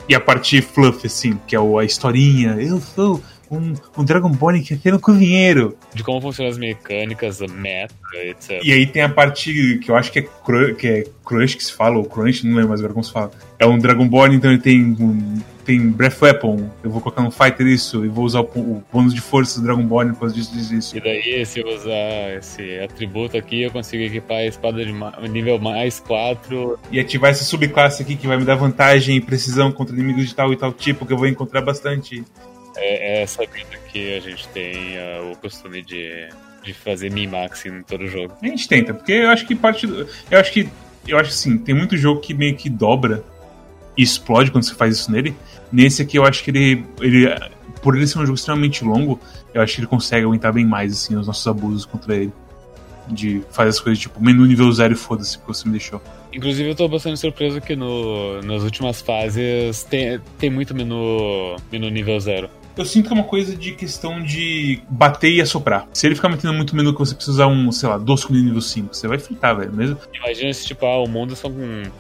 e 0.09 0.15
a 0.15 0.21
parte 0.21 0.63
fluff, 0.63 1.07
assim, 1.07 1.39
que 1.47 1.55
é 1.55 1.59
a 1.59 1.85
historinha. 1.85 2.53
Eu 2.59 2.81
sou 2.81 3.23
um, 3.51 3.75
um 3.99 4.05
Dragonborn 4.05 4.63
que 4.63 4.89
é 4.89 4.91
no 4.91 4.99
covinheiro. 4.99 5.77
De 5.95 6.03
como 6.03 6.21
funcionam 6.21 6.51
as 6.51 6.59
mecânicas, 6.59 7.41
a 7.43 7.47
meta, 7.47 7.95
etc. 8.15 8.63
E 8.65 8.73
aí 8.73 8.87
tem 8.87 9.03
a 9.03 9.09
parte 9.09 9.79
que 9.79 9.91
eu 9.91 9.97
acho 9.97 10.11
que 10.11 10.21
é, 10.21 10.23
cru, 10.23 10.75
que 10.75 10.87
é 10.87 11.05
Crush 11.25 11.55
que 11.55 11.65
se 11.65 11.73
fala, 11.73 11.97
ou 11.97 12.05
Crunch, 12.05 12.45
não 12.47 12.55
lembro 12.55 12.71
mais 12.71 12.81
agora 12.81 12.95
como 12.95 13.05
se 13.05 13.13
fala. 13.13 13.31
É 13.65 13.67
um 13.67 13.79
Dragonborn, 13.79 14.37
então 14.37 14.51
ele 14.51 14.61
tem 14.61 14.95
um, 15.01 15.41
tem 15.65 15.81
Breath 15.89 16.21
Weapon, 16.21 16.71
eu 16.83 16.91
vou 16.91 17.01
colocar 17.01 17.23
no 17.23 17.31
Fighter 17.31 17.67
isso, 17.67 18.05
e 18.05 18.09
vou 18.09 18.27
usar 18.27 18.41
o, 18.41 18.45
o 18.45 18.85
bônus 18.93 19.15
de 19.15 19.23
força 19.23 19.59
do 19.59 19.65
Dragonborn 19.65 20.13
por 20.13 20.21
causa 20.21 20.35
disso, 20.35 20.53
disso, 20.53 20.75
disso. 20.75 20.97
E 20.97 21.01
daí, 21.01 21.47
se 21.47 21.61
eu 21.61 21.67
usar 21.67 22.37
esse 22.39 22.79
atributo 22.81 23.39
aqui, 23.39 23.63
eu 23.63 23.71
consigo 23.71 24.03
equipar 24.03 24.39
a 24.39 24.45
espada 24.45 24.85
de 24.85 24.93
nível 25.29 25.59
mais 25.59 25.99
4. 26.01 26.79
E 26.93 27.01
ativar 27.01 27.31
essa 27.31 27.43
subclasse 27.43 28.03
aqui 28.03 28.17
que 28.17 28.27
vai 28.27 28.37
me 28.37 28.45
dar 28.45 28.57
vantagem 28.57 29.17
e 29.17 29.21
precisão 29.21 29.73
contra 29.73 29.95
inimigos 29.95 30.29
de 30.29 30.35
tal 30.35 30.53
e 30.53 30.57
tal 30.57 30.71
tipo, 30.71 31.07
que 31.07 31.13
eu 31.15 31.17
vou 31.17 31.27
encontrar 31.27 31.63
bastante. 31.63 32.23
É, 32.77 33.23
é 33.23 33.27
sabendo 33.27 33.79
que 33.91 34.15
a 34.15 34.21
gente 34.21 34.47
tem 34.49 34.99
uh, 34.99 35.33
o 35.33 35.37
costume 35.37 35.81
de, 35.81 36.29
de 36.63 36.75
fazer 36.75 37.11
min-max 37.11 37.65
em 37.65 37.83
todo 37.83 38.07
jogo. 38.07 38.35
A 38.43 38.47
gente 38.47 38.69
tenta, 38.69 38.93
porque 38.93 39.13
eu 39.13 39.31
acho 39.31 39.47
que 39.47 39.55
parte 39.55 39.87
do, 39.87 40.07
Eu 40.31 40.39
acho 40.39 40.53
que. 40.53 40.69
Eu 41.07 41.19
acho 41.19 41.31
assim, 41.31 41.59
tem 41.59 41.75
muito 41.75 41.99
jogo 41.99 42.21
que 42.21 42.33
meio 42.33 42.57
que 42.57 42.71
dobra 42.71 43.23
explode 43.97 44.51
quando 44.51 44.65
você 44.65 44.75
faz 44.75 44.97
isso 44.97 45.11
nele. 45.11 45.35
Nesse 45.73 46.03
aqui 46.03 46.19
eu 46.19 46.25
acho 46.25 46.43
que 46.43 46.51
ele, 46.51 46.85
ele. 47.01 47.29
Por 47.83 47.97
ele 47.97 48.07
ser 48.07 48.19
um 48.19 48.23
jogo 48.23 48.35
extremamente 48.35 48.85
longo, 48.85 49.21
eu 49.53 49.61
acho 49.61 49.75
que 49.75 49.81
ele 49.81 49.87
consegue 49.87 50.25
aguentar 50.25 50.53
bem 50.53 50.65
mais 50.65 50.93
assim, 50.93 51.17
os 51.17 51.27
nossos 51.27 51.47
abusos 51.47 51.85
contra 51.85 52.15
ele. 52.15 52.33
De 53.07 53.43
fazer 53.51 53.69
as 53.69 53.81
coisas 53.81 54.01
tipo 54.01 54.19
menu 54.23 54.47
nível 54.47 54.73
zero 54.73 54.95
e 54.95 54.97
foda-se 54.97 55.39
que 55.39 55.47
você 55.47 55.67
me 55.67 55.73
deixou. 55.73 56.01
Inclusive 56.33 56.71
eu 56.71 56.75
tô 56.75 56.89
bastante 56.89 57.21
surpreso 57.21 57.61
que 57.61 57.77
no, 57.77 58.41
nas 58.43 58.63
últimas 58.63 59.03
fases 59.03 59.83
tem, 59.85 60.19
tem 60.39 60.49
muito 60.49 60.75
menu, 60.75 61.57
menu 61.71 61.91
nível 61.91 62.19
zero 62.19 62.49
eu 62.77 62.85
sinto 62.85 63.07
que 63.07 63.13
é 63.13 63.17
uma 63.17 63.25
coisa 63.25 63.55
de 63.55 63.73
questão 63.73 64.23
de 64.23 64.81
bater 64.89 65.31
e 65.31 65.41
assoprar. 65.41 65.87
Se 65.93 66.07
ele 66.07 66.15
ficar 66.15 66.29
metendo 66.29 66.55
muito 66.55 66.75
menu 66.75 66.93
que 66.93 66.99
você 66.99 67.15
precisa 67.15 67.33
usar 67.33 67.47
um, 67.47 67.71
sei 67.71 67.89
lá, 67.89 67.99
doce 67.99 68.27
com 68.27 68.35
nível 68.35 68.61
5, 68.61 68.95
você 68.95 69.07
vai 69.07 69.19
fritar, 69.19 69.57
velho, 69.57 69.73
mesmo. 69.73 69.99
Imagina 70.13 70.53
se, 70.53 70.67
tipo, 70.67 70.85
ah, 70.87 71.03
o 71.03 71.09
mundo 71.09 71.37
são 71.37 71.53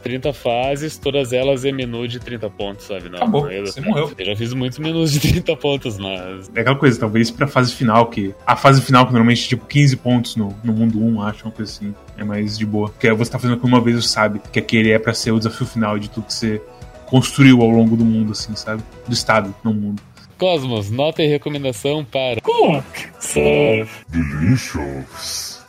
30 0.03 0.33
fases, 0.33 0.99
todas 0.99 1.33
elas 1.33 1.65
é 1.65 1.73
menu 1.73 2.07
de 2.09 2.19
30 2.19 2.51
pontos, 2.51 2.87
sabe? 2.87 3.09
Não, 3.09 3.19
Acabou, 3.19 3.49
você 3.65 3.81
morreu. 3.81 4.13
Eu 4.19 4.27
já 4.27 4.37
fiz 4.37 4.53
muitos 4.53 4.79
menus 4.79 5.13
de 5.13 5.21
30 5.21 5.57
pontos, 5.57 5.99
mas... 5.99 6.51
É 6.55 6.61
aquela 6.61 6.77
coisa, 6.77 6.99
talvez 6.99 7.31
pra 7.31 7.47
fase 7.47 7.73
final, 7.73 8.07
que... 8.07 8.35
A 8.47 8.57
fase 8.57 8.81
final, 8.81 9.07
que 9.07 9.13
normalmente 9.13 9.45
é, 9.45 9.49
tipo, 9.49 9.67
15 9.67 9.97
pontos 9.97 10.37
no, 10.37 10.55
no 10.63 10.73
mundo 10.73 11.03
1, 11.03 11.23
acho, 11.23 11.45
uma 11.45 11.53
coisa 11.53 11.71
assim. 11.71 11.95
É 12.17 12.25
mais 12.25 12.57
de 12.59 12.67
boa. 12.67 12.89
Porque 12.89 13.11
você 13.13 13.31
tá 13.31 13.39
fazendo 13.39 13.59
com 13.59 13.67
uma 13.67 13.81
vez, 13.81 13.97
você 13.97 14.09
sabe 14.09 14.41
que 14.53 14.59
aquele 14.59 14.91
é 14.91 14.99
pra 14.99 15.15
ser 15.15 15.33
o 15.33 15.39
desafio 15.39 15.67
final 15.67 15.99
de 15.99 16.09
tudo 16.11 16.27
que 16.27 16.35
você 16.35 16.61
construiu 17.07 17.61
ao 17.61 17.71
longo 17.71 17.97
do 17.97 18.05
mundo, 18.05 18.33
assim, 18.33 18.55
sabe? 18.57 18.83
Do 19.07 19.13
estado, 19.13 19.55
no 19.63 19.73
mundo. 19.73 20.03
Cosmos, 20.39 20.91
nota 20.91 21.23
e 21.23 21.27
recomendação 21.27 22.05
para 22.05 22.41
Cook 22.41 22.85
Surf 23.21 24.05
Delicious. 24.09 25.65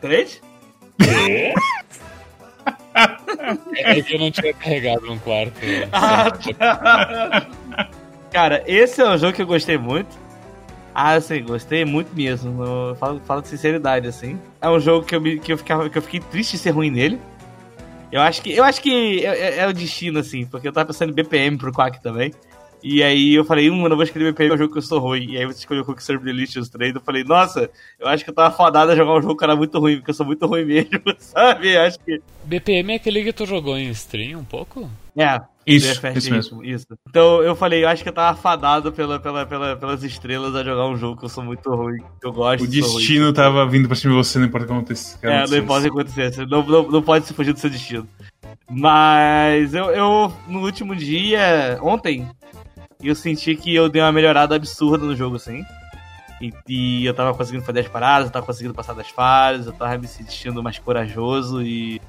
Três? 0.00 0.40
Quê? 0.98 1.54
É 3.76 4.02
que 4.02 4.14
eu 4.14 4.18
não 4.18 4.30
tinha 4.30 4.52
carregado 4.52 5.06
no 5.06 5.18
quarto. 5.20 5.54
Ah, 5.92 6.30
tá. 6.30 7.46
Cara, 8.30 8.62
esse 8.66 9.00
é 9.00 9.08
um 9.08 9.16
jogo 9.16 9.32
que 9.32 9.42
eu 9.42 9.46
gostei 9.46 9.78
muito. 9.78 10.20
Ah, 10.94 11.18
sim, 11.20 11.42
gostei 11.42 11.84
muito 11.84 12.14
mesmo. 12.14 12.62
Falo, 12.98 13.20
falo 13.24 13.40
de 13.40 13.48
sinceridade, 13.48 14.06
assim. 14.06 14.38
É 14.60 14.68
um 14.68 14.78
jogo 14.78 15.06
que 15.06 15.14
eu, 15.14 15.20
me, 15.20 15.38
que, 15.38 15.52
eu 15.52 15.58
ficava, 15.58 15.88
que 15.88 15.96
eu 15.96 16.02
fiquei 16.02 16.20
triste 16.20 16.52
de 16.52 16.58
ser 16.58 16.70
ruim 16.70 16.90
nele. 16.90 17.18
Eu 18.12 18.20
acho 18.20 18.42
que, 18.42 18.52
eu 18.52 18.62
acho 18.62 18.82
que 18.82 19.24
é, 19.24 19.56
é, 19.56 19.58
é 19.60 19.66
o 19.66 19.72
destino, 19.72 20.18
assim, 20.18 20.44
porque 20.44 20.68
eu 20.68 20.72
tava 20.72 20.88
pensando 20.88 21.10
em 21.10 21.14
BPM 21.14 21.56
pro 21.56 21.72
Quack 21.72 22.02
também. 22.02 22.30
E 22.82 23.02
aí 23.02 23.34
eu 23.34 23.44
falei, 23.44 23.70
hum, 23.70 23.84
eu 23.84 23.88
não 23.88 23.96
vou 23.96 24.02
escrever 24.02 24.32
BPM, 24.32 24.50
é 24.50 24.54
um 24.54 24.58
jogo 24.58 24.72
que 24.72 24.78
eu 24.78 24.82
sou 24.82 24.98
ruim. 24.98 25.30
E 25.30 25.38
aí 25.38 25.46
você 25.46 25.60
escolheu 25.60 25.82
o 25.82 25.86
Cook 25.86 26.00
Serve 26.00 26.24
Delicious 26.24 26.68
3. 26.68 26.96
Eu 26.96 27.00
falei, 27.00 27.22
nossa, 27.24 27.70
eu 27.98 28.08
acho 28.08 28.24
que 28.24 28.30
eu 28.30 28.34
tava 28.34 28.54
fodado 28.54 28.90
a 28.90 28.96
jogar 28.96 29.14
um 29.14 29.22
jogo 29.22 29.36
que 29.36 29.44
era 29.44 29.56
muito 29.56 29.78
ruim, 29.78 29.96
porque 29.96 30.10
eu 30.10 30.14
sou 30.14 30.26
muito 30.26 30.46
ruim 30.46 30.64
mesmo, 30.64 31.00
sabe? 31.18 31.74
Eu 31.74 31.80
acho 31.82 31.98
que. 32.00 32.20
BPM 32.44 32.92
é 32.92 32.96
aquele 32.96 33.22
que 33.22 33.32
tu 33.32 33.46
jogou 33.46 33.78
em 33.78 33.88
stream 33.90 34.40
um 34.40 34.44
pouco? 34.44 34.90
É, 35.16 35.40
isso, 35.66 36.06
isso 36.16 36.30
mesmo. 36.30 36.64
Isso. 36.64 36.86
Então 37.08 37.42
eu 37.42 37.54
falei, 37.54 37.84
eu 37.84 37.88
acho 37.88 38.02
que 38.02 38.08
eu 38.08 38.12
tava 38.12 38.36
fadado 38.36 38.92
pela, 38.92 39.18
pela, 39.20 39.46
pela, 39.46 39.76
pelas 39.76 40.02
estrelas 40.02 40.54
a 40.54 40.64
jogar 40.64 40.86
um 40.86 40.96
jogo 40.96 41.18
que 41.18 41.24
eu 41.24 41.28
sou 41.28 41.44
muito 41.44 41.68
ruim, 41.74 41.98
que 42.20 42.26
eu 42.26 42.32
gosto. 42.32 42.64
O 42.64 42.66
destino 42.66 43.26
ruim. 43.26 43.34
tava 43.34 43.66
vindo 43.66 43.86
pra 43.86 43.96
cima 43.96 44.12
de 44.12 44.18
você, 44.18 44.38
não 44.38 44.46
importa 44.46 44.64
o 44.64 44.68
que 44.68 44.74
acontecesse. 44.74 45.18
É, 45.22 45.46
não 45.46 45.66
pode 45.66 45.86
acontecer. 45.86 46.46
Não, 46.46 46.64
não, 46.64 46.90
não 46.90 47.02
pode 47.02 47.26
se 47.26 47.34
fugir 47.34 47.52
do 47.52 47.58
seu 47.58 47.70
destino. 47.70 48.08
Mas 48.70 49.74
eu, 49.74 49.90
eu, 49.90 50.32
no 50.48 50.60
último 50.60 50.96
dia, 50.96 51.78
ontem, 51.82 52.28
eu 53.02 53.14
senti 53.14 53.54
que 53.54 53.74
eu 53.74 53.88
dei 53.88 54.00
uma 54.02 54.12
melhorada 54.12 54.56
absurda 54.56 55.04
no 55.04 55.14
jogo, 55.14 55.36
assim. 55.36 55.64
E, 56.40 56.52
e, 56.68 57.06
eu 57.06 57.14
tava 57.14 57.34
conseguindo 57.34 57.64
fazer 57.64 57.80
as 57.80 57.88
paradas, 57.88 58.26
eu 58.26 58.32
tava 58.32 58.44
conseguindo 58.46 58.74
passar 58.74 58.94
das 58.94 59.08
fases, 59.08 59.66
eu 59.66 59.72
tava 59.72 59.96
me 59.96 60.08
sentindo 60.08 60.62
mais 60.62 60.78
corajoso 60.78 61.62
e 61.62 62.00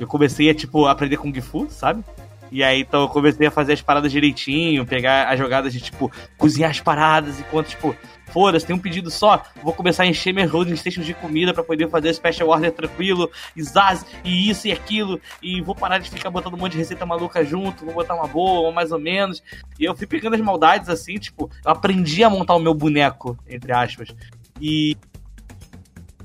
eu 0.00 0.06
comecei 0.06 0.48
a, 0.48 0.54
tipo, 0.54 0.86
aprender 0.86 1.18
com 1.18 1.32
Gifu, 1.32 1.66
sabe? 1.70 2.02
E 2.50 2.62
aí, 2.62 2.80
então, 2.80 3.02
eu 3.02 3.08
comecei 3.08 3.46
a 3.46 3.50
fazer 3.50 3.72
as 3.72 3.82
paradas 3.82 4.12
direitinho, 4.12 4.86
pegar 4.86 5.28
as 5.28 5.38
jogadas 5.38 5.72
de, 5.72 5.80
tipo, 5.80 6.10
cozinhar 6.36 6.70
as 6.70 6.80
paradas 6.80 7.40
enquanto, 7.40 7.68
tipo, 7.68 7.94
foda-se, 8.26 8.66
tem 8.66 8.74
um 8.74 8.78
pedido 8.78 9.10
só, 9.10 9.42
vou 9.62 9.72
começar 9.72 10.02
a 10.02 10.06
encher 10.06 10.32
meus 10.32 10.50
holding 10.50 10.76
stations 10.76 11.06
de 11.06 11.14
comida 11.14 11.54
para 11.54 11.62
poder 11.62 11.88
fazer 11.88 12.12
special 12.12 12.48
order 12.48 12.72
tranquilo, 12.72 13.30
e 13.56 13.62
zaz, 13.62 14.04
e 14.24 14.50
isso 14.50 14.68
e 14.68 14.72
aquilo, 14.72 15.20
e 15.42 15.60
vou 15.60 15.74
parar 15.74 15.98
de 15.98 16.10
ficar 16.10 16.30
botando 16.30 16.54
um 16.54 16.58
monte 16.58 16.72
de 16.72 16.78
receita 16.78 17.06
maluca 17.06 17.44
junto, 17.44 17.84
vou 17.84 17.94
botar 17.94 18.14
uma 18.14 18.26
boa, 18.26 18.60
ou 18.60 18.72
mais 18.72 18.92
ou 18.92 18.98
menos. 18.98 19.42
E 19.78 19.84
eu 19.84 19.96
fui 19.96 20.06
pegando 20.06 20.34
as 20.34 20.40
maldades 20.40 20.88
assim, 20.88 21.14
tipo, 21.14 21.50
eu 21.64 21.70
aprendi 21.70 22.22
a 22.22 22.30
montar 22.30 22.54
o 22.54 22.60
meu 22.60 22.74
boneco, 22.74 23.38
entre 23.48 23.72
aspas. 23.72 24.14
E 24.60 24.96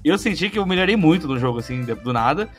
eu 0.04 0.18
senti 0.18 0.50
que 0.50 0.58
eu 0.58 0.66
melhorei 0.66 0.96
muito 0.96 1.28
no 1.28 1.38
jogo, 1.38 1.60
assim, 1.60 1.84
do 1.84 2.12
nada. 2.12 2.50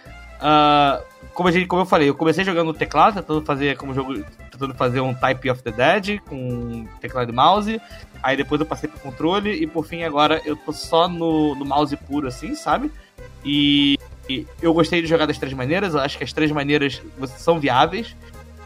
Uh, 0.40 1.11
como, 1.34 1.48
a 1.48 1.52
gente, 1.52 1.66
como 1.66 1.82
eu 1.82 1.86
falei, 1.86 2.08
eu 2.08 2.14
comecei 2.14 2.44
jogando 2.44 2.68
no 2.68 2.74
teclado, 2.74 3.14
tentando 3.16 3.42
fazer 3.42 3.76
como 3.76 3.94
jogo, 3.94 4.22
tentando 4.50 4.74
fazer 4.74 5.00
um 5.00 5.14
Type 5.14 5.50
of 5.50 5.62
the 5.62 5.70
Dead 5.70 6.20
com 6.20 6.86
teclado 7.00 7.30
e 7.30 7.34
mouse. 7.34 7.80
Aí 8.22 8.36
depois 8.36 8.60
eu 8.60 8.66
passei 8.66 8.88
pro 8.88 9.00
controle 9.00 9.50
e 9.50 9.66
por 9.66 9.84
fim 9.86 10.02
agora 10.04 10.40
eu 10.44 10.56
tô 10.56 10.72
só 10.72 11.08
no, 11.08 11.54
no 11.54 11.64
mouse 11.64 11.96
puro 11.96 12.28
assim, 12.28 12.54
sabe? 12.54 12.90
E, 13.44 13.98
e, 14.28 14.46
eu 14.60 14.72
gostei 14.72 15.00
de 15.00 15.08
jogar 15.08 15.26
das 15.26 15.38
três 15.38 15.52
maneiras, 15.52 15.94
eu 15.94 16.00
acho 16.00 16.18
que 16.18 16.24
as 16.24 16.32
três 16.32 16.52
maneiras 16.52 17.02
são 17.38 17.58
viáveis. 17.58 18.14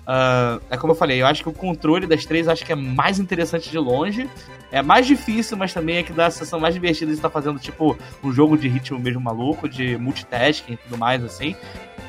Uh, 0.07 0.63
é 0.71 0.77
como 0.77 0.93
eu 0.93 0.97
falei, 0.97 1.21
eu 1.21 1.27
acho 1.27 1.43
que 1.43 1.49
o 1.49 1.53
controle 1.53 2.07
das 2.07 2.25
três 2.25 2.47
acho 2.47 2.65
que 2.65 2.73
é 2.73 2.77
mais 2.77 3.19
interessante 3.19 3.71
de 3.71 3.79
longe. 3.79 4.29
É 4.71 4.83
mais 4.83 5.07
difícil, 5.07 5.57
mas 5.57 5.73
também 5.73 5.97
é 5.97 6.03
que 6.03 6.13
dá 6.13 6.27
a 6.27 6.31
sensação 6.31 6.59
mais 6.59 6.75
divertida 6.75 7.11
de 7.11 7.17
estar 7.17 7.31
fazendo, 7.31 7.59
tipo, 7.59 7.97
um 8.23 8.33
jogo 8.33 8.57
de 8.57 8.69
ritmo 8.69 8.99
mesmo 8.99 9.21
maluco, 9.21 9.69
de 9.69 9.97
multitasking 9.97 10.75
e 10.75 10.77
tudo 10.77 10.99
mais, 10.99 11.23
assim. 11.23 11.55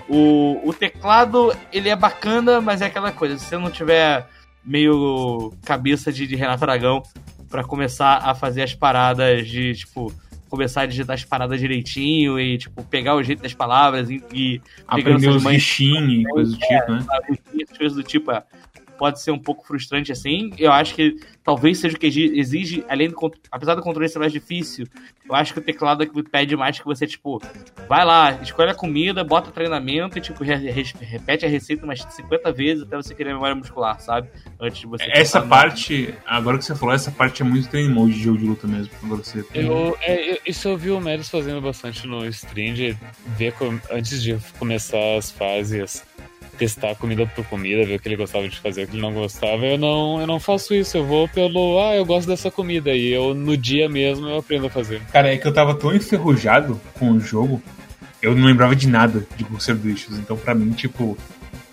O, 0.09 0.61
o 0.67 0.73
teclado, 0.73 1.55
ele 1.71 1.89
é 1.89 1.95
bacana, 1.95 2.59
mas 2.59 2.81
é 2.81 2.85
aquela 2.85 3.11
coisa, 3.11 3.37
se 3.37 3.45
você 3.45 3.57
não 3.57 3.69
tiver 3.69 4.27
meio 4.65 5.53
cabeça 5.63 6.11
de, 6.11 6.25
de 6.25 6.35
Renato 6.35 6.63
Aragão 6.63 7.03
para 7.49 7.63
começar 7.63 8.17
a 8.17 8.33
fazer 8.33 8.63
as 8.63 8.73
paradas 8.73 9.47
de, 9.47 9.75
tipo, 9.75 10.11
começar 10.49 10.81
a 10.81 10.85
digitar 10.85 11.13
as 11.13 11.23
paradas 11.23 11.59
direitinho 11.59 12.39
e, 12.39 12.57
tipo, 12.57 12.83
pegar 12.83 13.15
o 13.15 13.23
jeito 13.23 13.41
das 13.41 13.53
palavras 13.53 14.09
e, 14.09 14.23
e 14.33 14.61
aprender 14.87 15.29
os 15.29 15.43
bichinhos 15.43 16.21
e 16.21 16.23
coisas 16.23 16.53
do 16.53 16.59
tipo, 16.59 16.91
né? 16.91 17.05
É, 17.11 17.77
coisas 17.77 17.95
do 17.95 18.03
tipo, 18.03 18.31
é 18.31 18.43
pode 18.97 19.21
ser 19.21 19.31
um 19.31 19.39
pouco 19.39 19.65
frustrante 19.65 20.11
assim. 20.11 20.51
Eu 20.57 20.71
acho 20.71 20.95
que 20.95 21.15
talvez 21.43 21.79
seja 21.79 21.95
o 21.95 21.99
que 21.99 22.07
exige, 22.07 22.83
além 22.89 23.09
do 23.09 23.15
apesar 23.51 23.75
do 23.75 23.81
controle 23.81 24.09
ser 24.09 24.19
mais 24.19 24.33
difícil, 24.33 24.85
eu 25.27 25.35
acho 25.35 25.53
que 25.53 25.59
o 25.59 25.61
teclado 25.61 26.03
é 26.03 26.05
que 26.05 26.23
pede 26.23 26.55
mais 26.55 26.79
que 26.79 26.85
você, 26.85 27.05
tipo, 27.05 27.41
vai 27.87 28.03
lá, 28.05 28.31
escolhe 28.41 28.71
a 28.71 28.75
comida, 28.75 29.23
bota 29.23 29.49
o 29.49 29.53
treinamento 29.53 30.17
e, 30.17 30.21
tipo, 30.21 30.43
re 30.43 30.55
repete 30.55 31.45
a 31.45 31.49
receita 31.49 31.85
umas 31.85 32.01
50 32.01 32.51
vezes 32.51 32.83
até 32.83 32.95
você 32.95 33.13
querer 33.13 33.33
memória 33.33 33.55
muscular, 33.55 33.99
sabe? 33.99 34.29
Antes 34.59 34.79
de 34.79 34.87
você. 34.87 35.05
Essa 35.09 35.41
parte, 35.41 36.13
agora 36.25 36.57
que 36.57 36.65
você 36.65 36.75
falou, 36.75 36.95
essa 36.95 37.11
parte 37.11 37.41
é 37.41 37.45
muito 37.45 37.69
training 37.69 37.93
mode 37.93 38.13
de 38.13 38.23
jogo 38.23 38.37
de 38.37 38.45
luta 38.45 38.67
mesmo. 38.67 38.91
Agora 39.03 39.23
você 39.23 39.45
eu, 39.53 39.97
é, 40.01 40.39
isso 40.45 40.67
eu 40.67 40.77
vi 40.77 40.91
o 40.91 40.99
Melis 40.99 41.29
fazendo 41.29 41.61
bastante 41.61 42.07
no 42.07 42.25
stream, 42.27 42.73
de 42.73 42.97
ver 43.37 43.53
com, 43.53 43.79
antes 43.91 44.21
de 44.21 44.37
começar 44.57 45.17
as 45.17 45.31
fases 45.31 46.05
testar 46.57 46.95
comida 46.95 47.25
por 47.27 47.45
comida, 47.45 47.85
ver 47.85 47.95
o 47.95 47.99
que 47.99 48.07
ele 48.07 48.15
gostava 48.15 48.47
de 48.47 48.59
fazer, 48.59 48.83
o 48.83 48.87
que 48.87 48.95
ele 48.95 49.01
não 49.01 49.13
gostava. 49.13 49.65
Eu 49.65 49.77
não, 49.77 50.19
eu 50.19 50.27
não 50.27 50.39
faço 50.39 50.73
isso, 50.73 50.97
eu 50.97 51.05
vou 51.05 51.27
pelo, 51.27 51.79
ah, 51.79 51.95
eu 51.95 52.05
gosto 52.05 52.27
dessa 52.27 52.49
comida 52.49 52.93
e 52.93 53.11
eu 53.11 53.33
no 53.33 53.55
dia 53.55 53.87
mesmo 53.87 54.27
eu 54.27 54.39
aprendo 54.39 54.67
a 54.67 54.69
fazer. 54.69 55.01
Cara, 55.11 55.33
é 55.33 55.37
que 55.37 55.47
eu 55.47 55.53
tava 55.53 55.75
tão 55.75 55.95
enferrujado 55.95 56.79
com 56.95 57.11
o 57.11 57.19
jogo, 57.19 57.61
eu 58.21 58.35
não 58.35 58.45
lembrava 58.45 58.75
de 58.75 58.87
nada 58.87 59.25
de 59.35 59.43
dos 59.43 59.67
Lixos. 59.67 60.17
Então, 60.17 60.35
pra 60.35 60.55
mim, 60.55 60.71
tipo, 60.71 61.17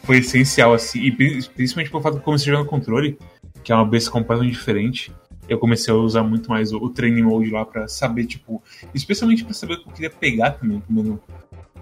foi 0.04 0.18
essencial, 0.18 0.74
assim. 0.74 1.00
E 1.00 1.10
principalmente 1.10 1.90
pelo 1.90 2.02
fato 2.02 2.14
de 2.14 2.18
eu 2.20 2.24
comecei 2.24 2.52
no 2.52 2.64
controle, 2.64 3.18
que 3.62 3.72
é 3.72 3.74
uma 3.74 3.86
besta 3.86 4.10
completamente 4.10 4.52
diferente. 4.52 5.12
Eu 5.48 5.58
comecei 5.58 5.92
a 5.92 5.96
usar 5.96 6.22
muito 6.22 6.48
mais 6.48 6.72
o, 6.72 6.78
o 6.78 6.90
training 6.90 7.22
mode 7.22 7.50
lá 7.50 7.64
pra 7.64 7.86
saber, 7.86 8.24
tipo, 8.24 8.62
especialmente 8.94 9.44
pra 9.44 9.52
saber 9.52 9.74
o 9.74 9.82
que 9.82 9.88
eu 9.88 9.92
queria 9.92 10.10
pegar 10.10 10.52
também 10.52 10.80
com 10.80 10.92
o 10.92 10.96
menu. 10.96 11.20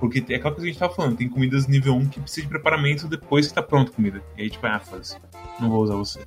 Porque 0.03 0.19
é 0.19 0.35
aquela 0.35 0.53
coisa 0.53 0.57
que 0.57 0.63
a 0.63 0.73
gente 0.73 0.79
tava 0.81 0.93
falando, 0.93 1.17
tem 1.17 1.29
comidas 1.29 1.69
nível 1.69 1.95
1 1.95 2.09
que 2.09 2.19
precisa 2.19 2.43
de 2.43 2.49
preparamento 2.49 3.07
depois 3.07 3.47
que 3.47 3.55
tá 3.55 3.63
pronta 3.63 3.93
a 3.93 3.95
comida. 3.95 4.21
E 4.37 4.43
aí, 4.43 4.51
tipo, 4.51 4.67
ah, 4.67 4.81
foda 4.81 5.01
não 5.61 5.71
vou 5.71 5.81
usar 5.81 5.95
você. 5.95 6.19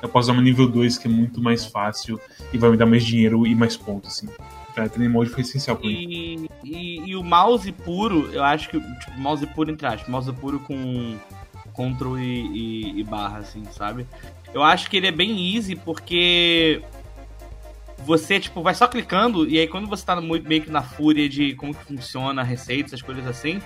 Eu 0.00 0.08
posso 0.08 0.26
usar 0.26 0.34
uma 0.34 0.42
nível 0.42 0.68
2 0.68 0.96
que 0.98 1.08
é 1.08 1.10
muito 1.10 1.42
mais 1.42 1.66
fácil 1.66 2.20
e 2.52 2.58
vai 2.58 2.70
me 2.70 2.76
dar 2.76 2.86
mais 2.86 3.04
dinheiro 3.04 3.44
e 3.44 3.52
mais 3.52 3.76
pontos, 3.76 4.12
assim. 4.12 4.28
Então, 4.70 4.88
training 4.88 5.12
mode 5.12 5.30
foi 5.30 5.40
essencial 5.40 5.76
pra 5.76 5.84
mim. 5.84 5.94
E, 5.94 6.48
e, 6.62 7.10
e, 7.10 7.16
o 7.16 7.24
mouse 7.24 7.72
puro, 7.72 8.30
eu 8.32 8.44
acho 8.44 8.68
que. 8.68 8.78
Tipo, 8.78 9.18
mouse 9.18 9.44
puro 9.48 9.68
entre 9.68 9.84
aspas, 9.84 10.08
mouse 10.08 10.32
puro 10.34 10.60
com 10.60 11.16
control 11.72 12.16
e, 12.20 12.22
e, 12.22 13.00
e 13.00 13.02
barra, 13.02 13.38
assim, 13.38 13.64
sabe? 13.72 14.06
Eu 14.52 14.62
acho 14.62 14.88
que 14.88 14.96
ele 14.96 15.08
é 15.08 15.12
bem 15.12 15.56
easy 15.56 15.74
porque 15.74 16.82
você, 18.04 18.38
tipo, 18.38 18.62
vai 18.62 18.74
só 18.74 18.86
clicando, 18.86 19.48
e 19.48 19.58
aí 19.58 19.66
quando 19.66 19.88
você 19.88 20.04
tá 20.04 20.20
muito 20.20 20.46
meio 20.46 20.62
que 20.62 20.70
na 20.70 20.82
fúria 20.82 21.28
de 21.28 21.54
como 21.54 21.74
que 21.74 21.84
funciona 21.84 22.42
a 22.42 22.44
receita, 22.44 22.90
essas 22.90 23.02
coisas 23.02 23.26
assim, 23.26 23.60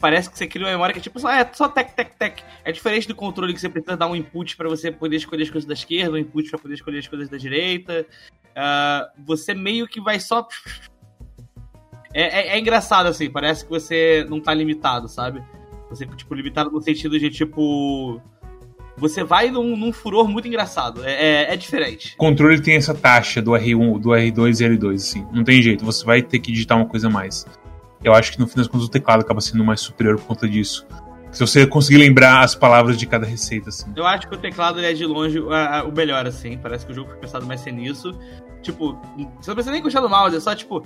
parece 0.00 0.30
que 0.30 0.38
você 0.38 0.46
cria 0.46 0.64
uma 0.64 0.72
memória 0.72 0.92
que 0.92 1.00
é 1.00 1.02
tipo 1.02 1.18
só, 1.18 1.30
é 1.30 1.48
só 1.52 1.68
tec, 1.68 1.94
tec, 1.94 2.14
tec. 2.16 2.42
É 2.64 2.72
diferente 2.72 3.08
do 3.08 3.14
controle 3.14 3.52
que 3.52 3.60
você 3.60 3.68
precisa 3.68 3.96
dar 3.96 4.06
um 4.06 4.16
input 4.16 4.56
para 4.56 4.68
você 4.68 4.90
poder 4.90 5.16
escolher 5.16 5.42
as 5.42 5.50
coisas 5.50 5.66
da 5.66 5.74
esquerda, 5.74 6.12
um 6.12 6.18
input 6.18 6.48
para 6.48 6.58
poder 6.58 6.74
escolher 6.74 6.98
as 6.98 7.08
coisas 7.08 7.28
da 7.28 7.36
direita. 7.36 8.06
Uh, 8.50 9.24
você 9.24 9.52
meio 9.52 9.86
que 9.86 10.00
vai 10.00 10.18
só. 10.18 10.46
É, 12.14 12.22
é, 12.22 12.48
é, 12.56 12.58
engraçado, 12.58 13.06
assim, 13.06 13.30
parece 13.30 13.64
que 13.64 13.70
você 13.70 14.26
não 14.28 14.40
tá 14.40 14.54
limitado, 14.54 15.08
sabe? 15.08 15.44
Você, 15.90 16.06
tipo, 16.06 16.34
limitado 16.34 16.70
no 16.70 16.80
sentido 16.80 17.18
de, 17.18 17.30
tipo 17.30 18.20
você 18.96 19.24
vai 19.24 19.50
num, 19.50 19.76
num 19.76 19.92
furor 19.92 20.28
muito 20.28 20.46
engraçado. 20.46 21.04
É, 21.04 21.12
é, 21.12 21.54
é, 21.54 21.56
diferente. 21.56 22.14
O 22.14 22.16
controle 22.18 22.60
tem 22.60 22.76
essa 22.76 22.94
taxa 22.94 23.40
do 23.40 23.52
R1, 23.52 23.98
do 23.98 24.10
R2 24.10 24.60
e 24.60 24.76
L2, 24.76 24.94
assim. 24.94 25.26
Não 25.32 25.44
tem 25.44 25.62
jeito, 25.62 25.84
você 25.84 26.04
vai 26.04 26.22
ter 26.22 26.38
que 26.38 26.52
digitar 26.52 26.76
uma 26.76 26.86
coisa 26.86 27.08
a 27.08 27.10
mais. 27.10 27.46
Eu 28.02 28.14
acho 28.14 28.32
que 28.32 28.40
no 28.40 28.46
fim 28.46 28.56
das 28.56 28.68
contas 28.68 28.86
o 28.86 28.90
teclado 28.90 29.20
acaba 29.20 29.40
sendo 29.40 29.64
mais 29.64 29.80
superior 29.80 30.16
por 30.16 30.26
conta 30.26 30.48
disso. 30.48 30.86
Se 31.30 31.40
você 31.40 31.66
conseguir 31.66 31.98
lembrar 31.98 32.42
as 32.42 32.54
palavras 32.54 32.98
de 32.98 33.06
cada 33.06 33.24
receita, 33.24 33.68
assim. 33.68 33.92
Eu 33.94 34.06
acho 34.06 34.28
que 34.28 34.34
o 34.34 34.38
teclado 34.38 34.80
é 34.80 34.92
de 34.92 35.06
longe 35.06 35.38
o 35.38 35.92
melhor, 35.92 36.26
assim. 36.26 36.58
Parece 36.58 36.84
que 36.84 36.92
o 36.92 36.94
jogo 36.94 37.10
foi 37.10 37.18
pensado 37.18 37.46
mais 37.46 37.60
ser 37.60 37.72
nisso. 37.72 38.18
Tipo, 38.62 38.98
você 39.40 39.50
não 39.50 39.54
precisa 39.54 39.70
nem 39.70 39.80
encostar 39.80 40.02
no 40.02 40.08
mouse, 40.08 40.36
é 40.36 40.40
só 40.40 40.54
tipo. 40.54 40.84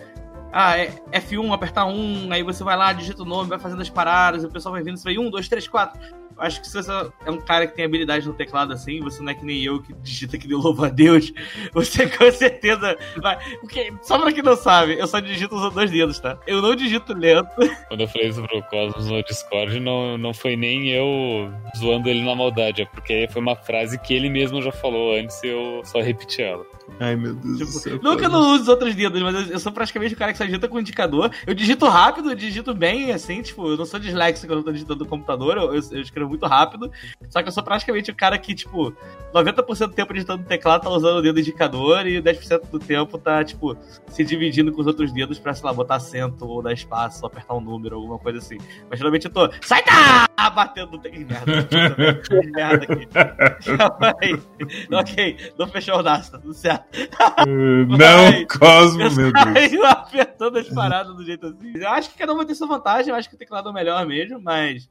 Ah, 0.52 0.78
é 0.78 0.93
F1, 1.12 1.52
apertar 1.52 1.85
1, 1.86 2.28
aí 2.31 2.44
você 2.44 2.62
vai 2.62 2.76
lá, 2.76 2.93
digita 2.93 3.22
o 3.22 3.26
nome, 3.26 3.48
vai 3.48 3.59
fazendo 3.59 3.82
as 3.82 3.90
paradas, 3.90 4.44
o 4.44 4.48
pessoal 4.48 4.72
vai 4.72 4.85
vindo, 4.85 4.97
você 4.97 5.02
vai 5.02 5.18
1, 5.18 5.28
2, 5.28 5.48
3, 5.48 5.66
4 5.66 6.23
acho 6.39 6.61
que 6.61 6.69
se 6.69 6.74
você 6.74 6.90
é 7.24 7.31
um 7.31 7.40
cara 7.40 7.66
que 7.66 7.74
tem 7.74 7.85
habilidade 7.85 8.27
no 8.27 8.35
teclado 8.35 8.73
assim, 8.73 9.01
você 9.01 9.23
não 9.23 9.31
é 9.31 9.35
que 9.35 9.44
nem 9.44 9.62
eu 9.62 9.82
que 9.82 9.93
digita 9.94 10.39
que 10.39 10.48
deu 10.48 10.59
louvo 10.59 10.85
a 10.85 10.89
Deus, 10.89 11.32
você 11.73 12.09
com 12.09 12.31
certeza 12.31 12.97
vai. 13.20 13.39
Porque, 13.61 13.93
só 14.02 14.19
pra 14.19 14.32
quem 14.32 14.43
não 14.43 14.56
sabe, 14.56 14.98
eu 14.98 15.06
só 15.06 15.20
digito 15.20 15.55
usando 15.55 15.74
dois 15.74 15.90
dedos, 15.90 16.19
tá? 16.19 16.39
Eu 16.47 16.61
não 16.61 16.74
digito 16.74 17.12
lento. 17.12 17.48
Quando 17.89 18.01
eu 18.01 18.09
falei 18.09 18.28
isso 18.28 18.43
pro 18.43 18.62
Cosmos 18.65 19.09
no 19.09 19.23
Discord, 19.23 19.81
não, 19.81 20.19
não 20.19 20.35
foi 20.35 20.56
nem 20.56 20.90
eu 20.90 21.52
zoando 21.77 22.09
ele 22.09 22.23
na 22.23 22.35
maldade, 22.35 22.82
é 22.82 22.86
porque 22.86 23.28
foi 23.31 23.43
uma 23.43 23.56
frase 23.56 23.98
que 23.98 24.15
ele 24.15 24.28
mesmo 24.28 24.62
já 24.62 24.73
falou 24.73 25.16
antes 25.16 25.43
e 25.43 25.48
eu 25.48 25.82
só 25.85 26.01
repeti 26.01 26.43
ela. 26.43 26.65
Ai, 27.01 27.16
meu 27.16 27.35
Deus 27.35 27.59
tipo, 27.59 27.73
do 27.73 27.78
céu. 27.78 28.01
Não 28.02 28.16
que 28.16 28.24
eu 28.24 28.28
não 28.28 28.52
use 28.52 28.62
os 28.62 28.69
outros 28.69 28.94
dedos, 28.94 29.20
mas 29.23 29.35
eu, 29.35 29.55
eu, 29.55 29.59
sou 29.59 29.73
praticamente 29.73 30.15
o 30.15 30.16
cara 30.16 30.32
que 30.32 30.39
só 30.39 30.44
digita 30.44 30.69
com 30.69 30.78
indicador. 30.78 31.31
Eu 31.47 31.55
digito 31.55 31.86
rápido, 31.86 32.31
eu 32.31 32.35
digito 32.35 32.74
bem, 32.74 33.12
assim, 33.12 33.43
tipo, 33.43 33.66
eu 33.69 33.77
não 33.77 33.86
sou 33.86 33.98
disléxico 33.98 34.47
quando 34.47 34.59
eu 34.59 34.65
tô 34.65 34.73
digitando 34.73 35.05
no 35.05 35.11
computador, 35.11 35.56
eu, 35.56 35.74
eu, 35.74 35.82
eu 35.93 36.01
escrevo 36.01 36.23
muito 36.28 36.46
rápido. 36.46 36.90
Só 37.28 37.42
que 37.42 37.48
eu 37.48 37.52
sou 37.52 37.62
praticamente 37.62 38.10
o 38.10 38.14
cara 38.14 38.38
que, 38.38 38.55
tipo, 38.55 38.94
90% 39.34 39.88
do 39.88 39.94
tempo 39.94 40.12
digitando 40.12 40.42
no 40.42 40.48
teclado 40.48 40.82
tá 40.82 40.90
usando 40.90 41.18
o 41.18 41.22
dedo 41.22 41.40
indicador 41.40 42.06
e 42.06 42.20
10% 42.20 42.70
do 42.70 42.78
tempo 42.78 43.18
tá, 43.18 43.42
tipo, 43.44 43.76
se 44.09 44.24
dividindo 44.24 44.72
com 44.72 44.80
os 44.80 44.86
outros 44.86 45.12
dedos 45.12 45.38
pra, 45.38 45.55
sei 45.55 45.64
lá, 45.66 45.72
botar 45.72 45.96
acento 45.96 46.46
ou 46.46 46.62
dar 46.62 46.72
espaço, 46.72 47.20
ou 47.22 47.26
apertar 47.26 47.55
um 47.55 47.60
número, 47.60 47.96
alguma 47.96 48.18
coisa 48.18 48.38
assim. 48.38 48.59
Mas 48.88 48.98
geralmente 48.98 49.26
eu 49.26 49.32
tô, 49.32 49.51
sai 49.62 49.84
da! 49.84 50.24
Batendo 50.55 50.92
no 50.92 50.98
teclado. 50.98 51.46
Merda, 51.46 52.16
que 52.16 52.46
merda 52.51 52.84
aqui. 52.84 53.09
ok, 54.94 55.52
não 55.59 55.66
fechou 55.66 55.98
o 55.98 56.02
NAS, 56.02 56.30
tá 56.30 56.38
tudo 56.38 56.55
certo. 56.55 56.84
não, 57.88 58.46
Cosmo, 58.59 58.98
meu 58.98 59.32
Deus. 59.32 59.72
Eu 59.72 59.86
apertando 59.86 60.59
as 60.59 60.68
paradas 60.68 61.14
do 61.14 61.24
jeito 61.24 61.46
assim. 61.46 61.72
Eu 61.74 61.88
acho 61.88 62.10
que 62.10 62.18
cada 62.18 62.32
um 62.32 62.36
vai 62.36 62.46
ter 62.46 62.55
sua 62.55 62.68
vantagem, 62.68 63.10
eu 63.10 63.16
acho 63.16 63.28
que 63.28 63.34
o 63.34 63.38
teclado 63.38 63.68
é 63.68 63.72
o 63.72 63.74
melhor 63.74 64.06
mesmo, 64.06 64.40
mas. 64.40 64.88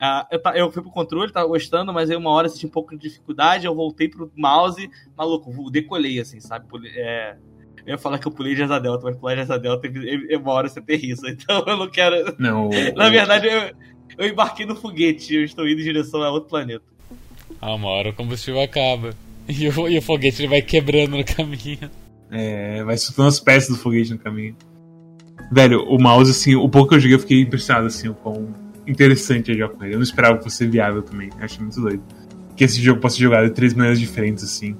Uh, 0.00 0.26
eu, 0.30 0.40
eu 0.54 0.72
fui 0.72 0.82
pro 0.82 0.90
controle, 0.90 1.30
tava 1.30 1.46
gostando, 1.46 1.92
mas 1.92 2.10
aí 2.10 2.16
uma 2.16 2.30
hora 2.30 2.48
senti 2.48 2.66
um 2.66 2.70
pouco 2.70 2.96
de 2.96 3.08
dificuldade, 3.08 3.66
eu 3.66 3.74
voltei 3.74 4.08
pro 4.08 4.32
mouse, 4.34 4.90
maluco, 5.14 5.70
decolei, 5.70 6.18
assim, 6.18 6.40
sabe? 6.40 6.64
É, 6.96 7.36
eu 7.84 7.92
ia 7.92 7.98
falar 7.98 8.18
que 8.18 8.26
eu 8.26 8.32
pulei 8.32 8.54
de 8.54 8.62
asa 8.62 8.78
delta, 8.78 9.04
mas 9.04 9.16
pular 9.16 9.34
de 9.34 9.42
asa 9.42 9.58
delta, 9.58 9.86
uma 10.40 10.52
hora 10.52 10.68
você 10.68 10.78
aterriza, 10.78 11.28
então 11.30 11.62
eu 11.66 11.76
não 11.76 11.90
quero... 11.90 12.34
Não. 12.38 12.70
Na 12.96 13.10
verdade, 13.10 13.46
eu, 13.46 13.74
eu 14.16 14.28
embarquei 14.32 14.64
no 14.64 14.74
foguete, 14.74 15.34
eu 15.34 15.44
estou 15.44 15.68
indo 15.68 15.80
em 15.80 15.84
direção 15.84 16.22
a 16.22 16.30
outro 16.30 16.48
planeta. 16.48 16.84
Ah, 17.60 17.74
uma 17.74 17.88
hora 17.88 18.08
o 18.08 18.14
combustível 18.14 18.62
acaba. 18.62 19.14
E 19.46 19.68
o, 19.68 19.88
e 19.88 19.98
o 19.98 20.02
foguete 20.02 20.40
ele 20.40 20.48
vai 20.48 20.62
quebrando 20.62 21.16
no 21.16 21.24
caminho. 21.24 21.90
É, 22.30 22.82
vai 22.84 22.96
soltando 22.96 23.28
as 23.28 23.40
peças 23.40 23.68
do 23.68 23.76
foguete 23.76 24.12
no 24.12 24.18
caminho. 24.18 24.56
Velho, 25.52 25.82
o 25.82 26.00
mouse, 26.00 26.30
assim, 26.30 26.54
o 26.54 26.68
pouco 26.68 26.90
que 26.90 26.94
eu 26.94 27.00
joguei 27.00 27.16
eu 27.16 27.20
fiquei 27.20 27.40
impressionado, 27.42 27.86
assim, 27.86 28.08
o 28.08 28.14
quão 28.14 28.54
interessante 28.90 29.52
é 29.52 29.54
jogar 29.54 29.74
com 29.74 29.84
ele. 29.84 29.94
Eu 29.94 29.98
não 29.98 30.04
esperava 30.04 30.38
que 30.38 30.44
fosse 30.44 30.66
viável 30.66 31.02
também. 31.02 31.30
Eu 31.38 31.44
achei 31.44 31.60
muito 31.60 31.80
doido. 31.80 32.02
Que 32.56 32.64
esse 32.64 32.80
jogo 32.82 33.00
possa 33.00 33.16
ser 33.16 33.22
jogado 33.22 33.44
de 33.48 33.54
três 33.54 33.74
maneiras 33.74 33.98
diferentes, 33.98 34.44
assim. 34.44 34.76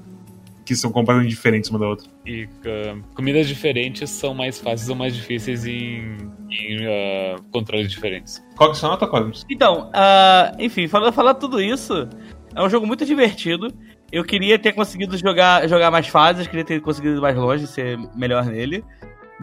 Que 0.63 0.75
são 0.75 0.91
completamente 0.91 1.29
diferentes 1.29 1.69
uma 1.69 1.79
da 1.79 1.87
outra. 1.87 2.07
E 2.25 2.43
uh, 2.45 3.01
comidas 3.15 3.47
diferentes 3.47 4.09
são 4.09 4.33
mais 4.33 4.59
fáceis 4.59 4.89
ou 4.89 4.95
mais 4.95 5.15
difíceis 5.15 5.65
em, 5.65 6.17
em 6.49 6.85
uh, 6.85 7.41
controles 7.51 7.89
diferentes. 7.89 8.43
Qual 8.55 8.71
que 8.71 8.77
são 8.77 8.89
a 8.89 8.93
nota, 8.93 9.07
Cosmos? 9.07 9.45
Então, 9.49 9.89
uh, 9.89 10.55
enfim, 10.59 10.87
falar 10.87 11.11
fala 11.11 11.33
tudo 11.33 11.59
isso, 11.59 12.07
é 12.55 12.63
um 12.63 12.69
jogo 12.69 12.85
muito 12.85 13.05
divertido. 13.05 13.73
Eu 14.11 14.23
queria 14.23 14.59
ter 14.59 14.73
conseguido 14.73 15.17
jogar, 15.17 15.67
jogar 15.67 15.89
mais 15.89 16.07
fases, 16.07 16.45
queria 16.45 16.65
ter 16.65 16.81
conseguido 16.81 17.17
ir 17.17 17.21
mais 17.21 17.35
longe, 17.35 17.65
ser 17.65 17.97
melhor 18.15 18.45
nele. 18.45 18.83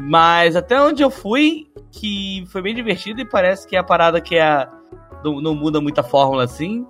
Mas 0.01 0.55
até 0.55 0.81
onde 0.81 1.03
eu 1.03 1.11
fui, 1.11 1.67
que 1.91 2.45
foi 2.47 2.63
bem 2.63 2.73
divertido 2.73 3.21
e 3.21 3.25
parece 3.25 3.67
que 3.67 3.75
é 3.75 3.81
a 3.81 3.85
parada 3.85 4.21
que 4.21 4.37
é. 4.37 4.69
Não, 5.25 5.41
não 5.41 5.57
muda 5.57 5.81
muita 5.81 6.05
fórmula 6.05 6.45
assim. 6.45 6.87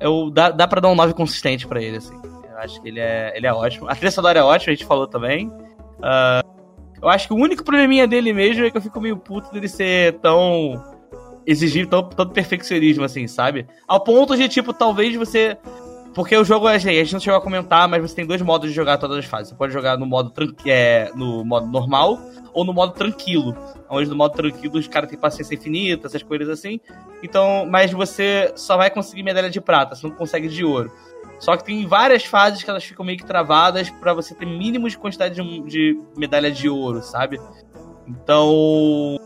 Eu, 0.00 0.30
dá, 0.30 0.50
dá 0.50 0.66
pra 0.66 0.80
dar 0.80 0.88
um 0.88 0.94
9 0.94 1.12
consistente 1.12 1.66
para 1.66 1.82
ele, 1.82 1.98
assim. 1.98 2.18
Eu 2.24 2.58
acho 2.58 2.80
que 2.80 2.88
ele 2.88 2.98
é, 2.98 3.36
ele 3.36 3.46
é 3.46 3.52
ótimo. 3.52 3.86
A 3.90 3.94
trilha 3.94 4.10
sonora 4.10 4.38
é 4.38 4.42
ótima, 4.42 4.72
a 4.72 4.74
gente 4.74 4.86
falou 4.86 5.06
também. 5.06 5.48
Uh, 5.48 6.56
eu 7.02 7.08
acho 7.10 7.28
que 7.28 7.34
o 7.34 7.36
único 7.36 7.62
probleminha 7.62 8.06
dele 8.06 8.32
mesmo 8.32 8.64
é 8.64 8.70
que 8.70 8.76
eu 8.78 8.82
fico 8.82 9.00
meio 9.02 9.18
puto 9.18 9.52
dele 9.52 9.68
ser 9.68 10.14
tão. 10.20 10.82
exigir 11.46 11.86
tão, 11.86 12.08
tanto 12.08 12.32
perfeccionismo, 12.32 13.04
assim, 13.04 13.26
sabe? 13.26 13.66
Ao 13.86 14.00
ponto 14.00 14.34
de, 14.34 14.48
tipo, 14.48 14.72
talvez 14.72 15.14
você 15.14 15.58
porque 16.16 16.34
o 16.34 16.42
jogo, 16.42 16.66
a 16.66 16.78
gente 16.78 17.12
não 17.12 17.20
chegou 17.20 17.38
a 17.38 17.42
comentar, 17.42 17.86
mas 17.86 18.00
você 18.00 18.14
tem 18.14 18.24
dois 18.24 18.40
modos 18.40 18.70
de 18.70 18.74
jogar 18.74 18.96
todas 18.96 19.18
as 19.18 19.26
fases. 19.26 19.50
Você 19.50 19.54
pode 19.54 19.70
jogar 19.70 19.98
no 19.98 20.06
modo, 20.06 20.32
é, 20.64 21.10
no 21.14 21.44
modo 21.44 21.66
normal 21.66 22.18
ou 22.54 22.64
no 22.64 22.72
modo 22.72 22.94
tranquilo. 22.94 23.54
Onde 23.86 24.08
no 24.08 24.16
modo 24.16 24.34
tranquilo 24.34 24.78
os 24.78 24.88
caras 24.88 25.10
têm 25.10 25.18
paciência 25.18 25.54
infinita, 25.54 26.06
essas 26.06 26.22
coisas 26.22 26.48
assim. 26.48 26.80
Então, 27.22 27.66
mas 27.68 27.92
você 27.92 28.50
só 28.56 28.78
vai 28.78 28.88
conseguir 28.88 29.22
medalha 29.22 29.50
de 29.50 29.60
prata, 29.60 29.94
você 29.94 30.08
não 30.08 30.16
consegue 30.16 30.48
de 30.48 30.64
ouro. 30.64 30.90
Só 31.38 31.54
que 31.54 31.64
tem 31.64 31.86
várias 31.86 32.24
fases 32.24 32.62
que 32.62 32.70
elas 32.70 32.82
ficam 32.82 33.04
meio 33.04 33.18
que 33.18 33.26
travadas 33.26 33.90
para 33.90 34.14
você 34.14 34.34
ter 34.34 34.46
mínimo 34.46 34.88
de 34.88 34.96
quantidade 34.96 35.34
de, 35.34 35.60
de 35.64 36.00
medalha 36.16 36.50
de 36.50 36.66
ouro, 36.66 37.02
sabe? 37.02 37.38
Então, 38.08 39.20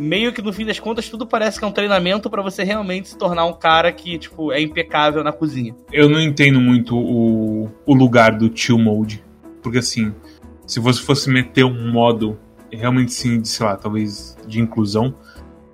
meio 0.00 0.32
que 0.32 0.40
no 0.40 0.52
fim 0.52 0.64
das 0.64 0.80
contas 0.80 1.08
tudo 1.08 1.26
parece 1.26 1.58
que 1.58 1.64
é 1.64 1.68
um 1.68 1.72
treinamento 1.72 2.30
para 2.30 2.42
você 2.42 2.64
realmente 2.64 3.10
se 3.10 3.18
tornar 3.18 3.44
um 3.44 3.52
cara 3.52 3.92
que, 3.92 4.18
tipo, 4.18 4.50
é 4.50 4.60
impecável 4.60 5.22
na 5.22 5.30
cozinha. 5.30 5.76
Eu 5.92 6.08
não 6.08 6.20
entendo 6.20 6.60
muito 6.60 6.96
o, 6.96 7.70
o 7.84 7.94
lugar 7.94 8.32
do 8.32 8.50
chill 8.56 8.78
mode. 8.78 9.22
Porque 9.62 9.78
assim, 9.78 10.14
se 10.66 10.80
você 10.80 11.02
fosse 11.02 11.28
meter 11.28 11.64
um 11.64 11.92
modo 11.92 12.38
realmente 12.72 13.12
sim, 13.12 13.40
de, 13.40 13.48
sei 13.48 13.66
lá, 13.66 13.76
talvez 13.76 14.36
de 14.46 14.58
inclusão, 14.58 15.14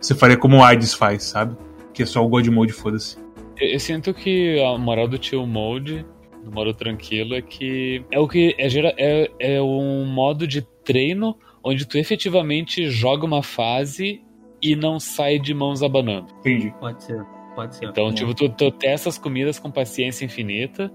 você 0.00 0.14
faria 0.14 0.36
como 0.36 0.56
o 0.56 0.64
AIDS 0.64 0.92
faz, 0.92 1.22
sabe? 1.24 1.56
Que 1.94 2.02
é 2.02 2.06
só 2.06 2.24
o 2.24 2.28
God 2.28 2.46
Mode, 2.48 2.72
foda-se. 2.72 3.16
Eu, 3.56 3.68
eu 3.68 3.80
sinto 3.80 4.12
que 4.12 4.60
a 4.60 4.76
moral 4.76 5.06
do 5.06 5.22
chill 5.22 5.46
mode, 5.46 6.04
do 6.44 6.50
modo 6.50 6.74
tranquilo, 6.74 7.34
é 7.34 7.42
que 7.42 8.04
é 8.10 8.18
o 8.18 8.26
que 8.26 8.56
é, 8.58 8.66
é, 8.96 9.30
é 9.38 9.62
um 9.62 10.04
modo 10.04 10.46
de 10.46 10.62
treino 10.84 11.36
onde 11.66 11.84
tu 11.84 11.98
efetivamente 11.98 12.88
joga 12.88 13.26
uma 13.26 13.42
fase 13.42 14.22
e 14.62 14.76
não 14.76 15.00
sai 15.00 15.36
de 15.38 15.52
mãos 15.52 15.82
abanando. 15.82 16.28
Entendi. 16.38 16.72
Pode 16.78 17.02
ser. 17.02 17.20
Pode 17.56 17.74
ser. 17.74 17.86
Então, 17.86 18.12
tipo, 18.12 18.32
tu, 18.34 18.48
tu 18.48 18.70
testa 18.70 19.08
as 19.08 19.18
comidas 19.18 19.58
com 19.58 19.68
paciência 19.68 20.24
infinita 20.24 20.92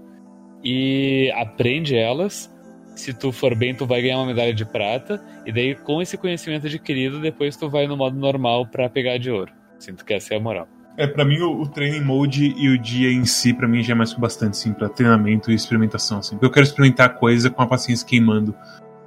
e 0.64 1.30
aprende 1.36 1.94
elas. 1.94 2.50
Se 2.96 3.12
tu 3.12 3.32
for 3.32 3.54
bem, 3.54 3.74
tu 3.74 3.84
vai 3.84 4.00
ganhar 4.00 4.16
uma 4.16 4.26
medalha 4.26 4.54
de 4.54 4.64
prata. 4.64 5.22
E 5.44 5.52
daí, 5.52 5.74
com 5.74 6.00
esse 6.00 6.16
conhecimento 6.16 6.66
adquirido, 6.66 7.20
depois 7.20 7.54
tu 7.54 7.68
vai 7.68 7.86
no 7.86 7.96
modo 7.96 8.18
normal 8.18 8.66
pra 8.66 8.88
pegar 8.88 9.18
de 9.18 9.30
ouro. 9.30 9.52
Assim, 9.76 9.94
tu 9.94 10.04
quer 10.04 10.20
ser 10.20 10.36
a 10.36 10.40
moral. 10.40 10.66
É, 10.96 11.06
pra 11.06 11.24
mim 11.24 11.38
o, 11.40 11.62
o 11.62 11.68
training 11.68 12.02
mode 12.02 12.54
e 12.56 12.68
o 12.68 12.78
dia 12.78 13.10
em 13.10 13.24
si, 13.24 13.52
pra 13.52 13.66
mim 13.66 13.82
já 13.82 13.92
é 13.92 13.96
mais 13.96 14.12
que 14.12 14.20
bastante, 14.20 14.52
assim, 14.52 14.72
pra 14.72 14.88
treinamento 14.88 15.50
e 15.50 15.54
experimentação, 15.54 16.18
assim. 16.18 16.36
Porque 16.36 16.46
eu 16.46 16.50
quero 16.50 16.66
experimentar 16.66 17.18
coisa 17.18 17.50
com 17.50 17.62
a 17.62 17.66
paciência 17.66 18.06
queimando. 18.06 18.54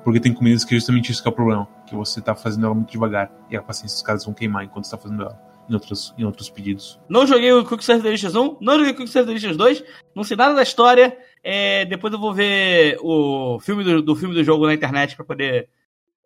Porque 0.06 0.20
tem 0.20 0.32
comidas 0.32 0.64
que 0.64 0.76
é 0.76 0.78
justamente 0.78 1.12
isso 1.12 1.20
que 1.20 1.28
é 1.28 1.32
o 1.32 1.34
problema. 1.34 1.68
Que 1.88 1.96
você 1.96 2.22
tá 2.22 2.36
fazendo 2.36 2.68
ela 2.68 2.76
muito 2.76 2.92
devagar. 2.92 3.32
E 3.50 3.58
a 3.58 3.62
paciência 3.62 3.96
dos 3.96 4.04
caras 4.04 4.24
vão 4.24 4.36
queimar 4.36 4.64
enquanto 4.64 4.86
você 4.86 4.92
tá 4.92 5.02
fazendo 5.02 5.24
ela. 5.24 5.42
Em 5.68 5.74
outros, 5.74 6.14
em 6.16 6.24
outros 6.24 6.48
pedidos. 6.48 7.00
Não 7.10 7.26
joguei 7.26 7.52
o 7.52 7.66
Quicksilver 7.66 8.04
Delicious 8.04 8.36
1, 8.36 8.58
não 8.62 8.78
joguei 8.78 8.92
o 8.92 8.96
Quicksilver 8.96 9.26
Delicious 9.26 9.58
2, 9.58 9.84
não 10.16 10.24
sei 10.24 10.38
nada 10.38 10.54
da 10.54 10.62
história. 10.62 11.18
É, 11.44 11.86
depois 11.86 12.14
eu 12.14 12.20
vou 12.20 12.36
ver 12.36 13.00
o 13.02 13.60
filme 13.60 13.84
do, 13.84 14.00
do 14.00 14.16
filme 14.16 14.36
do 14.36 14.44
jogo 14.44 14.68
na 14.68 14.76
internet 14.76 15.16
pra 15.16 15.26
poder 15.26 15.70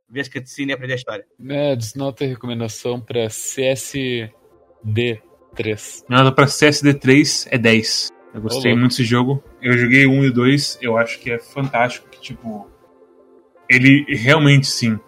ver 0.10 0.20
as 0.20 0.28
cutscenes 0.28 0.72
e 0.72 0.74
aprender 0.74 0.92
a 0.92 0.98
história. 0.98 1.26
É, 1.48 1.74
desnota 1.74 2.26
a 2.26 2.28
recomendação 2.28 3.00
pra 3.00 3.28
CSD3. 3.28 4.34
Minha 6.10 6.24
nota 6.24 6.34
pra 6.34 6.48
CSD3 6.48 7.48
é 7.50 7.58
10. 7.58 8.10
Eu 8.34 8.42
gostei 8.42 8.72
louco. 8.72 8.80
muito 8.82 8.92
desse 8.92 9.06
jogo. 9.06 9.42
Eu 9.62 9.78
joguei 9.78 10.06
o 10.06 10.12
1 10.12 10.24
e 10.26 10.28
o 10.28 10.34
2, 10.34 10.80
eu 10.82 10.98
acho 10.98 11.18
que 11.20 11.32
é 11.32 11.40
fantástico. 11.40 12.10
Que, 12.10 12.20
tipo, 12.20 12.70
ele 13.70 14.04
realmente, 14.10 14.68
sim, 14.68 15.00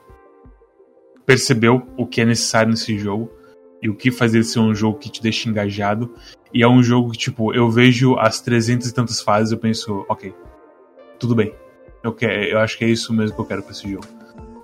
percebeu 1.25 1.87
o 1.97 2.05
que 2.05 2.21
é 2.21 2.25
necessário 2.25 2.69
nesse 2.69 2.97
jogo 2.97 3.31
e 3.81 3.89
o 3.89 3.95
que 3.95 4.11
faz 4.11 4.35
ele 4.35 4.43
ser 4.43 4.59
um 4.59 4.75
jogo 4.75 4.99
que 4.99 5.09
te 5.09 5.21
deixa 5.21 5.49
engajado. 5.49 6.13
E 6.53 6.61
é 6.61 6.67
um 6.67 6.83
jogo 6.83 7.11
que, 7.11 7.17
tipo, 7.17 7.53
eu 7.53 7.69
vejo 7.69 8.15
as 8.17 8.41
300 8.41 8.89
e 8.89 8.93
tantas 8.93 9.21
fases 9.21 9.51
e 9.51 9.55
eu 9.55 9.59
penso, 9.59 10.05
ok, 10.07 10.33
tudo 11.19 11.33
bem. 11.33 11.53
Eu, 12.03 12.13
quero, 12.13 12.33
eu 12.43 12.59
acho 12.59 12.77
que 12.77 12.85
é 12.85 12.89
isso 12.89 13.13
mesmo 13.13 13.35
que 13.35 13.41
eu 13.41 13.45
quero 13.45 13.63
pra 13.63 13.71
esse 13.71 13.89
jogo. 13.89 14.05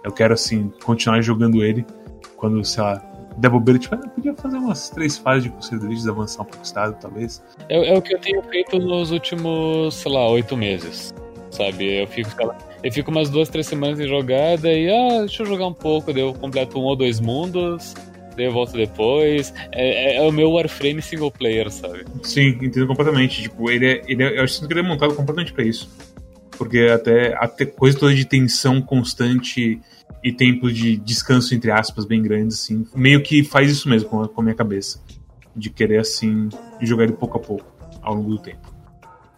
Eu 0.03 0.11
quero, 0.11 0.33
assim, 0.33 0.71
continuar 0.83 1.21
jogando 1.21 1.63
ele 1.63 1.85
quando, 2.35 2.63
sei 2.63 2.83
lá, 2.83 3.01
der 3.37 3.49
bobeira, 3.49 3.79
tipo, 3.79 3.95
ah, 3.95 4.01
eu 4.03 4.09
podia 4.09 4.35
fazer 4.35 4.57
umas 4.57 4.89
três 4.89 5.17
fases 5.17 5.43
de 5.43 5.49
conselhos 5.49 6.07
avançar 6.07 6.41
um 6.41 6.45
pouco 6.45 6.59
o 6.59 6.63
estado, 6.63 6.97
talvez. 6.99 7.43
É, 7.69 7.93
é 7.93 7.97
o 7.97 8.01
que 8.01 8.13
eu 8.13 8.19
tenho 8.19 8.41
feito 8.43 8.77
nos 8.77 9.11
últimos, 9.11 9.95
sei 9.95 10.11
lá, 10.11 10.29
oito 10.29 10.55
meses. 10.55 11.13
Sabe? 11.51 12.01
Eu 12.01 12.07
fico, 12.07 12.29
eu 12.83 12.91
fico 12.91 13.09
umas 13.11 13.29
duas, 13.29 13.49
três 13.49 13.65
semanas 13.67 13.99
em 13.99 14.07
jogada 14.07 14.71
e, 14.71 14.89
ah, 14.89 15.19
deixa 15.19 15.43
eu 15.43 15.47
jogar 15.47 15.67
um 15.67 15.73
pouco, 15.73 16.11
daí 16.13 16.21
eu 16.21 16.33
completo 16.33 16.77
um 16.79 16.83
ou 16.83 16.95
dois 16.95 17.19
mundos, 17.19 17.93
daí 18.35 18.45
eu 18.45 18.51
volto 18.51 18.73
depois. 18.73 19.53
É, 19.71 20.15
é- 20.15 20.17
é 20.17 20.21
o 20.21 20.31
meu 20.31 20.51
Warframe 20.51 21.01
single 21.01 21.31
player, 21.31 21.71
sabe? 21.71 22.05
Sim, 22.23 22.49
entendo 22.61 22.85
completamente. 22.87 23.41
Tipo, 23.43 23.71
ele 23.71 23.85
é, 23.87 24.01
ele 24.07 24.23
é, 24.23 24.39
eu 24.39 24.47
sinto 24.47 24.67
que 24.67 24.73
ele 24.73 24.81
é 24.81 24.83
montado 24.83 25.15
completamente 25.15 25.53
pra 25.53 25.63
isso. 25.63 25.89
Porque 26.57 26.79
até 26.93 27.35
a 27.35 27.47
te- 27.47 27.65
coisa 27.67 27.97
toda 27.97 28.13
de 28.13 28.25
tensão 28.25 28.81
constante 28.81 29.79
e 30.23 30.31
tempo 30.31 30.71
de 30.71 30.97
descanso, 30.97 31.53
entre 31.55 31.71
aspas, 31.71 32.03
bem 32.05 32.21
grandes, 32.21 32.57
assim, 32.59 32.85
meio 32.95 33.21
que 33.21 33.43
faz 33.43 33.69
isso 33.71 33.87
mesmo 33.87 34.09
com 34.09 34.21
a, 34.23 34.27
com 34.27 34.41
a 34.41 34.43
minha 34.43 34.55
cabeça. 34.55 34.99
De 35.55 35.69
querer, 35.69 35.99
assim, 35.99 36.49
jogar 36.81 37.03
ele 37.05 37.13
pouco 37.13 37.37
a 37.37 37.39
pouco, 37.41 37.65
ao 38.01 38.15
longo 38.15 38.29
do 38.31 38.37
tempo. 38.39 38.66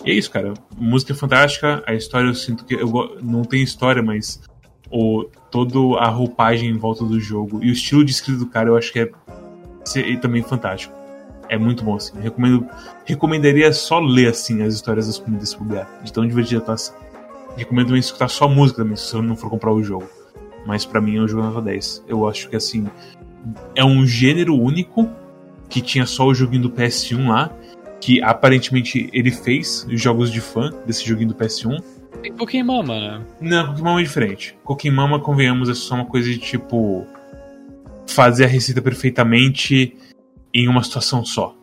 É 0.10 0.14
isso, 0.14 0.32
cara. 0.32 0.54
Música 0.76 1.14
é 1.14 1.16
fantástica, 1.16 1.84
a 1.86 1.94
história 1.94 2.28
eu 2.28 2.34
sinto 2.34 2.66
que. 2.66 2.74
Eu 2.74 3.18
não 3.22 3.44
tem 3.44 3.62
história, 3.62 4.02
mas 4.02 4.42
o, 4.92 5.26
toda 5.52 5.78
a 6.00 6.08
roupagem 6.10 6.70
em 6.70 6.78
volta 6.78 7.06
do 7.06 7.20
jogo 7.20 7.60
e 7.64 7.70
o 7.70 7.74
estilo 7.74 8.04
de 8.04 8.12
escrita 8.12 8.40
do 8.40 8.48
cara 8.48 8.70
eu 8.70 8.76
acho 8.76 8.92
que 8.92 9.00
é 9.02 9.12
se- 9.86 10.18
também 10.18 10.42
fantástico. 10.42 10.94
É 11.48 11.58
muito 11.58 11.84
bom, 11.84 11.96
assim. 11.96 12.20
Recomendo, 12.20 12.68
recomendaria 13.06 13.72
só 13.72 14.00
ler, 14.00 14.30
assim, 14.30 14.64
as 14.64 14.74
histórias 14.74 15.06
das 15.08 15.20
comidas 15.20 15.54
pro 15.54 15.64
lugar, 15.64 15.88
de 16.04 16.12
tão 16.12 16.28
divertida 16.28 16.62
tá. 16.62 16.74
assim. 16.74 16.94
Recomendo 17.56 17.88
também 17.88 18.00
escutar 18.00 18.30
só 18.30 18.48
música 18.48 18.82
também, 18.82 18.96
se 18.96 19.06
você 19.06 19.22
não 19.22 19.36
for 19.36 19.50
comprar 19.50 19.72
o 19.72 19.84
jogo. 19.84 20.08
Mas 20.66 20.86
pra 20.86 21.00
mim 21.02 21.18
é 21.18 21.22
um 21.22 21.28
jogo 21.28 21.44
nota 21.44 21.62
10. 21.62 22.06
Eu 22.08 22.28
acho 22.28 22.50
que, 22.50 22.56
assim, 22.56 22.88
é 23.76 23.84
um 23.84 24.06
gênero 24.06 24.56
único 24.56 25.10
que 25.70 25.82
tinha 25.82 26.06
só 26.06 26.26
o 26.26 26.34
joguinho 26.34 26.64
do 26.64 26.70
PS1 26.72 27.28
lá, 27.28 27.52
que 28.02 28.22
aparentemente 28.22 29.10
ele 29.14 29.32
fez 29.32 29.86
jogos 29.90 30.32
de 30.32 30.42
fã 30.42 30.72
desse 30.86 31.06
joguinho 31.06 31.30
do 31.30 31.36
PS1. 31.36 31.82
Tem 32.22 32.34
Pokémon 32.34 32.84
Mama, 32.84 33.00
né? 33.20 33.26
Não, 33.40 33.68
Cookie 33.68 33.82
Mama 33.84 34.00
é 34.00 34.04
diferente. 34.04 34.58
Cookie 34.64 34.92
Mama, 34.92 35.20
convenhamos, 35.20 35.70
é 35.70 35.74
só 35.74 35.96
uma 35.96 36.06
coisa 36.06 36.30
de 36.30 36.38
tipo. 36.38 37.06
fazer 38.08 38.46
a 38.46 38.48
receita 38.48 38.82
perfeitamente 38.82 39.96
em 40.54 40.68
uma 40.68 40.84
situação 40.84 41.24
só. 41.24 41.56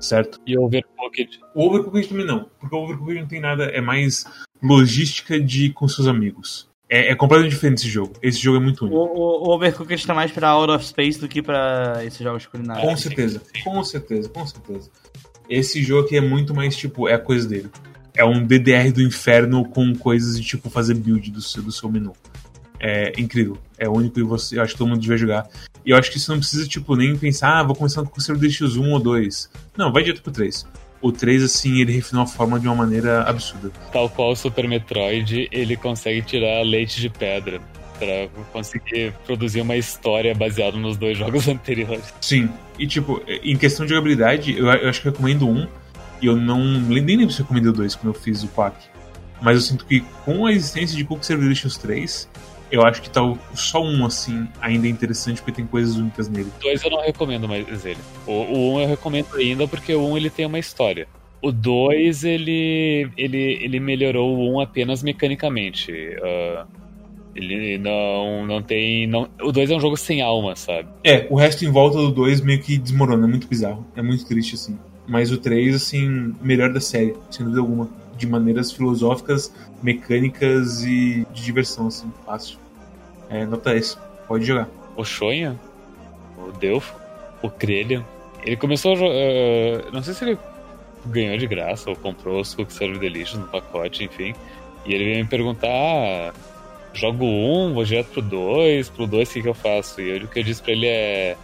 Certo? 0.00 0.40
E 0.44 0.58
Overcooked. 0.58 1.38
O 1.54 1.66
Overcooked 1.66 2.08
também 2.08 2.26
não, 2.26 2.46
porque 2.58 2.74
o 2.74 2.78
Overcooked 2.80 3.20
não 3.20 3.28
tem 3.28 3.40
nada, 3.40 3.64
é 3.66 3.80
mais 3.80 4.24
logística 4.60 5.38
de 5.38 5.66
ir 5.66 5.70
com 5.72 5.86
seus 5.86 6.08
amigos. 6.08 6.68
É, 6.88 7.12
é 7.12 7.14
completamente 7.14 7.52
diferente 7.54 7.78
esse 7.78 7.88
jogo. 7.88 8.14
Esse 8.20 8.38
jogo 8.38 8.56
é 8.56 8.60
muito 8.60 8.82
O, 8.84 8.86
único. 8.86 8.98
o, 8.98 9.48
o 9.48 9.54
Overcooked 9.54 10.04
tá 10.06 10.12
mais 10.12 10.32
pra 10.32 10.48
Out 10.48 10.72
of 10.72 10.84
Space 10.84 11.20
do 11.20 11.28
que 11.28 11.40
pra 11.40 12.00
esses 12.04 12.18
jogos 12.18 12.46
culinários. 12.46 12.84
Com 12.84 12.96
certeza, 12.96 13.40
com 13.62 13.84
certeza, 13.84 14.28
com 14.28 14.46
certeza. 14.46 14.90
Esse 15.52 15.82
jogo 15.82 16.06
aqui 16.06 16.16
é 16.16 16.20
muito 16.20 16.54
mais 16.54 16.74
tipo, 16.74 17.06
é 17.06 17.14
a 17.14 17.18
coisa 17.18 17.46
dele. 17.46 17.68
É 18.14 18.24
um 18.24 18.44
DDR 18.44 18.90
do 18.90 19.02
inferno 19.02 19.64
com 19.66 19.94
coisas 19.94 20.36
de 20.36 20.46
tipo 20.46 20.70
fazer 20.70 20.94
build 20.94 21.30
do 21.30 21.42
seu, 21.42 21.62
do 21.62 21.70
seu 21.70 21.90
menu. 21.90 22.14
É 22.80 23.12
incrível. 23.20 23.58
É 23.78 23.88
único 23.88 24.18
e 24.18 24.22
você, 24.22 24.58
eu 24.58 24.62
acho 24.62 24.72
que 24.72 24.78
todo 24.78 24.88
mundo 24.88 25.00
devia 25.00 25.16
jogar. 25.16 25.46
E 25.84 25.90
eu 25.90 25.96
acho 25.96 26.10
que 26.10 26.18
você 26.18 26.30
não 26.30 26.38
precisa, 26.38 26.66
tipo, 26.66 26.96
nem 26.96 27.16
pensar, 27.16 27.58
ah, 27.58 27.62
vou 27.62 27.76
começar 27.76 28.00
com 28.02 28.08
o 28.08 28.10
Conselho 28.10 28.38
DX1 28.38 28.92
ou 28.92 28.98
2. 28.98 29.50
Não, 29.76 29.92
vai 29.92 30.02
direto 30.02 30.22
pro 30.22 30.32
3. 30.32 30.66
O 31.02 31.12
3, 31.12 31.42
assim, 31.42 31.80
ele 31.80 31.92
refinou 31.92 32.24
a 32.24 32.26
forma 32.26 32.58
de 32.58 32.66
uma 32.66 32.76
maneira 32.76 33.22
absurda. 33.22 33.70
Tal 33.92 34.08
qual 34.08 34.32
o 34.32 34.36
Super 34.36 34.66
Metroid, 34.66 35.48
ele 35.52 35.76
consegue 35.76 36.22
tirar 36.22 36.62
leite 36.62 37.00
de 37.00 37.10
pedra 37.10 37.60
pra 37.98 38.28
conseguir 38.52 39.12
produzir 39.26 39.60
uma 39.60 39.76
história 39.76 40.34
baseada 40.34 40.76
nos 40.76 40.96
dois 40.96 41.18
jogos 41.18 41.46
anteriores. 41.48 42.12
Sim. 42.20 42.48
E, 42.78 42.86
tipo, 42.86 43.22
em 43.26 43.56
questão 43.56 43.84
de 43.84 43.90
jogabilidade, 43.90 44.56
eu, 44.56 44.66
eu 44.66 44.88
acho 44.88 45.00
que 45.00 45.08
recomendo 45.08 45.48
um. 45.48 45.66
E 46.20 46.26
eu 46.26 46.36
não. 46.36 46.62
Nem 46.80 47.04
lembro 47.04 47.30
se 47.30 47.40
eu 47.40 47.44
recomendei 47.44 47.70
o 47.70 47.74
2 47.74 47.94
quando 47.96 48.14
eu 48.14 48.20
fiz 48.20 48.42
o 48.42 48.48
Quack. 48.48 48.76
Mas 49.40 49.56
eu 49.56 49.62
sinto 49.62 49.84
que 49.84 50.00
com 50.24 50.46
a 50.46 50.52
existência 50.52 50.96
de 50.96 51.04
Cook 51.04 51.24
Server 51.24 51.52
3, 51.52 52.28
eu 52.70 52.82
acho 52.86 53.02
que 53.02 53.10
tá 53.10 53.20
só 53.54 53.82
um, 53.82 54.06
assim, 54.06 54.48
ainda 54.60 54.86
é 54.86 54.90
interessante 54.90 55.42
porque 55.42 55.52
tem 55.52 55.66
coisas 55.66 55.96
únicas 55.96 56.28
nele. 56.28 56.50
2 56.60 56.82
eu 56.84 56.90
não 56.90 57.02
recomendo 57.02 57.48
mais 57.48 57.84
ele. 57.84 57.98
O, 58.26 58.32
o 58.32 58.74
1 58.76 58.80
eu 58.80 58.88
recomendo 58.88 59.36
ainda 59.36 59.66
porque 59.66 59.94
o 59.94 60.08
1 60.08 60.16
ele 60.16 60.30
tem 60.30 60.46
uma 60.46 60.58
história. 60.58 61.08
O 61.42 61.50
2 61.50 62.24
ele, 62.24 63.10
ele, 63.16 63.58
ele 63.60 63.80
melhorou 63.80 64.36
o 64.36 64.54
1 64.54 64.60
apenas 64.60 65.02
mecanicamente. 65.02 65.92
Ah, 66.22 66.66
ele 67.34 67.78
não, 67.78 68.46
não 68.46 68.62
tem. 68.62 69.06
Não, 69.06 69.28
o 69.40 69.50
2 69.50 69.70
é 69.70 69.76
um 69.76 69.80
jogo 69.80 69.96
sem 69.96 70.20
alma, 70.20 70.54
sabe? 70.54 70.88
É, 71.02 71.26
o 71.30 71.36
resto 71.36 71.64
em 71.64 71.70
volta 71.70 71.96
do 71.96 72.10
2 72.10 72.40
meio 72.42 72.60
que 72.60 72.76
desmorona, 72.76 73.26
é 73.26 73.30
muito 73.30 73.48
bizarro. 73.48 73.86
É 73.96 74.02
muito 74.02 74.26
triste, 74.26 74.54
assim. 74.54 74.78
Mas 75.06 75.32
o 75.32 75.38
3, 75.38 75.74
assim, 75.74 76.34
melhor 76.42 76.72
da 76.72 76.80
série, 76.80 77.14
sem 77.30 77.44
dúvida 77.44 77.60
alguma. 77.60 77.88
De 78.16 78.26
maneiras 78.26 78.70
filosóficas, 78.70 79.52
mecânicas 79.82 80.84
e 80.84 81.26
de 81.32 81.42
diversão, 81.42 81.88
assim, 81.88 82.12
fácil. 82.24 82.58
É, 83.28 83.44
nota 83.46 83.74
esse. 83.74 83.96
Pode 84.28 84.44
jogar. 84.44 84.68
O 84.96 85.04
Shonha, 85.04 85.58
o 86.36 86.52
Delfo, 86.52 86.94
o 87.42 87.50
Krelian. 87.50 88.04
Ele 88.44 88.56
começou 88.56 88.92
a 88.92 88.96
jogar. 88.96 89.92
não 89.92 90.02
sei 90.02 90.14
se 90.14 90.24
ele 90.24 90.38
ganhou 91.06 91.36
de 91.36 91.46
graça 91.46 91.90
ou 91.90 91.96
comprou 91.96 92.40
os 92.40 92.54
Cook 92.54 92.70
Serve 92.70 92.98
Delicious 92.98 93.40
no 93.40 93.48
pacote, 93.48 94.04
enfim. 94.04 94.34
E 94.84 94.94
ele 94.94 95.04
veio 95.04 95.24
me 95.24 95.30
perguntar: 95.30 95.68
ah, 95.68 96.32
jogo 96.94 97.24
um, 97.24 97.72
vou 97.74 97.84
direto 97.84 98.08
pro 98.12 98.22
2, 98.22 98.88
pro 98.90 99.06
2 99.06 99.28
o 99.28 99.32
que, 99.32 99.42
que 99.42 99.48
eu 99.48 99.54
faço? 99.54 100.00
E 100.00 100.08
eu- 100.10 100.24
o 100.24 100.28
que 100.28 100.38
eu 100.40 100.42
disse 100.44 100.62
pra 100.62 100.72
ele 100.72 100.86
é. 100.86 101.36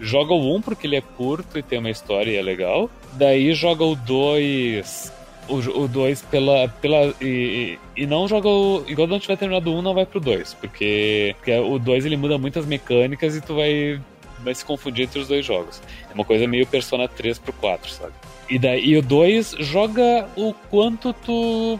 Joga 0.00 0.32
o 0.32 0.54
1 0.54 0.56
um 0.56 0.62
porque 0.62 0.86
ele 0.86 0.96
é 0.96 1.00
curto 1.02 1.58
e 1.58 1.62
tem 1.62 1.78
uma 1.78 1.90
história 1.90 2.30
e 2.30 2.36
é 2.36 2.42
legal. 2.42 2.88
Daí 3.12 3.52
joga 3.52 3.84
o 3.84 3.94
2. 3.94 5.12
O 5.48 5.88
2 5.88 6.22
pela. 6.22 6.68
pela 6.68 7.12
e, 7.20 7.78
e 7.96 8.06
não 8.06 8.26
joga 8.26 8.48
o. 8.48 8.84
Igual 8.86 9.08
não 9.08 9.18
tiver 9.18 9.36
terminado 9.36 9.70
o 9.70 9.74
1, 9.74 9.78
um, 9.78 9.82
não 9.82 9.94
vai 9.94 10.06
pro 10.06 10.20
2. 10.20 10.54
Porque, 10.54 11.34
porque 11.36 11.52
o 11.58 11.78
2 11.78 12.06
ele 12.06 12.16
muda 12.16 12.38
muitas 12.38 12.64
mecânicas 12.64 13.36
e 13.36 13.40
tu 13.40 13.56
vai, 13.56 14.00
vai 14.38 14.54
se 14.54 14.64
confundir 14.64 15.04
entre 15.04 15.18
os 15.18 15.28
dois 15.28 15.44
jogos. 15.44 15.82
É 16.10 16.14
uma 16.14 16.24
coisa 16.24 16.46
meio 16.46 16.66
Persona 16.66 17.06
3 17.08 17.38
pro 17.38 17.52
4, 17.52 17.90
sabe? 17.90 18.12
E 18.48 18.58
daí 18.58 18.84
e 18.84 18.96
o 18.96 19.02
2 19.02 19.56
joga 19.58 20.28
o 20.36 20.54
quanto 20.70 21.12
tu 21.12 21.78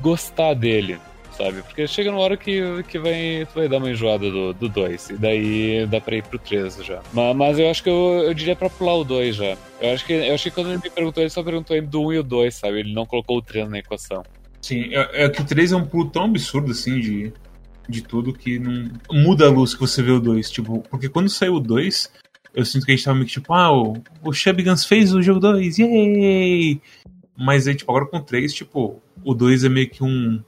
gostar 0.00 0.54
dele, 0.54 0.98
sabe? 1.42 1.62
Porque 1.62 1.86
chega 1.86 2.10
numa 2.10 2.22
hora 2.22 2.36
que, 2.36 2.82
que 2.84 2.98
vai, 2.98 3.46
tu 3.46 3.54
vai 3.56 3.68
dar 3.68 3.78
uma 3.78 3.90
enjoada 3.90 4.30
do 4.30 4.68
2. 4.68 5.10
e 5.10 5.12
daí 5.14 5.86
dá 5.86 6.00
pra 6.00 6.16
ir 6.16 6.22
pro 6.22 6.38
3 6.38 6.76
já. 6.84 7.02
Mas, 7.12 7.36
mas 7.36 7.58
eu 7.58 7.68
acho 7.68 7.82
que 7.82 7.88
eu, 7.88 8.22
eu 8.24 8.34
diria 8.34 8.54
pra 8.54 8.70
pular 8.70 8.94
o 8.94 9.04
2 9.04 9.34
já. 9.34 9.56
Eu 9.80 9.92
acho, 9.92 10.06
que, 10.06 10.12
eu 10.12 10.34
acho 10.34 10.44
que 10.44 10.50
quando 10.50 10.68
ele 10.68 10.80
me 10.82 10.90
perguntou, 10.90 11.22
ele 11.22 11.30
só 11.30 11.42
perguntou 11.42 11.80
do 11.82 12.00
1 12.00 12.06
um 12.06 12.12
e 12.12 12.18
o 12.18 12.22
2, 12.22 12.54
sabe? 12.54 12.80
Ele 12.80 12.94
não 12.94 13.04
colocou 13.04 13.38
o 13.38 13.42
3 13.42 13.68
na 13.68 13.78
equação. 13.78 14.22
Sim, 14.60 14.94
é, 14.94 15.24
é 15.24 15.28
que 15.28 15.42
o 15.42 15.44
3 15.44 15.72
é 15.72 15.76
um 15.76 15.84
pulo 15.84 16.08
tão 16.08 16.24
absurdo, 16.24 16.70
assim, 16.70 17.00
de, 17.00 17.32
de 17.88 18.02
tudo, 18.02 18.32
que 18.32 18.58
não 18.58 18.90
muda 19.10 19.46
a 19.46 19.50
luz 19.50 19.74
que 19.74 19.80
você 19.80 20.02
vê 20.02 20.12
o 20.12 20.20
2. 20.20 20.50
Tipo, 20.50 20.80
porque 20.88 21.08
quando 21.08 21.28
saiu 21.28 21.54
o 21.54 21.60
2, 21.60 22.12
eu 22.54 22.64
sinto 22.64 22.86
que 22.86 22.92
a 22.92 22.94
gente 22.94 23.04
tava 23.04 23.16
meio 23.16 23.26
que 23.26 23.32
tipo, 23.32 23.52
ah, 23.52 23.72
o, 23.72 23.96
o 24.22 24.32
Shebgans 24.32 24.84
fez 24.84 25.12
o 25.12 25.22
jogo 25.22 25.40
2, 25.40 25.78
yay! 25.78 26.80
Mas 27.36 27.66
aí, 27.66 27.74
tipo, 27.74 27.90
agora 27.90 28.06
com 28.06 28.18
o 28.18 28.22
3, 28.22 28.52
tipo, 28.52 29.02
o 29.24 29.34
2 29.34 29.64
é 29.64 29.68
meio 29.68 29.90
que 29.90 30.04
um 30.04 30.40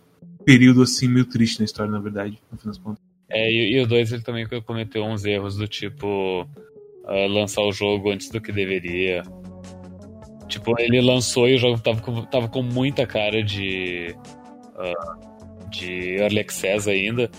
período 0.45 0.83
assim 0.83 1.09
meio 1.09 1.25
triste 1.25 1.59
na 1.59 1.65
história, 1.65 1.91
na 1.91 2.01
verdade, 2.01 2.39
no 2.51 2.59
final 2.59 2.75
das 2.75 2.83
contas. 2.83 3.03
É, 3.29 3.51
e, 3.51 3.77
e 3.77 3.81
o 3.81 3.87
2 3.87 4.13
ele 4.13 4.23
também 4.23 4.47
cometeu 4.65 5.05
uns 5.05 5.25
erros 5.25 5.57
do 5.57 5.67
tipo 5.67 6.43
uh, 6.43 7.29
lançar 7.29 7.63
o 7.63 7.73
jogo 7.73 8.11
antes 8.11 8.31
do 8.31 8.41
que 8.41 8.53
deveria. 8.53 9.23
Tipo, 10.49 10.79
ele 10.79 11.01
lançou 11.01 11.49
e 11.49 11.55
o 11.55 11.59
jogo 11.59 11.81
tava 11.81 12.01
com, 12.01 12.23
tava 12.27 12.49
com 12.49 12.63
muita 12.63 13.07
cara 13.07 13.43
de. 13.43 14.15
Uh, 14.75 15.35
de 15.71 16.17
Early 16.17 16.41
Access 16.41 16.89
ainda. 16.89 17.31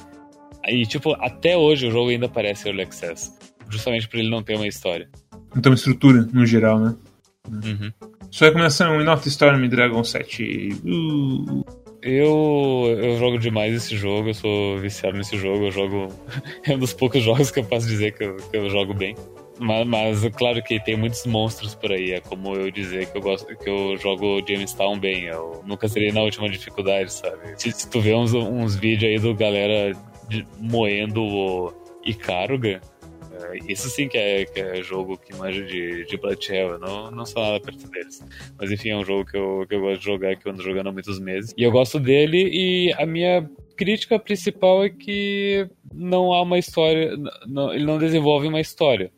E, 0.68 0.86
tipo, 0.86 1.14
até 1.14 1.56
hoje 1.56 1.88
o 1.88 1.92
jogo 1.92 2.10
ainda 2.10 2.28
parece 2.28 2.68
Early 2.68 2.84
Access. 2.84 3.32
Justamente 3.70 4.10
por 4.10 4.20
ele 4.20 4.30
não 4.30 4.44
ter 4.44 4.56
uma 4.56 4.68
história. 4.68 5.10
Não 5.54 5.62
tem 5.62 5.72
uma 5.72 5.76
estrutura, 5.76 6.28
no 6.34 6.46
geral, 6.46 6.80
né? 6.80 6.96
Uhum. 7.50 7.92
Sua 8.32 8.48
recomendação, 8.48 8.98
of 9.14 9.28
Storm 9.30 9.68
Dragon 9.70 10.04
7. 10.04 10.70
Uh. 10.84 11.85
Eu, 12.06 12.96
eu 13.00 13.18
jogo 13.18 13.40
demais 13.40 13.74
esse 13.74 13.98
jogo, 13.98 14.30
eu 14.30 14.34
sou 14.36 14.78
viciado 14.78 15.18
nesse 15.18 15.36
jogo, 15.38 15.66
eu 15.66 15.72
jogo. 15.72 16.08
é 16.64 16.76
um 16.76 16.78
dos 16.78 16.94
poucos 16.94 17.24
jogos 17.24 17.50
que 17.50 17.60
eu 17.60 17.64
posso 17.64 17.88
dizer 17.88 18.12
que 18.12 18.24
eu, 18.24 18.36
que 18.38 18.56
eu 18.56 18.70
jogo 18.70 18.94
bem. 18.94 19.16
Mas, 19.58 19.88
mas 19.88 20.28
claro 20.36 20.62
que 20.62 20.80
tem 20.80 20.96
muitos 20.96 21.26
monstros 21.26 21.74
por 21.74 21.92
aí, 21.92 22.12
é 22.12 22.20
como 22.20 22.54
eu 22.54 22.70
dizer 22.70 23.08
que 23.08 23.18
eu 23.18 23.22
gosto 23.22 23.48
que 23.58 23.68
eu 23.68 23.98
jogo 23.98 24.44
Jamestown 24.48 25.00
bem, 25.00 25.24
eu 25.24 25.64
nunca 25.66 25.88
serei 25.88 26.12
na 26.12 26.22
última 26.22 26.48
dificuldade, 26.48 27.12
sabe? 27.12 27.56
Se, 27.58 27.72
se 27.72 27.90
tu 27.90 28.00
vê 28.00 28.14
uns, 28.14 28.34
uns 28.34 28.76
vídeos 28.76 29.12
aí 29.12 29.18
do 29.18 29.34
galera 29.34 29.98
de, 30.30 30.46
moendo 30.60 31.24
o 31.24 31.74
Icaruga, 32.06 32.82
isso 33.68 33.90
sim 33.90 34.08
que 34.08 34.18
é, 34.18 34.46
que 34.46 34.60
é 34.60 34.82
jogo 34.82 35.18
que 35.18 35.34
manja 35.36 35.64
de, 35.64 36.06
de 36.06 36.18
Blood 36.18 36.52
Hell, 36.52 36.70
eu 36.72 36.80
não, 36.80 37.12
não 37.12 37.26
sou 37.26 37.42
nada 37.42 37.60
perto 37.60 37.90
deles. 37.90 38.24
Mas 38.58 38.72
enfim, 38.72 38.90
é 38.90 38.98
um 38.98 39.06
jogo 39.06 39.26
que 39.26 39.38
eu, 39.38 39.66
que 39.68 39.76
eu 39.76 39.82
gosto 39.82 40.00
de 40.00 40.06
jogar, 40.06 40.36
que 40.36 40.48
eu 40.48 40.52
ando 40.52 40.64
jogando 40.64 40.88
há 40.88 40.92
muitos 40.92 41.20
meses. 41.20 41.54
E 41.58 41.64
eu 41.64 41.72
gosto 41.72 42.00
dele, 42.00 42.50
e 42.52 42.94
a 42.94 43.06
minha 43.06 43.50
crítica 43.76 44.18
principal 44.18 44.84
é 44.84 44.90
que 44.90 45.68
não 45.94 46.34
há 46.34 46.42
uma 46.42 46.58
história, 46.58 47.16
não, 47.48 47.74
ele 47.74 47.86
não 47.86 47.98
desenvolve 47.98 48.48
uma 48.48 48.62
história. 48.62 49.12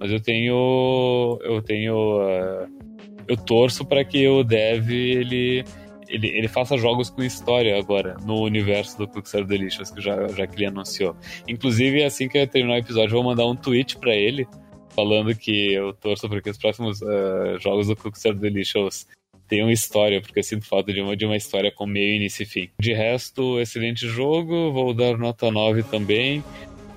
Mas 0.00 0.10
eu 0.10 0.20
tenho. 0.20 1.38
Eu 1.42 1.60
tenho. 1.60 1.94
Uh, 1.94 2.80
eu 3.28 3.36
torço 3.36 3.84
para 3.84 4.02
que 4.02 4.26
o 4.26 4.42
Dev 4.42 4.90
ele, 4.90 5.62
ele, 6.10 6.28
ele 6.28 6.48
faça 6.48 6.76
jogos 6.76 7.08
com 7.08 7.22
história 7.22 7.78
agora 7.78 8.16
no 8.24 8.42
universo 8.42 8.98
do 8.98 9.08
Quickstar 9.08 9.44
Delicious, 9.44 9.90
que 9.90 10.00
já, 10.00 10.28
já 10.28 10.46
que 10.46 10.56
ele 10.56 10.66
anunciou. 10.66 11.16
Inclusive, 11.48 12.04
assim 12.04 12.28
que 12.28 12.38
eu 12.38 12.46
terminar 12.46 12.74
o 12.74 12.78
episódio, 12.78 13.16
eu 13.16 13.22
vou 13.22 13.30
mandar 13.30 13.46
um 13.46 13.56
tweet 13.56 13.96
para 13.98 14.14
ele 14.14 14.46
falando 14.94 15.34
que 15.34 15.72
eu 15.72 15.92
torço 15.94 16.28
para 16.28 16.42
que 16.42 16.50
os 16.50 16.58
próximos 16.58 17.00
uh, 17.00 17.58
jogos 17.58 17.86
do 17.86 17.96
Quickstar 17.96 18.34
Delicious 18.34 19.06
tenham 19.48 19.70
história, 19.70 20.20
porque 20.20 20.40
eu 20.40 20.44
sinto 20.44 20.66
falta 20.66 20.92
de 20.92 21.00
uma, 21.00 21.16
de 21.16 21.24
uma 21.24 21.36
história 21.36 21.72
com 21.72 21.86
meio, 21.86 22.16
início 22.16 22.42
e 22.42 22.46
fim. 22.46 22.68
De 22.78 22.92
resto, 22.92 23.60
excelente 23.60 24.06
jogo, 24.06 24.72
vou 24.72 24.92
dar 24.92 25.16
nota 25.16 25.50
9 25.50 25.84
também, 25.84 26.44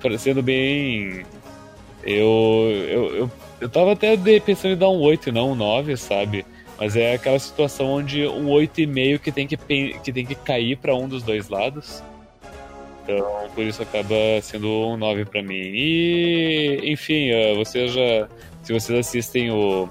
parecendo 0.00 0.42
bem 0.42 1.24
eu, 2.06 2.70
eu, 2.88 3.16
eu, 3.16 3.30
eu 3.60 3.68
tava 3.68 3.92
até 3.92 4.16
pensando 4.40 4.74
em 4.74 4.76
dar 4.76 4.90
um 4.90 5.00
8 5.00 5.30
e 5.30 5.32
não 5.32 5.52
um 5.52 5.54
9, 5.54 5.96
sabe? 5.96 6.44
Mas 6.78 6.96
é 6.96 7.14
aquela 7.14 7.38
situação 7.38 7.86
onde 7.86 8.26
um 8.26 8.46
8,5 8.46 9.18
que 9.18 9.32
tem 9.32 9.46
que, 9.46 9.56
que 9.56 10.12
tem 10.12 10.26
que 10.26 10.34
cair 10.34 10.76
para 10.76 10.94
um 10.94 11.08
dos 11.08 11.22
dois 11.22 11.48
lados. 11.48 12.02
Então, 13.02 13.48
por 13.54 13.64
isso 13.64 13.82
acaba 13.82 14.14
sendo 14.42 14.68
um 14.68 14.96
9 14.96 15.26
para 15.26 15.42
mim. 15.42 15.54
E, 15.54 16.80
enfim, 16.84 17.30
uh, 17.32 17.56
vocês 17.56 17.92
já. 17.92 18.28
Se 18.62 18.72
vocês 18.72 18.98
assistem 18.98 19.50
o, 19.50 19.88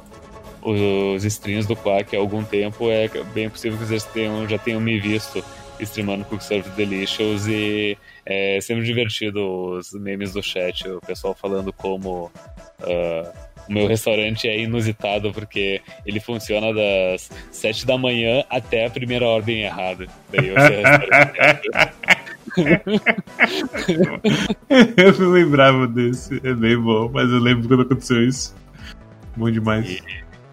os 0.64 1.24
streams 1.24 1.68
do 1.68 1.76
Quack 1.76 2.16
há 2.16 2.20
algum 2.20 2.44
tempo, 2.44 2.90
é 2.90 3.08
bem 3.34 3.50
possível 3.50 3.78
que 3.78 3.86
vocês 3.86 4.04
tenham, 4.06 4.50
já 4.50 4.58
tenham 4.58 4.82
me 4.82 5.00
visto 5.00 5.44
streamando 5.80 6.26
Cook 6.26 6.42
Serve 6.42 6.70
Delicious 6.72 7.48
e 7.48 7.98
é 8.26 8.60
sempre 8.62 8.84
divertido 8.84 9.78
os 9.78 9.92
memes 9.94 10.34
do 10.34 10.42
chat, 10.42 10.88
o 10.88 11.02
pessoal 11.02 11.36
falando 11.36 11.74
como 11.74 12.32
uh, 12.82 13.53
o 13.68 13.74
meu 13.74 13.88
restaurante 13.88 14.48
é 14.48 14.60
inusitado 14.60 15.32
porque 15.32 15.82
ele 16.06 16.20
funciona 16.20 16.74
das 16.74 17.30
7 17.52 17.86
da 17.86 17.98
manhã 17.98 18.44
até 18.50 18.86
a 18.86 18.90
primeira 18.90 19.26
ordem 19.26 19.64
errada. 19.64 20.08
Daí 20.32 20.48
eu 20.50 20.56
Eu 24.98 25.20
não 25.20 25.32
lembrava 25.32 25.88
desse, 25.88 26.40
é 26.44 26.54
bem 26.54 26.78
bom, 26.78 27.10
mas 27.12 27.30
eu 27.30 27.40
lembro 27.40 27.68
quando 27.68 27.82
aconteceu 27.84 28.28
isso. 28.28 28.56
Bom 29.36 29.50
demais. 29.50 29.90
E, 29.90 30.04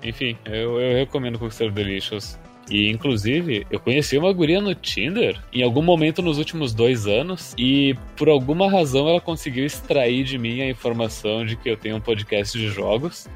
enfim, 0.09 0.37
eu, 0.47 0.81
eu 0.81 0.97
recomendo 0.97 1.39
Cook 1.39 1.53
Serve 1.53 1.75
Delicious. 1.75 2.39
E, 2.71 2.89
inclusive, 2.89 3.67
eu 3.69 3.81
conheci 3.81 4.17
uma 4.17 4.33
guria 4.33 4.61
no 4.61 4.75
Tinder 4.77 5.37
em 5.53 5.63
algum 5.63 5.83
momento 5.83 6.23
nos 6.23 6.39
últimos 6.39 6.73
dois 6.73 7.05
anos 7.07 7.53
e, 7.59 7.97
por 8.17 8.29
alguma 8.29 8.71
razão, 8.71 9.09
ela 9.09 9.21
conseguiu 9.21 9.67
extrair 9.67 10.23
de 10.23 10.39
mim 10.39 10.61
a 10.61 10.71
informação 10.71 11.45
de 11.45 11.57
que 11.57 11.69
eu 11.69 11.77
tenho 11.77 11.97
um 11.97 12.01
podcast 12.01 12.57
de 12.57 12.69
jogos. 12.69 13.27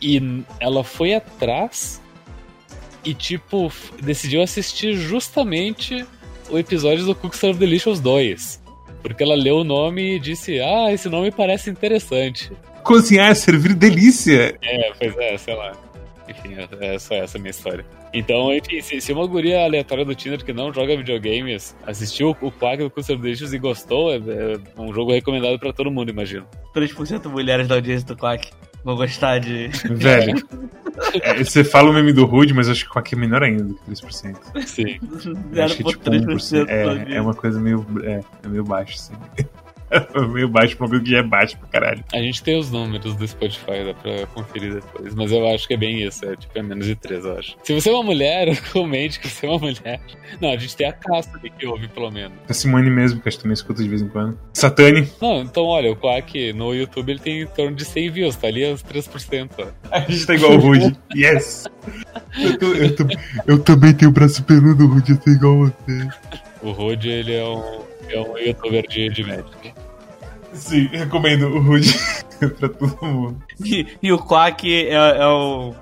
E 0.00 0.44
ela 0.60 0.84
foi 0.84 1.12
atrás 1.12 2.00
e, 3.04 3.12
tipo, 3.12 3.70
decidiu 4.00 4.42
assistir 4.42 4.94
justamente 4.94 6.06
o 6.48 6.56
episódio 6.56 7.04
do 7.04 7.16
Cook 7.16 7.34
Serve 7.34 7.58
Delicious 7.58 7.98
2. 7.98 8.62
Porque 9.02 9.24
ela 9.24 9.34
leu 9.34 9.56
o 9.56 9.64
nome 9.64 10.14
e 10.14 10.18
disse: 10.20 10.60
Ah, 10.60 10.92
esse 10.92 11.08
nome 11.08 11.32
parece 11.32 11.68
interessante. 11.68 12.52
Cozinhar 12.84 13.30
é 13.30 13.34
servir 13.34 13.74
delícia! 13.74 14.56
É, 14.62 14.92
pois 14.98 15.16
é, 15.18 15.36
sei 15.38 15.54
lá. 15.56 15.72
Enfim, 16.32 16.56
é 16.80 16.98
só 16.98 17.14
essa 17.14 17.38
a 17.38 17.40
minha 17.40 17.50
história. 17.50 17.84
Então, 18.12 18.52
enfim, 18.54 18.80
se, 18.80 19.00
se, 19.00 19.12
uma 19.12 19.26
guria 19.26 19.64
aleatória 19.64 20.04
do 20.04 20.14
Tinder 20.14 20.44
que 20.44 20.52
não 20.52 20.72
joga 20.72 20.96
videogames 20.96 21.76
assistiu 21.86 22.36
o 22.40 22.50
Quack 22.50 22.82
do 22.82 22.90
Custer 22.90 23.18
Delicious 23.18 23.52
e 23.52 23.58
gostou, 23.58 24.12
é, 24.12 24.16
é, 24.16 24.58
um 24.76 24.92
jogo 24.92 25.12
recomendado 25.12 25.58
pra 25.58 25.72
todo 25.72 25.90
mundo, 25.90 26.10
imagino. 26.10 26.46
3% 26.74 27.30
mulheres 27.30 27.68
da 27.68 27.76
audiência 27.76 28.06
do 28.06 28.16
Quack 28.16 28.50
vão 28.84 28.96
gostar 28.96 29.38
de. 29.38 29.68
Velho. 29.90 30.42
é, 31.22 31.42
você 31.42 31.64
fala 31.64 31.90
o 31.90 31.92
meme 31.92 32.12
do 32.12 32.24
Rude, 32.24 32.52
mas 32.54 32.68
acho 32.68 32.84
que 32.84 32.90
o 32.90 32.92
Quack 32.92 33.14
é 33.14 33.18
menor 33.18 33.42
ainda 33.42 33.64
do 33.64 33.74
que 33.74 33.90
3%. 33.90 34.66
Sim. 34.66 34.98
acho 35.62 35.76
que, 35.76 35.84
tipo, 35.84 36.10
1%. 36.10 36.66
É, 36.68 37.16
é 37.16 37.20
uma 37.20 37.34
coisa 37.34 37.60
meio, 37.60 37.86
é, 38.02 38.20
é 38.42 38.48
meio 38.48 38.64
baixo, 38.64 38.96
assim. 38.96 39.14
meio 40.32 40.48
baixo 40.48 40.76
pra 40.76 40.88
coisa 40.88 41.04
que 41.04 41.10
já 41.10 41.18
é 41.18 41.22
baixo 41.22 41.56
pra 41.58 41.68
caralho. 41.68 42.04
A 42.12 42.18
gente 42.18 42.42
tem 42.42 42.58
os 42.58 42.70
números 42.70 43.14
do 43.16 43.26
Spotify, 43.26 43.84
dá 43.84 43.94
pra 43.94 44.26
conferir 44.26 44.74
depois. 44.74 45.14
Mas 45.14 45.32
eu 45.32 45.46
acho 45.48 45.66
que 45.66 45.74
é 45.74 45.76
bem 45.76 46.02
isso, 46.02 46.24
é 46.24 46.36
tipo, 46.36 46.58
é 46.58 46.62
menos 46.62 46.86
de 46.86 46.94
3, 46.94 47.24
eu 47.24 47.38
acho. 47.38 47.56
Se 47.62 47.72
você 47.72 47.90
é 47.90 47.92
uma 47.92 48.02
mulher, 48.02 48.60
comente 48.72 49.20
que 49.20 49.28
você 49.28 49.46
é 49.46 49.50
uma 49.50 49.58
mulher. 49.58 50.00
Não, 50.40 50.50
a 50.50 50.56
gente 50.56 50.76
tem 50.76 50.86
a 50.86 50.92
Casta 50.92 51.38
que 51.38 51.66
ouve, 51.66 51.88
pelo 51.88 52.10
menos. 52.10 52.38
A 52.48 52.54
Simone 52.54 52.90
mesmo, 52.90 53.20
que 53.20 53.28
acho 53.28 53.38
que 53.38 53.42
também 53.42 53.54
escuta 53.54 53.82
de 53.82 53.88
vez 53.88 54.02
em 54.02 54.08
quando. 54.08 54.38
Satani. 54.52 55.08
Não, 55.20 55.42
então 55.42 55.64
olha, 55.64 55.90
o 55.90 55.96
Quack 55.96 56.52
no 56.52 56.74
YouTube 56.74 57.10
ele 57.10 57.20
tem 57.20 57.42
em 57.42 57.46
torno 57.46 57.76
de 57.76 57.84
100 57.84 58.10
views, 58.10 58.36
tá 58.36 58.46
ali 58.46 58.66
uns 58.72 58.82
3%. 58.82 59.50
Ó. 59.58 59.66
A 59.90 60.00
gente 60.00 60.26
tá 60.26 60.34
igual 60.34 60.52
o 60.52 60.58
Rude. 60.58 60.96
yes! 61.14 61.66
Eu, 62.38 62.58
tô, 62.58 62.66
eu, 62.72 62.96
tô, 62.96 63.04
eu, 63.46 63.58
também 63.58 63.92
tenho 63.92 64.10
o 64.10 64.14
braço 64.14 64.42
peludo, 64.44 64.86
Rude, 64.86 65.12
eu 65.12 65.18
tô 65.18 65.30
igual 65.30 65.56
você. 65.58 66.08
O 66.62 66.70
Rude, 66.70 67.08
ele 67.08 67.34
é 67.34 67.44
um, 67.44 67.82
é 68.12 68.20
um 68.20 68.38
youtuber 68.38 68.86
de, 68.86 69.08
de 69.08 69.24
Magic. 69.24 69.74
Sim, 70.52 70.86
recomendo 70.88 71.46
o 71.46 71.60
Rude 71.60 71.92
pra 72.58 72.68
todo 72.68 72.98
mundo. 73.02 73.42
E, 73.64 73.86
e 74.02 74.12
o 74.12 74.18
Quack 74.18 74.88
é, 74.88 74.92
é 74.92 75.26
o. 75.26 75.74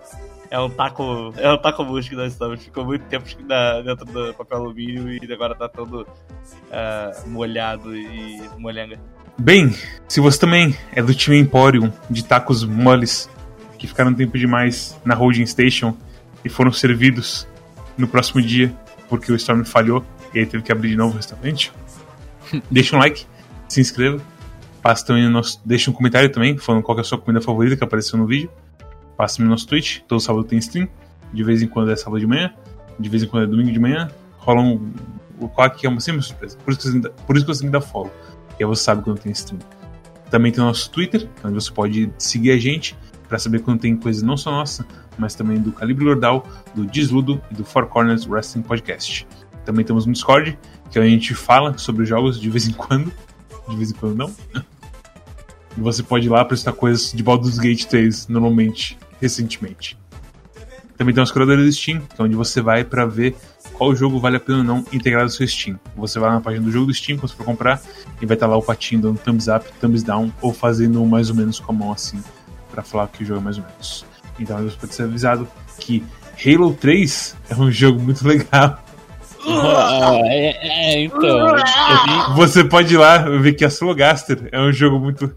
É 0.50 0.58
um 0.58 0.70
taco. 0.70 1.32
É 1.36 1.52
um 1.52 1.58
taco 1.58 1.84
bush 1.84 2.08
que 2.08 2.16
nós 2.16 2.32
estamos. 2.32 2.62
Ficou 2.62 2.84
muito 2.84 3.04
tempo 3.06 3.26
na, 3.46 3.80
dentro 3.82 4.04
do 4.04 4.34
papel 4.34 4.58
alumínio 4.58 5.12
e 5.12 5.32
agora 5.32 5.54
tá 5.54 5.68
todo 5.68 6.02
uh, 6.02 7.28
molhado 7.28 7.96
e 7.96 8.40
molhanga. 8.58 8.98
Bem, 9.38 9.74
se 10.06 10.20
você 10.20 10.38
também 10.38 10.76
é 10.92 11.02
do 11.02 11.14
time 11.14 11.38
Emporium 11.38 11.92
de 12.08 12.24
tacos 12.24 12.64
moles 12.64 13.30
que 13.78 13.86
ficaram 13.86 14.12
tempo 14.12 14.36
demais 14.36 15.00
na 15.04 15.14
holding 15.14 15.46
station 15.46 15.96
e 16.44 16.48
foram 16.48 16.72
servidos 16.72 17.48
no 17.96 18.06
próximo 18.06 18.42
dia 18.42 18.72
porque 19.08 19.32
o 19.32 19.36
Storm 19.36 19.64
falhou 19.64 20.04
e 20.34 20.38
aí 20.38 20.46
teve 20.46 20.62
que 20.62 20.70
abrir 20.70 20.90
de 20.90 20.96
novo 20.96 21.14
o 21.14 21.16
restaurante, 21.16 21.72
deixa 22.70 22.96
um 22.96 22.98
like, 22.98 23.26
se 23.68 23.80
inscreva 23.80 24.20
Passa 24.82 25.04
também 25.04 25.24
no 25.24 25.30
nosso. 25.30 25.60
Deixa 25.64 25.90
um 25.90 25.94
comentário 25.94 26.30
também, 26.30 26.56
falando 26.56 26.82
qual 26.82 26.96
é 26.96 27.00
a 27.02 27.04
sua 27.04 27.18
comida 27.18 27.40
favorita 27.40 27.76
que 27.76 27.84
apareceu 27.84 28.18
no 28.18 28.26
vídeo. 28.26 28.50
Passa 29.16 29.42
no 29.42 29.48
nosso 29.48 29.66
Twitch, 29.66 30.00
todo 30.08 30.20
sábado 30.20 30.44
tem 30.44 30.58
stream. 30.58 30.88
De 31.32 31.44
vez 31.44 31.62
em 31.62 31.68
quando 31.68 31.90
é 31.90 31.96
sábado 31.96 32.18
de 32.18 32.26
manhã, 32.26 32.52
de 32.98 33.08
vez 33.08 33.22
em 33.22 33.26
quando 33.26 33.44
é 33.44 33.46
domingo 33.46 33.70
de 33.70 33.78
manhã. 33.78 34.10
Rola 34.38 34.62
um. 34.62 34.92
O 35.38 35.48
Quack 35.48 35.84
é 35.86 35.88
uma 35.88 36.00
sempre 36.00 36.22
surpresa. 36.22 36.56
Por 36.58 36.72
isso, 36.72 36.80
que 36.80 36.88
você, 36.88 37.08
por 37.26 37.36
isso 37.36 37.46
que 37.46 37.54
você 37.54 37.64
me 37.64 37.70
dá 37.70 37.80
follow. 37.80 38.12
E 38.58 38.64
você 38.64 38.82
sabe 38.82 39.02
quando 39.02 39.18
tem 39.18 39.32
stream. 39.32 39.60
Também 40.30 40.52
tem 40.52 40.62
o 40.62 40.66
nosso 40.66 40.90
Twitter, 40.90 41.28
onde 41.44 41.54
você 41.54 41.70
pode 41.70 42.10
seguir 42.18 42.52
a 42.52 42.58
gente 42.58 42.96
para 43.28 43.38
saber 43.38 43.60
quando 43.60 43.80
tem 43.80 43.96
coisa 43.96 44.24
não 44.24 44.36
só 44.36 44.50
nossa, 44.50 44.84
mas 45.16 45.34
também 45.34 45.58
do 45.58 45.72
Calibre 45.72 46.04
Gordal, 46.04 46.46
do 46.74 46.84
Desludo 46.84 47.40
e 47.50 47.54
do 47.54 47.64
Four 47.64 47.86
Corners 47.86 48.26
Wrestling 48.26 48.62
Podcast. 48.62 49.26
Também 49.64 49.84
temos 49.84 50.06
um 50.06 50.12
Discord, 50.12 50.58
que 50.90 50.98
a 50.98 51.04
gente 51.04 51.34
fala 51.34 51.76
sobre 51.78 52.04
jogos 52.04 52.40
de 52.40 52.50
vez 52.50 52.68
em 52.68 52.72
quando. 52.72 53.12
De 53.68 53.76
vez 53.76 53.90
em 53.90 53.94
quando 53.94 54.14
não. 54.16 54.34
E 55.76 55.80
você 55.80 56.02
pode 56.02 56.26
ir 56.26 56.30
lá 56.30 56.44
para 56.44 56.54
estar 56.54 56.72
coisas 56.72 57.12
de 57.12 57.22
Baldur's 57.22 57.58
Gate 57.58 57.84
3, 57.84 58.28
normalmente, 58.28 58.98
recentemente. 59.20 59.96
Também 60.96 61.14
tem 61.14 61.22
os 61.22 61.30
curadores 61.30 61.64
do 61.64 61.72
Steam, 61.72 62.00
que 62.00 62.20
é 62.20 62.24
onde 62.24 62.36
você 62.36 62.60
vai 62.60 62.84
para 62.84 63.06
ver 63.06 63.34
qual 63.72 63.96
jogo 63.96 64.20
vale 64.20 64.36
a 64.36 64.40
pena 64.40 64.58
ou 64.58 64.64
não 64.64 64.84
integrar 64.92 65.22
no 65.22 65.30
seu 65.30 65.48
Steam. 65.48 65.80
Você 65.96 66.18
vai 66.18 66.30
na 66.30 66.40
página 66.40 66.62
do 66.62 66.70
jogo 66.70 66.86
do 66.86 66.92
Steam, 66.92 67.16
quando 67.16 67.30
você 67.30 67.36
for 67.36 67.44
comprar, 67.44 67.80
e 68.20 68.26
vai 68.26 68.36
estar 68.36 68.46
lá 68.46 68.56
o 68.56 68.62
patinho 68.62 69.00
dando 69.00 69.18
thumbs 69.18 69.48
up, 69.48 69.64
thumbs 69.80 70.02
down, 70.02 70.30
ou 70.42 70.52
fazendo 70.52 71.02
mais 71.06 71.30
ou 71.30 71.36
menos 71.36 71.58
com 71.58 71.72
a 71.72 71.74
mão 71.74 71.90
assim, 71.90 72.22
para 72.70 72.82
falar 72.82 73.08
que 73.08 73.22
o 73.22 73.26
jogo 73.26 73.40
é 73.40 73.44
mais 73.44 73.56
ou 73.56 73.64
menos. 73.64 74.04
Então 74.38 74.62
você 74.62 74.76
pode 74.76 74.94
ser 74.94 75.04
avisado 75.04 75.48
que 75.78 76.04
Halo 76.44 76.74
3 76.74 77.36
é 77.48 77.54
um 77.54 77.70
jogo 77.70 77.98
muito 78.00 78.20
legal. 78.28 78.82
Ah, 79.48 80.18
é, 80.24 80.94
é, 80.94 81.02
então. 81.02 81.20
Eu, 81.48 81.56
vi- 82.04 82.34
Você 82.34 82.64
pode 82.64 82.94
ir 82.94 82.98
lá 82.98 83.18
ver 83.18 83.54
que 83.54 83.64
a 83.64 83.68
Slogaster 83.68 84.48
é 84.52 84.60
um 84.60 84.72
jogo 84.72 84.98
muito. 84.98 85.34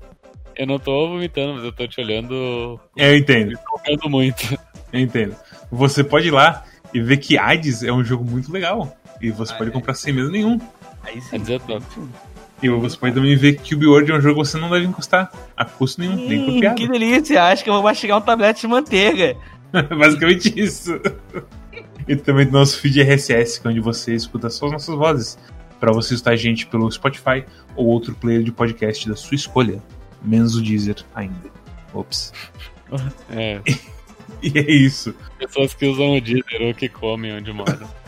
eu 0.55 0.67
não 0.67 0.77
tô 0.79 1.07
vomitando, 1.09 1.53
mas 1.55 1.63
eu 1.63 1.71
tô 1.71 1.87
te 1.87 1.99
olhando. 2.01 2.79
É, 2.97 3.11
eu 3.11 3.17
entendo, 3.17 3.57
Olhando 3.87 4.09
muito. 4.09 4.57
eu 4.91 4.99
entendo. 4.99 5.35
Você 5.71 6.03
pode 6.03 6.27
ir 6.27 6.31
lá 6.31 6.63
e 6.93 7.01
ver 7.01 7.17
que 7.17 7.37
Hades 7.37 7.81
é 7.83 7.91
um 7.91 8.03
jogo 8.03 8.23
muito 8.23 8.51
legal. 8.51 8.95
E 9.21 9.31
você 9.31 9.53
pode 9.53 9.71
comprar 9.71 9.93
sem 9.93 10.13
medo 10.13 10.29
nenhum. 10.29 10.59
Aí 11.03 11.21
sim. 11.21 11.39
dizer 11.39 11.59
top. 11.61 11.83
E 12.61 12.69
você 12.69 12.97
pode 12.97 13.15
também 13.15 13.35
ver 13.35 13.53
que 13.57 13.73
Cube 13.73 13.87
World 13.87 14.11
é 14.11 14.15
um 14.15 14.21
jogo 14.21 14.41
que 14.41 14.47
você 14.47 14.57
não 14.57 14.69
deve 14.69 14.85
encostar 14.85 15.31
a 15.55 15.65
custo 15.65 15.99
nenhum, 16.01 16.15
nem 16.15 16.43
por 16.43 16.51
Hum, 16.53 16.59
piada. 16.59 16.75
que 16.75 16.87
delícia, 16.87 17.43
acho 17.45 17.63
que 17.63 17.69
eu 17.69 17.73
vou 17.73 17.83
mastigar 17.83 18.17
um 18.17 18.21
tablete 18.21 18.61
de 18.61 18.67
manteiga. 18.67 19.35
Basicamente 19.97 20.53
isso. 20.59 20.99
E 22.07 22.15
também 22.15 22.45
do 22.45 22.51
nosso 22.51 22.79
feed 22.79 23.01
RSS, 23.01 23.61
que 23.61 23.67
é 23.67 23.71
onde 23.71 23.79
você 23.79 24.13
escuta 24.13 24.49
só 24.49 24.65
as 24.67 24.71
nossas 24.71 24.95
vozes. 24.95 25.37
Pra 25.79 25.91
você 25.91 26.13
escutar 26.13 26.31
a 26.31 26.35
gente 26.35 26.65
pelo 26.67 26.89
Spotify 26.91 27.45
ou 27.75 27.87
outro 27.87 28.15
player 28.15 28.43
de 28.43 28.51
podcast 28.51 29.07
da 29.09 29.15
sua 29.15 29.35
escolha. 29.35 29.81
Menos 30.21 30.55
o 30.55 30.61
Deezer 30.61 31.03
ainda. 31.13 31.49
Ops. 31.93 32.33
É. 33.29 33.59
E 34.43 34.59
é 34.59 34.71
isso. 34.71 35.15
Pessoas 35.39 35.73
que 35.73 35.85
usam 35.85 36.17
o 36.17 36.21
Deezer 36.21 36.61
ou 36.61 36.73
que 36.73 36.89
comem 36.89 37.33
onde 37.33 37.51
moram. 37.53 37.87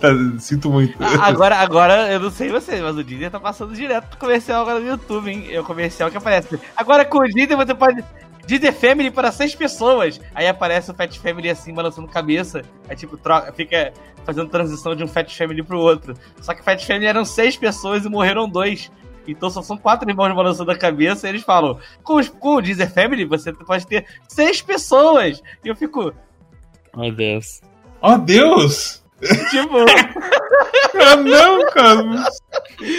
Tá, 0.00 0.08
sinto 0.38 0.68
muito. 0.68 1.02
Ah, 1.02 1.28
Agora, 1.28 1.56
agora, 1.56 2.12
eu 2.12 2.20
não 2.20 2.30
sei 2.30 2.50
vocês, 2.50 2.80
mas 2.82 2.94
o 2.94 3.02
Deezer 3.02 3.30
tá 3.30 3.40
passando 3.40 3.74
direto 3.74 4.08
pro 4.08 4.18
comercial 4.18 4.60
agora 4.60 4.80
no 4.80 4.86
YouTube, 4.86 5.30
hein? 5.30 5.46
É 5.50 5.58
o 5.58 5.64
comercial 5.64 6.10
que 6.10 6.16
aparece. 6.18 6.60
Agora 6.76 7.06
com 7.06 7.18
o 7.18 7.28
Deezer 7.28 7.56
você 7.56 7.74
pode. 7.74 8.04
Deezer 8.46 8.72
Family 8.72 9.10
para 9.10 9.32
seis 9.32 9.54
pessoas. 9.54 10.20
Aí 10.34 10.46
aparece 10.46 10.90
o 10.90 10.94
Fat 10.94 11.14
Family 11.18 11.50
assim, 11.50 11.74
balançando 11.74 12.08
cabeça. 12.08 12.62
Aí 12.88 12.94
tipo, 12.96 13.16
troca, 13.16 13.52
fica 13.52 13.92
fazendo 14.24 14.48
transição 14.48 14.94
de 14.94 15.02
um 15.04 15.08
Fat 15.08 15.28
Family 15.36 15.62
pro 15.62 15.78
outro. 15.78 16.14
Só 16.40 16.54
que 16.54 16.62
Fat 16.62 16.84
Family 16.84 17.06
eram 17.06 17.24
seis 17.24 17.56
pessoas 17.56 18.04
e 18.04 18.08
morreram 18.08 18.48
dois. 18.48 18.90
Então 19.28 19.50
só 19.50 19.60
são 19.60 19.76
quatro 19.76 20.08
irmãos 20.08 20.32
balançando 20.34 20.70
a 20.70 20.76
cabeça 20.78 21.26
e 21.26 21.30
eles 21.30 21.42
falam: 21.42 21.78
com, 22.04 22.14
os- 22.14 22.28
com 22.28 22.54
o 22.56 22.60
Deezer 22.62 22.88
Family 22.92 23.24
você 23.24 23.52
pode 23.52 23.86
ter 23.86 24.06
seis 24.28 24.62
pessoas. 24.62 25.42
E 25.64 25.68
eu 25.68 25.74
fico, 25.74 26.12
Meu 26.96 27.12
Deus. 27.12 27.60
Oh, 28.00 28.16
Deus! 28.18 29.02
Tipo. 29.50 29.76
Ah, 30.98 31.16
não, 31.16 31.66
Cosmos! 31.70 32.22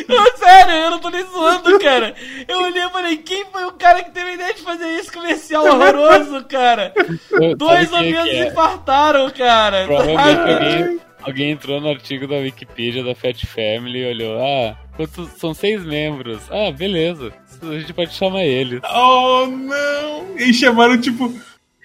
Não, 0.07 0.38
sério, 0.38 0.72
eu 0.73 0.91
não 0.91 0.99
tô 0.99 1.10
nem 1.10 1.23
zoando, 1.26 1.80
cara. 1.80 2.14
Eu 2.48 2.61
olhei 2.61 2.84
e 2.84 2.89
falei, 2.89 3.18
quem 3.18 3.44
foi 3.52 3.65
o 3.65 3.72
cara 3.72 4.03
que 4.03 4.11
teve 4.11 4.30
a 4.30 4.34
ideia 4.35 4.53
de 4.53 4.61
fazer 4.61 4.88
esse 4.94 5.11
comercial 5.11 5.65
horroroso, 5.65 6.44
cara? 6.45 6.94
Eu- 7.31 7.56
Dois 7.57 7.91
amigos 7.91 8.23
que 8.23 8.30
é? 8.30 8.48
infartaram, 8.48 9.30
cara. 9.31 9.85
Provavelmente 9.85 10.39
alguém, 10.52 10.99
alguém 11.23 11.52
entrou 11.52 11.81
no 11.81 11.89
artigo 11.89 12.27
da 12.27 12.35
Wikipedia 12.35 13.03
da 13.03 13.15
Fat 13.15 13.45
Family 13.48 13.99
e 13.99 14.10
olhou: 14.11 14.39
Ah, 14.39 14.76
quantos, 14.95 15.30
são 15.39 15.53
seis 15.56 15.84
membros. 15.84 16.39
Ah, 16.52 16.72
beleza. 16.72 17.34
A 17.64 17.80
gente 17.80 17.94
pode 17.94 18.14
chamar 18.14 18.44
eles. 18.44 18.80
Oh, 18.94 19.48
não! 19.48 20.38
E 20.38 20.53
chamaram, 20.53 20.99
tipo. 21.02 21.34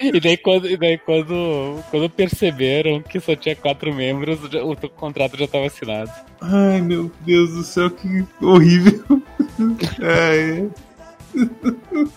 E 0.02 0.20
daí, 0.20 0.36
quando, 0.36 0.68
e 0.68 0.76
daí 0.76 0.98
quando, 0.98 1.82
quando 1.90 2.10
perceberam 2.10 3.00
que 3.02 3.20
só 3.20 3.36
tinha 3.36 3.54
quatro 3.54 3.92
membros, 3.94 4.38
já- 4.50 4.62
o 4.64 4.74
contrato 4.90 5.36
já 5.38 5.44
estava 5.44 5.66
assinado. 5.66 6.10
Ai, 6.40 6.80
meu 6.80 7.10
Deus 7.20 7.50
do 7.54 7.62
céu, 7.62 7.90
que 7.90 8.24
horrível. 8.40 9.02
Ai. 10.02 10.68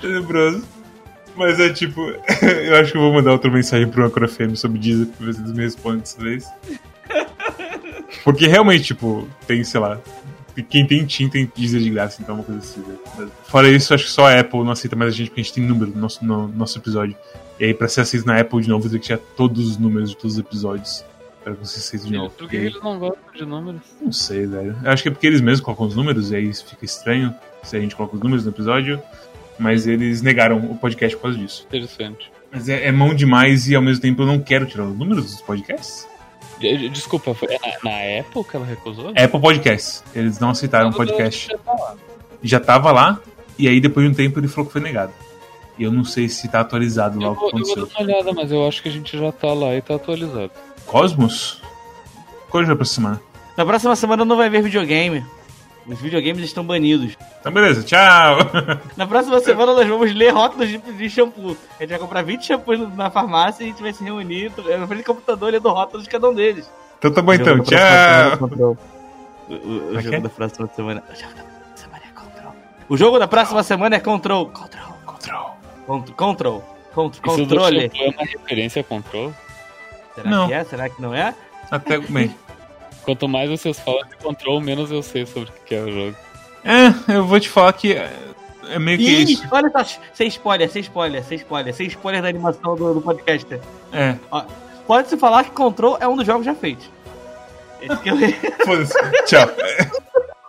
Tenebroso. 0.00 0.64
Mas 1.36 1.60
é 1.60 1.72
tipo, 1.72 2.00
eu 2.66 2.76
acho 2.76 2.90
que 2.92 2.98
eu 2.98 3.02
vou 3.02 3.12
mandar 3.12 3.32
outra 3.32 3.50
mensagem 3.50 3.88
pro 3.88 4.10
FM 4.28 4.54
sobre 4.56 4.78
Deezer 4.78 5.06
pra 5.06 5.26
ver 5.26 5.34
se 5.34 5.40
eles 5.40 5.52
me 5.52 5.62
respondem 5.62 6.00
dessa 6.00 6.20
vez. 6.22 6.44
Porque 8.24 8.46
realmente, 8.48 8.84
tipo, 8.84 9.28
tem, 9.46 9.62
sei 9.62 9.78
lá, 9.80 10.00
quem 10.62 10.86
tem 10.86 11.06
Team 11.06 11.28
tem 11.28 11.50
Deezer 11.56 11.80
de 11.80 11.90
graça, 11.90 12.22
então 12.22 12.34
é 12.34 12.38
uma 12.38 12.44
coisa 12.44 12.60
assim. 12.60 12.80
né? 12.80 13.28
Fora 13.44 13.68
isso, 13.68 13.92
acho 13.94 14.04
que 14.04 14.10
só 14.10 14.26
a 14.26 14.40
Apple 14.40 14.60
não 14.64 14.70
aceita 14.70 14.96
mais 14.96 15.12
a 15.12 15.16
gente 15.16 15.28
porque 15.28 15.40
a 15.40 15.44
gente 15.44 15.54
tem 15.54 15.64
número 15.64 15.90
no 15.90 16.00
nosso, 16.00 16.24
no 16.24 16.48
nosso 16.48 16.78
episódio. 16.78 17.16
E 17.58 17.64
aí, 17.64 17.74
pra 17.74 17.88
ser 17.88 18.02
aceito 18.02 18.26
na 18.26 18.38
Apple 18.40 18.62
de 18.62 18.68
novo, 18.68 18.88
tenho 18.88 19.00
que 19.00 19.06
tirar 19.06 19.18
todos 19.36 19.66
os 19.66 19.76
números 19.78 20.10
de 20.10 20.16
todos 20.16 20.34
os 20.34 20.38
episódios. 20.38 21.04
Pra 21.42 21.54
que 21.54 21.66
você 21.66 21.78
aceite 21.78 22.06
de 22.06 22.12
novo. 22.16 22.30
Por 22.30 22.48
que 22.48 22.56
eles 22.56 22.82
não 22.82 22.98
gostam 22.98 23.32
de 23.34 23.44
números? 23.44 23.80
não 24.00 24.12
sei, 24.12 24.46
velho. 24.46 24.76
Eu 24.84 24.90
acho 24.90 25.02
que 25.02 25.08
é 25.08 25.12
porque 25.12 25.26
eles 25.26 25.40
mesmos 25.40 25.60
colocam 25.60 25.86
os 25.86 25.96
números, 25.96 26.30
e 26.30 26.36
aí 26.36 26.52
fica 26.54 26.84
estranho 26.84 27.34
se 27.62 27.76
a 27.76 27.80
gente 27.80 27.96
coloca 27.96 28.16
os 28.16 28.22
números 28.22 28.44
no 28.44 28.50
episódio. 28.50 29.00
Mas 29.58 29.86
eles 29.86 30.22
negaram 30.22 30.58
o 30.58 30.76
podcast 30.76 31.16
por 31.16 31.22
causa 31.22 31.38
disso. 31.38 31.64
Interessante. 31.68 32.30
Mas 32.52 32.68
é, 32.68 32.86
é 32.86 32.92
mão 32.92 33.12
demais 33.14 33.68
e 33.68 33.74
ao 33.74 33.82
mesmo 33.82 34.00
tempo 34.00 34.22
eu 34.22 34.26
não 34.26 34.38
quero 34.40 34.66
tirar 34.66 34.84
os 34.84 34.96
números 34.96 35.24
dos 35.24 35.40
podcasts. 35.42 36.06
De- 36.58 36.76
de- 36.76 36.88
Desculpa, 36.88 37.34
foi 37.34 37.48
na, 37.82 38.44
que 38.44 38.56
ela 38.56 38.66
recusou? 38.66 39.10
Apple 39.10 39.40
Podcasts. 39.40 40.02
Eles 40.14 40.38
não 40.38 40.50
aceitaram 40.50 40.90
o 40.90 40.92
podcast. 40.92 41.48
Já 42.42 42.58
tava 42.60 42.90
lá, 42.92 43.20
e 43.58 43.68
aí 43.68 43.80
depois 43.80 44.06
de 44.06 44.12
um 44.12 44.14
tempo 44.14 44.38
ele 44.38 44.48
falou 44.48 44.66
que 44.66 44.72
foi 44.72 44.80
negado. 44.82 45.12
E 45.78 45.84
eu 45.84 45.92
não 45.92 46.04
sei 46.04 46.28
se 46.28 46.48
tá 46.48 46.60
atualizado 46.60 47.18
lá 47.20 47.26
Eu 47.26 47.32
o 47.32 47.34
que 47.34 47.40
vou, 47.40 47.50
eu 47.50 47.52
vou 47.52 47.60
aconteceu. 47.74 47.86
dar 47.86 48.00
uma 48.00 48.12
olhada, 48.16 48.32
mas 48.32 48.50
eu 48.52 48.66
acho 48.66 48.82
que 48.82 48.88
a 48.88 48.92
gente 48.92 49.16
já 49.16 49.30
tá 49.30 49.52
lá 49.52 49.74
e 49.76 49.80
tá 49.80 49.94
atualizado. 49.94 50.50
Cosmos? 50.86 51.62
Qual 52.50 52.64
já 52.64 52.74
pra 52.74 52.84
semana? 52.84 53.20
Na 53.56 53.64
próxima 53.64 53.94
semana 53.94 54.24
não 54.24 54.36
vai 54.36 54.48
ver 54.50 54.62
videogame. 54.62 55.24
Os 55.86 56.00
videogames 56.00 56.44
estão 56.44 56.64
banidos. 56.64 57.16
Então 57.40 57.52
beleza, 57.52 57.82
tchau! 57.84 58.38
Na 58.96 59.06
próxima 59.06 59.38
semana 59.40 59.72
nós 59.74 59.86
vamos 59.86 60.12
ler 60.14 60.30
rótulos 60.30 60.68
de, 60.68 60.78
de 60.78 61.08
shampoo. 61.10 61.56
A 61.78 61.82
gente 61.82 61.90
vai 61.90 61.98
comprar 61.98 62.22
20 62.22 62.44
shampoos 62.44 62.94
na 62.96 63.10
farmácia 63.10 63.62
e 63.62 63.66
a 63.66 63.70
gente 63.70 63.82
vai 63.82 63.92
se 63.92 64.02
reunir 64.02 64.52
na 64.78 64.86
frente 64.86 65.02
do 65.02 65.06
computador 65.06 65.52
lendo 65.52 65.68
rótulos 65.68 66.04
de 66.04 66.10
cada 66.10 66.28
um 66.28 66.34
deles. 66.34 66.68
então 66.98 67.12
tá 67.12 67.22
bom 67.22 67.32
então, 67.32 67.54
O 67.54 67.56
jogo 67.58 67.70
da 67.70 67.70
próxima 67.70 67.78
tchau! 67.78 68.18
semana 68.18 68.32
é 68.32 68.36
Control. 68.36 68.76
O, 69.48 69.54
o- 69.54 69.92
o 69.94 69.98
é 69.98 70.02
jogo 70.02 70.16
é? 70.16 70.20
da 70.20 70.28
próxima 70.28 70.70
semana. 70.74 71.02
O 71.08 71.14
jogo 71.16 71.34
da 71.34 71.42
próxima 71.42 71.76
semana 71.76 72.02
é 72.04 72.12
Control. 72.20 72.54
O 72.88 72.96
jogo 72.96 73.18
da 73.18 73.28
próxima 73.28 73.62
semana 73.62 73.96
é 73.96 74.00
Control. 74.00 74.46
Control. 74.50 74.94
Control. 75.06 75.56
Cont- 75.86 76.12
Control. 76.12 76.64
Cont- 76.94 77.14
Isso 77.14 77.22
do 77.22 77.28
Controle. 77.56 77.80
shampoo 77.82 78.02
é 78.02 78.08
uma 78.10 78.24
referência 78.24 78.80
a 78.80 78.84
control? 78.84 79.32
Será 80.14 80.28
Não. 80.30 80.48
que 80.48 80.52
é? 80.54 80.64
Será 80.64 80.88
que 80.88 81.00
não 81.00 81.14
é? 81.14 81.32
Até 81.70 81.98
bem. 81.98 82.34
Quanto 83.04 83.26
mais 83.28 83.48
vocês 83.48 83.78
falam 83.80 84.04
de 84.06 84.16
control, 84.16 84.60
menos 84.60 84.90
eu 84.90 85.02
sei 85.02 85.24
sobre 85.24 85.48
o 85.48 85.52
que 85.64 85.74
é 85.74 85.80
o 85.80 85.90
jogo. 85.90 86.16
É, 86.64 87.14
eu 87.14 87.24
vou 87.24 87.38
te 87.40 87.48
falar 87.48 87.72
que 87.72 87.92
é, 87.94 88.12
é 88.70 88.78
meio 88.78 88.98
que 88.98 89.04
Ih, 89.04 89.32
isso. 89.32 89.46
olha 89.50 89.70
só, 89.70 90.00
sem 90.12 90.28
spoiler, 90.28 90.68
sem 90.70 90.82
spoiler, 90.82 91.24
sem 91.24 91.36
spoiler, 91.38 91.74
sem 91.74 91.86
spoiler 91.86 92.22
da 92.22 92.28
animação 92.28 92.74
do, 92.76 92.94
do 92.94 93.00
podcast. 93.00 93.46
É. 93.92 94.16
Pode-se 94.86 95.16
falar 95.16 95.44
que 95.44 95.50
Control 95.50 95.98
é 96.00 96.08
um 96.08 96.16
dos 96.16 96.26
jogos 96.26 96.44
já 96.44 96.54
feitos. 96.54 96.90
Esse 97.80 97.96
que 98.02 98.08
eu... 98.10 98.16
Foda-se. 98.66 98.94
Tchau. 99.26 99.48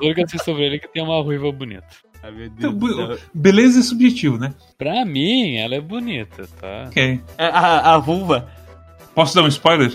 O 0.02 0.06
único 0.06 0.15
que 0.15 0.23
eu 0.23 0.30
sei 0.30 0.40
sobre 0.40 0.64
ele 0.65 0.76
é 0.77 0.80
que 0.80 0.88
tem 0.88 1.03
uma 1.03 1.22
ruiva 1.22 1.52
bonita. 1.52 1.86
Ai, 2.23 2.31
meu 2.31 2.49
Deus 2.49 2.73
do 2.73 2.80
bu- 2.80 2.94
céu. 2.95 3.18
Beleza 3.34 3.80
é 3.80 3.84
subjetivo, 3.84 4.38
né? 4.38 4.53
Pra 4.77 5.06
mim, 5.06 5.56
ela 5.57 5.76
é 5.76 5.81
bonita, 5.81 6.48
tá? 6.60 6.86
Ok. 6.88 7.22
É, 7.38 7.45
A, 7.45 7.95
a 7.95 7.98
vulva. 7.98 8.49
Posso 9.14 9.36
dar 9.36 9.44
um 9.44 9.48
spoiler? 9.48 9.91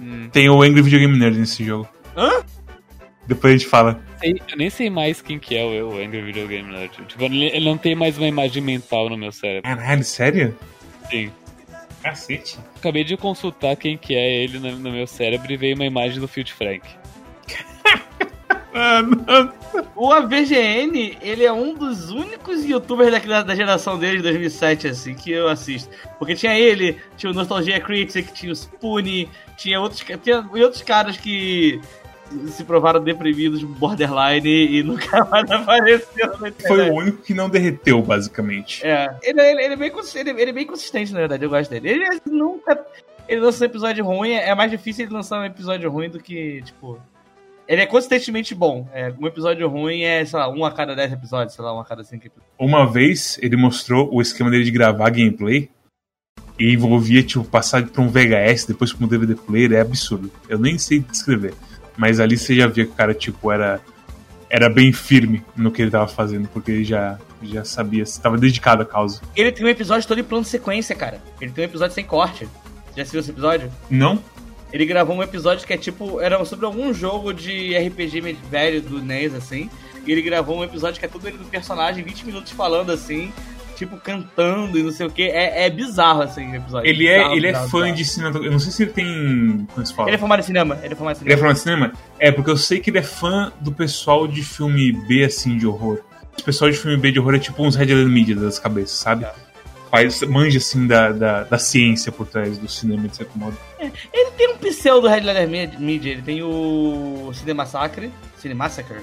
Hum. 0.00 0.28
Tem 0.32 0.48
o 0.48 0.62
Angry 0.62 0.82
Video 0.82 1.00
Game 1.00 1.18
Nerd 1.18 1.36
nesse 1.38 1.64
jogo. 1.64 1.88
Hã? 2.16 2.42
Depois 3.26 3.52
a 3.54 3.56
gente 3.58 3.68
fala. 3.68 4.00
Sei- 4.20 4.42
Eu 4.50 4.56
nem 4.56 4.70
sei 4.70 4.90
mais 4.90 5.20
quem 5.22 5.38
que 5.38 5.56
é 5.56 5.64
o, 5.64 5.90
o 5.90 5.98
Angry 5.98 6.22
Video 6.22 6.46
Game 6.48 6.70
Nerd. 6.70 6.90
Tipo, 7.06 7.24
ele, 7.24 7.60
não 7.60 7.76
tem 7.78 7.94
mais 7.94 8.16
uma 8.18 8.26
imagem 8.26 8.62
mental 8.62 9.08
no 9.08 9.16
meu 9.16 9.30
cérebro. 9.32 9.62
Caralho, 9.70 10.04
sério? 10.04 10.58
Sim. 11.10 11.30
Cacete. 12.02 12.58
Acabei 12.76 13.04
de 13.04 13.16
consultar 13.16 13.76
quem 13.76 13.96
que 13.98 14.14
é 14.14 14.42
ele 14.44 14.58
no, 14.58 14.70
no 14.76 14.90
meu 14.92 15.06
cérebro 15.06 15.50
e 15.52 15.56
veio 15.56 15.74
uma 15.74 15.84
imagem 15.86 16.20
do 16.20 16.28
Field 16.28 16.52
Frank. 16.52 16.82
Não. 18.72 19.52
O 19.94 20.12
AVGN, 20.12 21.18
ele 21.20 21.44
é 21.44 21.52
um 21.52 21.74
dos 21.74 22.10
únicos 22.10 22.64
youtubers 22.64 23.10
da, 23.26 23.42
da 23.42 23.54
geração 23.54 23.98
dele, 23.98 24.18
de 24.18 24.22
2007, 24.24 24.88
assim, 24.88 25.14
que 25.14 25.30
eu 25.32 25.48
assisto. 25.48 25.90
Porque 26.18 26.34
tinha 26.34 26.56
ele, 26.56 26.96
tinha 27.16 27.30
o 27.30 27.34
Nostalgia 27.34 27.80
Critic, 27.80 28.32
tinha 28.32 28.52
o 28.52 28.54
Spoonie, 28.56 29.28
tinha 29.56 29.80
outros, 29.80 30.04
tinha 30.22 30.46
outros 30.54 30.82
caras 30.82 31.16
que 31.16 31.80
se 32.48 32.64
provaram 32.64 33.02
deprimidos, 33.02 33.62
borderline, 33.62 34.78
e 34.78 34.82
nunca 34.82 35.24
mais 35.26 35.44
internet. 35.44 36.66
Foi 36.66 36.90
o 36.90 36.94
único 36.94 37.22
que 37.22 37.34
não 37.34 37.48
derreteu, 37.48 38.02
basicamente. 38.02 38.86
É. 38.86 39.16
Ele, 39.22 39.40
ele, 39.40 39.62
ele 39.64 39.74
é 39.74 39.76
bem, 39.76 39.92
ele, 40.14 40.30
ele 40.30 40.50
é 40.50 40.52
bem 40.52 40.66
consistente, 40.66 41.12
na 41.12 41.20
verdade, 41.20 41.44
eu 41.44 41.50
gosto 41.50 41.70
dele. 41.70 41.90
Ele 41.90 42.20
nunca. 42.26 42.84
Ele 43.28 43.40
lança 43.40 43.62
um 43.62 43.66
episódio 43.66 44.04
ruim, 44.04 44.32
é 44.32 44.54
mais 44.54 44.70
difícil 44.70 45.04
ele 45.04 45.14
lançar 45.14 45.40
um 45.40 45.44
episódio 45.44 45.90
ruim 45.90 46.08
do 46.08 46.20
que, 46.20 46.62
tipo. 46.62 46.98
Ele 47.66 47.82
é 47.82 47.86
consistentemente 47.86 48.54
bom. 48.54 48.88
É, 48.94 49.12
um 49.20 49.26
episódio 49.26 49.68
ruim 49.68 50.00
é, 50.00 50.24
sei 50.24 50.38
lá, 50.38 50.48
um 50.48 50.64
a 50.64 50.72
cada 50.72 50.94
dez 50.94 51.12
episódios, 51.12 51.54
sei 51.54 51.62
lá, 51.62 51.76
um 51.76 51.80
a 51.80 51.84
cada 51.84 52.02
cinco 52.02 52.26
episódios. 52.26 52.50
Uma 52.58 52.90
vez 52.90 53.38
ele 53.42 53.56
mostrou 53.56 54.08
o 54.10 54.22
esquema 54.22 54.50
dele 54.50 54.64
de 54.64 54.70
gravar 54.70 55.10
gameplay 55.10 55.68
e 56.58 56.72
envolvia, 56.72 57.22
tipo, 57.22 57.44
passar 57.44 57.86
pra 57.86 58.00
um 58.02 58.08
VHS, 58.08 58.64
depois 58.66 58.92
pra 58.92 59.04
um 59.04 59.08
DVD 59.08 59.34
player, 59.34 59.72
é 59.72 59.80
absurdo. 59.80 60.30
Eu 60.48 60.58
nem 60.58 60.78
sei 60.78 61.00
descrever. 61.00 61.52
Mas 61.98 62.20
ali 62.20 62.38
você 62.38 62.54
já 62.54 62.68
via 62.68 62.86
que 62.86 62.92
o 62.92 62.94
cara, 62.94 63.12
tipo, 63.12 63.50
era, 63.50 63.80
era 64.48 64.70
bem 64.70 64.92
firme 64.92 65.44
no 65.56 65.72
que 65.72 65.82
ele 65.82 65.90
tava 65.90 66.06
fazendo, 66.06 66.48
porque 66.48 66.70
ele 66.70 66.84
já, 66.84 67.18
já 67.42 67.64
sabia, 67.64 68.04
estava 68.04 68.38
dedicado 68.38 68.82
à 68.82 68.86
causa. 68.86 69.20
Ele 69.34 69.50
tem 69.50 69.66
um 69.66 69.68
episódio 69.68 70.06
todo 70.06 70.20
em 70.20 70.24
plano 70.24 70.44
de 70.44 70.48
sequência, 70.48 70.94
cara. 70.94 71.20
Ele 71.40 71.50
tem 71.50 71.64
um 71.64 71.68
episódio 71.68 71.94
sem 71.94 72.04
corte. 72.04 72.48
Já 72.96 73.02
assistiu 73.02 73.18
esse 73.18 73.30
episódio? 73.30 73.70
Não? 73.90 74.22
Ele 74.72 74.86
gravou 74.86 75.16
um 75.16 75.22
episódio 75.22 75.66
que 75.66 75.72
é 75.72 75.76
tipo. 75.76 76.20
Era 76.20 76.42
sobre 76.44 76.66
algum 76.66 76.94
jogo 76.94 77.32
de 77.32 77.76
RPG 77.76 78.20
velho 78.48 78.80
do 78.80 79.02
NES, 79.02 79.34
assim. 79.34 79.68
E 80.06 80.12
ele 80.12 80.22
gravou 80.22 80.58
um 80.58 80.64
episódio 80.64 81.00
que 81.00 81.04
é 81.04 81.08
tudo 81.08 81.26
ele 81.26 81.36
do 81.36 81.44
personagem, 81.46 82.04
20 82.04 82.26
minutos 82.26 82.52
falando 82.52 82.92
assim, 82.92 83.32
tipo, 83.78 83.96
cantando 83.96 84.78
e 84.78 84.82
não 84.82 84.90
sei 84.92 85.06
o 85.06 85.10
que. 85.10 85.22
É, 85.22 85.64
é 85.66 85.70
bizarro, 85.70 86.22
assim, 86.22 86.50
o 86.50 86.54
episódio. 86.54 86.88
Ele 86.88 87.06
é, 87.06 87.16
Bizarro, 87.18 87.34
ele 87.36 87.46
é 87.46 87.50
bizarro, 87.52 87.68
fã 87.70 87.78
bizarro. 87.78 87.96
de 87.96 88.04
cinema. 88.04 88.38
Eu 88.44 88.50
não 88.50 88.58
sei 88.58 88.72
se 88.72 88.82
ele 88.82 88.92
tem. 88.92 89.66
Como 89.72 89.86
se 89.86 89.94
fala? 89.94 90.08
Ele 90.08 90.16
é 90.16 90.18
formado 90.18 90.40
em 90.40 90.42
cinema. 90.42 90.78
Ele 90.82 90.92
é 90.92 90.96
formado 90.96 91.16
em 91.16 91.20
Ele 91.24 91.32
é 91.32 91.36
cinema. 91.36 91.48
fã 91.48 91.54
de 91.54 91.60
cinema? 91.60 91.92
É, 92.18 92.30
porque 92.32 92.50
eu 92.50 92.56
sei 92.56 92.80
que 92.80 92.90
ele 92.90 92.98
é 92.98 93.02
fã 93.02 93.52
do 93.60 93.72
pessoal 93.72 94.26
de 94.28 94.42
filme 94.42 94.92
B, 95.06 95.24
assim, 95.24 95.56
de 95.56 95.66
horror. 95.66 96.00
Esse 96.36 96.44
pessoal 96.44 96.70
de 96.70 96.76
filme 96.76 96.96
B 96.96 97.10
de 97.12 97.18
horror 97.18 97.34
é 97.34 97.38
tipo 97.38 97.62
uns 97.64 97.74
Red 97.76 97.92
Alert 97.92 98.08
Media 98.08 98.36
das 98.36 98.58
cabeças, 98.58 98.98
sabe? 98.98 99.24
É. 99.24 99.32
Faz, 99.90 100.20
manja, 100.22 100.58
assim, 100.58 100.86
da, 100.86 101.10
da, 101.12 101.42
da 101.44 101.58
ciência 101.58 102.12
por 102.12 102.26
trás 102.26 102.58
do 102.58 102.68
cinema, 102.68 103.08
de 103.08 103.16
certo 103.16 103.38
modo. 103.38 103.56
Ele 103.80 104.30
tem 104.36 104.52
um 104.52 104.58
pseudo 104.58 105.08
Red 105.08 105.20
Letter 105.20 105.48
Media. 105.80 106.12
Ele 106.12 106.20
tem 106.22 106.42
o 106.42 107.30
Cinemassacre. 107.32 108.10
Cinemassacre. 108.36 108.98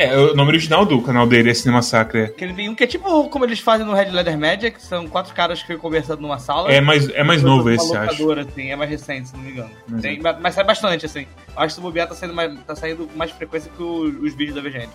É, 0.00 0.16
o 0.16 0.32
nome 0.34 0.50
original 0.50 0.86
do 0.86 1.02
canal 1.02 1.26
dele 1.26 1.50
é 1.50 1.54
Cinema 1.54 1.82
Sacre. 1.82 2.28
Que 2.28 2.44
ele 2.44 2.54
tem 2.54 2.68
um 2.68 2.74
que 2.74 2.84
é 2.84 2.86
tipo 2.86 3.28
como 3.28 3.44
eles 3.44 3.58
fazem 3.58 3.84
no 3.84 3.92
Red 3.92 4.12
Media, 4.36 4.70
que 4.70 4.80
são 4.80 5.08
quatro 5.08 5.34
caras 5.34 5.60
que 5.60 5.66
ficam 5.66 5.80
conversando 5.82 6.20
numa 6.22 6.38
sala. 6.38 6.70
É, 6.72 6.80
mais, 6.80 7.08
é 7.10 7.24
mais 7.24 7.42
novo 7.42 7.68
esse, 7.68 7.96
acho. 7.96 8.30
assim, 8.30 8.70
é 8.70 8.76
mais 8.76 8.88
recente, 8.88 9.28
se 9.30 9.36
não 9.36 9.42
me 9.42 9.50
engano. 9.50 9.70
Mas 9.88 10.00
Tem- 10.00 10.20
é. 10.24 10.36
mas, 10.40 10.54
sai 10.54 10.62
bastante, 10.62 11.04
assim. 11.04 11.26
Acho 11.56 11.74
que 11.74 11.80
o 11.80 11.82
bobear 11.82 12.06
tá 12.08 12.14
saindo, 12.14 12.32
mais, 12.34 12.56
tá 12.60 12.76
saindo 12.76 13.08
com 13.08 13.18
mais 13.18 13.32
frequência 13.32 13.70
que 13.76 13.82
o- 13.82 14.04
os 14.24 14.34
vídeos 14.34 14.54
da 14.54 14.60
VGN. 14.62 14.88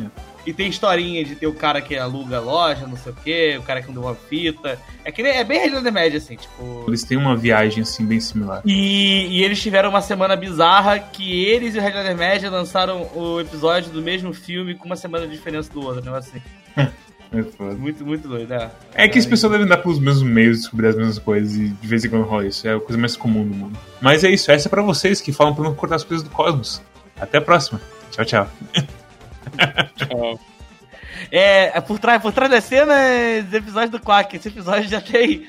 É. 0.00 0.04
E 0.48 0.52
tem 0.54 0.70
historinha 0.70 1.22
de 1.22 1.34
ter 1.34 1.46
o 1.46 1.52
cara 1.52 1.78
que 1.78 1.94
aluga 1.94 2.38
a 2.38 2.40
loja, 2.40 2.86
não 2.86 2.96
sei 2.96 3.12
o 3.12 3.16
quê, 3.22 3.56
o 3.60 3.62
cara 3.62 3.82
que 3.82 3.88
não 3.88 3.92
deu 3.92 4.02
uma 4.04 4.14
fita. 4.14 4.78
É 5.04 5.12
que 5.12 5.20
é 5.20 5.44
bem 5.44 5.60
Red 5.60 5.74
Letter 5.74 5.92
Media, 5.92 6.16
assim, 6.16 6.36
tipo. 6.36 6.86
Eles 6.88 7.04
têm 7.04 7.18
uma 7.18 7.36
viagem, 7.36 7.82
assim, 7.82 8.06
bem 8.06 8.18
similar. 8.18 8.62
E, 8.64 9.26
e 9.26 9.44
eles 9.44 9.60
tiveram 9.60 9.90
uma 9.90 10.00
semana 10.00 10.34
bizarra 10.36 10.98
que 10.98 11.44
eles 11.44 11.74
e 11.74 11.78
o 11.78 11.82
Red 11.82 11.90
Letter 11.90 12.16
Media 12.16 12.50
lançaram 12.50 13.10
o 13.14 13.38
episódio 13.38 13.92
do 13.92 14.00
mesmo 14.00 14.32
filme 14.32 14.74
com 14.74 14.86
uma 14.86 14.96
semana 14.96 15.26
de 15.26 15.36
diferença 15.36 15.70
do 15.70 15.82
outro, 15.82 16.02
negócio 16.02 16.32
assim. 16.34 16.90
É 17.30 17.42
foda. 17.42 17.74
Muito, 17.74 18.06
muito 18.06 18.26
doido, 18.26 18.48
né? 18.48 18.70
É 18.94 19.06
que 19.06 19.18
esse 19.18 19.28
pessoal 19.28 19.52
deve 19.52 19.64
andar 19.64 19.76
pelos 19.76 19.98
mesmos 19.98 20.22
meios, 20.22 20.60
descobrir 20.60 20.86
as 20.86 20.96
mesmas 20.96 21.18
coisas 21.18 21.56
e 21.56 21.68
de 21.68 21.86
vez 21.86 22.02
em 22.02 22.08
quando 22.08 22.22
rola 22.22 22.46
isso. 22.46 22.66
É 22.66 22.74
a 22.74 22.80
coisa 22.80 22.98
mais 22.98 23.18
comum 23.18 23.46
do 23.46 23.54
mundo. 23.54 23.78
Mas 24.00 24.24
é 24.24 24.30
isso, 24.30 24.50
essa 24.50 24.66
é 24.66 24.70
pra 24.70 24.80
vocês 24.80 25.20
que 25.20 25.30
falam 25.30 25.54
pra 25.54 25.64
não 25.64 25.74
cortar 25.74 25.96
as 25.96 26.04
coisas 26.04 26.26
do 26.26 26.30
cosmos. 26.30 26.80
Até 27.20 27.36
a 27.36 27.42
próxima. 27.42 27.82
Tchau, 28.10 28.24
tchau. 28.24 28.50
Tchau. 29.96 30.40
É, 31.30 31.80
por 31.80 31.98
trás, 31.98 32.22
por 32.22 32.32
trás 32.32 32.50
das 32.50 32.64
cenas 32.64 33.44
do 33.46 33.56
episódio 33.56 33.90
do 33.90 34.00
Quack. 34.00 34.36
Esse 34.36 34.48
episódio 34.48 34.88
já 34.88 35.00
tem 35.00 35.46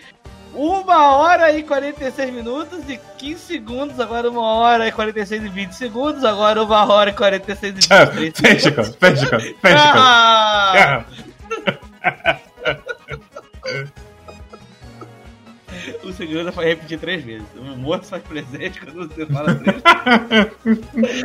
uma 0.53 1.15
hora 1.15 1.51
e 1.51 1.63
46 1.63 2.33
minutos 2.33 2.79
e 2.89 2.99
15 3.17 3.39
segundos, 3.39 3.99
agora 3.99 4.29
uma 4.29 4.41
hora 4.41 4.87
e 4.87 4.91
46 4.91 5.43
e 5.43 5.49
20 5.49 5.71
segundos, 5.71 6.23
agora 6.23 6.63
uma 6.63 6.85
hora 6.91 7.11
e 7.11 7.13
46 7.13 7.75
e 7.75 7.79
Tchau. 7.79 8.05
23 8.11 8.63
Fecha, 8.63 8.71
cara. 8.71 8.91
Fecha, 8.99 9.27
cara. 9.27 9.43
Fecha. 9.61 9.93
Ah! 9.95 11.05
Ah. 12.03 12.39
O 16.03 16.11
segurança 16.11 16.51
foi 16.51 16.65
repetir 16.65 16.99
três 16.99 17.23
vezes. 17.23 17.47
O 17.55 17.61
humor 17.61 18.03
faz 18.03 18.23
presente 18.23 18.81
quando 18.81 19.07
você 19.07 19.25
fala 19.25 19.55
três 19.55 19.81
vezes. 20.63 21.23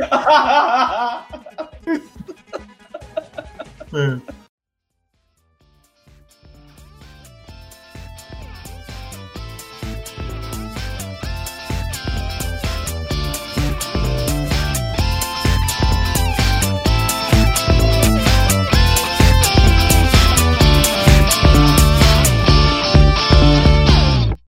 É. 3.95 4.44